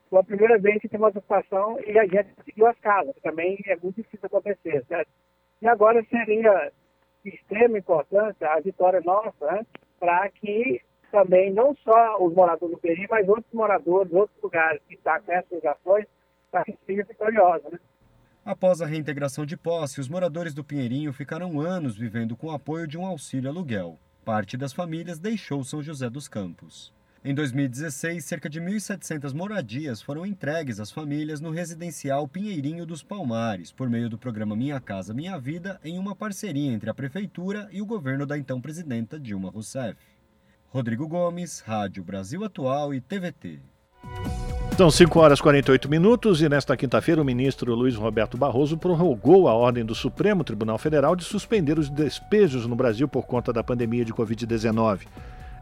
foi 0.10 0.20
a 0.20 0.24
primeira 0.24 0.58
vez 0.58 0.82
que 0.82 0.88
tem 0.88 1.00
uma 1.00 1.10
ocupação 1.10 1.78
e 1.86 2.00
a 2.00 2.06
gente 2.06 2.34
conseguiu 2.36 2.68
as 2.68 2.80
casas, 2.80 3.14
também 3.22 3.58
é 3.66 3.76
muito 3.76 3.96
difícil 3.96 4.26
acontecer, 4.26 4.86
certo? 4.86 5.10
E 5.62 5.68
agora 5.68 6.04
seria 6.10 6.72
de 7.24 7.30
extrema 7.32 7.78
importância 7.78 8.48
a 8.50 8.60
vitória 8.60 9.02
nossa, 9.02 9.46
né? 9.52 9.66
Para 10.00 10.30
que 10.30 10.82
também 11.12 11.52
não 11.52 11.76
só 11.76 12.18
os 12.24 12.34
moradores 12.34 12.76
do 12.76 12.82
Peri, 12.82 13.08
mas 13.10 13.28
outros 13.28 13.52
moradores, 13.54 14.14
outros 14.14 14.42
lugares 14.42 14.82
que 14.88 14.96
estão 14.96 15.20
com 15.22 15.32
essas 15.32 15.66
ações, 15.66 16.06
para 16.52 16.64
que 16.64 16.78
seja 16.86 17.04
vitoriosa. 17.04 17.70
Né? 17.70 17.80
Após 18.48 18.82
a 18.82 18.86
reintegração 18.86 19.46
de 19.46 19.58
posse, 19.58 20.00
os 20.00 20.08
moradores 20.08 20.54
do 20.54 20.64
Pinheirinho 20.64 21.12
ficaram 21.12 21.60
anos 21.60 21.98
vivendo 21.98 22.34
com 22.34 22.48
o 22.48 22.52
apoio 22.52 22.88
de 22.88 22.98
um 22.98 23.06
auxílio 23.06 23.50
aluguel. 23.50 24.00
Parte 24.24 24.56
das 24.56 24.72
famílias 24.72 25.20
deixou 25.20 25.66
São 25.66 25.84
José 25.84 26.10
dos 26.10 26.30
Campos. 26.30 26.94
Em 27.26 27.36
2016, 27.36 28.24
cerca 28.24 28.50
de 28.50 28.62
1.700 28.62 29.34
moradias 29.34 30.02
foram 30.02 30.26
entregues 30.26 30.80
às 30.80 30.90
famílias 30.90 31.42
no 31.42 31.52
residencial 31.52 32.26
Pinheirinho 32.26 32.86
dos 32.86 33.04
Palmares, 33.04 33.74
por 33.74 33.90
meio 33.90 34.10
do 34.10 34.18
programa 34.18 34.56
Minha 34.56 34.80
Casa 34.80 35.14
Minha 35.14 35.38
Vida, 35.38 35.78
em 35.84 36.00
uma 36.00 36.16
parceria 36.16 36.72
entre 36.72 36.90
a 36.90 36.94
Prefeitura 36.94 37.68
e 37.70 37.82
o 37.82 37.86
governo 37.86 38.26
da 38.26 38.38
então 38.38 38.62
presidenta 38.62 39.20
Dilma 39.20 39.50
Rousseff. 39.50 40.00
Rodrigo 40.70 41.06
Gomes, 41.06 41.60
Rádio 41.60 42.02
Brasil 42.02 42.46
Atual 42.46 42.94
e 42.94 43.02
TVT. 43.02 43.60
São 44.78 44.92
5 44.92 45.20
horas 45.20 45.40
e 45.40 45.42
48 45.42 45.90
minutos 45.90 46.40
e 46.40 46.48
nesta 46.48 46.78
quinta-feira 46.78 47.20
o 47.20 47.26
ministro 47.26 47.74
Luiz 47.74 47.96
Roberto 47.96 48.38
Barroso 48.38 48.78
prorrogou 48.78 49.48
a 49.48 49.54
ordem 49.56 49.84
do 49.84 49.96
Supremo 49.96 50.44
Tribunal 50.44 50.78
Federal 50.78 51.16
de 51.16 51.24
suspender 51.24 51.80
os 51.80 51.90
despejos 51.90 52.68
no 52.68 52.76
Brasil 52.76 53.08
por 53.08 53.26
conta 53.26 53.52
da 53.52 53.64
pandemia 53.64 54.06
de 54.06 54.14
Covid-19. 54.14 55.08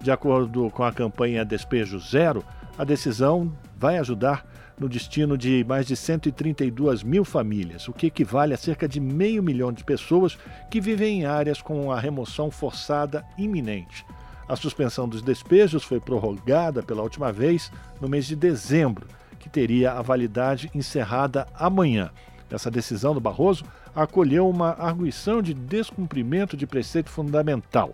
De 0.01 0.11
acordo 0.11 0.69
com 0.69 0.83
a 0.83 0.91
campanha 0.91 1.45
Despejo 1.45 1.97
Zero, 1.97 2.43
a 2.77 2.83
decisão 2.83 3.49
vai 3.77 3.99
ajudar 3.99 4.45
no 4.77 4.89
destino 4.89 5.37
de 5.37 5.63
mais 5.65 5.87
de 5.87 5.95
132 5.95 7.01
mil 7.01 7.23
famílias, 7.23 7.87
o 7.87 7.93
que 7.93 8.07
equivale 8.07 8.53
a 8.53 8.57
cerca 8.57 8.85
de 8.85 8.99
meio 8.99 9.41
milhão 9.41 9.71
de 9.71 9.85
pessoas 9.85 10.37
que 10.69 10.81
vivem 10.81 11.21
em 11.21 11.25
áreas 11.25 11.61
com 11.61 11.89
a 11.89 11.97
remoção 11.97 12.51
forçada 12.51 13.23
iminente. 13.37 14.05
A 14.47 14.55
suspensão 14.55 15.07
dos 15.07 15.21
despejos 15.21 15.83
foi 15.83 15.99
prorrogada 15.99 16.83
pela 16.83 17.01
última 17.01 17.31
vez 17.31 17.71
no 17.99 18.07
mês 18.07 18.25
de 18.25 18.35
dezembro, 18.35 19.07
que 19.39 19.49
teria 19.49 19.93
a 19.93 20.01
validade 20.01 20.69
encerrada 20.73 21.47
amanhã. 21.55 22.11
Essa 22.49 22.69
decisão 22.69 23.13
do 23.13 23.19
Barroso 23.19 23.65
acolheu 23.95 24.47
uma 24.47 24.69
arguição 24.71 25.41
de 25.41 25.53
descumprimento 25.53 26.55
de 26.55 26.67
preceito 26.67 27.09
fundamental. 27.09 27.91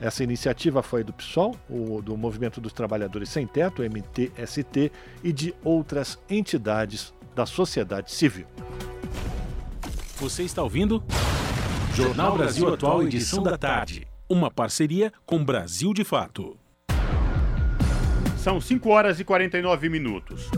Essa 0.00 0.22
iniciativa 0.22 0.82
foi 0.82 1.02
do 1.02 1.12
PSOL, 1.12 1.56
do 2.02 2.16
Movimento 2.16 2.60
dos 2.60 2.72
Trabalhadores 2.72 3.28
Sem 3.28 3.46
Teto, 3.46 3.82
MTST, 3.82 4.92
e 5.24 5.32
de 5.32 5.54
outras 5.64 6.18
entidades 6.30 7.12
da 7.34 7.44
sociedade 7.44 8.12
civil. 8.12 8.46
Você 10.16 10.44
está 10.44 10.62
ouvindo? 10.62 11.02
Jornal 11.94 12.36
Brasil 12.36 12.72
Atual, 12.72 13.02
edição 13.02 13.42
da 13.42 13.58
tarde. 13.58 14.07
Uma 14.28 14.50
parceria 14.50 15.10
com 15.24 15.42
Brasil 15.42 15.94
de 15.94 16.04
Fato. 16.04 16.58
São 18.36 18.60
5 18.60 18.90
horas 18.90 19.18
e 19.18 19.24
49 19.24 19.88
minutos. 19.88 20.50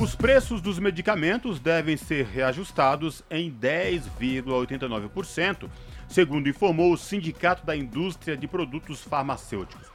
Os 0.00 0.16
preços 0.16 0.62
dos 0.62 0.78
medicamentos 0.78 1.60
devem 1.60 1.98
ser 1.98 2.24
reajustados 2.24 3.22
em 3.30 3.52
10,89%, 3.52 5.68
segundo 6.08 6.48
informou 6.48 6.92
o 6.92 6.96
Sindicato 6.96 7.66
da 7.66 7.76
Indústria 7.76 8.34
de 8.36 8.48
Produtos 8.48 9.02
Farmacêuticos. 9.02 9.92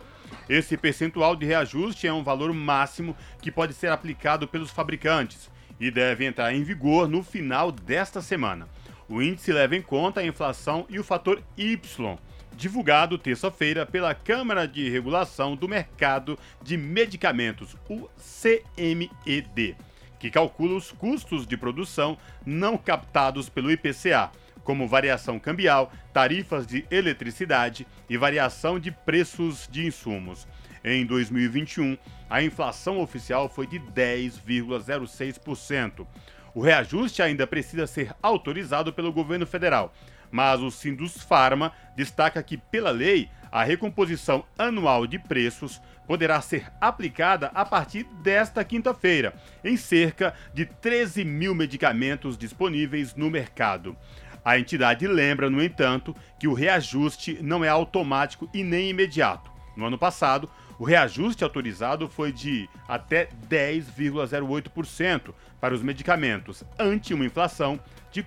Esse 0.47 0.77
percentual 0.77 1.35
de 1.35 1.47
reajuste 1.47 2.07
é 2.07 2.13
um 2.13 2.23
valor 2.23 2.53
máximo 2.53 3.17
que 3.41 3.51
pode 3.51 3.73
ser 3.73 3.91
aplicado 3.91 4.47
pelos 4.47 4.69
fabricantes 4.69 5.49
e 5.79 5.89
deve 5.89 6.25
entrar 6.25 6.53
em 6.53 6.61
vigor 6.63 7.07
no 7.07 7.23
final 7.23 7.71
desta 7.71 8.21
semana. 8.21 8.67
O 9.07 9.19
índice 9.21 9.51
leva 9.51 9.75
em 9.75 9.81
conta 9.81 10.21
a 10.21 10.25
inflação 10.25 10.85
e 10.87 10.99
o 10.99 11.03
fator 11.03 11.41
Y, 11.57 12.19
divulgado 12.59 13.17
terça-feira 13.17 13.85
pela 13.85 14.13
Câmara 14.13 14.67
de 14.67 14.89
Regulação 14.89 15.55
do 15.55 15.65
Mercado 15.65 16.37
de 16.61 16.75
Medicamentos, 16.75 17.77
o 17.87 18.09
CMED, 18.17 19.77
que 20.19 20.29
calcula 20.29 20.75
os 20.75 20.91
custos 20.91 21.47
de 21.47 21.55
produção 21.55 22.17
não 22.45 22.77
captados 22.77 23.47
pelo 23.47 23.71
IPCA, 23.71 24.29
como 24.61 24.89
variação 24.89 25.39
cambial, 25.39 25.89
tarifas 26.11 26.67
de 26.67 26.85
eletricidade 26.91 27.87
e 28.09 28.17
variação 28.17 28.77
de 28.77 28.91
preços 28.91 29.69
de 29.71 29.87
insumos. 29.87 30.45
Em 30.83 31.05
2021, 31.05 31.97
a 32.29 32.43
inflação 32.43 32.99
oficial 32.99 33.47
foi 33.47 33.67
de 33.67 33.79
10,06%. 33.79 36.05
O 36.53 36.59
reajuste 36.59 37.21
ainda 37.21 37.47
precisa 37.47 37.87
ser 37.87 38.13
autorizado 38.21 38.91
pelo 38.91 39.13
governo 39.13 39.47
federal, 39.47 39.93
mas 40.31 40.61
o 40.61 40.69
Sindus 40.71 41.21
Pharma 41.21 41.71
destaca 41.95 42.41
que, 42.43 42.57
pela 42.57 42.91
lei, 42.91 43.29
a 43.51 43.63
recomposição 43.63 44.45
anual 44.57 45.07
de 45.07 45.17
preços 45.17 45.81
poderá 46.07 46.41
ser 46.41 46.71
aplicada 46.79 47.51
a 47.53 47.63
partir 47.63 48.03
desta 48.23 48.63
quinta-feira, 48.63 49.33
em 49.63 49.77
cerca 49.77 50.33
de 50.53 50.65
13 50.65 51.23
mil 51.23 51.53
medicamentos 51.53 52.37
disponíveis 52.37 53.15
no 53.15 53.29
mercado. 53.29 53.95
A 54.43 54.57
entidade 54.57 55.05
lembra, 55.05 55.49
no 55.49 55.61
entanto, 55.61 56.15
que 56.39 56.47
o 56.47 56.53
reajuste 56.53 57.39
não 57.41 57.63
é 57.63 57.69
automático 57.69 58.49
e 58.53 58.63
nem 58.63 58.89
imediato. 58.89 59.51
No 59.75 59.85
ano 59.85 59.97
passado, 59.97 60.49
o 60.79 60.83
reajuste 60.83 61.43
autorizado 61.43 62.07
foi 62.07 62.31
de 62.31 62.69
até 62.87 63.29
10,08% 63.49 65.33
para 65.59 65.75
os 65.75 65.83
medicamentos, 65.83 66.63
ante 66.79 67.13
uma 67.13 67.25
inflação 67.25 67.79
de 68.11 68.23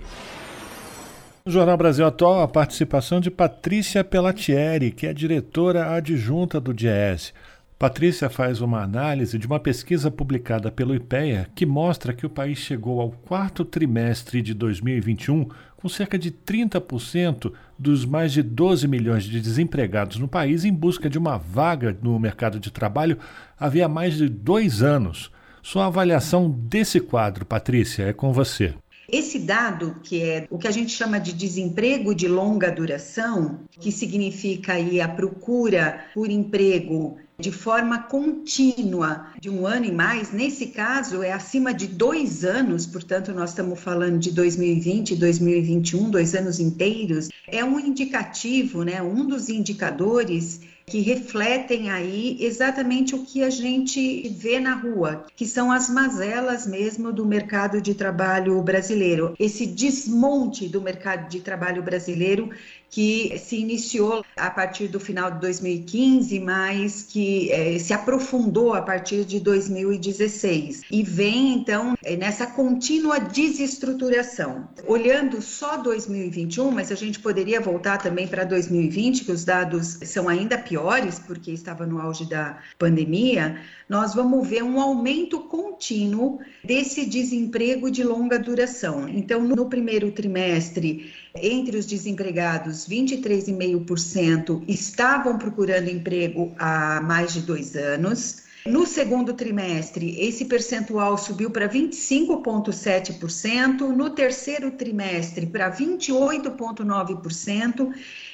No 1.52 1.56
Jornal 1.56 1.76
Brasil 1.76 2.06
Atual, 2.06 2.44
a 2.44 2.48
participação 2.48 3.20
de 3.20 3.30
Patrícia 3.30 4.06
Pelatieri, 4.06 4.90
que 4.90 5.06
é 5.06 5.12
diretora 5.12 5.94
adjunta 5.94 6.62
do 6.62 6.74
DIEESE. 6.74 7.34
Patrícia 7.78 8.30
faz 8.30 8.62
uma 8.62 8.82
análise 8.82 9.38
de 9.38 9.48
uma 9.48 9.60
pesquisa 9.60 10.10
publicada 10.10 10.72
pelo 10.72 10.96
IPEA 10.96 11.50
que 11.54 11.66
mostra 11.66 12.14
que 12.14 12.26
o 12.26 12.30
país 12.30 12.58
chegou 12.58 13.02
ao 13.02 13.12
quarto 13.12 13.66
trimestre 13.66 14.42
de 14.42 14.54
2021 14.54 15.50
com 15.76 15.90
cerca 15.90 16.18
de 16.18 16.32
30% 16.32 17.52
dos 17.78 18.06
mais 18.06 18.32
de 18.32 18.42
12 18.42 18.88
milhões 18.88 19.26
de 19.26 19.42
desempregados 19.42 20.20
no 20.20 20.30
país 20.30 20.64
em 20.64 20.74
busca 20.74 21.10
de 21.10 21.18
uma 21.18 21.38
vaga 21.38 21.94
no 22.02 22.18
mercado 22.18 22.62
de 22.62 22.72
trabalho 22.72 23.18
havia 23.60 23.90
mais 23.90 24.14
de 24.14 24.30
dois 24.30 24.82
anos. 24.82 25.30
Sua 25.62 25.88
avaliação 25.88 26.50
desse 26.50 27.02
quadro, 27.02 27.46
Patrícia, 27.46 28.04
é 28.04 28.14
com 28.14 28.32
você. 28.32 28.74
Esse 29.12 29.40
dado, 29.40 29.96
que 30.02 30.22
é 30.22 30.48
o 30.50 30.58
que 30.58 30.68
a 30.68 30.72
gente 30.72 30.92
chama 30.92 31.20
de 31.20 31.34
desemprego 31.34 32.16
de 32.16 32.28
longa 32.30 32.72
duração, 32.72 33.60
que 33.70 33.92
significa 33.92 34.74
aí 34.74 35.02
a 35.02 35.08
procura 35.08 36.06
por 36.14 36.30
emprego 36.30 37.18
de 37.38 37.52
forma 37.52 38.04
contínua 38.04 39.28
de 39.40 39.50
um 39.50 39.66
ano 39.66 39.86
e 39.86 39.92
mais, 39.92 40.32
nesse 40.32 40.68
caso 40.68 41.24
é 41.24 41.34
acima 41.34 41.74
de 41.74 41.88
dois 41.88 42.46
anos, 42.46 42.86
portanto, 42.86 43.34
nós 43.34 43.50
estamos 43.50 43.80
falando 43.80 44.20
de 44.20 44.32
2020 44.32 45.12
e 45.12 45.16
2021, 45.16 46.10
dois 46.10 46.36
anos 46.36 46.60
inteiros, 46.60 47.30
é 47.48 47.66
um 47.66 47.80
indicativo, 47.80 48.84
né, 48.84 49.02
um 49.02 49.26
dos 49.26 49.50
indicadores 49.50 50.62
que 50.92 51.00
refletem 51.00 51.90
aí 51.90 52.36
exatamente 52.42 53.16
o 53.16 53.24
que 53.24 53.42
a 53.42 53.50
gente 53.50 54.28
vê 54.28 54.60
na 54.60 54.76
rua, 54.76 55.26
que 55.38 55.46
são 55.46 55.72
as 55.72 55.90
mazelas 55.90 56.68
mesmo 56.68 57.14
do 57.14 57.26
mercado 57.26 57.80
de 57.80 57.94
trabalho 57.94 58.62
brasileiro. 58.62 59.34
Esse 59.40 59.66
desmonte 59.66 60.68
do 60.68 60.82
mercado 60.82 61.30
de 61.30 61.40
trabalho 61.40 61.82
brasileiro 61.82 62.50
que 62.92 63.40
se 63.40 63.56
iniciou 63.56 64.24
a 64.36 64.50
partir 64.50 64.90
do 64.90 65.00
final 65.00 65.32
de 65.32 65.40
2015, 65.40 66.40
mas 66.42 67.04
que 67.04 67.50
é, 67.50 67.80
se 67.80 67.94
aprofundou 67.94 68.74
a 68.74 68.82
partir 68.82 69.24
de 69.24 69.40
2016 69.40 70.82
e 70.92 71.02
vem 71.02 71.54
então 71.54 71.96
é, 72.04 72.18
nessa 72.18 72.46
contínua 72.46 73.18
desestruturação. 73.18 74.68
Olhando 74.86 75.42
só 75.42 75.78
2021, 75.78 76.70
mas 76.70 76.92
a 76.92 76.96
gente 76.96 77.18
poderia 77.20 77.62
voltar 77.62 77.98
também 77.98 78.28
para 78.28 78.44
2020, 78.44 79.24
que 79.24 79.32
os 79.32 79.46
dados 79.46 80.00
são 80.04 80.28
ainda 80.28 80.58
piores 80.58 81.18
porque 81.18 81.52
estava 81.52 81.86
no 81.86 82.00
auge 82.00 82.26
da 82.26 82.58
pandemia, 82.78 83.58
nós 83.88 84.14
vamos 84.14 84.46
ver 84.46 84.64
um 84.64 84.82
aumento 84.82 85.40
contínuo 85.40 86.40
desse 86.64 87.06
desemprego 87.06 87.90
de 87.90 88.04
longa 88.04 88.38
duração. 88.38 89.08
Então, 89.08 89.42
no 89.42 89.70
primeiro 89.70 90.12
trimestre 90.12 91.14
entre 91.36 91.78
os 91.78 91.86
desempregados, 91.86 92.81
23,5% 92.88 94.64
estavam 94.68 95.38
procurando 95.38 95.90
emprego 95.90 96.54
há 96.58 97.02
mais 97.02 97.34
de 97.34 97.42
dois 97.42 97.76
anos. 97.76 98.50
No 98.66 98.86
segundo 98.86 99.34
trimestre, 99.34 100.18
esse 100.20 100.46
percentual 100.46 101.18
subiu 101.18 101.50
para 101.50 101.68
25,7%, 101.68 103.88
no 103.88 104.12
terceiro 104.12 104.70
trimestre, 104.70 105.48
para 105.48 105.76
28,9%, 105.76 107.92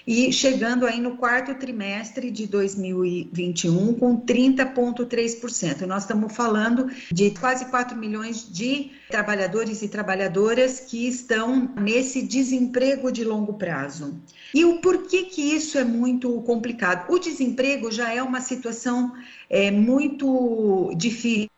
e 0.07 0.31
chegando 0.31 0.85
aí 0.85 1.01
no 1.01 1.17
quarto 1.17 1.53
trimestre 1.55 2.31
de 2.31 2.47
2021 2.47 3.93
com 3.95 4.21
30,3%. 4.21 5.81
Nós 5.81 6.03
estamos 6.03 6.33
falando 6.33 6.89
de 7.11 7.31
quase 7.31 7.65
4 7.65 7.97
milhões 7.97 8.49
de 8.49 8.91
trabalhadores 9.09 9.81
e 9.81 9.89
trabalhadoras 9.89 10.79
que 10.79 11.05
estão 11.05 11.73
nesse 11.75 12.21
desemprego 12.21 13.11
de 13.11 13.25
longo 13.25 13.55
prazo. 13.55 14.17
E 14.53 14.63
o 14.63 14.79
porquê 14.79 15.23
que 15.23 15.41
isso 15.41 15.77
é 15.77 15.83
muito 15.83 16.41
complicado? 16.43 17.11
O 17.11 17.19
desemprego 17.19 17.91
já 17.91 18.13
é 18.13 18.23
uma 18.23 18.39
situação 18.39 19.11
é, 19.49 19.69
muito 19.69 20.93
difícil 20.95 21.49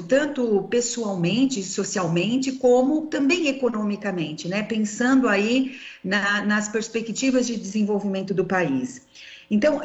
tanto 0.00 0.62
pessoalmente, 0.70 1.62
socialmente, 1.62 2.52
como 2.52 3.06
também 3.06 3.48
economicamente, 3.48 4.48
né? 4.48 4.62
Pensando 4.62 5.28
aí 5.28 5.76
na, 6.02 6.44
nas 6.44 6.68
perspectivas 6.68 7.46
de 7.46 7.56
desenvolvimento 7.56 8.32
do 8.32 8.44
país. 8.44 9.02
Então, 9.50 9.80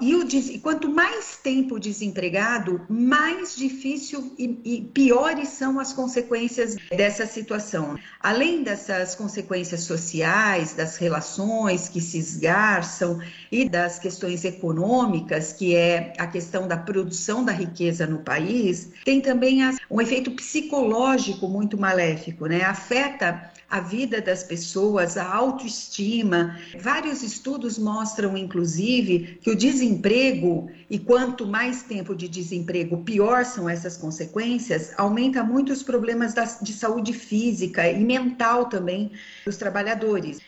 e, 0.00 0.58
quanto 0.60 0.88
mais 0.88 1.36
tempo 1.36 1.78
desempregado, 1.78 2.80
mais 2.88 3.56
difícil 3.56 4.32
e, 4.38 4.58
e, 4.64 4.80
piores 4.80 5.48
são 5.48 5.80
as 5.80 5.92
consequências 5.92 6.76
dessa 6.90 7.26
situação. 7.26 7.98
Além 8.20 8.62
dessas 8.62 9.14
consequências 9.14 9.80
sociais, 9.80 10.74
das 10.74 10.96
relações 10.96 11.88
que 11.88 12.00
se 12.00 12.18
esgarçam 12.18 13.20
e 13.50 13.68
das 13.68 13.98
questões 13.98 14.44
econômicas, 14.44 15.52
que 15.52 15.74
é 15.74 16.12
a 16.18 16.26
questão 16.26 16.68
da 16.68 16.76
produção 16.76 17.44
da 17.44 17.52
riqueza 17.52 18.06
no 18.06 18.18
país, 18.18 18.90
tem 19.04 19.20
também 19.20 19.60
um 19.90 20.00
efeito 20.00 20.30
psicológico 20.30 21.48
muito 21.48 21.76
maléfico, 21.76 22.46
né? 22.46 22.62
Afeta 22.62 23.50
a 23.72 23.80
vida 23.80 24.20
das 24.20 24.44
pessoas, 24.44 25.16
a 25.16 25.26
autoestima. 25.34 26.58
Vários 26.78 27.22
estudos 27.22 27.78
mostram, 27.78 28.36
inclusive, 28.36 29.38
que 29.40 29.50
o 29.50 29.56
desemprego, 29.56 30.70
e 30.90 30.98
quanto 30.98 31.46
mais 31.46 31.82
tempo 31.82 32.14
de 32.14 32.28
desemprego, 32.28 32.98
pior 32.98 33.46
são 33.46 33.66
essas 33.66 33.96
consequências, 33.96 34.92
aumenta 34.98 35.42
muito 35.42 35.72
os 35.72 35.82
problemas 35.82 36.34
de 36.60 36.72
saúde 36.74 37.14
física 37.14 37.90
e 37.90 38.04
mental 38.04 38.66
também 38.66 39.10
dos 39.46 39.56
trabalhadores. 39.56 40.38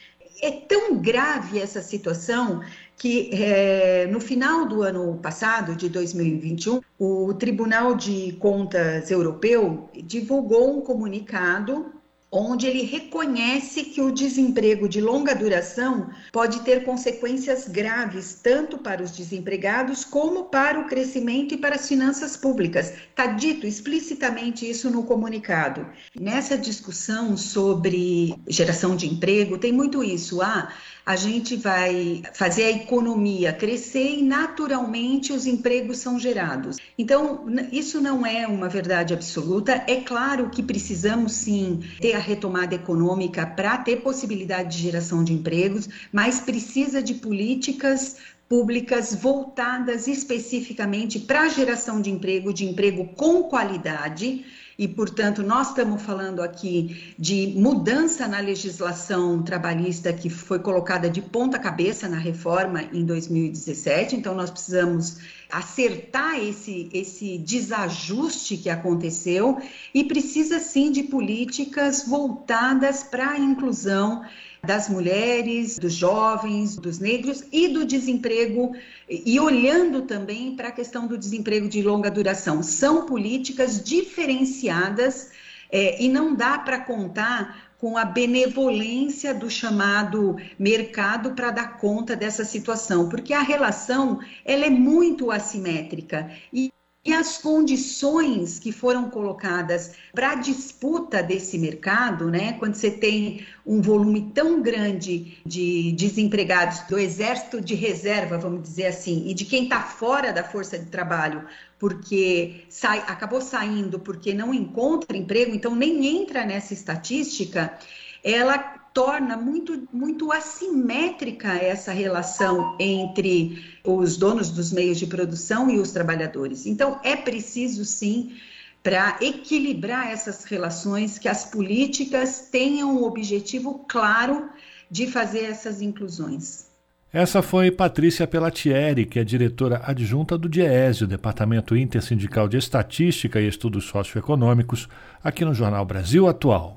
É 0.43 0.51
tão 0.51 0.99
grave 0.99 1.59
essa 1.59 1.81
situação 1.81 2.61
que 2.99 3.31
é, 3.33 4.07
no 4.07 4.21
final 4.21 4.67
do 4.67 4.83
ano 4.83 5.19
passado, 5.23 5.75
de 5.75 5.89
2021, 5.89 6.83
o 6.99 7.33
Tribunal 7.33 7.95
de 7.95 8.37
Contas 8.39 9.11
Europeu 9.11 9.89
divulgou 10.05 10.77
um 10.77 10.83
comunicado 10.83 11.94
onde 12.37 12.67
ele 12.67 12.83
reconhece 12.83 13.85
que 13.85 14.03
o 14.03 14.11
desemprego 14.11 14.89
de 14.89 15.01
longa 15.01 15.33
duração 15.35 16.11
pode 16.33 16.61
ter 16.61 16.83
consequências 16.85 17.69
graves 17.69 18.41
tanto 18.43 18.77
para 18.77 19.03
os 19.03 19.13
desempregados 19.13 20.05
como 20.05 20.47
para 20.47 20.81
o 20.81 20.87
crescimento 20.87 21.55
e 21.55 21.57
para 21.57 21.77
as 21.77 21.87
finanças 21.87 22.37
públicas. 22.37 22.93
Está 22.93 23.27
dito 23.27 23.69
explicitamente 23.69 24.69
isso 24.69 24.91
no 24.91 25.05
comunicado. 25.05 25.87
Nessa 26.19 26.59
discussão 26.59 27.37
sobre 27.37 28.35
geração 28.49 28.97
de 28.97 29.07
emprego, 29.07 29.57
tem 29.57 29.73
muito 29.73 30.03
isso. 30.03 30.43
Ah, 30.43 30.73
a 31.05 31.17
gente 31.17 31.55
vai 31.55 32.23
fazer 32.33 32.65
a 32.65 32.71
economia 32.71 33.53
crescer 33.53 34.19
e 34.19 34.23
naturalmente 34.23 35.33
os 35.33 35.47
empregos 35.47 35.99
são 35.99 36.19
gerados. 36.19 36.79
Então, 36.97 37.45
isso 37.71 38.01
não 38.01 38.25
é 38.25 38.47
uma 38.47 38.69
verdade 38.69 39.13
absoluta. 39.13 39.85
É 39.87 39.97
claro 39.97 40.49
que 40.49 40.63
precisamos 40.63 41.33
sim 41.33 41.81
ter 42.01 42.15
a 42.15 42.19
retomada 42.19 42.75
econômica 42.75 43.47
para 43.47 43.77
ter 43.77 43.97
possibilidade 43.97 44.77
de 44.77 44.83
geração 44.83 45.23
de 45.23 45.35
empregos, 45.35 45.89
mas 46.11 46.41
precisa 46.41 47.03
de 47.03 47.15
políticas 47.15 48.17
públicas 48.49 49.15
voltadas 49.15 50.07
especificamente 50.07 51.19
para 51.19 51.43
a 51.43 51.49
geração 51.49 52.01
de 52.01 52.11
emprego, 52.11 52.53
de 52.53 52.65
emprego 52.65 53.07
com 53.17 53.45
qualidade 53.45 54.45
e, 54.79 54.89
portanto, 54.89 55.43
nós 55.43 55.69
estamos 55.69 56.03
falando 56.03 56.43
aqui 56.43 57.15
de 57.19 57.55
mudança 57.57 58.27
na 58.27 58.41
legislação 58.41 59.43
trabalhista 59.43 60.13
que 60.13 60.29
foi 60.29 60.59
colocada 60.59 61.09
de 61.09 61.23
ponta 61.23 61.59
cabeça 61.59 62.09
na 62.09 62.19
reforma 62.19 62.83
em 62.93 63.05
2017. 63.05 64.17
Então, 64.17 64.35
nós 64.35 64.51
precisamos 64.51 65.19
acertar 65.51 66.39
esse, 66.41 66.91
esse 66.93 67.39
desajuste 67.39 68.57
que 68.57 68.69
aconteceu 68.69 69.59
e 69.95 70.03
precisa 70.03 70.59
sim 70.59 70.91
de 70.91 71.05
políticas 71.05 72.05
voltadas 72.09 73.05
para 73.05 73.31
a 73.31 73.39
inclusão 73.39 74.25
das 74.65 74.89
mulheres, 74.89 75.79
dos 75.79 75.95
jovens, 75.95 76.77
dos 76.77 76.99
negros 76.99 77.45
e 77.53 77.69
do 77.69 77.85
desemprego, 77.85 78.75
e 79.09 79.39
olhando 79.39 80.03
também 80.03 80.57
para 80.57 80.69
a 80.69 80.73
questão 80.73 81.07
do 81.07 81.17
desemprego 81.17 81.69
de 81.69 81.83
longa 81.83 82.11
duração. 82.11 82.63
São 82.63 83.07
políticas 83.07 83.83
diferenciadas 83.83 85.31
é, 85.71 86.03
e 86.03 86.09
não 86.09 86.35
dá 86.35 86.59
para 86.59 86.81
contar 86.81 87.75
com 87.79 87.99
a 87.99 88.05
benevolência 88.05 89.35
do 89.35 89.51
chamado 89.51 90.37
mercado 90.59 91.33
para 91.33 91.51
dar 91.51 91.77
conta 91.77 92.17
dessa 92.17 92.45
situação, 92.45 93.09
porque 93.09 93.35
a 93.35 93.43
relação 93.43 94.21
ela 94.45 94.65
é 94.65 94.71
muito 94.71 95.31
assimétrica 95.31 96.31
e 96.53 96.74
e 97.05 97.13
as 97.13 97.37
condições 97.37 98.59
que 98.59 98.73
foram 98.73 99.11
colocadas 99.11 99.93
para 100.15 100.33
a 100.33 100.35
disputa 100.37 101.23
desse 101.23 101.59
mercado, 101.59 102.31
né? 102.31 102.55
Quando 102.55 102.75
você 102.75 102.91
tem 102.91 103.47
um 103.67 103.83
volume 103.83 104.31
tão 104.35 104.63
grande 104.63 105.39
de 105.45 105.93
desempregados 105.93 106.81
do 106.89 106.99
exército 106.99 107.61
de 107.61 107.75
reserva, 107.75 108.39
vamos 108.39 108.63
dizer 108.63 108.87
assim, 108.87 109.29
e 109.29 109.35
de 109.35 109.45
quem 109.45 109.65
está 109.65 109.83
fora 109.83 110.33
da 110.33 110.43
força 110.43 110.79
de 110.79 110.87
trabalho, 110.87 111.47
porque 111.79 112.65
sai, 112.71 113.05
acabou 113.07 113.43
saindo 113.43 114.01
porque 114.01 114.33
não 114.33 114.55
encontra 114.55 115.17
emprego, 115.17 115.55
então 115.55 115.77
nem 115.77 116.07
entra 116.07 116.47
nessa 116.47 116.73
estatística, 116.73 117.77
ela 118.23 118.84
torna 118.95 119.37
muito, 119.37 119.89
muito 119.93 120.31
assimétrica 120.31 121.53
essa 121.53 121.93
relação 121.93 122.77
entre 122.79 123.61
os 123.83 124.17
donos 124.17 124.51
dos 124.51 124.73
meios 124.73 124.99
de 124.99 125.07
produção 125.09 125.69
e 125.69 125.79
os 125.79 125.91
trabalhadores. 125.91 126.65
Então, 126.65 127.01
é 127.03 127.17
preciso, 127.17 127.85
sim, 127.85 128.37
para 128.85 129.19
equilibrar 129.21 130.11
essas 130.11 130.45
relações, 130.45 131.19
que 131.19 131.29
as 131.29 131.45
políticas 131.45 132.49
tenham 132.53 132.97
o 132.97 133.05
objetivo 133.05 133.85
claro 133.89 134.49
de 134.89 135.09
fazer 135.09 135.47
essas 135.47 135.83
inclusões. 135.83 136.73
Essa 137.13 137.43
foi 137.43 137.71
Patrícia 137.71 138.27
Pellatieri, 138.27 139.07
que 139.07 139.19
é 139.19 139.25
diretora 139.25 139.83
adjunta 139.85 140.37
do 140.39 140.49
DIESE, 140.49 141.05
o 141.05 141.09
Departamento 141.09 141.77
Intersindical 141.77 142.49
de 142.49 142.59
Estatística 142.59 143.41
e 143.41 143.49
Estudos 143.49 143.85
Socioeconômicos, 143.87 144.89
aqui 145.23 145.45
no 145.45 145.55
Jornal 145.55 145.85
Brasil 145.85 146.29
Atual. 146.29 146.77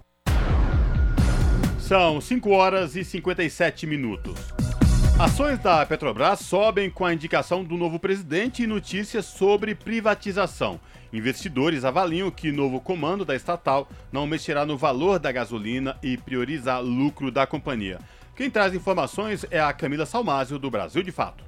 São 1.87 2.19
5 2.19 2.49
horas 2.49 2.97
e 2.97 3.05
57 3.05 3.87
minutos. 3.87 4.37
Ações 5.17 5.57
da 5.59 5.85
Petrobras 5.85 6.41
sobem 6.41 6.89
com 6.89 7.05
a 7.05 7.13
indicação 7.13 7.63
do 7.63 7.77
novo 7.77 7.97
presidente 7.97 8.61
e 8.61 8.67
notícias 8.67 9.23
sobre 9.23 9.73
privatização. 9.73 10.81
Investidores 11.13 11.85
avaliam 11.85 12.29
que 12.29 12.51
novo 12.51 12.81
comando 12.81 13.23
da 13.23 13.37
estatal 13.37 13.87
não 14.11 14.27
mexerá 14.27 14.65
no 14.65 14.77
valor 14.77 15.17
da 15.17 15.31
gasolina 15.31 15.97
e 16.03 16.17
prioriza 16.17 16.77
lucro 16.79 17.31
da 17.31 17.47
companhia. 17.47 17.99
Quem 18.35 18.49
traz 18.49 18.73
informações 18.73 19.45
é 19.49 19.61
a 19.61 19.71
Camila 19.71 20.05
Salmásio, 20.05 20.59
do 20.59 20.69
Brasil 20.69 21.01
de 21.01 21.13
Fato. 21.13 21.46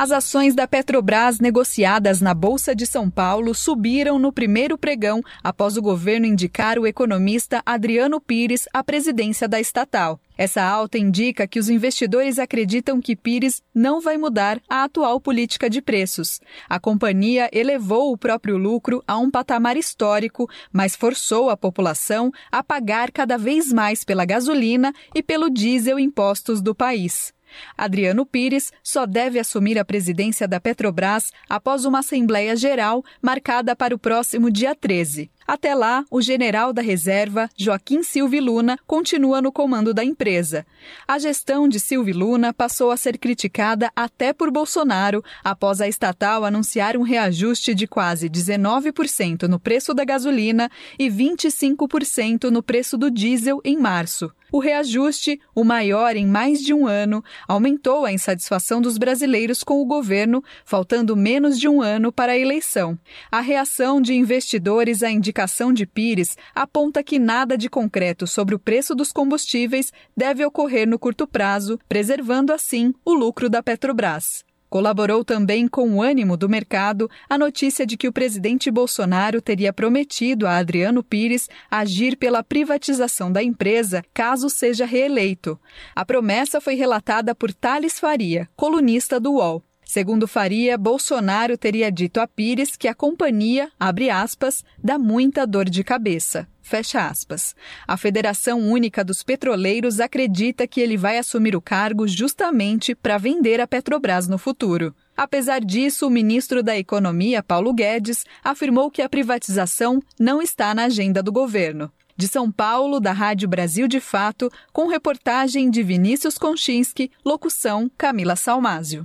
As 0.00 0.10
ações 0.10 0.54
da 0.54 0.66
Petrobras 0.66 1.40
negociadas 1.40 2.22
na 2.22 2.32
Bolsa 2.32 2.74
de 2.74 2.86
São 2.86 3.10
Paulo 3.10 3.54
subiram 3.54 4.18
no 4.18 4.32
primeiro 4.32 4.78
pregão 4.78 5.20
após 5.44 5.76
o 5.76 5.82
governo 5.82 6.24
indicar 6.24 6.78
o 6.78 6.86
economista 6.86 7.60
Adriano 7.66 8.18
Pires 8.18 8.66
à 8.72 8.82
presidência 8.82 9.46
da 9.46 9.60
estatal. 9.60 10.18
Essa 10.38 10.62
alta 10.62 10.96
indica 10.96 11.46
que 11.46 11.58
os 11.58 11.68
investidores 11.68 12.38
acreditam 12.38 12.98
que 12.98 13.14
Pires 13.14 13.62
não 13.74 14.00
vai 14.00 14.16
mudar 14.16 14.58
a 14.70 14.84
atual 14.84 15.20
política 15.20 15.68
de 15.68 15.82
preços. 15.82 16.40
A 16.66 16.80
companhia 16.80 17.50
elevou 17.52 18.10
o 18.10 18.16
próprio 18.16 18.56
lucro 18.56 19.04
a 19.06 19.18
um 19.18 19.30
patamar 19.30 19.76
histórico, 19.76 20.48
mas 20.72 20.96
forçou 20.96 21.50
a 21.50 21.58
população 21.58 22.32
a 22.50 22.62
pagar 22.62 23.12
cada 23.12 23.36
vez 23.36 23.70
mais 23.70 24.02
pela 24.02 24.24
gasolina 24.24 24.94
e 25.14 25.22
pelo 25.22 25.50
diesel 25.50 25.98
impostos 25.98 26.62
do 26.62 26.74
país. 26.74 27.34
Adriano 27.76 28.24
Pires 28.26 28.72
só 28.82 29.06
deve 29.06 29.38
assumir 29.38 29.78
a 29.78 29.84
presidência 29.84 30.46
da 30.46 30.60
Petrobras 30.60 31.32
após 31.48 31.84
uma 31.84 32.00
Assembleia 32.00 32.56
Geral 32.56 33.04
marcada 33.22 33.74
para 33.76 33.94
o 33.94 33.98
próximo 33.98 34.50
dia 34.50 34.74
13. 34.74 35.30
Até 35.46 35.74
lá, 35.74 36.04
o 36.08 36.22
general 36.22 36.72
da 36.72 36.80
reserva, 36.80 37.48
Joaquim 37.56 38.04
Silva 38.04 38.36
Luna, 38.40 38.78
continua 38.86 39.42
no 39.42 39.50
comando 39.50 39.92
da 39.92 40.04
empresa. 40.04 40.64
A 41.08 41.18
gestão 41.18 41.68
de 41.68 41.80
Silva 41.80 42.12
Luna 42.12 42.54
passou 42.54 42.92
a 42.92 42.96
ser 42.96 43.18
criticada 43.18 43.90
até 43.96 44.32
por 44.32 44.48
Bolsonaro 44.52 45.24
após 45.42 45.80
a 45.80 45.88
estatal 45.88 46.44
anunciar 46.44 46.96
um 46.96 47.02
reajuste 47.02 47.74
de 47.74 47.88
quase 47.88 48.30
19% 48.30 49.48
no 49.48 49.58
preço 49.58 49.92
da 49.92 50.04
gasolina 50.04 50.70
e 50.96 51.10
25% 51.10 52.44
no 52.44 52.62
preço 52.62 52.96
do 52.96 53.10
diesel 53.10 53.60
em 53.64 53.76
março. 53.76 54.30
O 54.52 54.58
reajuste, 54.58 55.40
o 55.54 55.62
maior 55.62 56.16
em 56.16 56.26
mais 56.26 56.60
de 56.62 56.74
um 56.74 56.86
ano, 56.86 57.22
aumentou 57.46 58.04
a 58.04 58.12
insatisfação 58.12 58.80
dos 58.80 58.98
brasileiros 58.98 59.62
com 59.62 59.80
o 59.80 59.84
governo, 59.84 60.42
faltando 60.64 61.16
menos 61.16 61.58
de 61.58 61.68
um 61.68 61.80
ano 61.80 62.10
para 62.10 62.32
a 62.32 62.38
eleição. 62.38 62.98
A 63.30 63.40
reação 63.40 64.00
de 64.00 64.14
investidores 64.14 65.02
à 65.02 65.10
indicação 65.10 65.72
de 65.72 65.86
Pires 65.86 66.36
aponta 66.54 67.02
que 67.02 67.18
nada 67.18 67.56
de 67.56 67.70
concreto 67.70 68.26
sobre 68.26 68.54
o 68.54 68.58
preço 68.58 68.94
dos 68.94 69.12
combustíveis 69.12 69.92
deve 70.16 70.44
ocorrer 70.44 70.88
no 70.88 70.98
curto 70.98 71.26
prazo, 71.26 71.78
preservando 71.88 72.52
assim 72.52 72.92
o 73.04 73.14
lucro 73.14 73.48
da 73.48 73.62
Petrobras. 73.62 74.49
Colaborou 74.70 75.24
também 75.24 75.66
com 75.66 75.96
o 75.96 76.00
ânimo 76.00 76.36
do 76.36 76.48
mercado 76.48 77.10
a 77.28 77.36
notícia 77.36 77.84
de 77.84 77.96
que 77.96 78.06
o 78.06 78.12
presidente 78.12 78.70
Bolsonaro 78.70 79.42
teria 79.42 79.72
prometido 79.72 80.46
a 80.46 80.58
Adriano 80.58 81.02
Pires 81.02 81.48
agir 81.68 82.16
pela 82.16 82.44
privatização 82.44 83.32
da 83.32 83.42
empresa 83.42 84.04
caso 84.14 84.48
seja 84.48 84.86
reeleito. 84.86 85.58
A 85.92 86.04
promessa 86.04 86.60
foi 86.60 86.76
relatada 86.76 87.34
por 87.34 87.52
Thales 87.52 87.98
Faria, 87.98 88.48
colunista 88.54 89.18
do 89.18 89.32
UOL. 89.32 89.64
Segundo 89.84 90.28
Faria, 90.28 90.78
Bolsonaro 90.78 91.58
teria 91.58 91.90
dito 91.90 92.20
a 92.20 92.28
Pires 92.28 92.76
que 92.76 92.86
a 92.86 92.94
companhia, 92.94 93.72
abre 93.78 94.08
aspas, 94.08 94.64
dá 94.78 94.96
muita 94.96 95.44
dor 95.44 95.68
de 95.68 95.82
cabeça. 95.82 96.46
Fecha 96.70 97.08
aspas. 97.08 97.52
A 97.84 97.96
Federação 97.96 98.60
Única 98.60 99.02
dos 99.02 99.24
Petroleiros 99.24 99.98
acredita 99.98 100.68
que 100.68 100.80
ele 100.80 100.96
vai 100.96 101.18
assumir 101.18 101.56
o 101.56 101.60
cargo 101.60 102.06
justamente 102.06 102.94
para 102.94 103.18
vender 103.18 103.60
a 103.60 103.66
Petrobras 103.66 104.28
no 104.28 104.38
futuro. 104.38 104.94
Apesar 105.16 105.60
disso, 105.64 106.06
o 106.06 106.10
ministro 106.10 106.62
da 106.62 106.78
Economia, 106.78 107.42
Paulo 107.42 107.74
Guedes, 107.74 108.24
afirmou 108.44 108.88
que 108.88 109.02
a 109.02 109.08
privatização 109.08 110.00
não 110.16 110.40
está 110.40 110.72
na 110.72 110.84
agenda 110.84 111.20
do 111.20 111.32
governo. 111.32 111.90
De 112.16 112.28
São 112.28 112.52
Paulo, 112.52 113.00
da 113.00 113.10
Rádio 113.10 113.48
Brasil 113.48 113.88
de 113.88 113.98
Fato, 113.98 114.48
com 114.72 114.86
reportagem 114.86 115.72
de 115.72 115.82
Vinícius 115.82 116.38
Konchinski, 116.38 117.10
locução 117.24 117.90
Camila 117.98 118.36
Salmásio. 118.36 119.04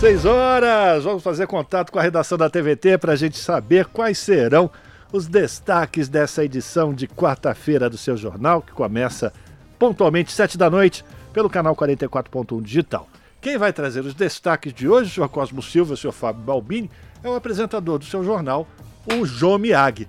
Seis 0.00 0.24
horas, 0.24 1.04
vamos 1.04 1.22
fazer 1.22 1.46
contato 1.46 1.92
com 1.92 1.98
a 1.98 2.02
redação 2.02 2.38
da 2.38 2.48
TVT 2.48 2.96
para 2.96 3.12
a 3.12 3.16
gente 3.16 3.36
saber 3.36 3.84
quais 3.84 4.16
serão 4.16 4.70
os 5.12 5.26
destaques 5.26 6.08
dessa 6.08 6.44
edição 6.44 6.94
de 6.94 7.08
quarta-feira 7.08 7.90
do 7.90 7.98
seu 7.98 8.16
jornal, 8.16 8.62
que 8.62 8.70
começa 8.72 9.32
pontualmente 9.78 10.30
sete 10.30 10.56
da 10.56 10.70
noite 10.70 11.04
pelo 11.32 11.50
canal 11.50 11.74
44.1 11.74 12.62
Digital. 12.62 13.08
Quem 13.40 13.58
vai 13.58 13.72
trazer 13.72 14.04
os 14.04 14.14
destaques 14.14 14.72
de 14.72 14.88
hoje, 14.88 15.10
o 15.10 15.14
senhor 15.14 15.28
Cosmo 15.28 15.62
Silva, 15.62 15.94
o 15.94 15.96
senhor 15.96 16.12
Fábio 16.12 16.42
Balbini, 16.42 16.90
é 17.24 17.28
o 17.28 17.34
apresentador 17.34 17.98
do 17.98 18.04
seu 18.04 18.22
jornal, 18.22 18.68
o 19.12 19.24
Jô 19.24 19.58
Miag. 19.58 20.06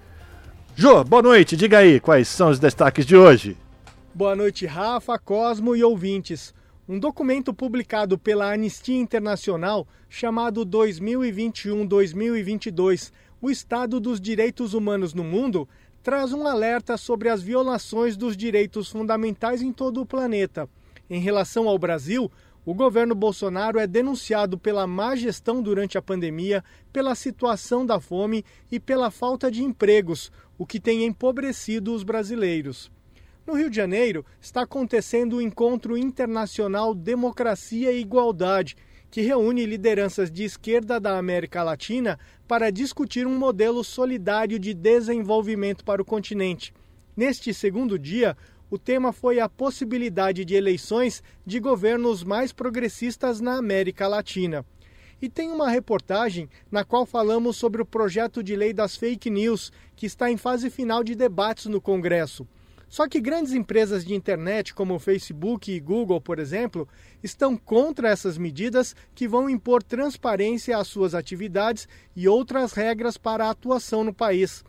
Jô, 0.75 1.03
boa 1.03 1.21
noite, 1.21 1.57
diga 1.57 1.79
aí 1.79 1.99
quais 1.99 2.27
são 2.27 2.49
os 2.49 2.59
destaques 2.59 3.05
de 3.05 3.15
hoje. 3.15 3.57
Boa 4.13 4.35
noite, 4.35 4.65
Rafa, 4.65 5.17
Cosmo 5.17 5.73
e 5.75 5.83
ouvintes. 5.83 6.53
Um 6.87 6.99
documento 6.99 7.53
publicado 7.53 8.17
pela 8.17 8.51
Anistia 8.51 8.99
Internacional 8.99 9.87
chamado 10.09 10.65
2021-2022 10.65 13.11
o 13.41 13.49
estado 13.49 13.99
dos 13.99 14.21
direitos 14.21 14.73
humanos 14.73 15.13
no 15.13 15.23
mundo 15.23 15.67
traz 16.03 16.31
um 16.31 16.45
alerta 16.45 16.97
sobre 16.97 17.29
as 17.29 17.41
violações 17.41 18.15
dos 18.15 18.37
direitos 18.37 18.89
fundamentais 18.89 19.61
em 19.61 19.71
todo 19.71 20.01
o 20.01 20.05
planeta. 20.05 20.69
Em 21.09 21.19
relação 21.19 21.67
ao 21.67 21.77
Brasil, 21.77 22.31
o 22.63 22.73
governo 22.73 23.15
Bolsonaro 23.15 23.79
é 23.79 23.87
denunciado 23.87 24.57
pela 24.57 24.85
má 24.85 25.15
gestão 25.15 25.61
durante 25.61 25.97
a 25.97 26.01
pandemia, 26.01 26.63
pela 26.93 27.15
situação 27.15 27.85
da 27.85 27.99
fome 27.99 28.45
e 28.71 28.79
pela 28.79 29.09
falta 29.09 29.49
de 29.49 29.63
empregos, 29.63 30.31
o 30.57 30.65
que 30.65 30.79
tem 30.79 31.03
empobrecido 31.03 31.93
os 31.93 32.03
brasileiros. 32.03 32.91
No 33.45 33.55
Rio 33.55 33.69
de 33.69 33.75
Janeiro, 33.75 34.23
está 34.39 34.61
acontecendo 34.61 35.37
o 35.37 35.41
Encontro 35.41 35.97
Internacional 35.97 36.93
Democracia 36.93 37.91
e 37.91 38.01
Igualdade, 38.01 38.77
que 39.12 39.20
reúne 39.20 39.66
lideranças 39.66 40.32
de 40.32 40.45
esquerda 40.45 40.97
da 40.97 41.18
América 41.18 41.62
Latina 41.62 42.18
para 42.47 42.72
discutir 42.72 43.28
um 43.28 43.38
modelo 43.38 43.84
solidário 43.84 44.57
de 44.57 44.74
desenvolvimento 44.74 45.84
para 45.84 46.01
o 46.01 46.05
continente. 46.05 46.74
Neste 47.16 47.53
segundo 47.53 47.99
dia, 47.99 48.38
o 48.70 48.80
tema 48.80 49.12
foi 49.12 49.41
a 49.41 49.49
possibilidade 49.49 50.45
de 50.45 50.55
eleições 50.55 51.22
de 51.45 51.59
governos 51.59 52.24
mais 52.24 52.53
progressistas 52.53 53.41
na 53.41 53.57
América 53.57 54.07
Latina. 54.07 54.66
E 55.22 55.30
tem 55.30 55.51
uma 55.51 55.70
reportagem 55.70 56.49
na 56.72 56.86
qual 56.86 57.05
falamos 57.05 57.57
sobre 57.57 57.82
o 57.82 57.86
projeto 57.86 58.41
de 58.41 58.55
lei 58.55 58.72
das 58.72 58.95
fake 58.95 59.30
news, 59.30 59.74
que 59.93 60.05
está 60.05 60.32
em 60.32 60.38
fase 60.38 60.70
final 60.70 61.03
de 61.03 61.16
debates 61.16 61.66
no 61.66 61.82
Congresso. 61.82 62.47
Só 62.91 63.07
que 63.07 63.21
grandes 63.21 63.53
empresas 63.53 64.03
de 64.03 64.13
internet, 64.13 64.73
como 64.73 64.99
Facebook 64.99 65.71
e 65.71 65.79
Google, 65.79 66.19
por 66.19 66.39
exemplo, 66.39 66.85
estão 67.23 67.55
contra 67.55 68.09
essas 68.09 68.37
medidas 68.37 68.93
que 69.15 69.29
vão 69.29 69.49
impor 69.49 69.81
transparência 69.81 70.77
às 70.77 70.89
suas 70.89 71.15
atividades 71.15 71.87
e 72.13 72.27
outras 72.27 72.73
regras 72.73 73.17
para 73.17 73.45
a 73.45 73.51
atuação 73.51 74.03
no 74.03 74.13
país. 74.13 74.61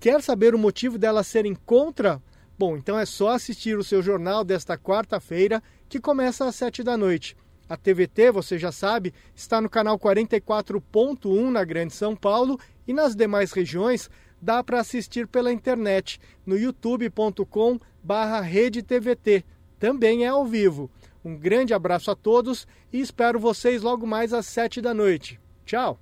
Quer 0.00 0.22
saber 0.22 0.54
o 0.54 0.58
motivo 0.58 0.96
delas 0.96 1.26
serem 1.26 1.54
contra? 1.54 2.22
Bom, 2.58 2.78
então 2.78 2.98
é 2.98 3.04
só 3.04 3.32
assistir 3.32 3.76
o 3.76 3.84
seu 3.84 4.00
jornal 4.00 4.42
desta 4.42 4.78
quarta-feira, 4.78 5.62
que 5.86 6.00
começa 6.00 6.46
às 6.46 6.56
sete 6.56 6.82
da 6.82 6.96
noite. 6.96 7.36
A 7.68 7.76
TVT, 7.76 8.32
você 8.32 8.58
já 8.58 8.72
sabe, 8.72 9.12
está 9.34 9.60
no 9.60 9.68
canal 9.68 9.98
44.1 9.98 11.50
na 11.50 11.62
Grande 11.62 11.92
São 11.92 12.16
Paulo 12.16 12.58
e 12.88 12.94
nas 12.94 13.14
demais 13.14 13.52
regiões 13.52 14.08
dá 14.40 14.62
para 14.62 14.80
assistir 14.80 15.26
pela 15.26 15.52
internet 15.52 16.20
no 16.46 16.56
youtube.com 16.56 17.78
barra 18.02 18.40
redetvt. 18.40 19.44
Também 19.78 20.24
é 20.24 20.28
ao 20.28 20.46
vivo. 20.46 20.90
Um 21.24 21.36
grande 21.36 21.74
abraço 21.74 22.10
a 22.10 22.16
todos 22.16 22.66
e 22.92 23.00
espero 23.00 23.38
vocês 23.38 23.82
logo 23.82 24.06
mais 24.06 24.32
às 24.32 24.46
sete 24.46 24.80
da 24.80 24.94
noite. 24.94 25.38
Tchau! 25.66 25.98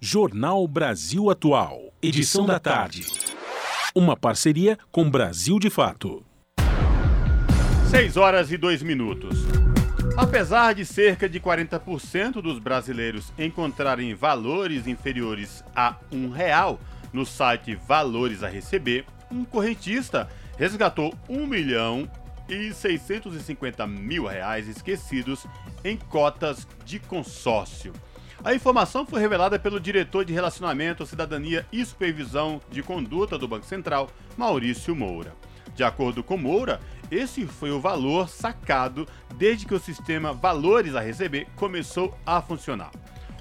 Jornal 0.00 0.66
Brasil 0.66 1.30
Atual, 1.30 1.92
edição 2.02 2.44
da 2.44 2.58
tarde. 2.58 3.06
Uma 3.94 4.16
parceria 4.16 4.78
com 4.90 5.08
Brasil 5.08 5.58
de 5.58 5.70
Fato. 5.70 6.24
6 7.90 8.16
horas 8.16 8.50
e 8.50 8.56
2 8.56 8.82
minutos. 8.82 9.38
Apesar 10.16 10.74
de 10.74 10.84
cerca 10.84 11.28
de 11.28 11.40
40% 11.40 12.42
dos 12.42 12.58
brasileiros 12.58 13.32
encontrarem 13.38 14.14
valores 14.14 14.86
inferiores 14.86 15.64
a 15.74 15.96
um 16.10 16.28
real 16.28 16.78
no 17.14 17.24
site 17.24 17.76
Valores 17.76 18.42
a 18.42 18.48
Receber, 18.48 19.06
um 19.30 19.44
correntista 19.44 20.28
resgatou 20.58 21.14
1 21.28 21.46
milhão 21.46 22.10
e 22.48 22.74
650 22.74 23.86
mil 23.86 24.26
reais 24.26 24.68
esquecidos 24.68 25.46
em 25.82 25.96
cotas 25.96 26.66
de 26.84 26.98
consórcio. 26.98 27.92
A 28.44 28.52
informação 28.52 29.06
foi 29.06 29.20
revelada 29.20 29.58
pelo 29.58 29.80
diretor 29.80 30.24
de 30.24 30.34
Relacionamento, 30.34 31.06
Cidadania 31.06 31.64
e 31.72 31.82
Supervisão 31.86 32.60
de 32.70 32.82
Conduta 32.82 33.38
do 33.38 33.48
Banco 33.48 33.64
Central, 33.64 34.10
Maurício 34.36 34.94
Moura. 34.94 35.34
De 35.74 35.82
acordo 35.82 36.22
com 36.22 36.36
Moura, 36.36 36.80
esse 37.10 37.46
foi 37.46 37.70
o 37.70 37.80
valor 37.80 38.28
sacado 38.28 39.08
desde 39.36 39.66
que 39.66 39.74
o 39.74 39.80
sistema 39.80 40.32
Valores 40.32 40.94
a 40.94 41.00
Receber 41.00 41.46
começou 41.56 42.16
a 42.26 42.42
funcionar. 42.42 42.90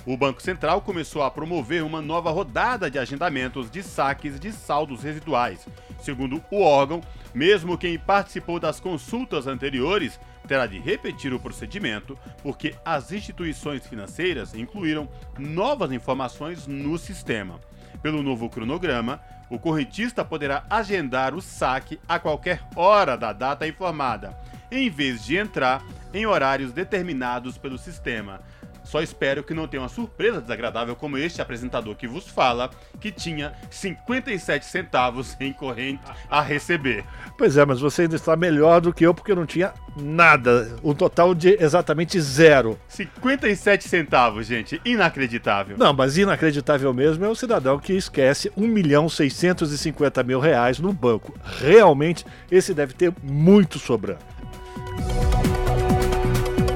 O 0.05 0.17
Banco 0.17 0.41
Central 0.41 0.81
começou 0.81 1.23
a 1.23 1.31
promover 1.31 1.81
uma 1.81 2.01
nova 2.01 2.29
rodada 2.29 2.91
de 2.91 2.99
agendamentos 2.99 3.71
de 3.71 3.81
saques 3.81 4.37
de 4.37 4.51
saldos 4.51 5.01
residuais. 5.01 5.65
Segundo 6.01 6.43
o 6.51 6.61
órgão, 6.61 7.01
mesmo 7.33 7.77
quem 7.77 7.97
participou 7.97 8.59
das 8.59 8.81
consultas 8.81 9.47
anteriores 9.47 10.19
terá 10.45 10.67
de 10.67 10.77
repetir 10.77 11.33
o 11.33 11.39
procedimento, 11.39 12.17
porque 12.41 12.75
as 12.83 13.13
instituições 13.13 13.87
financeiras 13.87 14.53
incluíram 14.53 15.07
novas 15.39 15.89
informações 15.93 16.67
no 16.67 16.97
sistema. 16.97 17.61
Pelo 18.01 18.21
novo 18.21 18.49
cronograma, 18.49 19.21
o 19.49 19.57
correntista 19.57 20.25
poderá 20.25 20.65
agendar 20.69 21.33
o 21.33 21.41
saque 21.41 21.97
a 22.09 22.19
qualquer 22.19 22.61
hora 22.75 23.15
da 23.15 23.31
data 23.31 23.65
informada, 23.65 24.37
em 24.69 24.89
vez 24.89 25.23
de 25.23 25.37
entrar 25.37 25.81
em 26.13 26.25
horários 26.25 26.73
determinados 26.73 27.57
pelo 27.57 27.77
sistema 27.77 28.41
Só 28.83 29.01
espero 29.01 29.43
que 29.43 29.53
não 29.53 29.67
tenha 29.67 29.81
uma 29.81 29.89
surpresa 29.89 30.41
desagradável 30.41 30.95
como 30.95 31.17
este 31.17 31.41
apresentador 31.41 31.95
que 31.95 32.07
vos 32.07 32.27
fala, 32.27 32.69
que 32.99 33.11
tinha 33.11 33.53
57 33.69 34.65
centavos 34.65 35.35
em 35.39 35.53
corrente 35.53 36.03
a 36.29 36.41
receber. 36.41 37.03
Pois 37.37 37.57
é, 37.57 37.65
mas 37.65 37.79
você 37.79 38.03
ainda 38.03 38.15
está 38.15 38.35
melhor 38.35 38.81
do 38.81 38.93
que 38.93 39.05
eu 39.05 39.13
porque 39.13 39.31
eu 39.31 39.35
não 39.35 39.45
tinha 39.45 39.73
nada. 39.95 40.75
Um 40.83 40.93
total 40.93 41.33
de 41.33 41.57
exatamente 41.59 42.19
zero. 42.19 42.79
57 42.87 43.87
centavos, 43.87 44.47
gente. 44.47 44.81
Inacreditável. 44.83 45.77
Não, 45.77 45.93
mas 45.93 46.17
inacreditável 46.17 46.93
mesmo 46.93 47.25
é 47.25 47.29
o 47.29 47.35
cidadão 47.35 47.79
que 47.79 47.93
esquece 47.93 48.51
1 48.55 48.67
milhão 48.67 49.09
650 49.09 50.23
mil 50.23 50.39
reais 50.39 50.79
no 50.79 50.91
banco. 50.93 51.33
Realmente, 51.59 52.25
esse 52.51 52.73
deve 52.73 52.93
ter 52.93 53.13
muito 53.23 53.79
sobrando. 53.79 54.33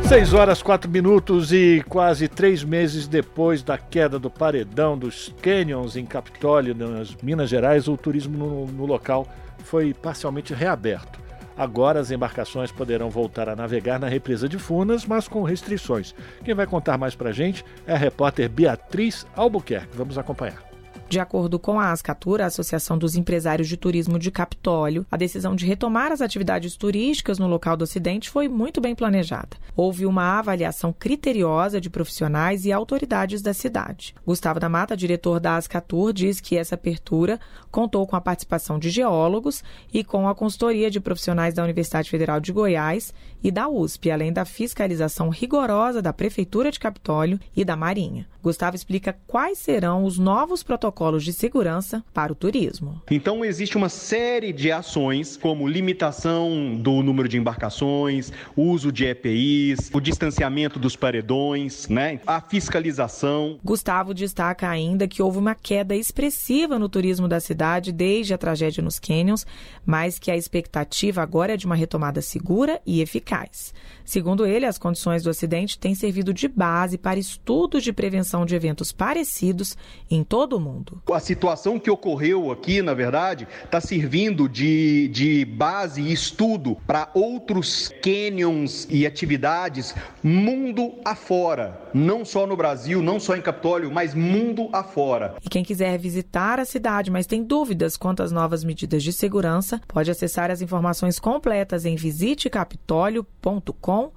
6 0.07 0.33
horas 0.33 0.63
4 0.63 0.89
minutos 0.89 1.51
e 1.51 1.83
quase 1.89 2.29
três 2.29 2.63
meses 2.63 3.09
depois 3.09 3.61
da 3.61 3.77
queda 3.77 4.17
do 4.17 4.29
paredão 4.29 4.97
dos 4.97 5.35
canyons 5.41 5.97
em 5.97 6.05
Capitólio, 6.05 6.73
nas 6.73 7.13
Minas 7.21 7.49
Gerais, 7.49 7.89
o 7.89 7.97
turismo 7.97 8.37
no, 8.37 8.67
no 8.67 8.85
local 8.85 9.27
foi 9.65 9.93
parcialmente 9.93 10.53
reaberto. 10.53 11.19
Agora 11.57 11.99
as 11.99 12.09
embarcações 12.09 12.71
poderão 12.71 13.09
voltar 13.09 13.49
a 13.49 13.55
navegar 13.55 13.99
na 13.99 14.07
represa 14.07 14.47
de 14.47 14.57
Furnas, 14.57 15.05
mas 15.05 15.27
com 15.27 15.43
restrições. 15.43 16.15
Quem 16.41 16.55
vai 16.55 16.65
contar 16.65 16.97
mais 16.97 17.13
pra 17.13 17.33
gente 17.33 17.65
é 17.85 17.91
a 17.91 17.97
repórter 17.97 18.47
Beatriz 18.47 19.27
Albuquerque. 19.35 19.97
Vamos 19.97 20.17
acompanhar. 20.17 20.66
De 21.09 21.21
acordo 21.21 21.57
com 21.57 21.79
a 21.79 21.93
Ascatura, 21.93 22.43
a 22.43 22.47
Associação 22.47 22.97
dos 22.97 23.15
Empresários 23.15 23.69
de 23.69 23.77
Turismo 23.77 24.19
de 24.19 24.29
Capitólio, 24.29 25.05
a 25.09 25.15
decisão 25.15 25.55
de 25.55 25.65
retomar 25.65 26.11
as 26.11 26.19
atividades 26.19 26.75
turísticas 26.75 27.39
no 27.39 27.47
local 27.47 27.77
do 27.77 27.85
acidente 27.85 28.29
foi 28.29 28.49
muito 28.49 28.81
bem 28.81 28.93
planejada. 28.93 29.55
Houve 29.73 30.05
uma 30.05 30.37
avaliação 30.37 30.91
criteriosa 30.91 31.79
de 31.79 31.89
profissionais 31.89 32.65
e 32.65 32.73
autoridades 32.73 33.41
da 33.41 33.53
cidade. 33.53 34.13
Gustavo 34.25 34.59
da 34.59 34.67
Mata, 34.67 34.97
diretor 34.97 35.39
da 35.39 35.55
Ascatur, 35.55 36.11
diz 36.11 36.41
que 36.41 36.57
essa 36.57 36.75
abertura 36.75 37.39
contou 37.71 38.05
com 38.05 38.17
a 38.17 38.21
participação 38.21 38.77
de 38.77 38.89
geólogos 38.89 39.63
e 39.93 40.03
com 40.03 40.27
a 40.27 40.35
consultoria 40.35 40.91
de 40.91 40.99
profissionais 40.99 41.53
da 41.53 41.63
Universidade 41.63 42.09
Federal 42.09 42.41
de 42.41 42.51
Goiás 42.51 43.13
e 43.41 43.49
da 43.49 43.69
USP, 43.69 44.11
além 44.11 44.33
da 44.33 44.43
fiscalização 44.43 45.29
rigorosa 45.29 46.01
da 46.01 46.11
Prefeitura 46.11 46.69
de 46.69 46.81
Capitólio 46.81 47.39
e 47.55 47.63
da 47.63 47.77
Marinha. 47.77 48.27
Gustavo 48.43 48.75
explica 48.75 49.17
quais 49.25 49.57
serão 49.57 50.03
os 50.03 50.17
novos 50.17 50.63
protocolos 50.63 50.96
de 51.23 51.31
segurança 51.31 52.03
para 52.13 52.31
o 52.31 52.35
turismo. 52.35 53.01
Então, 53.11 53.45
existe 53.45 53.77
uma 53.77 53.89
série 53.89 54.51
de 54.51 54.71
ações, 54.71 55.37
como 55.37 55.67
limitação 55.67 56.75
do 56.75 57.03
número 57.03 57.29
de 57.29 57.37
embarcações, 57.37 58.31
uso 58.55 58.91
de 58.91 59.05
EPIs, 59.05 59.91
o 59.93 60.01
distanciamento 60.01 60.79
dos 60.79 60.95
paredões, 60.95 61.87
né? 61.87 62.19
a 62.25 62.41
fiscalização. 62.41 63.59
Gustavo 63.63 64.13
destaca 64.13 64.67
ainda 64.67 65.07
que 65.07 65.21
houve 65.21 65.37
uma 65.37 65.53
queda 65.53 65.95
expressiva 65.95 66.79
no 66.79 66.89
turismo 66.89 67.27
da 67.27 67.39
cidade 67.39 67.91
desde 67.91 68.33
a 68.33 68.37
tragédia 68.37 68.81
nos 68.81 68.99
Canyons, 68.99 69.45
mas 69.87 70.19
que 70.19 70.29
a 70.29 70.35
expectativa 70.35 71.21
agora 71.21 71.53
é 71.53 71.57
de 71.57 71.65
uma 71.65 71.75
retomada 71.75 72.21
segura 72.21 72.81
e 72.85 72.99
eficaz. 72.99 73.73
Segundo 74.03 74.45
ele, 74.45 74.65
as 74.65 74.77
condições 74.77 75.23
do 75.23 75.29
acidente 75.29 75.79
têm 75.79 75.95
servido 75.95 76.33
de 76.33 76.47
base 76.47 76.97
para 76.97 77.17
estudos 77.17 77.83
de 77.83 77.93
prevenção 77.93 78.45
de 78.45 78.53
eventos 78.53 78.91
parecidos 78.91 79.77
em 80.11 80.23
todo 80.23 80.57
o 80.57 80.59
mundo. 80.59 81.01
A 81.11 81.19
situação 81.21 81.79
que 81.79 81.89
ocorreu 81.89 82.51
aqui, 82.51 82.81
na 82.81 82.93
verdade, 82.93 83.47
está 83.63 83.79
servindo 83.79 84.49
de, 84.49 85.07
de 85.07 85.45
base 85.45 86.01
e 86.01 86.11
estudo 86.11 86.77
para 86.85 87.09
outros 87.13 87.93
canyons 88.01 88.87
e 88.89 89.05
atividades 89.05 89.95
mundo 90.21 90.95
afora. 91.05 91.81
Não 91.93 92.25
só 92.25 92.45
no 92.45 92.57
Brasil, 92.57 93.01
não 93.01 93.19
só 93.19 93.35
em 93.35 93.41
Capitólio, 93.41 93.89
mas 93.89 94.13
mundo 94.13 94.69
afora. 94.73 95.35
E 95.43 95.49
quem 95.49 95.63
quiser 95.63 95.97
visitar 95.97 96.59
a 96.59 96.65
cidade, 96.65 97.09
mas 97.09 97.25
tem 97.25 97.43
dúvidas 97.43 97.95
quanto 97.95 98.21
às 98.21 98.31
novas 98.31 98.63
medidas 98.63 99.03
de 99.03 99.13
segurança, 99.13 99.76
pode 99.87 100.09
acessar 100.09 100.49
as 100.49 100.61
informações 100.61 101.19
completas 101.19 101.85
em 101.85 101.95
visitecapitolio.com 101.95 104.11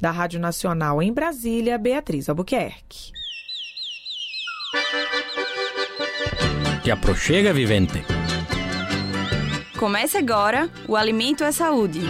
da 0.00 0.10
Rádio 0.10 0.38
Nacional 0.38 1.02
em 1.02 1.12
Brasília, 1.12 1.78
Beatriz 1.78 2.28
Albuquerque. 2.28 3.12
Te 6.82 6.90
aproxega, 6.90 7.52
vivente. 7.52 8.04
Comece 9.78 10.16
agora 10.16 10.70
o 10.86 10.96
Alimento 10.96 11.44
é 11.44 11.52
Saúde. 11.52 12.00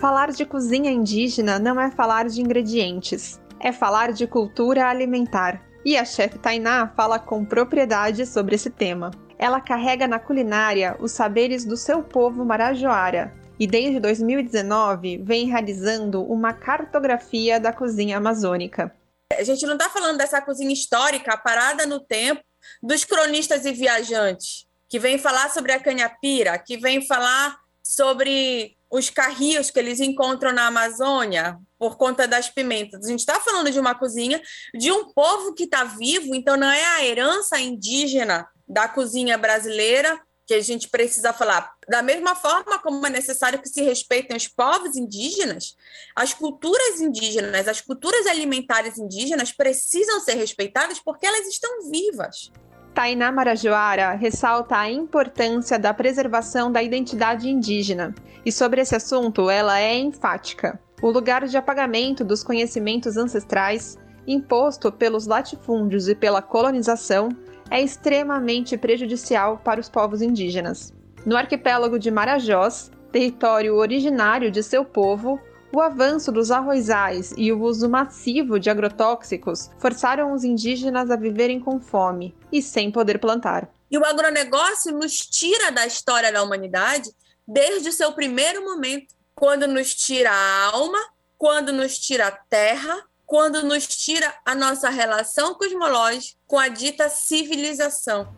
Falar 0.00 0.30
de 0.30 0.44
cozinha 0.44 0.92
indígena 0.92 1.58
não 1.58 1.80
é 1.80 1.90
falar 1.90 2.28
de 2.28 2.40
ingredientes, 2.40 3.40
é 3.58 3.72
falar 3.72 4.12
de 4.12 4.28
cultura 4.28 4.86
alimentar. 4.86 5.60
E 5.84 5.96
a 5.96 6.04
chefe 6.04 6.38
Tainá 6.38 6.92
fala 6.96 7.18
com 7.18 7.44
propriedade 7.44 8.24
sobre 8.24 8.54
esse 8.54 8.70
tema. 8.70 9.10
Ela 9.36 9.60
carrega 9.60 10.06
na 10.06 10.20
culinária 10.20 10.96
os 11.00 11.10
saberes 11.10 11.64
do 11.64 11.76
seu 11.76 12.00
povo 12.00 12.44
marajoara 12.44 13.34
e 13.58 13.66
desde 13.66 13.98
2019 13.98 15.18
vem 15.18 15.48
realizando 15.48 16.22
uma 16.22 16.52
cartografia 16.52 17.58
da 17.58 17.72
cozinha 17.72 18.18
amazônica. 18.18 18.94
A 19.36 19.42
gente 19.42 19.66
não 19.66 19.74
está 19.74 19.90
falando 19.90 20.18
dessa 20.18 20.40
cozinha 20.40 20.72
histórica 20.72 21.36
parada 21.36 21.86
no 21.86 21.98
tempo 21.98 22.40
dos 22.80 23.04
cronistas 23.04 23.66
e 23.66 23.72
viajantes, 23.72 24.64
que 24.88 25.00
vem 25.00 25.18
falar 25.18 25.50
sobre 25.50 25.72
a 25.72 25.80
canhapira, 25.80 26.56
que 26.56 26.76
vem 26.76 27.04
falar 27.04 27.58
sobre 27.82 28.77
os 28.90 29.10
carrios 29.10 29.70
que 29.70 29.78
eles 29.78 30.00
encontram 30.00 30.52
na 30.52 30.66
Amazônia 30.66 31.58
por 31.78 31.96
conta 31.96 32.26
das 32.26 32.48
pimentas. 32.48 33.04
A 33.04 33.08
gente 33.08 33.20
está 33.20 33.38
falando 33.40 33.70
de 33.70 33.78
uma 33.78 33.94
cozinha 33.94 34.40
de 34.74 34.90
um 34.90 35.12
povo 35.12 35.54
que 35.54 35.64
está 35.64 35.84
vivo, 35.84 36.34
então 36.34 36.56
não 36.56 36.70
é 36.70 36.84
a 36.96 37.04
herança 37.04 37.58
indígena 37.58 38.48
da 38.66 38.88
cozinha 38.88 39.36
brasileira 39.38 40.20
que 40.46 40.54
a 40.54 40.62
gente 40.62 40.88
precisa 40.88 41.30
falar. 41.30 41.70
Da 41.86 42.00
mesma 42.00 42.34
forma 42.34 42.78
como 42.78 43.06
é 43.06 43.10
necessário 43.10 43.60
que 43.60 43.68
se 43.68 43.82
respeitem 43.82 44.34
os 44.34 44.48
povos 44.48 44.96
indígenas, 44.96 45.76
as 46.16 46.32
culturas 46.32 47.02
indígenas, 47.02 47.68
as 47.68 47.82
culturas 47.82 48.26
alimentares 48.26 48.96
indígenas 48.96 49.52
precisam 49.52 50.20
ser 50.20 50.34
respeitadas 50.34 50.98
porque 51.00 51.26
elas 51.26 51.46
estão 51.46 51.90
vivas. 51.90 52.50
Tainá 52.98 53.30
Marajoara 53.30 54.14
ressalta 54.14 54.76
a 54.76 54.90
importância 54.90 55.78
da 55.78 55.94
preservação 55.94 56.72
da 56.72 56.82
identidade 56.82 57.48
indígena 57.48 58.12
e 58.44 58.50
sobre 58.50 58.80
esse 58.80 58.96
assunto 58.96 59.48
ela 59.48 59.78
é 59.78 59.96
enfática. 59.96 60.80
O 61.00 61.08
lugar 61.08 61.46
de 61.46 61.56
apagamento 61.56 62.24
dos 62.24 62.42
conhecimentos 62.42 63.16
ancestrais, 63.16 63.96
imposto 64.26 64.90
pelos 64.90 65.28
latifúndios 65.28 66.08
e 66.08 66.14
pela 66.16 66.42
colonização, 66.42 67.28
é 67.70 67.80
extremamente 67.80 68.76
prejudicial 68.76 69.58
para 69.58 69.78
os 69.78 69.88
povos 69.88 70.20
indígenas. 70.20 70.92
No 71.24 71.36
arquipélago 71.36 72.00
de 72.00 72.10
Marajós, 72.10 72.90
território 73.12 73.76
originário 73.76 74.50
de 74.50 74.60
seu 74.60 74.84
povo, 74.84 75.38
o 75.72 75.80
avanço 75.80 76.32
dos 76.32 76.50
arrozais 76.50 77.32
e 77.36 77.52
o 77.52 77.62
uso 77.62 77.88
massivo 77.88 78.58
de 78.58 78.70
agrotóxicos 78.70 79.70
forçaram 79.78 80.32
os 80.32 80.44
indígenas 80.44 81.10
a 81.10 81.16
viverem 81.16 81.60
com 81.60 81.80
fome 81.80 82.34
e 82.50 82.62
sem 82.62 82.90
poder 82.90 83.18
plantar. 83.18 83.68
E 83.90 83.98
o 83.98 84.04
agronegócio 84.04 84.92
nos 84.92 85.16
tira 85.18 85.70
da 85.70 85.86
história 85.86 86.32
da 86.32 86.42
humanidade 86.42 87.10
desde 87.46 87.88
o 87.88 87.92
seu 87.92 88.12
primeiro 88.12 88.62
momento, 88.64 89.14
quando 89.34 89.66
nos 89.66 89.94
tira 89.94 90.30
a 90.30 90.64
alma, 90.66 90.98
quando 91.38 91.72
nos 91.72 91.98
tira 91.98 92.26
a 92.26 92.30
terra, 92.30 93.02
quando 93.24 93.62
nos 93.62 93.86
tira 93.86 94.34
a 94.44 94.54
nossa 94.54 94.88
relação 94.88 95.54
cosmológica 95.54 96.38
com 96.46 96.58
a 96.58 96.68
dita 96.68 97.08
civilização. 97.08 98.28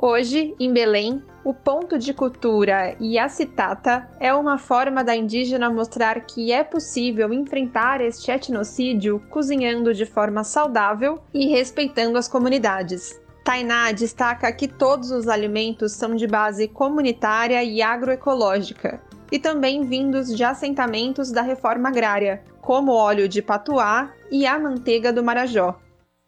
Hoje, 0.00 0.54
em 0.60 0.72
Belém, 0.72 1.20
o 1.42 1.52
ponto 1.52 1.98
de 1.98 2.14
cultura 2.14 2.96
Yacitata 3.02 4.08
é 4.20 4.32
uma 4.32 4.56
forma 4.56 5.02
da 5.02 5.16
indígena 5.16 5.68
mostrar 5.68 6.20
que 6.20 6.52
é 6.52 6.62
possível 6.62 7.32
enfrentar 7.32 8.00
este 8.00 8.30
etnocídio 8.30 9.20
cozinhando 9.28 9.92
de 9.92 10.06
forma 10.06 10.44
saudável 10.44 11.20
e 11.34 11.48
respeitando 11.48 12.16
as 12.16 12.28
comunidades. 12.28 13.20
Tainá 13.42 13.90
destaca 13.90 14.52
que 14.52 14.68
todos 14.68 15.10
os 15.10 15.26
alimentos 15.26 15.94
são 15.94 16.14
de 16.14 16.28
base 16.28 16.68
comunitária 16.68 17.64
e 17.64 17.82
agroecológica, 17.82 19.02
e 19.32 19.38
também 19.38 19.84
vindos 19.84 20.28
de 20.28 20.44
assentamentos 20.44 21.32
da 21.32 21.42
reforma 21.42 21.88
agrária, 21.88 22.44
como 22.60 22.92
óleo 22.92 23.28
de 23.28 23.42
patuá 23.42 24.12
e 24.30 24.46
a 24.46 24.56
manteiga 24.60 25.12
do 25.12 25.24
Marajó. 25.24 25.76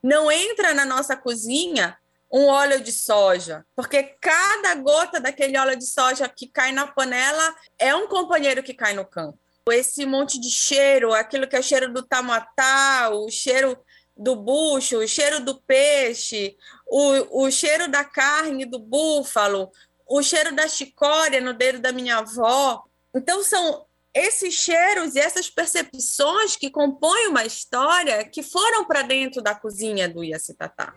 Não 0.02 0.32
entra 0.32 0.74
na 0.74 0.84
nossa 0.84 1.14
cozinha 1.14 1.99
um 2.32 2.46
óleo 2.46 2.80
de 2.80 2.92
soja, 2.92 3.66
porque 3.74 4.02
cada 4.20 4.74
gota 4.76 5.18
daquele 5.18 5.58
óleo 5.58 5.76
de 5.76 5.84
soja 5.84 6.28
que 6.28 6.46
cai 6.46 6.70
na 6.70 6.86
panela 6.86 7.54
é 7.78 7.94
um 7.94 8.06
companheiro 8.06 8.62
que 8.62 8.72
cai 8.72 8.94
no 8.94 9.04
campo. 9.04 9.38
Esse 9.68 10.06
monte 10.06 10.40
de 10.40 10.50
cheiro, 10.50 11.12
aquilo 11.12 11.46
que 11.46 11.56
é 11.56 11.60
o 11.60 11.62
cheiro 11.62 11.92
do 11.92 12.02
tamatá, 12.02 13.10
o 13.10 13.30
cheiro 13.30 13.78
do 14.16 14.36
bucho, 14.36 14.98
o 14.98 15.08
cheiro 15.08 15.40
do 15.40 15.60
peixe, 15.62 16.56
o, 16.86 17.44
o 17.44 17.50
cheiro 17.50 17.88
da 17.88 18.04
carne 18.04 18.64
do 18.64 18.78
búfalo, 18.78 19.70
o 20.08 20.22
cheiro 20.22 20.54
da 20.54 20.66
chicória 20.66 21.40
no 21.40 21.54
dedo 21.54 21.78
da 21.78 21.92
minha 21.92 22.18
avó. 22.18 22.82
Então, 23.14 23.42
são 23.42 23.86
esses 24.12 24.54
cheiros 24.54 25.14
e 25.14 25.20
essas 25.20 25.48
percepções 25.48 26.56
que 26.56 26.68
compõem 26.68 27.28
uma 27.28 27.44
história 27.44 28.24
que 28.24 28.42
foram 28.42 28.84
para 28.84 29.02
dentro 29.02 29.40
da 29.40 29.54
cozinha 29.54 30.08
do 30.08 30.24
Iacitatá. 30.24 30.94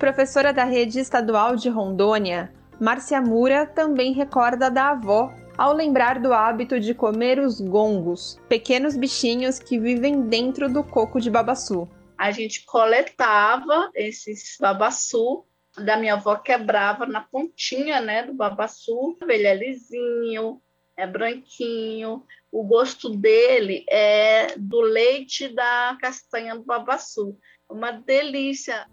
Professora 0.00 0.50
da 0.50 0.64
rede 0.64 0.98
estadual 0.98 1.56
de 1.56 1.68
Rondônia, 1.68 2.50
Márcia 2.80 3.20
Mura 3.20 3.66
também 3.66 4.14
recorda 4.14 4.70
da 4.70 4.92
avó 4.92 5.30
ao 5.58 5.74
lembrar 5.74 6.18
do 6.18 6.32
hábito 6.32 6.80
de 6.80 6.94
comer 6.94 7.38
os 7.38 7.60
gongos, 7.60 8.40
pequenos 8.48 8.96
bichinhos 8.96 9.58
que 9.58 9.78
vivem 9.78 10.22
dentro 10.22 10.72
do 10.72 10.82
coco 10.82 11.20
de 11.20 11.30
babaçu. 11.30 11.86
A 12.16 12.30
gente 12.30 12.64
coletava 12.64 13.90
esses 13.94 14.56
babaçu 14.58 15.44
da 15.76 15.98
minha 15.98 16.14
avó 16.14 16.34
quebrava 16.36 17.04
na 17.04 17.20
pontinha, 17.20 18.00
né, 18.00 18.22
do 18.22 18.32
babaçu. 18.32 19.18
Ele 19.28 19.46
é 19.46 19.54
lisinho, 19.54 20.62
é 20.96 21.06
branquinho. 21.06 22.24
O 22.50 22.64
gosto 22.64 23.10
dele 23.10 23.84
é 23.86 24.54
do 24.56 24.80
leite 24.80 25.48
da 25.48 25.98
castanha 26.00 26.56
do 26.56 26.62
babaçu. 26.62 27.36
Uma 27.68 27.90
delícia. 27.90 28.86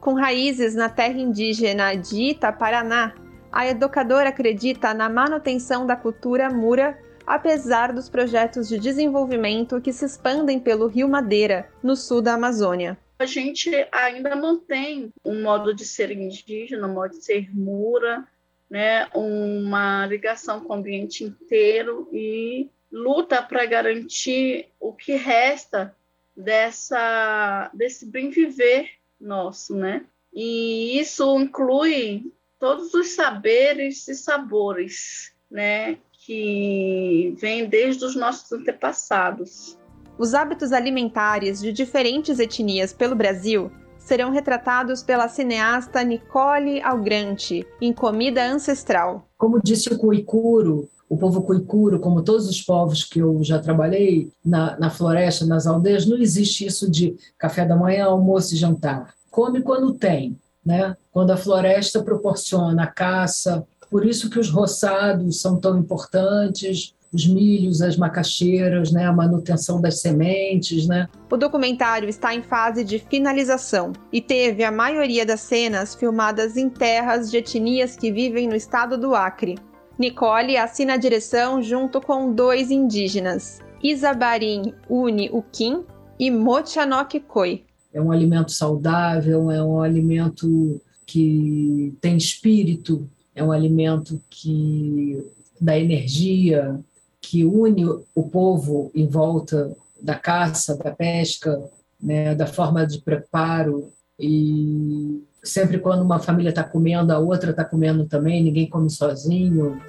Com 0.00 0.14
raízes 0.14 0.74
na 0.74 0.88
terra 0.88 1.18
indígena 1.18 1.94
de 1.94 2.30
Itaparaná, 2.30 3.14
a 3.52 3.66
educadora 3.66 4.30
acredita 4.30 4.94
na 4.94 5.10
manutenção 5.10 5.86
da 5.86 5.94
cultura 5.94 6.48
mura, 6.48 6.98
apesar 7.26 7.92
dos 7.92 8.08
projetos 8.08 8.66
de 8.66 8.78
desenvolvimento 8.78 9.78
que 9.78 9.92
se 9.92 10.06
expandem 10.06 10.58
pelo 10.58 10.86
Rio 10.86 11.06
Madeira, 11.06 11.68
no 11.82 11.94
sul 11.94 12.22
da 12.22 12.32
Amazônia. 12.32 12.96
A 13.18 13.26
gente 13.26 13.70
ainda 13.92 14.34
mantém 14.34 15.12
um 15.22 15.42
modo 15.42 15.74
de 15.74 15.84
ser 15.84 16.10
indígena, 16.10 16.86
um 16.86 16.94
modo 16.94 17.10
de 17.10 17.22
ser 17.22 17.54
mura, 17.54 18.26
né, 18.70 19.06
uma 19.14 20.06
ligação 20.06 20.60
com 20.60 20.72
o 20.72 20.76
ambiente 20.76 21.24
inteiro 21.24 22.08
e 22.10 22.70
luta 22.90 23.42
para 23.42 23.66
garantir 23.66 24.68
o 24.80 24.94
que 24.94 25.12
resta 25.12 25.94
dessa 26.34 27.70
desse 27.74 28.06
bem 28.06 28.30
viver 28.30 28.99
nosso, 29.20 29.74
né? 29.74 30.04
E 30.32 30.98
isso 30.98 31.38
inclui 31.38 32.32
todos 32.58 32.94
os 32.94 33.08
saberes 33.14 34.06
e 34.06 34.14
sabores, 34.14 35.32
né, 35.50 35.98
que 36.12 37.34
vêm 37.38 37.66
desde 37.66 38.04
os 38.04 38.14
nossos 38.14 38.52
antepassados. 38.52 39.78
Os 40.18 40.34
hábitos 40.34 40.72
alimentares 40.72 41.60
de 41.60 41.72
diferentes 41.72 42.38
etnias 42.38 42.92
pelo 42.92 43.16
Brasil 43.16 43.72
serão 43.98 44.30
retratados 44.30 45.02
pela 45.02 45.28
cineasta 45.28 46.04
Nicole 46.04 46.82
Algrante 46.82 47.66
em 47.80 47.92
Comida 47.92 48.44
Ancestral. 48.44 49.26
Como 49.38 49.60
disse 49.62 49.92
o 49.92 49.98
Cuicuro, 49.98 50.88
o 51.10 51.18
povo 51.18 51.42
cuicuro, 51.42 52.00
como 52.00 52.22
todos 52.22 52.48
os 52.48 52.62
povos 52.62 53.04
que 53.04 53.18
eu 53.18 53.44
já 53.44 53.58
trabalhei 53.58 54.30
na, 54.42 54.78
na 54.78 54.88
floresta, 54.88 55.44
nas 55.44 55.66
aldeias, 55.66 56.06
não 56.06 56.16
existe 56.16 56.64
isso 56.64 56.90
de 56.90 57.14
café 57.36 57.66
da 57.66 57.76
manhã, 57.76 58.06
almoço 58.06 58.54
e 58.54 58.56
jantar. 58.56 59.12
Come 59.30 59.60
quando 59.60 59.92
tem 59.92 60.38
né? 60.64 60.96
quando 61.12 61.30
a 61.30 61.36
floresta 61.36 62.02
proporciona 62.02 62.84
a 62.84 62.86
caça. 62.86 63.66
Por 63.90 64.06
isso 64.06 64.30
que 64.30 64.38
os 64.38 64.50
roçados 64.50 65.40
são 65.40 65.58
tão 65.58 65.78
importantes, 65.78 66.94
os 67.12 67.26
milhos, 67.26 67.82
as 67.82 67.96
macaxeiras, 67.96 68.92
né, 68.92 69.04
a 69.04 69.12
manutenção 69.12 69.80
das 69.80 70.00
sementes, 70.00 70.86
né? 70.86 71.08
O 71.28 71.36
documentário 71.36 72.08
está 72.08 72.32
em 72.32 72.40
fase 72.40 72.84
de 72.84 73.00
finalização 73.00 73.92
e 74.12 74.20
teve 74.20 74.62
a 74.62 74.70
maioria 74.70 75.26
das 75.26 75.40
cenas 75.40 75.92
filmadas 75.92 76.56
em 76.56 76.68
terras 76.68 77.28
de 77.28 77.38
etnias 77.38 77.96
que 77.96 78.12
vivem 78.12 78.46
no 78.46 78.54
estado 78.54 78.96
do 78.96 79.12
Acre. 79.12 79.58
Nicole 80.00 80.56
assina 80.56 80.94
a 80.94 80.96
direção 80.96 81.62
junto 81.62 82.00
com 82.00 82.32
dois 82.32 82.70
indígenas, 82.70 83.60
Isabarim 83.82 84.72
Uni 84.88 85.28
Ukim 85.30 85.84
e 86.18 86.30
Mochanok 86.30 87.20
Koi. 87.20 87.64
É 87.92 88.00
um 88.00 88.10
alimento 88.10 88.50
saudável, 88.50 89.50
é 89.50 89.62
um 89.62 89.82
alimento 89.82 90.80
que 91.04 91.94
tem 92.00 92.16
espírito, 92.16 93.06
é 93.34 93.44
um 93.44 93.52
alimento 93.52 94.18
que 94.30 95.22
dá 95.60 95.78
energia, 95.78 96.80
que 97.20 97.44
une 97.44 97.84
o 97.84 98.22
povo 98.22 98.90
em 98.94 99.06
volta 99.06 99.76
da 100.00 100.14
caça, 100.14 100.78
da 100.78 100.92
pesca, 100.92 101.62
né, 102.02 102.34
da 102.34 102.46
forma 102.46 102.86
de 102.86 103.02
preparo 103.02 103.92
e 104.18 105.22
sempre 105.42 105.78
quando 105.78 106.02
uma 106.02 106.18
família 106.18 106.50
está 106.50 106.62
comendo, 106.62 107.12
a 107.12 107.18
outra 107.18 107.50
está 107.50 107.64
comendo 107.64 108.04
também, 108.06 108.42
ninguém 108.42 108.68
come 108.68 108.90
sozinho. 108.90 109.80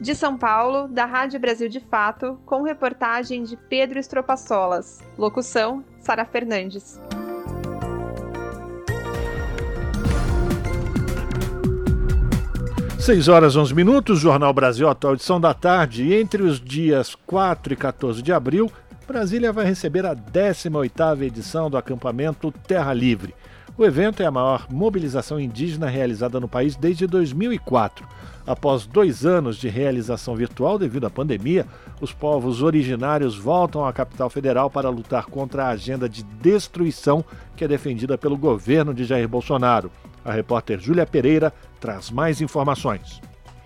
De 0.00 0.14
São 0.14 0.38
Paulo, 0.38 0.88
da 0.88 1.04
Rádio 1.04 1.38
Brasil 1.38 1.68
de 1.68 1.80
Fato, 1.80 2.38
com 2.46 2.62
reportagem 2.62 3.42
de 3.42 3.56
Pedro 3.56 3.98
Estropaçolas. 3.98 5.00
Locução: 5.18 5.84
Sara 5.98 6.24
Fernandes. 6.24 6.98
Seis 12.98 13.28
horas 13.28 13.56
11 13.56 13.74
minutos, 13.74 14.20
Jornal 14.20 14.52
Brasil 14.52 14.88
Atual, 14.88 15.14
edição 15.14 15.40
da 15.40 15.52
tarde. 15.52 16.14
Entre 16.14 16.42
os 16.42 16.60
dias 16.60 17.14
4 17.26 17.72
e 17.72 17.76
14 17.76 18.22
de 18.22 18.32
abril, 18.32 18.70
Brasília 19.10 19.52
vai 19.52 19.64
receber 19.64 20.06
a 20.06 20.14
18ª 20.14 21.22
edição 21.22 21.68
do 21.68 21.76
acampamento 21.76 22.52
Terra 22.52 22.94
Livre. 22.94 23.34
O 23.76 23.84
evento 23.84 24.22
é 24.22 24.26
a 24.26 24.30
maior 24.30 24.68
mobilização 24.70 25.40
indígena 25.40 25.88
realizada 25.88 26.38
no 26.38 26.46
país 26.46 26.76
desde 26.76 27.08
2004. 27.08 28.06
Após 28.46 28.86
dois 28.86 29.26
anos 29.26 29.56
de 29.56 29.68
realização 29.68 30.36
virtual 30.36 30.78
devido 30.78 31.08
à 31.08 31.10
pandemia, 31.10 31.66
os 32.00 32.12
povos 32.12 32.62
originários 32.62 33.36
voltam 33.36 33.84
à 33.84 33.92
capital 33.92 34.30
federal 34.30 34.70
para 34.70 34.88
lutar 34.88 35.26
contra 35.26 35.64
a 35.64 35.70
agenda 35.70 36.08
de 36.08 36.22
destruição 36.22 37.24
que 37.56 37.64
é 37.64 37.68
defendida 37.68 38.16
pelo 38.16 38.36
governo 38.36 38.94
de 38.94 39.02
Jair 39.02 39.28
Bolsonaro. 39.28 39.90
A 40.24 40.30
repórter 40.30 40.78
Júlia 40.78 41.04
Pereira 41.04 41.52
traz 41.80 42.12
mais 42.12 42.40
informações. 42.40 43.20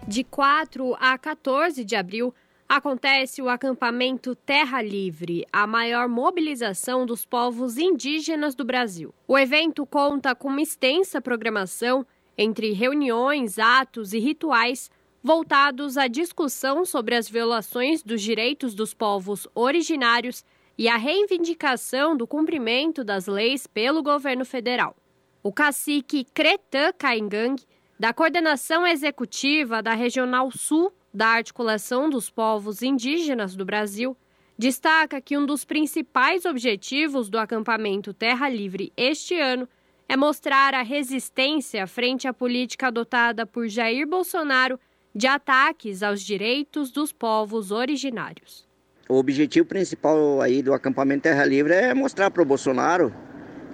De 0.08 0.24
4 0.24 0.96
a 0.98 1.18
14 1.18 1.84
de 1.84 1.96
abril, 1.96 2.34
acontece 2.68 3.42
o 3.42 3.48
acampamento 3.48 4.34
Terra 4.34 4.82
Livre, 4.82 5.46
a 5.52 5.66
maior 5.66 6.08
mobilização 6.08 7.06
dos 7.06 7.24
povos 7.24 7.76
indígenas 7.76 8.54
do 8.54 8.64
Brasil. 8.64 9.14
O 9.28 9.38
evento 9.38 9.86
conta 9.86 10.34
com 10.34 10.48
uma 10.48 10.62
extensa 10.62 11.20
programação 11.20 12.06
entre 12.36 12.72
reuniões, 12.72 13.58
atos 13.58 14.12
e 14.12 14.18
rituais 14.18 14.90
voltados 15.22 15.96
à 15.96 16.06
discussão 16.06 16.84
sobre 16.84 17.14
as 17.14 17.28
violações 17.28 18.02
dos 18.02 18.20
direitos 18.20 18.74
dos 18.74 18.92
povos 18.92 19.48
originários 19.54 20.44
e 20.76 20.88
a 20.88 20.96
reivindicação 20.96 22.16
do 22.16 22.26
cumprimento 22.26 23.04
das 23.04 23.26
leis 23.26 23.66
pelo 23.66 24.02
governo 24.02 24.44
federal. 24.44 24.96
O 25.42 25.52
cacique 25.52 26.24
Cretã 26.24 26.92
Caingang, 26.92 27.62
da 27.98 28.12
coordenação 28.12 28.86
executiva 28.86 29.82
da 29.82 29.94
Regional 29.94 30.50
Sul 30.50 30.92
da 31.14 31.28
Articulação 31.28 32.10
dos 32.10 32.28
Povos 32.28 32.82
Indígenas 32.82 33.54
do 33.54 33.64
Brasil, 33.64 34.16
destaca 34.58 35.20
que 35.20 35.38
um 35.38 35.46
dos 35.46 35.64
principais 35.64 36.44
objetivos 36.44 37.28
do 37.28 37.38
acampamento 37.38 38.12
Terra 38.12 38.48
Livre 38.48 38.92
este 38.96 39.38
ano 39.38 39.68
é 40.08 40.16
mostrar 40.16 40.74
a 40.74 40.82
resistência 40.82 41.86
frente 41.86 42.26
à 42.26 42.34
política 42.34 42.88
adotada 42.88 43.46
por 43.46 43.68
Jair 43.68 44.06
Bolsonaro 44.06 44.78
de 45.14 45.28
ataques 45.28 46.02
aos 46.02 46.20
direitos 46.20 46.90
dos 46.90 47.12
povos 47.12 47.70
originários. 47.70 48.66
O 49.08 49.14
objetivo 49.14 49.66
principal 49.66 50.40
aí 50.40 50.62
do 50.62 50.74
acampamento 50.74 51.22
Terra 51.22 51.44
Livre 51.44 51.72
é 51.72 51.94
mostrar 51.94 52.30
para 52.30 52.42
o 52.42 52.46
Bolsonaro 52.46 53.14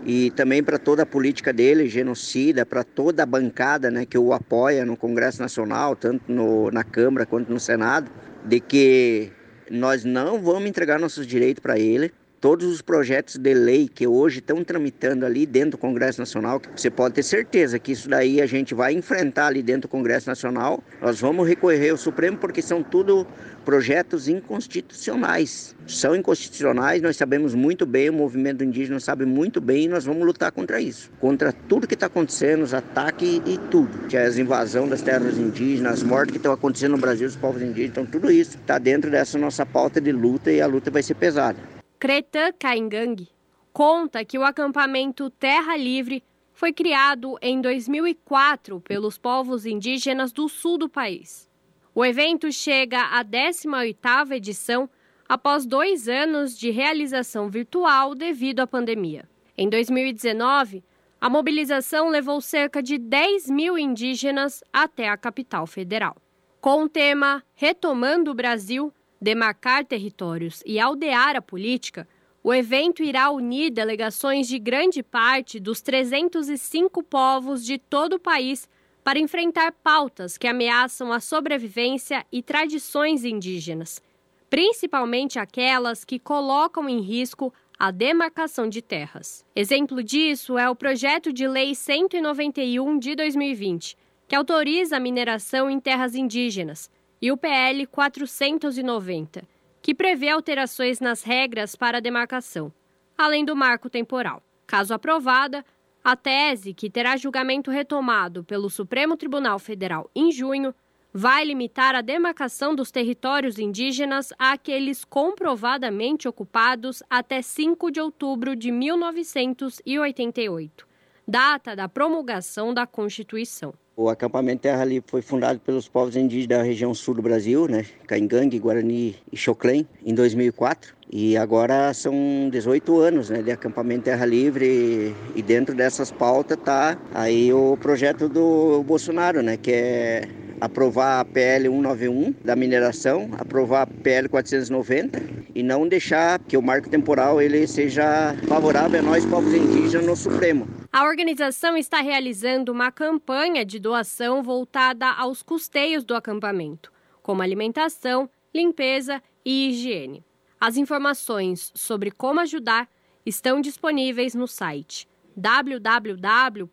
e 0.05 0.31
também 0.31 0.63
para 0.63 0.79
toda 0.79 1.03
a 1.03 1.07
política 1.07 1.53
dele, 1.53 1.89
genocida, 1.89 2.65
para 2.65 2.83
toda 2.83 3.23
a 3.23 3.27
bancada 3.27 3.91
né, 3.91 4.07
que 4.07 4.17
o 4.17 4.33
apoia 4.33 4.85
no 4.85 4.97
Congresso 4.97 5.41
Nacional, 5.41 5.95
tanto 5.95 6.31
no, 6.31 6.71
na 6.71 6.83
Câmara 6.83 7.27
quanto 7.27 7.53
no 7.53 7.61
Senado, 7.61 8.11
de 8.45 8.61
que 8.61 9.31
nós 9.71 10.05
não 10.05 10.41
vamos 10.41 10.69
entregar 10.69 10.99
nossos 10.99 11.27
direitos 11.27 11.63
para 11.63 11.79
ele, 11.79 12.13
todos 12.41 12.67
os 12.67 12.81
projetos 12.81 13.37
de 13.37 13.53
lei 13.53 13.87
que 13.87 14.07
hoje 14.07 14.39
estão 14.39 14.65
tramitando 14.65 15.27
ali 15.27 15.45
dentro 15.45 15.73
do 15.73 15.79
Congresso 15.79 16.21
Nacional, 16.21 16.61
você 16.75 16.91
pode 16.91 17.15
ter 17.15 17.23
certeza 17.23 17.79
que 17.79 17.93
isso 17.93 18.09
daí 18.09 18.41
a 18.41 18.47
gente 18.47 18.75
vai 18.75 18.95
enfrentar 18.95 19.49
ali 19.49 19.63
dentro 19.63 19.83
do 19.83 19.89
Congresso 19.89 20.29
Nacional. 20.29 20.83
Nós 21.03 21.21
vamos 21.21 21.47
recorrer 21.47 21.91
ao 21.91 21.97
Supremo 21.99 22.39
porque 22.39 22.63
são 22.63 22.83
tudo 22.83 23.27
projetos 23.65 24.27
inconstitucionais. 24.27 25.77
São 25.87 26.17
inconstitucionais, 26.17 27.03
nós 27.03 27.17
sabemos 27.17 27.55
muito 27.55 27.85
bem, 27.85 28.09
o 28.09 28.13
movimento 28.13 28.65
indígena 28.65 28.99
sabe 29.01 29.27
muito 29.27 29.61
bem 29.61 29.85
e 29.85 29.89
nós 29.89 30.05
vamos 30.05 30.25
lutar 30.25 30.51
contra 30.51 30.81
isso. 30.81 31.11
Contra 31.21 31.53
tudo 31.53 31.87
que 31.87 31.95
está 31.95 32.07
acontecendo, 32.07 32.63
os 32.63 32.73
ataques 32.73 33.43
e 33.45 33.59
tudo. 33.71 34.09
Que 34.09 34.17
é 34.17 34.25
as 34.25 34.39
invasão 34.39 34.89
das 34.89 35.03
terras 35.03 35.37
indígenas, 35.37 35.95
as 35.95 36.03
mortes 36.03 36.33
que 36.33 36.39
estão 36.39 36.53
acontecendo 36.53 36.93
no 36.93 36.99
Brasil 36.99 37.27
dos 37.27 37.37
povos 37.37 37.61
indígenas, 37.61 37.91
então 37.91 38.07
tudo 38.07 38.31
isso 38.31 38.57
está 38.57 38.79
dentro 38.79 39.11
dessa 39.11 39.37
nossa 39.37 39.67
pauta 39.67 40.01
de 40.01 40.13
luta 40.13 40.51
e 40.51 40.61
a 40.61 40.67
luta 40.67 40.91
vai 40.91 41.03
ser 41.03 41.15
pesada. 41.15 41.80
Creta 42.01 42.51
Caingang, 42.59 43.29
conta 43.75 44.25
que 44.25 44.39
o 44.39 44.43
acampamento 44.43 45.29
Terra 45.29 45.77
Livre 45.77 46.25
foi 46.55 46.73
criado 46.73 47.37
em 47.43 47.61
2004 47.61 48.81
pelos 48.81 49.19
povos 49.19 49.67
indígenas 49.67 50.33
do 50.33 50.49
sul 50.49 50.79
do 50.79 50.89
país. 50.89 51.47
O 51.95 52.03
evento 52.03 52.51
chega 52.51 53.03
à 53.03 53.23
18ª 53.23 54.33
edição 54.35 54.89
após 55.29 55.67
dois 55.67 56.09
anos 56.09 56.59
de 56.59 56.71
realização 56.71 57.51
virtual 57.51 58.15
devido 58.15 58.61
à 58.61 58.67
pandemia. 58.67 59.29
Em 59.55 59.69
2019, 59.69 60.83
a 61.21 61.29
mobilização 61.29 62.09
levou 62.09 62.41
cerca 62.41 62.83
de 62.83 62.97
10 62.97 63.51
mil 63.51 63.77
indígenas 63.77 64.65
até 64.73 65.07
a 65.07 65.19
capital 65.19 65.67
federal. 65.67 66.17
Com 66.63 66.85
o 66.85 66.89
tema 66.89 67.43
Retomando 67.55 68.31
o 68.31 68.35
Brasil, 68.35 68.91
Demarcar 69.21 69.85
Territórios 69.85 70.63
e 70.65 70.81
Aldear 70.81 71.37
a 71.37 71.43
Política, 71.43 72.09
o 72.43 72.55
evento 72.55 73.03
irá 73.03 73.31
unir 73.31 73.71
delegações 73.71 74.49
de 74.49 74.59
grande 74.59 75.03
parte 75.03 75.61
dos 75.61 75.83
305 75.83 77.03
povos 77.03 77.63
de 77.63 77.77
todo 77.77 78.15
o 78.15 78.19
país 78.19 78.67
para 79.05 79.19
enfrentar 79.19 79.73
pautas 79.73 80.39
que 80.39 80.49
ameaçam 80.49 81.13
a 81.13 81.21
sobrevivência 81.21 82.25
e 82.33 82.43
tradições 82.43 83.25
indígenas, 83.25 84.01
principalmente 84.49 85.39
aquelas 85.39 86.03
que 86.03 86.19
colocam 86.19 86.89
em 86.89 87.01
risco 87.01 87.53
a 87.79 87.91
demarcação 87.91 88.69
de 88.69 88.81
terras. 88.81 89.45
Exemplo 89.55 90.03
disso 90.03 90.57
é 90.57 90.69
o 90.69 90.77
projeto 90.77 91.31
de 91.31 91.47
lei 91.47 91.75
191 91.75 92.99
de 92.99 93.15
2020, 93.15 93.99
que 94.27 94.37
autoriza 94.37 94.97
a 94.97 95.01
mineração 95.01 95.71
em 95.71 95.79
terras 95.79 96.15
indígenas, 96.15 96.91
e 97.21 97.31
o 97.31 97.37
PL 97.37 97.87
490, 97.87 99.47
que 99.83 99.95
prevê 99.95 100.31
alterações 100.31 101.01
nas 101.01 101.23
regras 101.23 101.77
para 101.77 101.99
a 101.99 102.01
demarcação, 102.01 102.73
além 103.17 103.45
do 103.45 103.55
marco 103.55 103.91
temporal. 103.91 104.43
Caso 104.67 104.95
aprovada, 104.95 105.65
a 106.03 106.17
tese, 106.17 106.73
que 106.73 106.89
terá 106.89 107.15
julgamento 107.17 107.71
retomado 107.71 108.43
pelo 108.45 108.71
Supremo 108.71 109.17
Tribunal 109.17 109.59
Federal 109.59 110.11
em 110.15 110.33
junho, 110.33 110.75
vai 111.13 111.45
limitar 111.45 111.95
a 111.95 112.01
demarcação 112.01 112.75
dos 112.75 112.91
territórios 112.91 113.59
indígenas 113.59 114.33
àqueles 114.39 115.05
comprovadamente 115.05 116.27
ocupados 116.29 117.03
até 117.11 117.43
5 117.43 117.91
de 117.91 118.01
outubro 118.01 118.57
de 118.57 118.71
1988, 118.71 120.87
data 121.27 121.75
da 121.75 121.89
promulgação 121.89 122.73
da 122.73 122.87
Constituição. 122.87 123.75
O 124.01 124.09
acampamento 124.09 124.63
Terra 124.63 124.83
Livre 124.83 125.05
foi 125.11 125.21
fundado 125.21 125.61
pelos 125.61 125.87
povos 125.87 126.17
indígenas 126.17 126.47
da 126.47 126.63
região 126.63 126.95
sul 126.95 127.13
do 127.13 127.21
Brasil, 127.21 127.69
né? 127.69 127.85
Caingangue, 128.07 128.59
Guarani 128.59 129.15
e 129.31 129.37
Xoclém, 129.37 129.87
em 130.03 130.15
2004. 130.15 130.95
E 131.13 131.37
agora 131.37 131.93
são 131.93 132.15
18 132.51 132.99
anos 132.99 133.29
né, 133.29 133.43
de 133.43 133.51
acampamento 133.51 134.05
Terra 134.05 134.25
Livre 134.25 135.15
e 135.37 135.43
dentro 135.43 135.75
dessas 135.75 136.11
pautas 136.11 136.57
tá 136.65 136.97
aí 137.13 137.53
o 137.53 137.77
projeto 137.77 138.27
do 138.27 138.83
Bolsonaro, 138.85 139.43
né? 139.43 139.59
Que 139.59 139.71
é 139.71 140.29
aprovar 140.61 141.21
a 141.21 141.25
PL 141.25 141.69
191 141.69 142.35
da 142.45 142.55
mineração, 142.55 143.31
aprovar 143.39 143.83
a 143.83 143.87
PL 143.87 144.29
490 144.29 145.23
e 145.55 145.63
não 145.63 145.89
deixar 145.89 146.39
que 146.41 146.57
o 146.57 146.63
marco 146.63 146.89
temporal 146.89 147.41
ele 147.41 147.67
seja 147.67 148.37
favorável 148.47 149.01
a 149.01 149.03
nós 149.03 149.25
povos 149.25 149.55
indígenas 149.55 150.07
no 150.07 150.15
Supremo. 150.15 150.69
A 150.93 151.05
organização 151.05 151.77
está 151.77 152.01
realizando 152.01 152.73
uma 152.73 152.93
campanha 152.93 153.65
de 153.65 153.79
doação 153.79 154.43
voltada 154.43 155.07
aos 155.07 155.43
custeios 155.43 156.05
do 156.05 156.15
acampamento, 156.15 156.93
como 157.23 157.43
alimentação, 157.43 158.29
limpeza 158.55 159.23
e 159.45 159.71
higiene. 159.71 160.25
As 160.61 160.77
informações 160.77 161.73
sobre 161.75 162.11
como 162.11 162.41
ajudar 162.41 162.89
estão 163.25 163.61
disponíveis 163.61 164.35
no 164.35 164.47
site 164.47 165.09
www.doa.re 165.37 166.71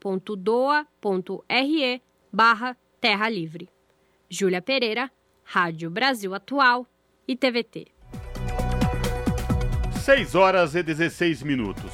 Terra 2.99 3.29
Livre. 3.29 3.69
Júlia 4.29 4.61
Pereira, 4.61 5.09
Rádio 5.41 5.89
Brasil 5.89 6.35
Atual 6.35 6.85
e 7.25 7.33
TVT. 7.33 7.87
6 10.03 10.35
horas 10.35 10.75
e 10.75 10.83
16 10.83 11.43
minutos. 11.43 11.93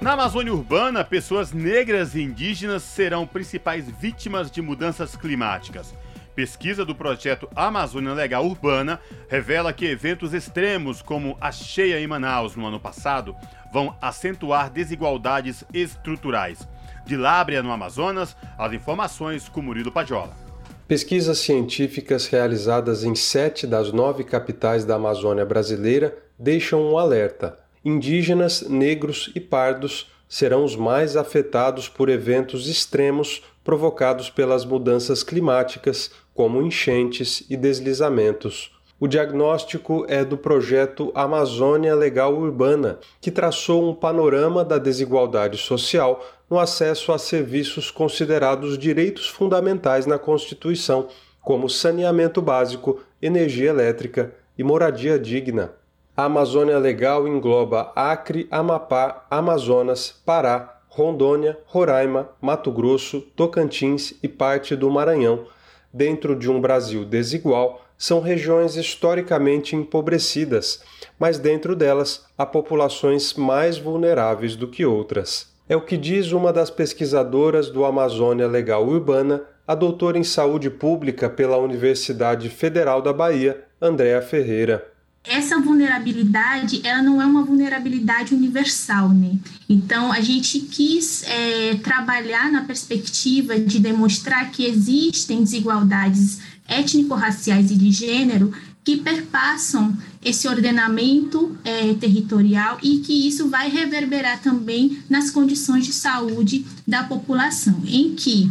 Na 0.00 0.12
Amazônia 0.14 0.52
Urbana, 0.52 1.04
pessoas 1.04 1.52
negras 1.52 2.16
e 2.16 2.22
indígenas 2.22 2.82
serão 2.82 3.24
principais 3.24 3.88
vítimas 3.88 4.50
de 4.50 4.60
mudanças 4.60 5.14
climáticas. 5.14 5.94
Pesquisa 6.34 6.84
do 6.84 6.94
projeto 6.94 7.48
Amazônia 7.54 8.14
Legal 8.14 8.44
Urbana 8.44 9.00
revela 9.28 9.72
que 9.72 9.86
eventos 9.86 10.34
extremos, 10.34 11.02
como 11.02 11.36
a 11.40 11.52
cheia 11.52 12.00
em 12.00 12.06
Manaus 12.06 12.56
no 12.56 12.66
ano 12.66 12.80
passado, 12.80 13.36
vão 13.72 13.96
acentuar 14.00 14.70
desigualdades 14.70 15.64
estruturais. 15.72 16.66
De 17.06 17.16
Lábrea, 17.16 17.62
no 17.62 17.70
Amazonas, 17.70 18.36
as 18.58 18.72
informações 18.72 19.48
com 19.48 19.62
Murilo 19.62 19.92
Pajola. 19.92 20.47
Pesquisas 20.88 21.40
científicas 21.40 22.28
realizadas 22.28 23.04
em 23.04 23.14
sete 23.14 23.66
das 23.66 23.92
nove 23.92 24.24
capitais 24.24 24.86
da 24.86 24.94
Amazônia 24.94 25.44
brasileira 25.44 26.16
deixam 26.38 26.80
um 26.80 26.96
alerta: 26.96 27.58
indígenas, 27.84 28.62
negros 28.62 29.30
e 29.34 29.38
pardos 29.38 30.10
serão 30.26 30.64
os 30.64 30.74
mais 30.74 31.14
afetados 31.14 31.90
por 31.90 32.08
eventos 32.08 32.66
extremos 32.66 33.42
provocados 33.62 34.30
pelas 34.30 34.64
mudanças 34.64 35.22
climáticas, 35.22 36.10
como 36.34 36.62
enchentes 36.62 37.44
e 37.50 37.56
deslizamentos. 37.56 38.74
O 38.98 39.06
diagnóstico 39.06 40.06
é 40.08 40.24
do 40.24 40.38
projeto 40.38 41.12
Amazônia 41.14 41.94
Legal 41.94 42.34
Urbana, 42.34 42.98
que 43.20 43.30
traçou 43.30 43.88
um 43.88 43.94
panorama 43.94 44.64
da 44.64 44.78
desigualdade 44.78 45.58
social 45.58 46.24
no 46.50 46.58
acesso 46.58 47.12
a 47.12 47.18
serviços 47.18 47.90
considerados 47.90 48.78
direitos 48.78 49.28
fundamentais 49.28 50.06
na 50.06 50.18
Constituição, 50.18 51.08
como 51.40 51.68
saneamento 51.68 52.40
básico, 52.40 53.00
energia 53.20 53.70
elétrica 53.70 54.34
e 54.56 54.64
moradia 54.64 55.18
digna. 55.18 55.72
A 56.16 56.24
Amazônia 56.24 56.78
Legal 56.78 57.28
engloba 57.28 57.92
Acre, 57.94 58.48
Amapá, 58.50 59.26
Amazonas, 59.30 60.14
Pará, 60.24 60.80
Rondônia, 60.88 61.56
Roraima, 61.66 62.30
Mato 62.40 62.72
Grosso, 62.72 63.20
Tocantins 63.36 64.14
e 64.22 64.26
parte 64.26 64.74
do 64.74 64.90
Maranhão. 64.90 65.46
Dentro 65.92 66.34
de 66.34 66.50
um 66.50 66.60
Brasil 66.60 67.04
desigual, 67.04 67.82
são 67.96 68.20
regiões 68.20 68.76
historicamente 68.76 69.76
empobrecidas, 69.76 70.82
mas 71.18 71.38
dentro 71.38 71.76
delas 71.76 72.26
há 72.36 72.44
populações 72.44 73.34
mais 73.34 73.78
vulneráveis 73.78 74.56
do 74.56 74.68
que 74.68 74.84
outras. 74.84 75.57
É 75.68 75.76
o 75.76 75.82
que 75.82 75.96
diz 75.96 76.32
uma 76.32 76.52
das 76.52 76.70
pesquisadoras 76.70 77.68
do 77.68 77.84
Amazônia 77.84 78.46
Legal 78.46 78.86
Urbana, 78.86 79.42
a 79.66 79.74
doutora 79.74 80.18
em 80.18 80.24
saúde 80.24 80.70
pública 80.70 81.28
pela 81.28 81.58
Universidade 81.58 82.48
Federal 82.48 83.02
da 83.02 83.12
Bahia, 83.12 83.64
Andréa 83.80 84.22
Ferreira 84.22 84.92
essa 85.28 85.60
vulnerabilidade 85.60 86.80
ela 86.84 87.02
não 87.02 87.20
é 87.20 87.26
uma 87.26 87.42
vulnerabilidade 87.42 88.34
universal, 88.34 89.10
né? 89.10 89.36
Então 89.68 90.10
a 90.10 90.20
gente 90.20 90.60
quis 90.60 91.22
é, 91.24 91.74
trabalhar 91.76 92.50
na 92.50 92.64
perspectiva 92.64 93.58
de 93.58 93.78
demonstrar 93.78 94.50
que 94.50 94.64
existem 94.64 95.42
desigualdades 95.42 96.40
étnico-raciais 96.66 97.70
e 97.70 97.76
de 97.76 97.90
gênero 97.90 98.52
que 98.82 98.96
perpassam 98.96 99.94
esse 100.24 100.48
ordenamento 100.48 101.56
é, 101.64 101.94
territorial 101.94 102.78
e 102.82 102.98
que 102.98 103.26
isso 103.26 103.48
vai 103.48 103.68
reverberar 103.68 104.40
também 104.42 105.02
nas 105.08 105.30
condições 105.30 105.86
de 105.86 105.92
saúde 105.92 106.66
da 106.86 107.04
população, 107.04 107.82
em 107.86 108.14
que 108.14 108.50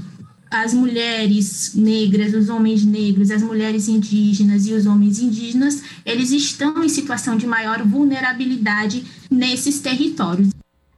as 0.50 0.74
mulheres 0.74 1.74
negras, 1.76 2.34
os 2.34 2.50
homens 2.50 2.86
negros, 2.86 3.32
as 3.32 3.42
mulheres 3.42 3.88
indígenas 3.88 4.66
e 4.66 4.74
os 4.74 4.86
homens 4.86 5.20
indígenas, 5.20 5.84
eles 6.06 6.32
estão 6.32 6.84
em 6.84 6.90
situação 6.90 7.36
de 7.36 7.46
maior 7.46 7.84
vulnerabilidade 7.84 9.06
nesses 9.30 9.80
territórios. 9.80 10.50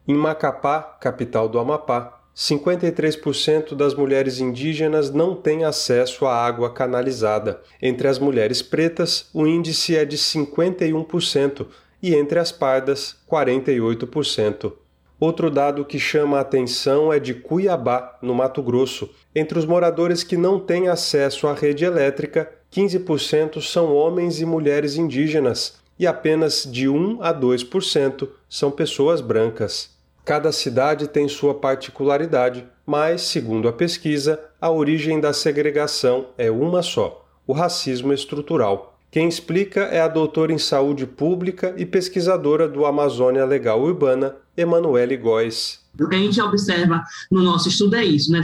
Em 0.08 0.16
Macapá, 0.16 0.82
capital 1.02 1.50
do 1.50 1.60
Amapá, 1.60 2.19
53% 2.40 3.76
das 3.76 3.94
mulheres 3.94 4.40
indígenas 4.40 5.12
não 5.12 5.36
têm 5.36 5.66
acesso 5.66 6.26
à 6.26 6.34
água 6.34 6.72
canalizada. 6.72 7.60
Entre 7.82 8.08
as 8.08 8.18
mulheres 8.18 8.62
pretas, 8.62 9.30
o 9.34 9.46
índice 9.46 9.98
é 9.98 10.06
de 10.06 10.18
51% 10.18 11.68
e 12.02 12.16
entre 12.16 12.40
as 12.40 12.50
pardas, 12.50 13.18
48%. 13.30 14.72
Outro 15.20 15.52
dado 15.52 15.84
que 15.84 16.00
chama 16.00 16.38
a 16.38 16.40
atenção 16.40 17.12
é 17.12 17.20
de 17.20 17.34
Cuiabá, 17.34 18.18
no 18.22 18.34
Mato 18.34 18.64
Grosso. 18.64 19.10
Entre 19.36 19.60
os 19.60 19.66
moradores 19.66 20.24
que 20.24 20.38
não 20.38 20.62
têm 20.62 20.88
acesso 20.88 21.46
à 21.46 21.54
rede 21.54 21.84
elétrica, 21.84 22.50
15% 22.72 23.62
são 23.62 23.94
homens 23.94 24.40
e 24.40 24.46
mulheres 24.46 24.96
indígenas 24.96 25.78
e 26.00 26.08
apenas 26.08 26.64
de 26.64 26.88
1 26.88 27.22
a 27.22 27.34
2% 27.34 28.30
são 28.48 28.72
pessoas 28.72 29.20
brancas. 29.20 29.99
Cada 30.26 30.52
cidade 30.52 31.08
tem 31.08 31.28
sua 31.28 31.54
particularidade, 31.54 32.66
mas, 32.86 33.22
segundo 33.22 33.68
a 33.68 33.74
pesquisa, 33.74 34.40
a 34.60 34.70
origem 34.70 35.20
da 35.20 35.34
segregação 35.34 36.28
é 36.38 36.52
uma 36.52 36.82
só: 36.82 37.26
o 37.46 37.54
racismo 37.54 38.14
estrutural. 38.14 38.98
Quem 39.12 39.28
explica 39.28 39.82
é 39.82 40.02
a 40.02 40.08
doutora 40.08 40.54
em 40.54 40.60
saúde 40.60 41.08
pública 41.08 41.74
e 41.78 41.86
pesquisadora 41.86 42.68
do 42.68 42.86
Amazônia 42.86 43.44
Legal 43.44 43.82
Urbana, 43.82 44.36
Emanuele 44.56 45.18
Góes. 45.18 45.80
O 46.00 46.08
que 46.08 46.16
a 46.16 46.20
gente 46.20 46.40
observa 46.40 47.04
no 47.32 47.42
nosso 47.42 47.70
estudo 47.70 47.96
é 47.96 48.06
isso, 48.06 48.32
né? 48.32 48.42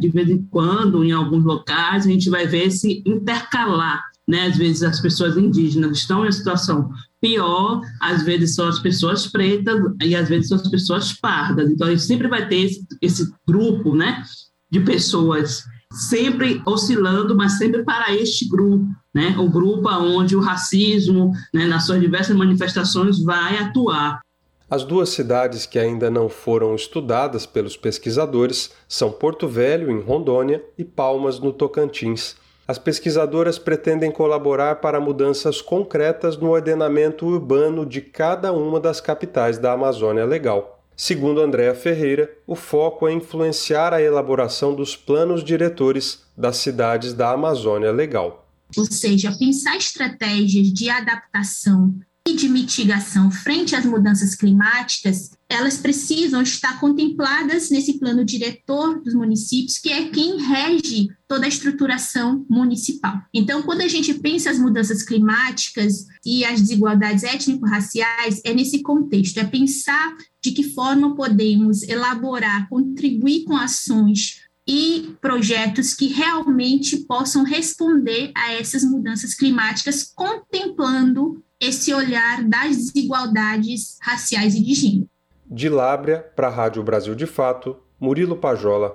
De 0.00 0.08
vez 0.08 0.28
em 0.28 0.42
quando, 0.50 1.04
em 1.04 1.12
alguns 1.12 1.44
locais, 1.44 2.06
a 2.06 2.10
gente 2.10 2.28
vai 2.28 2.46
ver 2.46 2.72
se 2.72 3.04
intercalar 3.06 4.02
né? 4.26 4.46
Às 4.46 4.56
vezes 4.56 4.82
as 4.82 5.00
pessoas 5.00 5.36
indígenas 5.36 5.98
estão 5.98 6.26
em 6.26 6.32
situação 6.32 6.90
pior, 7.24 7.80
às 8.02 8.22
vezes 8.22 8.54
são 8.54 8.68
as 8.68 8.78
pessoas 8.78 9.26
pretas 9.26 9.80
e 10.02 10.14
às 10.14 10.28
vezes 10.28 10.48
são 10.48 10.58
as 10.58 10.68
pessoas 10.68 11.14
pardas. 11.14 11.70
Então 11.70 11.86
a 11.86 11.90
gente 11.90 12.02
sempre 12.02 12.28
vai 12.28 12.46
ter 12.46 12.56
esse, 12.56 12.86
esse 13.00 13.32
grupo, 13.48 13.96
né, 13.96 14.22
de 14.70 14.80
pessoas 14.80 15.64
sempre 15.90 16.60
oscilando, 16.66 17.34
mas 17.34 17.56
sempre 17.56 17.82
para 17.82 18.14
este 18.14 18.46
grupo, 18.46 18.84
né? 19.14 19.34
O 19.38 19.48
grupo 19.48 19.88
onde 19.88 20.36
o 20.36 20.40
racismo, 20.40 21.32
né, 21.52 21.66
nas 21.66 21.86
suas 21.86 22.00
diversas 22.00 22.36
manifestações 22.36 23.22
vai 23.22 23.56
atuar. 23.56 24.20
As 24.68 24.84
duas 24.84 25.08
cidades 25.08 25.64
que 25.64 25.78
ainda 25.78 26.10
não 26.10 26.28
foram 26.28 26.74
estudadas 26.74 27.46
pelos 27.46 27.76
pesquisadores 27.76 28.72
são 28.86 29.10
Porto 29.10 29.48
Velho, 29.48 29.90
em 29.90 30.00
Rondônia, 30.00 30.62
e 30.76 30.84
Palmas, 30.84 31.38
no 31.38 31.52
Tocantins. 31.52 32.36
As 32.66 32.78
pesquisadoras 32.78 33.58
pretendem 33.58 34.10
colaborar 34.10 34.76
para 34.76 35.00
mudanças 35.00 35.60
concretas 35.60 36.36
no 36.38 36.50
ordenamento 36.50 37.26
urbano 37.26 37.84
de 37.84 38.00
cada 38.00 38.52
uma 38.52 38.80
das 38.80 39.00
capitais 39.00 39.58
da 39.58 39.72
Amazônia 39.72 40.24
Legal. 40.24 40.82
Segundo 40.96 41.40
Andréa 41.40 41.74
Ferreira, 41.74 42.30
o 42.46 42.54
foco 42.54 43.06
é 43.06 43.12
influenciar 43.12 43.92
a 43.92 44.00
elaboração 44.00 44.74
dos 44.74 44.96
planos 44.96 45.44
diretores 45.44 46.22
das 46.36 46.56
cidades 46.56 47.12
da 47.12 47.32
Amazônia 47.32 47.90
Legal. 47.90 48.48
Ou 48.76 48.84
seja, 48.84 49.36
pensar 49.38 49.76
estratégias 49.76 50.68
de 50.68 50.88
adaptação 50.88 51.94
e 52.26 52.34
de 52.34 52.48
mitigação 52.48 53.30
frente 53.30 53.76
às 53.76 53.84
mudanças 53.84 54.34
climáticas, 54.34 55.32
elas 55.46 55.76
precisam 55.76 56.40
estar 56.40 56.80
contempladas 56.80 57.68
nesse 57.68 57.98
plano 57.98 58.24
diretor 58.24 59.02
dos 59.02 59.12
municípios, 59.12 59.76
que 59.76 59.90
é 59.90 60.08
quem 60.08 60.40
rege 60.40 61.08
toda 61.28 61.44
a 61.44 61.48
estruturação 61.48 62.46
municipal. 62.48 63.20
Então, 63.32 63.62
quando 63.62 63.82
a 63.82 63.88
gente 63.88 64.14
pensa 64.14 64.50
as 64.50 64.58
mudanças 64.58 65.02
climáticas 65.02 66.06
e 66.24 66.46
as 66.46 66.62
desigualdades 66.62 67.24
étnico-raciais, 67.24 68.40
é 68.42 68.54
nesse 68.54 68.80
contexto, 68.80 69.38
é 69.38 69.44
pensar 69.44 70.16
de 70.42 70.52
que 70.52 70.72
forma 70.72 71.14
podemos 71.14 71.82
elaborar, 71.82 72.70
contribuir 72.70 73.44
com 73.44 73.54
ações 73.54 74.40
e 74.66 75.14
projetos 75.20 75.92
que 75.92 76.06
realmente 76.06 76.96
possam 77.04 77.44
responder 77.44 78.32
a 78.34 78.54
essas 78.54 78.82
mudanças 78.82 79.34
climáticas, 79.34 80.10
contemplando 80.14 81.44
esse 81.64 81.94
olhar 81.94 82.44
das 82.44 82.76
desigualdades 82.76 83.96
raciais 84.02 84.54
e 84.54 84.62
de 84.62 84.74
gênero. 84.74 85.08
De 85.46 85.68
Lábrea 85.68 86.18
para 86.36 86.48
a 86.48 86.50
Rádio 86.50 86.82
Brasil 86.82 87.14
de 87.14 87.26
Fato, 87.26 87.76
Murilo 87.98 88.36
Pajola. 88.36 88.94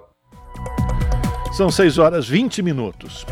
São 1.51 1.71
6 1.71 1.97
horas 1.97 2.27
20 2.27 2.61
minutos. 2.61 3.25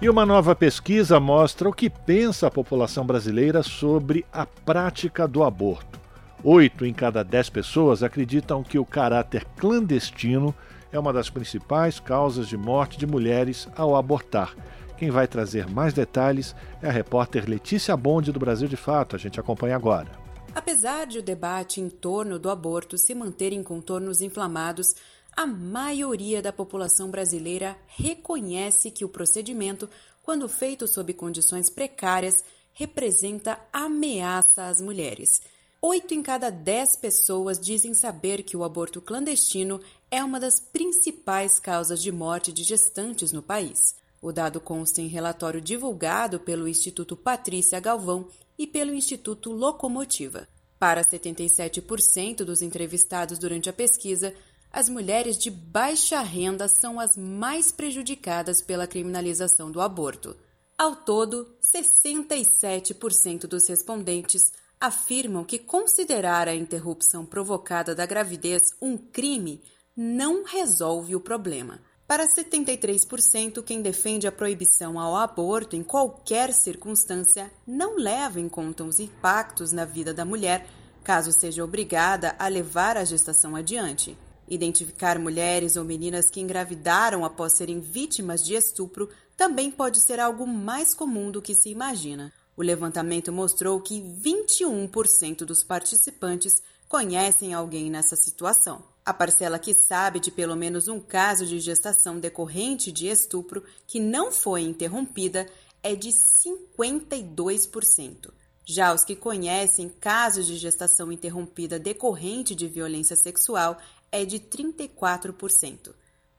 E 0.00 0.08
uma 0.08 0.24
nova 0.24 0.54
pesquisa 0.54 1.18
mostra 1.18 1.68
o 1.68 1.72
que 1.72 1.90
pensa 1.90 2.46
a 2.46 2.50
população 2.50 3.04
brasileira 3.04 3.64
sobre 3.64 4.24
a 4.32 4.46
prática 4.46 5.26
do 5.26 5.42
aborto. 5.42 5.98
Oito 6.44 6.86
em 6.86 6.94
cada 6.94 7.24
dez 7.24 7.50
pessoas 7.50 8.02
acreditam 8.02 8.62
que 8.62 8.78
o 8.78 8.84
caráter 8.84 9.44
clandestino 9.56 10.54
é 10.92 10.98
uma 10.98 11.12
das 11.12 11.28
principais 11.28 11.98
causas 11.98 12.48
de 12.48 12.56
morte 12.56 12.96
de 12.96 13.06
mulheres 13.06 13.68
ao 13.76 13.96
abortar. 13.96 14.54
Quem 15.00 15.10
vai 15.10 15.26
trazer 15.26 15.66
mais 15.66 15.94
detalhes 15.94 16.54
é 16.82 16.86
a 16.86 16.92
repórter 16.92 17.48
Letícia 17.48 17.96
Bonde 17.96 18.30
do 18.30 18.38
Brasil 18.38 18.68
de 18.68 18.76
Fato. 18.76 19.16
A 19.16 19.18
gente 19.18 19.40
acompanha 19.40 19.74
agora. 19.74 20.12
Apesar 20.54 21.06
de 21.06 21.18
o 21.18 21.22
debate 21.22 21.80
em 21.80 21.88
torno 21.88 22.38
do 22.38 22.50
aborto 22.50 22.98
se 22.98 23.14
manter 23.14 23.50
em 23.54 23.62
contornos 23.62 24.20
inflamados, 24.20 24.94
a 25.34 25.46
maioria 25.46 26.42
da 26.42 26.52
população 26.52 27.10
brasileira 27.10 27.78
reconhece 27.86 28.90
que 28.90 29.02
o 29.02 29.08
procedimento, 29.08 29.88
quando 30.22 30.46
feito 30.46 30.86
sob 30.86 31.14
condições 31.14 31.70
precárias, 31.70 32.44
representa 32.74 33.58
ameaça 33.72 34.66
às 34.66 34.82
mulheres. 34.82 35.40
Oito 35.80 36.12
em 36.12 36.22
cada 36.22 36.50
dez 36.50 36.94
pessoas 36.94 37.58
dizem 37.58 37.94
saber 37.94 38.42
que 38.42 38.54
o 38.54 38.62
aborto 38.62 39.00
clandestino 39.00 39.80
é 40.10 40.22
uma 40.22 40.38
das 40.38 40.60
principais 40.60 41.58
causas 41.58 42.02
de 42.02 42.12
morte 42.12 42.52
de 42.52 42.64
gestantes 42.64 43.32
no 43.32 43.40
país. 43.40 43.98
O 44.22 44.32
dado 44.32 44.60
consta 44.60 45.00
em 45.00 45.06
relatório 45.06 45.60
divulgado 45.60 46.38
pelo 46.38 46.68
Instituto 46.68 47.16
Patrícia 47.16 47.80
Galvão 47.80 48.28
e 48.58 48.66
pelo 48.66 48.92
Instituto 48.92 49.50
Locomotiva. 49.50 50.46
Para 50.78 51.02
77% 51.02 52.44
dos 52.44 52.60
entrevistados 52.60 53.38
durante 53.38 53.70
a 53.70 53.72
pesquisa, 53.72 54.34
as 54.70 54.88
mulheres 54.88 55.38
de 55.38 55.50
baixa 55.50 56.20
renda 56.20 56.68
são 56.68 57.00
as 57.00 57.16
mais 57.16 57.72
prejudicadas 57.72 58.60
pela 58.60 58.86
criminalização 58.86 59.70
do 59.70 59.80
aborto. 59.80 60.36
Ao 60.76 60.96
todo, 60.96 61.56
67% 61.60 63.46
dos 63.46 63.68
respondentes 63.68 64.52
afirmam 64.78 65.44
que 65.44 65.58
considerar 65.58 66.46
a 66.46 66.54
interrupção 66.54 67.26
provocada 67.26 67.94
da 67.94 68.06
gravidez 68.06 68.62
um 68.80 68.96
crime 68.96 69.62
não 69.96 70.44
resolve 70.44 71.16
o 71.16 71.20
problema. 71.20 71.80
Para 72.10 72.26
73%, 72.26 73.62
quem 73.62 73.80
defende 73.80 74.26
a 74.26 74.32
proibição 74.32 74.98
ao 74.98 75.14
aborto 75.14 75.76
em 75.76 75.82
qualquer 75.84 76.52
circunstância 76.52 77.48
não 77.64 77.96
leva 77.96 78.40
em 78.40 78.48
conta 78.48 78.82
os 78.82 78.98
impactos 78.98 79.70
na 79.70 79.84
vida 79.84 80.12
da 80.12 80.24
mulher 80.24 80.66
caso 81.04 81.30
seja 81.30 81.62
obrigada 81.62 82.34
a 82.36 82.48
levar 82.48 82.96
a 82.96 83.04
gestação 83.04 83.54
adiante. 83.54 84.18
Identificar 84.48 85.20
mulheres 85.20 85.76
ou 85.76 85.84
meninas 85.84 86.28
que 86.28 86.40
engravidaram 86.40 87.24
após 87.24 87.52
serem 87.52 87.78
vítimas 87.78 88.44
de 88.44 88.54
estupro 88.54 89.08
também 89.36 89.70
pode 89.70 90.00
ser 90.00 90.18
algo 90.18 90.44
mais 90.48 90.92
comum 90.92 91.30
do 91.30 91.40
que 91.40 91.54
se 91.54 91.68
imagina. 91.68 92.32
O 92.56 92.62
levantamento 92.64 93.30
mostrou 93.30 93.80
que 93.80 94.02
21% 94.02 95.44
dos 95.44 95.62
participantes 95.62 96.60
conhecem 96.88 97.54
alguém 97.54 97.88
nessa 97.88 98.16
situação. 98.16 98.89
A 99.04 99.12
parcela 99.14 99.58
que 99.58 99.74
sabe 99.74 100.20
de 100.20 100.30
pelo 100.30 100.54
menos 100.54 100.86
um 100.88 101.00
caso 101.00 101.46
de 101.46 101.58
gestação 101.58 102.20
decorrente 102.20 102.92
de 102.92 103.08
estupro 103.08 103.64
que 103.86 103.98
não 103.98 104.30
foi 104.30 104.60
interrompida 104.62 105.46
é 105.82 105.94
de 105.94 106.10
52%. 106.10 108.30
Já 108.64 108.94
os 108.94 109.02
que 109.02 109.16
conhecem 109.16 109.88
casos 109.88 110.46
de 110.46 110.56
gestação 110.56 111.10
interrompida 111.10 111.78
decorrente 111.78 112.54
de 112.54 112.68
violência 112.68 113.16
sexual 113.16 113.78
é 114.12 114.24
de 114.24 114.38
34%. 114.38 115.94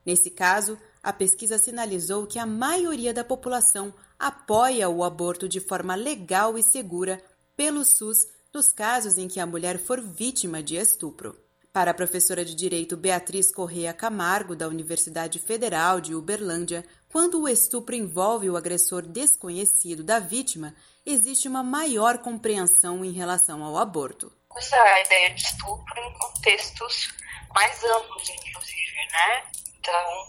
Nesse 0.05 0.29
caso, 0.29 0.77
a 1.03 1.11
pesquisa 1.11 1.57
sinalizou 1.57 2.27
que 2.27 2.39
a 2.39 2.45
maioria 2.45 3.13
da 3.13 3.23
população 3.23 3.93
apoia 4.17 4.87
o 4.87 5.03
aborto 5.03 5.49
de 5.49 5.59
forma 5.59 5.95
legal 5.95 6.57
e 6.57 6.63
segura 6.63 7.21
pelo 7.55 7.83
SUS 7.83 8.27
nos 8.53 8.71
casos 8.71 9.17
em 9.17 9.27
que 9.27 9.39
a 9.39 9.45
mulher 9.45 9.79
for 9.79 10.01
vítima 10.01 10.61
de 10.61 10.75
estupro. 10.75 11.35
Para 11.73 11.91
a 11.91 11.93
professora 11.93 12.43
de 12.43 12.53
Direito 12.53 12.97
Beatriz 12.97 13.49
Correia 13.49 13.93
Camargo, 13.93 14.57
da 14.57 14.67
Universidade 14.67 15.39
Federal 15.39 16.01
de 16.01 16.13
Uberlândia, 16.13 16.83
quando 17.09 17.41
o 17.41 17.47
estupro 17.47 17.95
envolve 17.95 18.49
o 18.49 18.57
agressor 18.57 19.03
desconhecido 19.03 20.03
da 20.03 20.19
vítima, 20.19 20.75
existe 21.05 21.47
uma 21.47 21.63
maior 21.63 22.17
compreensão 22.17 23.05
em 23.05 23.13
relação 23.13 23.63
ao 23.63 23.77
aborto. 23.77 24.29
Usa 24.53 24.75
a 24.75 24.99
ideia 24.99 25.33
de 25.33 25.43
estupro 25.43 25.97
em 25.97 26.13
contextos 26.19 27.13
mais 27.55 27.81
amplos, 27.85 28.29
inclusive, 28.29 29.07
né? 29.13 29.43
Então, 29.79 30.27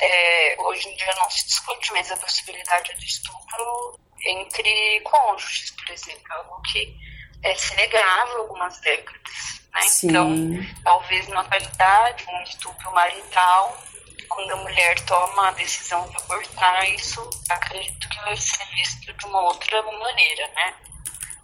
é, 0.00 0.56
hoje 0.58 0.88
em 0.88 0.96
dia 0.96 1.14
não 1.14 1.30
se 1.30 1.46
discute 1.46 1.92
mais 1.92 2.10
a 2.10 2.16
possibilidade 2.16 2.98
de 2.98 3.06
estupro 3.06 3.96
entre 4.26 5.00
cônjuges, 5.02 5.70
por 5.70 5.88
exemplo, 5.88 6.32
algo 6.32 6.60
que 6.62 6.96
é, 7.44 7.54
se 7.54 7.76
negava 7.76 8.38
algumas 8.38 8.80
décadas. 8.80 9.59
Né? 9.72 9.80
Então, 10.04 10.32
talvez 10.82 11.28
na 11.28 11.40
atualidade, 11.40 12.26
um 12.28 12.42
estupro 12.42 12.92
marital, 12.92 13.78
quando 14.28 14.52
a 14.52 14.56
mulher 14.56 14.98
toma 15.06 15.48
a 15.48 15.50
decisão 15.52 16.08
de 16.08 16.16
abortar, 16.16 16.88
isso 16.90 17.28
acredito 17.48 18.08
que 18.08 18.20
vai 18.22 18.36
ser 18.36 18.64
visto 18.76 19.12
de 19.12 19.26
uma 19.26 19.42
outra 19.42 19.82
maneira, 19.82 20.48
né? 20.54 20.74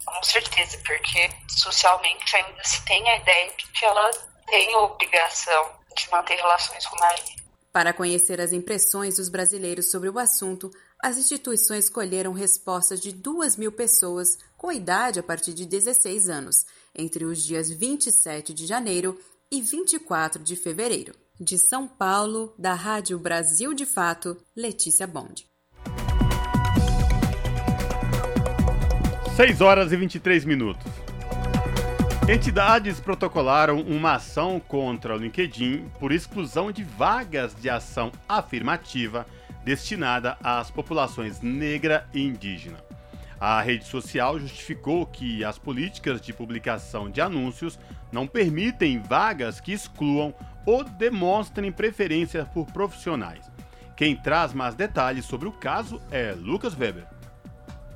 Com 0.05 0.23
certeza, 0.23 0.77
porque 0.85 1.29
socialmente 1.49 2.35
ainda 2.35 2.63
se 2.63 2.83
tem 2.85 3.07
a 3.09 3.17
ideia 3.17 3.51
de 3.57 3.67
que 3.67 3.85
ela 3.85 4.11
tem 4.47 4.73
a 4.73 4.79
obrigação 4.79 5.71
de 5.95 6.09
manter 6.09 6.35
relações 6.35 6.85
com 6.85 6.95
o 6.95 6.99
marido. 6.99 7.47
Para 7.73 7.93
conhecer 7.93 8.39
as 8.39 8.53
impressões 8.53 9.17
dos 9.17 9.29
brasileiros 9.29 9.91
sobre 9.91 10.09
o 10.09 10.17
assunto, 10.17 10.71
as 10.99 11.17
instituições 11.17 11.85
escolheram 11.85 12.31
respostas 12.31 12.99
de 12.99 13.11
2 13.11 13.57
mil 13.57 13.71
pessoas 13.71 14.37
com 14.57 14.71
idade 14.71 15.19
a 15.19 15.23
partir 15.23 15.53
de 15.53 15.65
16 15.65 16.29
anos, 16.29 16.65
entre 16.97 17.25
os 17.25 17.43
dias 17.43 17.69
27 17.69 18.53
de 18.53 18.65
janeiro 18.65 19.19
e 19.51 19.61
24 19.61 20.43
de 20.43 20.55
fevereiro. 20.55 21.13
De 21.39 21.57
São 21.57 21.87
Paulo, 21.87 22.53
da 22.57 22.73
Rádio 22.73 23.19
Brasil 23.19 23.73
de 23.73 23.85
Fato, 23.85 24.35
Letícia 24.55 25.05
Bond. 25.05 25.45
6 29.35 29.61
horas 29.61 29.91
e 29.91 29.95
23 29.95 30.45
minutos. 30.45 30.91
Entidades 32.27 32.99
protocolaram 32.99 33.79
uma 33.81 34.15
ação 34.15 34.59
contra 34.59 35.15
o 35.15 35.17
LinkedIn 35.17 35.89
por 35.99 36.11
exclusão 36.11 36.71
de 36.71 36.83
vagas 36.83 37.55
de 37.55 37.69
ação 37.69 38.11
afirmativa 38.27 39.25
destinada 39.63 40.37
às 40.41 40.71
populações 40.71 41.41
negra 41.41 42.09
e 42.13 42.21
indígena. 42.21 42.86
A 43.39 43.61
rede 43.61 43.85
social 43.85 44.39
justificou 44.39 45.05
que 45.05 45.43
as 45.43 45.59
políticas 45.59 46.19
de 46.19 46.33
publicação 46.33 47.09
de 47.09 47.21
anúncios 47.21 47.77
não 48.11 48.25
permitem 48.25 48.99
vagas 48.99 49.59
que 49.59 49.71
excluam 49.71 50.33
ou 50.65 50.83
demonstrem 50.83 51.71
preferência 51.71 52.45
por 52.45 52.65
profissionais. 52.65 53.49
Quem 53.95 54.15
traz 54.15 54.53
mais 54.53 54.73
detalhes 54.73 55.25
sobre 55.25 55.47
o 55.47 55.51
caso 55.51 56.01
é 56.11 56.31
Lucas 56.31 56.77
Weber. 56.77 57.05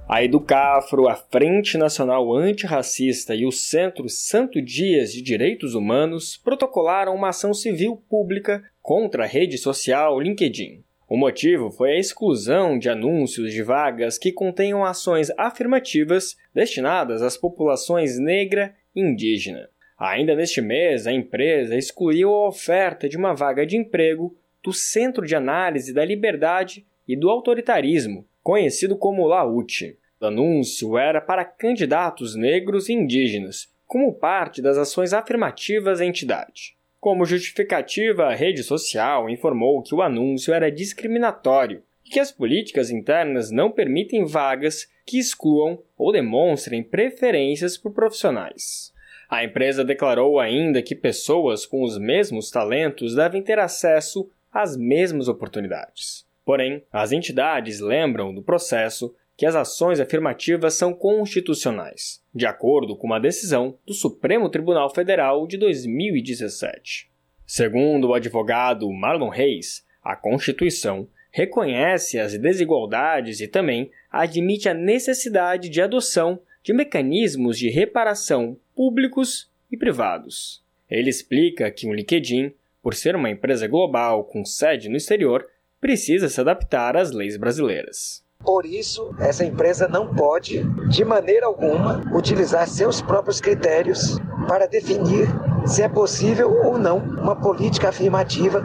A 0.08 0.24
Educafro, 0.24 1.08
a 1.08 1.16
Frente 1.16 1.78
Nacional 1.78 2.36
Antirracista 2.36 3.34
e 3.34 3.46
o 3.46 3.52
Centro 3.52 4.10
Santo 4.10 4.62
Dias 4.62 5.14
de 5.14 5.22
Direitos 5.22 5.74
Humanos 5.74 6.38
protocolaram 6.38 7.16
uma 7.16 7.30
ação 7.30 7.54
civil 7.54 7.96
pública 8.10 8.62
contra 8.82 9.24
a 9.24 9.28
rede 9.28 9.58
social 9.58 10.20
LinkedIn. 10.20 10.84
O 11.12 11.18
motivo 11.18 11.70
foi 11.70 11.92
a 11.92 12.00
exclusão 12.00 12.80
de 12.80 12.88
anúncios 12.88 13.52
de 13.52 13.62
vagas 13.62 14.18
que 14.18 14.32
contenham 14.32 14.86
ações 14.86 15.30
afirmativas 15.38 16.38
destinadas 16.54 17.22
às 17.22 17.36
populações 17.36 18.18
negra 18.18 18.74
e 18.96 19.02
indígena. 19.02 19.70
Ainda 20.00 20.34
neste 20.34 20.62
mês, 20.62 21.06
a 21.06 21.12
empresa 21.12 21.76
excluiu 21.76 22.34
a 22.34 22.48
oferta 22.48 23.10
de 23.10 23.18
uma 23.18 23.34
vaga 23.34 23.66
de 23.66 23.76
emprego 23.76 24.38
do 24.64 24.72
Centro 24.72 25.26
de 25.26 25.36
Análise 25.36 25.94
da 25.94 26.06
Liberdade 26.06 26.88
e 27.06 27.18
do 27.18 27.30
Autoritarismo, 27.30 28.26
conhecido 28.42 28.98
como 28.98 29.28
LAUT. 29.28 29.98
O 30.18 30.26
anúncio 30.26 30.98
era 30.98 31.20
para 31.20 31.44
candidatos 31.44 32.38
negros 32.38 32.88
e 32.88 32.94
indígenas, 32.94 33.68
como 33.86 34.14
parte 34.14 34.62
das 34.62 34.78
ações 34.78 35.12
afirmativas 35.12 36.00
da 36.00 36.06
entidade. 36.06 36.78
Como 37.02 37.26
justificativa, 37.26 38.28
a 38.28 38.36
rede 38.36 38.62
social 38.62 39.28
informou 39.28 39.82
que 39.82 39.96
o 39.96 40.04
anúncio 40.04 40.54
era 40.54 40.72
discriminatório 40.72 41.82
e 42.06 42.12
que 42.12 42.20
as 42.20 42.32
políticas 42.32 42.92
internas 42.92 43.50
não 43.50 43.72
permitem 43.72 44.24
vagas 44.24 44.88
que 45.04 45.18
excluam 45.18 45.82
ou 45.98 46.12
demonstrem 46.12 46.84
preferências 46.84 47.76
por 47.76 47.92
profissionais. 47.92 48.94
A 49.28 49.44
empresa 49.44 49.84
declarou 49.84 50.40
ainda 50.40 50.80
que 50.84 50.94
pessoas 50.94 51.66
com 51.66 51.82
os 51.82 51.98
mesmos 51.98 52.52
talentos 52.52 53.16
devem 53.16 53.42
ter 53.42 53.58
acesso 53.58 54.30
às 54.54 54.78
mesmas 54.78 55.28
oportunidades. 55.28 56.28
Porém, 56.46 56.84
as 56.94 57.12
entidades 57.12 57.80
lembram 57.80 58.32
do 58.32 58.44
processo 58.44 59.12
que 59.42 59.46
as 59.48 59.56
ações 59.56 60.00
afirmativas 60.00 60.76
são 60.76 60.94
constitucionais, 60.94 62.24
de 62.32 62.46
acordo 62.46 62.96
com 62.96 63.08
uma 63.08 63.20
decisão 63.20 63.76
do 63.88 63.92
Supremo 63.92 64.48
Tribunal 64.52 64.94
Federal 64.94 65.48
de 65.48 65.58
2017. 65.58 67.10
Segundo 67.44 68.10
o 68.10 68.14
advogado 68.14 68.88
Marlon 68.94 69.30
Reis, 69.30 69.84
a 70.04 70.16
Constituição 70.16 71.08
reconhece 71.32 72.20
as 72.20 72.38
desigualdades 72.38 73.42
e 73.42 73.48
também 73.48 73.90
admite 74.12 74.70
a 74.70 74.76
necessidade 74.76 75.70
de 75.70 75.82
adoção 75.82 76.40
de 76.62 76.72
mecanismos 76.72 77.58
de 77.58 77.68
reparação 77.68 78.56
públicos 78.76 79.52
e 79.72 79.76
privados. 79.76 80.64
Ele 80.88 81.10
explica 81.10 81.72
que 81.72 81.88
o 81.88 81.94
LinkedIn, 81.96 82.54
por 82.80 82.94
ser 82.94 83.16
uma 83.16 83.32
empresa 83.32 83.68
global 83.68 84.24
com 84.24 84.46
sede 84.46 84.88
no 84.88 84.98
exterior, 84.98 85.50
precisa 85.80 86.30
se 86.30 86.40
adaptar 86.40 86.96
às 86.96 87.10
leis 87.10 87.38
brasileiras. 87.38 88.21
Por 88.44 88.66
isso, 88.66 89.14
essa 89.20 89.46
empresa 89.46 89.88
não 89.88 90.14
pode, 90.14 90.64
de 90.90 91.06
maneira 91.06 91.46
alguma, 91.46 92.04
utilizar 92.14 92.68
seus 92.68 93.02
próprios 93.02 93.40
critérios 93.40 94.18
para 94.48 94.68
definir 94.68 95.28
se 95.66 95.84
é 95.84 95.90
possível 95.90 96.66
ou 96.66 96.78
não 96.78 96.98
uma 96.98 97.36
política 97.36 97.90
afirmativa 97.90 98.64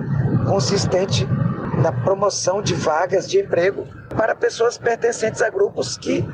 consistente 0.48 1.26
na 1.82 1.92
promoção 1.92 2.62
de 2.62 2.74
vagas 2.74 3.28
de 3.28 3.38
emprego 3.38 3.86
para 4.16 4.34
pessoas 4.34 4.78
pertencentes 4.78 5.42
a 5.42 5.50
grupos 5.50 5.98
que 5.98 6.24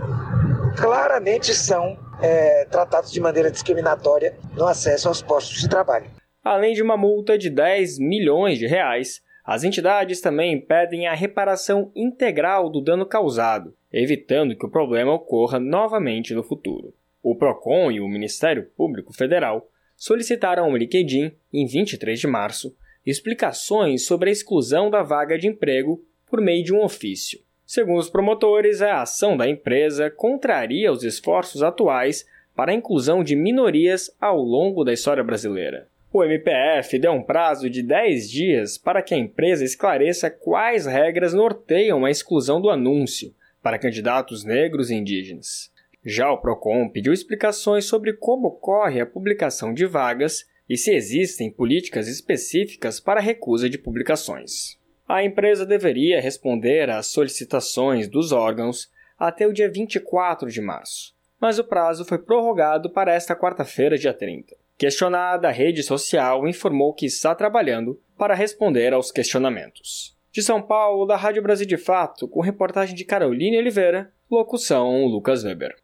claramente 0.76 1.52
são 1.52 1.98
é, 2.20 2.64
tratados 2.66 3.10
de 3.10 3.20
maneira 3.20 3.50
discriminatória 3.50 4.36
no 4.56 4.66
acesso 4.66 5.08
aos 5.08 5.20
postos 5.20 5.60
de 5.60 5.68
trabalho. 5.68 6.06
Além 6.44 6.74
de 6.74 6.82
uma 6.82 6.96
multa 6.96 7.36
de 7.36 7.50
10 7.50 7.98
milhões 7.98 8.58
de 8.58 8.66
reais, 8.66 9.20
as 9.44 9.64
entidades 9.64 10.20
também 10.20 10.60
pedem 10.60 11.06
a 11.06 11.14
reparação 11.14 11.90
integral 11.96 12.70
do 12.70 12.80
dano 12.80 13.04
causado, 13.04 13.74
evitando 13.92 14.56
que 14.56 14.64
o 14.64 14.70
problema 14.70 15.12
ocorra 15.12 15.58
novamente 15.58 16.32
no 16.32 16.42
futuro. 16.42 16.94
O 17.22 17.34
PROCON 17.34 17.90
e 17.90 18.00
o 18.00 18.08
Ministério 18.08 18.66
Público 18.76 19.12
Federal 19.12 19.68
solicitaram 19.96 20.64
ao 20.64 20.76
LinkedIn, 20.76 21.32
em 21.52 21.66
23 21.66 22.18
de 22.18 22.26
março, 22.26 22.74
explicações 23.04 24.06
sobre 24.06 24.30
a 24.30 24.32
exclusão 24.32 24.90
da 24.90 25.02
vaga 25.02 25.36
de 25.36 25.48
emprego 25.48 26.04
por 26.28 26.40
meio 26.40 26.64
de 26.64 26.72
um 26.72 26.82
ofício. 26.82 27.40
Segundo 27.66 27.98
os 27.98 28.10
promotores, 28.10 28.80
a 28.80 29.02
ação 29.02 29.36
da 29.36 29.48
empresa 29.48 30.10
contraria 30.10 30.92
os 30.92 31.02
esforços 31.02 31.62
atuais 31.62 32.26
para 32.54 32.70
a 32.70 32.74
inclusão 32.74 33.24
de 33.24 33.34
minorias 33.34 34.14
ao 34.20 34.40
longo 34.40 34.84
da 34.84 34.92
história 34.92 35.24
brasileira. 35.24 35.88
O 36.14 36.22
MPF 36.22 36.98
deu 36.98 37.12
um 37.12 37.22
prazo 37.22 37.70
de 37.70 37.82
10 37.82 38.30
dias 38.30 38.76
para 38.76 39.00
que 39.00 39.14
a 39.14 39.18
empresa 39.18 39.64
esclareça 39.64 40.28
quais 40.28 40.84
regras 40.84 41.32
norteiam 41.32 42.04
a 42.04 42.10
exclusão 42.10 42.60
do 42.60 42.68
anúncio 42.68 43.34
para 43.62 43.78
candidatos 43.78 44.44
negros 44.44 44.90
e 44.90 44.94
indígenas. 44.94 45.72
Já 46.04 46.30
o 46.30 46.36
Procon 46.36 46.90
pediu 46.90 47.14
explicações 47.14 47.86
sobre 47.86 48.12
como 48.12 48.48
ocorre 48.48 49.00
a 49.00 49.06
publicação 49.06 49.72
de 49.72 49.86
vagas 49.86 50.44
e 50.68 50.76
se 50.76 50.92
existem 50.92 51.50
políticas 51.50 52.06
específicas 52.08 53.00
para 53.00 53.18
recusa 53.18 53.70
de 53.70 53.78
publicações. 53.78 54.78
A 55.08 55.24
empresa 55.24 55.64
deveria 55.64 56.20
responder 56.20 56.90
às 56.90 57.06
solicitações 57.06 58.06
dos 58.06 58.32
órgãos 58.32 58.90
até 59.18 59.46
o 59.46 59.52
dia 59.52 59.70
24 59.70 60.50
de 60.50 60.60
março, 60.60 61.14
mas 61.40 61.58
o 61.58 61.64
prazo 61.64 62.04
foi 62.04 62.18
prorrogado 62.18 62.90
para 62.90 63.14
esta 63.14 63.34
quarta-feira, 63.34 63.96
dia 63.96 64.12
30. 64.12 64.60
Questionada, 64.82 65.46
a 65.46 65.52
rede 65.52 65.80
social 65.80 66.44
informou 66.48 66.92
que 66.92 67.06
está 67.06 67.36
trabalhando 67.36 68.00
para 68.18 68.34
responder 68.34 68.92
aos 68.92 69.12
questionamentos. 69.12 70.16
De 70.32 70.42
São 70.42 70.60
Paulo, 70.60 71.06
da 71.06 71.14
Rádio 71.14 71.40
Brasil 71.40 71.68
de 71.68 71.76
Fato, 71.76 72.26
com 72.26 72.40
reportagem 72.40 72.92
de 72.92 73.04
Caroline 73.04 73.58
Oliveira, 73.58 74.12
locução 74.28 75.06
Lucas 75.06 75.44
Weber. 75.44 75.76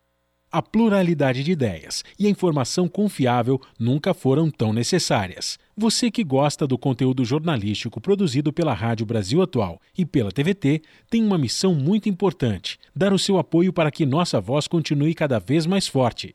A 0.50 0.60
pluralidade 0.60 1.44
de 1.44 1.52
ideias 1.52 2.02
e 2.18 2.26
a 2.26 2.28
informação 2.28 2.88
confiável 2.88 3.60
nunca 3.78 4.12
foram 4.12 4.50
tão 4.50 4.72
necessárias. 4.72 5.60
Você 5.76 6.10
que 6.10 6.24
gosta 6.24 6.66
do 6.66 6.76
conteúdo 6.76 7.24
jornalístico 7.24 8.00
produzido 8.00 8.52
pela 8.52 8.74
Rádio 8.74 9.06
Brasil 9.06 9.40
Atual 9.40 9.80
e 9.96 10.04
pela 10.04 10.32
TVT 10.32 10.82
tem 11.08 11.22
uma 11.22 11.38
missão 11.38 11.72
muito 11.72 12.08
importante: 12.08 12.80
dar 12.96 13.12
o 13.12 13.18
seu 13.18 13.38
apoio 13.38 13.72
para 13.72 13.92
que 13.92 14.04
nossa 14.04 14.40
voz 14.40 14.66
continue 14.66 15.14
cada 15.14 15.38
vez 15.38 15.66
mais 15.66 15.86
forte. 15.86 16.34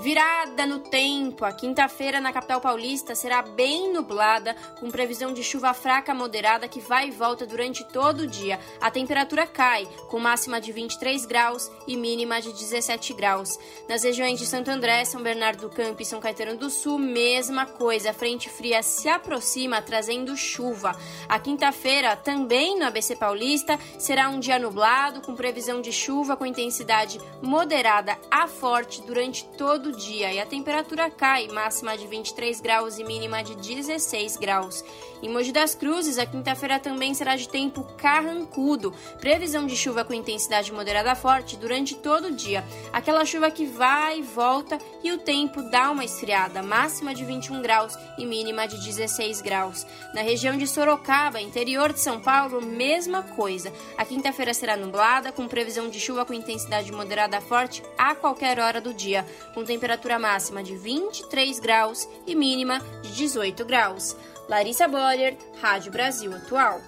Virada 0.00 0.64
no 0.64 0.78
tempo, 0.78 1.44
a 1.44 1.52
quinta-feira 1.52 2.22
na 2.22 2.32
capital 2.32 2.58
paulista 2.58 3.14
será 3.14 3.42
bem 3.42 3.92
nublada, 3.92 4.56
com 4.78 4.90
previsão 4.90 5.34
de 5.34 5.44
chuva 5.44 5.74
fraca 5.74 6.14
moderada 6.14 6.66
que 6.66 6.80
vai 6.80 7.08
e 7.08 7.10
volta 7.10 7.44
durante 7.44 7.84
todo 7.84 8.20
o 8.20 8.26
dia. 8.26 8.58
A 8.80 8.90
temperatura 8.90 9.46
cai, 9.46 9.86
com 10.08 10.18
máxima 10.18 10.58
de 10.58 10.72
23 10.72 11.26
graus 11.26 11.70
e 11.86 11.98
mínima 11.98 12.40
de 12.40 12.50
17 12.50 13.12
graus. 13.12 13.58
Nas 13.86 14.02
regiões 14.02 14.38
de 14.38 14.46
Santo 14.46 14.70
André, 14.70 15.04
São 15.04 15.22
Bernardo 15.22 15.68
do 15.68 15.68
Campo 15.68 16.00
e 16.00 16.06
São 16.06 16.18
Caetano 16.18 16.56
do 16.56 16.70
Sul, 16.70 16.98
mesma 16.98 17.66
coisa. 17.66 18.08
A 18.08 18.14
frente 18.14 18.48
fria 18.48 18.82
se 18.82 19.06
aproxima, 19.06 19.82
trazendo 19.82 20.34
chuva. 20.34 20.96
A 21.28 21.38
quinta-feira, 21.38 22.16
também 22.16 22.78
no 22.78 22.86
ABC 22.86 23.16
Paulista, 23.16 23.78
será 23.98 24.30
um 24.30 24.40
dia 24.40 24.58
nublado, 24.58 25.20
com 25.20 25.34
previsão 25.34 25.82
de 25.82 25.92
chuva 25.92 26.38
com 26.38 26.46
intensidade 26.46 27.20
moderada 27.42 28.16
a 28.30 28.48
forte 28.48 29.02
durante 29.02 29.44
todo 29.58 29.89
todo 29.90 29.96
dia 29.96 30.32
e 30.32 30.38
a 30.38 30.46
temperatura 30.46 31.10
cai, 31.10 31.48
máxima 31.48 31.98
de 31.98 32.06
23 32.06 32.60
graus 32.60 32.98
e 32.98 33.04
mínima 33.04 33.42
de 33.42 33.56
16 33.56 34.36
graus. 34.36 34.84
Em 35.22 35.28
Mogi 35.28 35.52
das 35.52 35.74
Cruzes, 35.74 36.16
a 36.16 36.24
quinta-feira 36.24 36.78
também 36.78 37.12
será 37.12 37.36
de 37.36 37.48
tempo 37.48 37.82
carrancudo. 37.98 38.94
Previsão 39.20 39.66
de 39.66 39.76
chuva 39.76 40.04
com 40.04 40.14
intensidade 40.14 40.72
moderada 40.72 41.14
forte 41.14 41.56
durante 41.56 41.94
todo 41.94 42.28
o 42.28 42.30
dia. 42.32 42.64
Aquela 42.92 43.24
chuva 43.24 43.50
que 43.50 43.66
vai 43.66 44.20
e 44.20 44.22
volta 44.22 44.78
e 45.02 45.12
o 45.12 45.18
tempo 45.18 45.60
dá 45.70 45.90
uma 45.90 46.04
esfriada, 46.04 46.62
máxima 46.62 47.14
de 47.14 47.24
21 47.24 47.60
graus 47.60 47.94
e 48.16 48.24
mínima 48.24 48.66
de 48.66 48.78
16 48.82 49.42
graus. 49.42 49.86
Na 50.14 50.22
região 50.22 50.56
de 50.56 50.66
Sorocaba, 50.66 51.40
interior 51.40 51.92
de 51.92 52.00
São 52.00 52.18
Paulo, 52.18 52.62
mesma 52.62 53.22
coisa. 53.22 53.72
A 53.98 54.04
quinta-feira 54.06 54.54
será 54.54 54.76
nublada, 54.76 55.32
com 55.32 55.46
previsão 55.46 55.90
de 55.90 56.00
chuva 56.00 56.24
com 56.24 56.32
intensidade 56.32 56.90
moderada 56.92 57.40
forte 57.40 57.82
a 57.98 58.14
qualquer 58.14 58.58
hora 58.58 58.80
do 58.80 58.94
dia, 58.94 59.26
com 59.52 59.64
temperatura 59.80 60.18
máxima 60.18 60.62
de 60.62 60.76
23 60.76 61.58
graus 61.58 62.06
e 62.26 62.34
mínima 62.34 62.82
de 63.02 63.14
18 63.14 63.64
graus. 63.64 64.14
Larissa 64.46 64.86
Boyer, 64.86 65.38
Rádio 65.62 65.90
Brasil 65.90 66.34
Atual. 66.34 66.82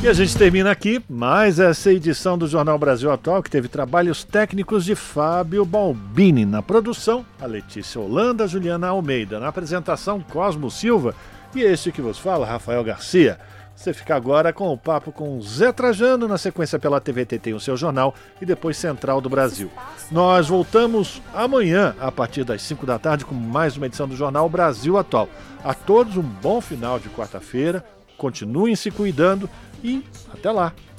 E 0.00 0.08
a 0.08 0.12
gente 0.12 0.38
termina 0.38 0.70
aqui 0.70 1.02
mais 1.10 1.58
essa 1.58 1.92
edição 1.92 2.38
do 2.38 2.46
Jornal 2.46 2.78
Brasil 2.78 3.10
Atual, 3.10 3.42
que 3.42 3.50
teve 3.50 3.66
trabalhos 3.66 4.22
técnicos 4.22 4.84
de 4.84 4.94
Fábio 4.94 5.64
Balbini. 5.64 6.46
Na 6.46 6.62
produção, 6.62 7.26
a 7.40 7.46
Letícia 7.46 8.00
Holanda, 8.00 8.46
Juliana 8.46 8.88
Almeida. 8.88 9.40
Na 9.40 9.48
apresentação, 9.48 10.20
Cosmo 10.20 10.70
Silva. 10.70 11.12
E 11.54 11.60
este 11.60 11.90
que 11.90 12.00
vos 12.00 12.18
fala, 12.18 12.46
Rafael 12.46 12.84
Garcia. 12.84 13.40
Você 13.80 13.94
fica 13.94 14.14
agora 14.14 14.52
com 14.52 14.70
o 14.70 14.76
papo 14.76 15.10
com 15.10 15.40
Zé 15.40 15.72
Trajano, 15.72 16.28
na 16.28 16.36
sequência 16.36 16.78
pela 16.78 17.00
TVT 17.00 17.38
tem 17.38 17.54
o 17.54 17.60
seu 17.60 17.78
jornal 17.78 18.14
e 18.38 18.44
depois 18.44 18.76
Central 18.76 19.22
do 19.22 19.30
Brasil. 19.30 19.70
Nós 20.10 20.48
voltamos 20.48 21.22
amanhã, 21.32 21.96
a 21.98 22.12
partir 22.12 22.44
das 22.44 22.60
5 22.60 22.84
da 22.84 22.98
tarde, 22.98 23.24
com 23.24 23.34
mais 23.34 23.78
uma 23.78 23.86
edição 23.86 24.06
do 24.06 24.14
Jornal 24.14 24.46
Brasil 24.50 24.98
Atual. 24.98 25.30
A 25.64 25.72
todos 25.72 26.18
um 26.18 26.22
bom 26.22 26.60
final 26.60 26.98
de 26.98 27.08
quarta-feira, 27.08 27.82
continuem 28.18 28.76
se 28.76 28.90
cuidando 28.90 29.48
e 29.82 30.04
até 30.30 30.50
lá! 30.50 30.74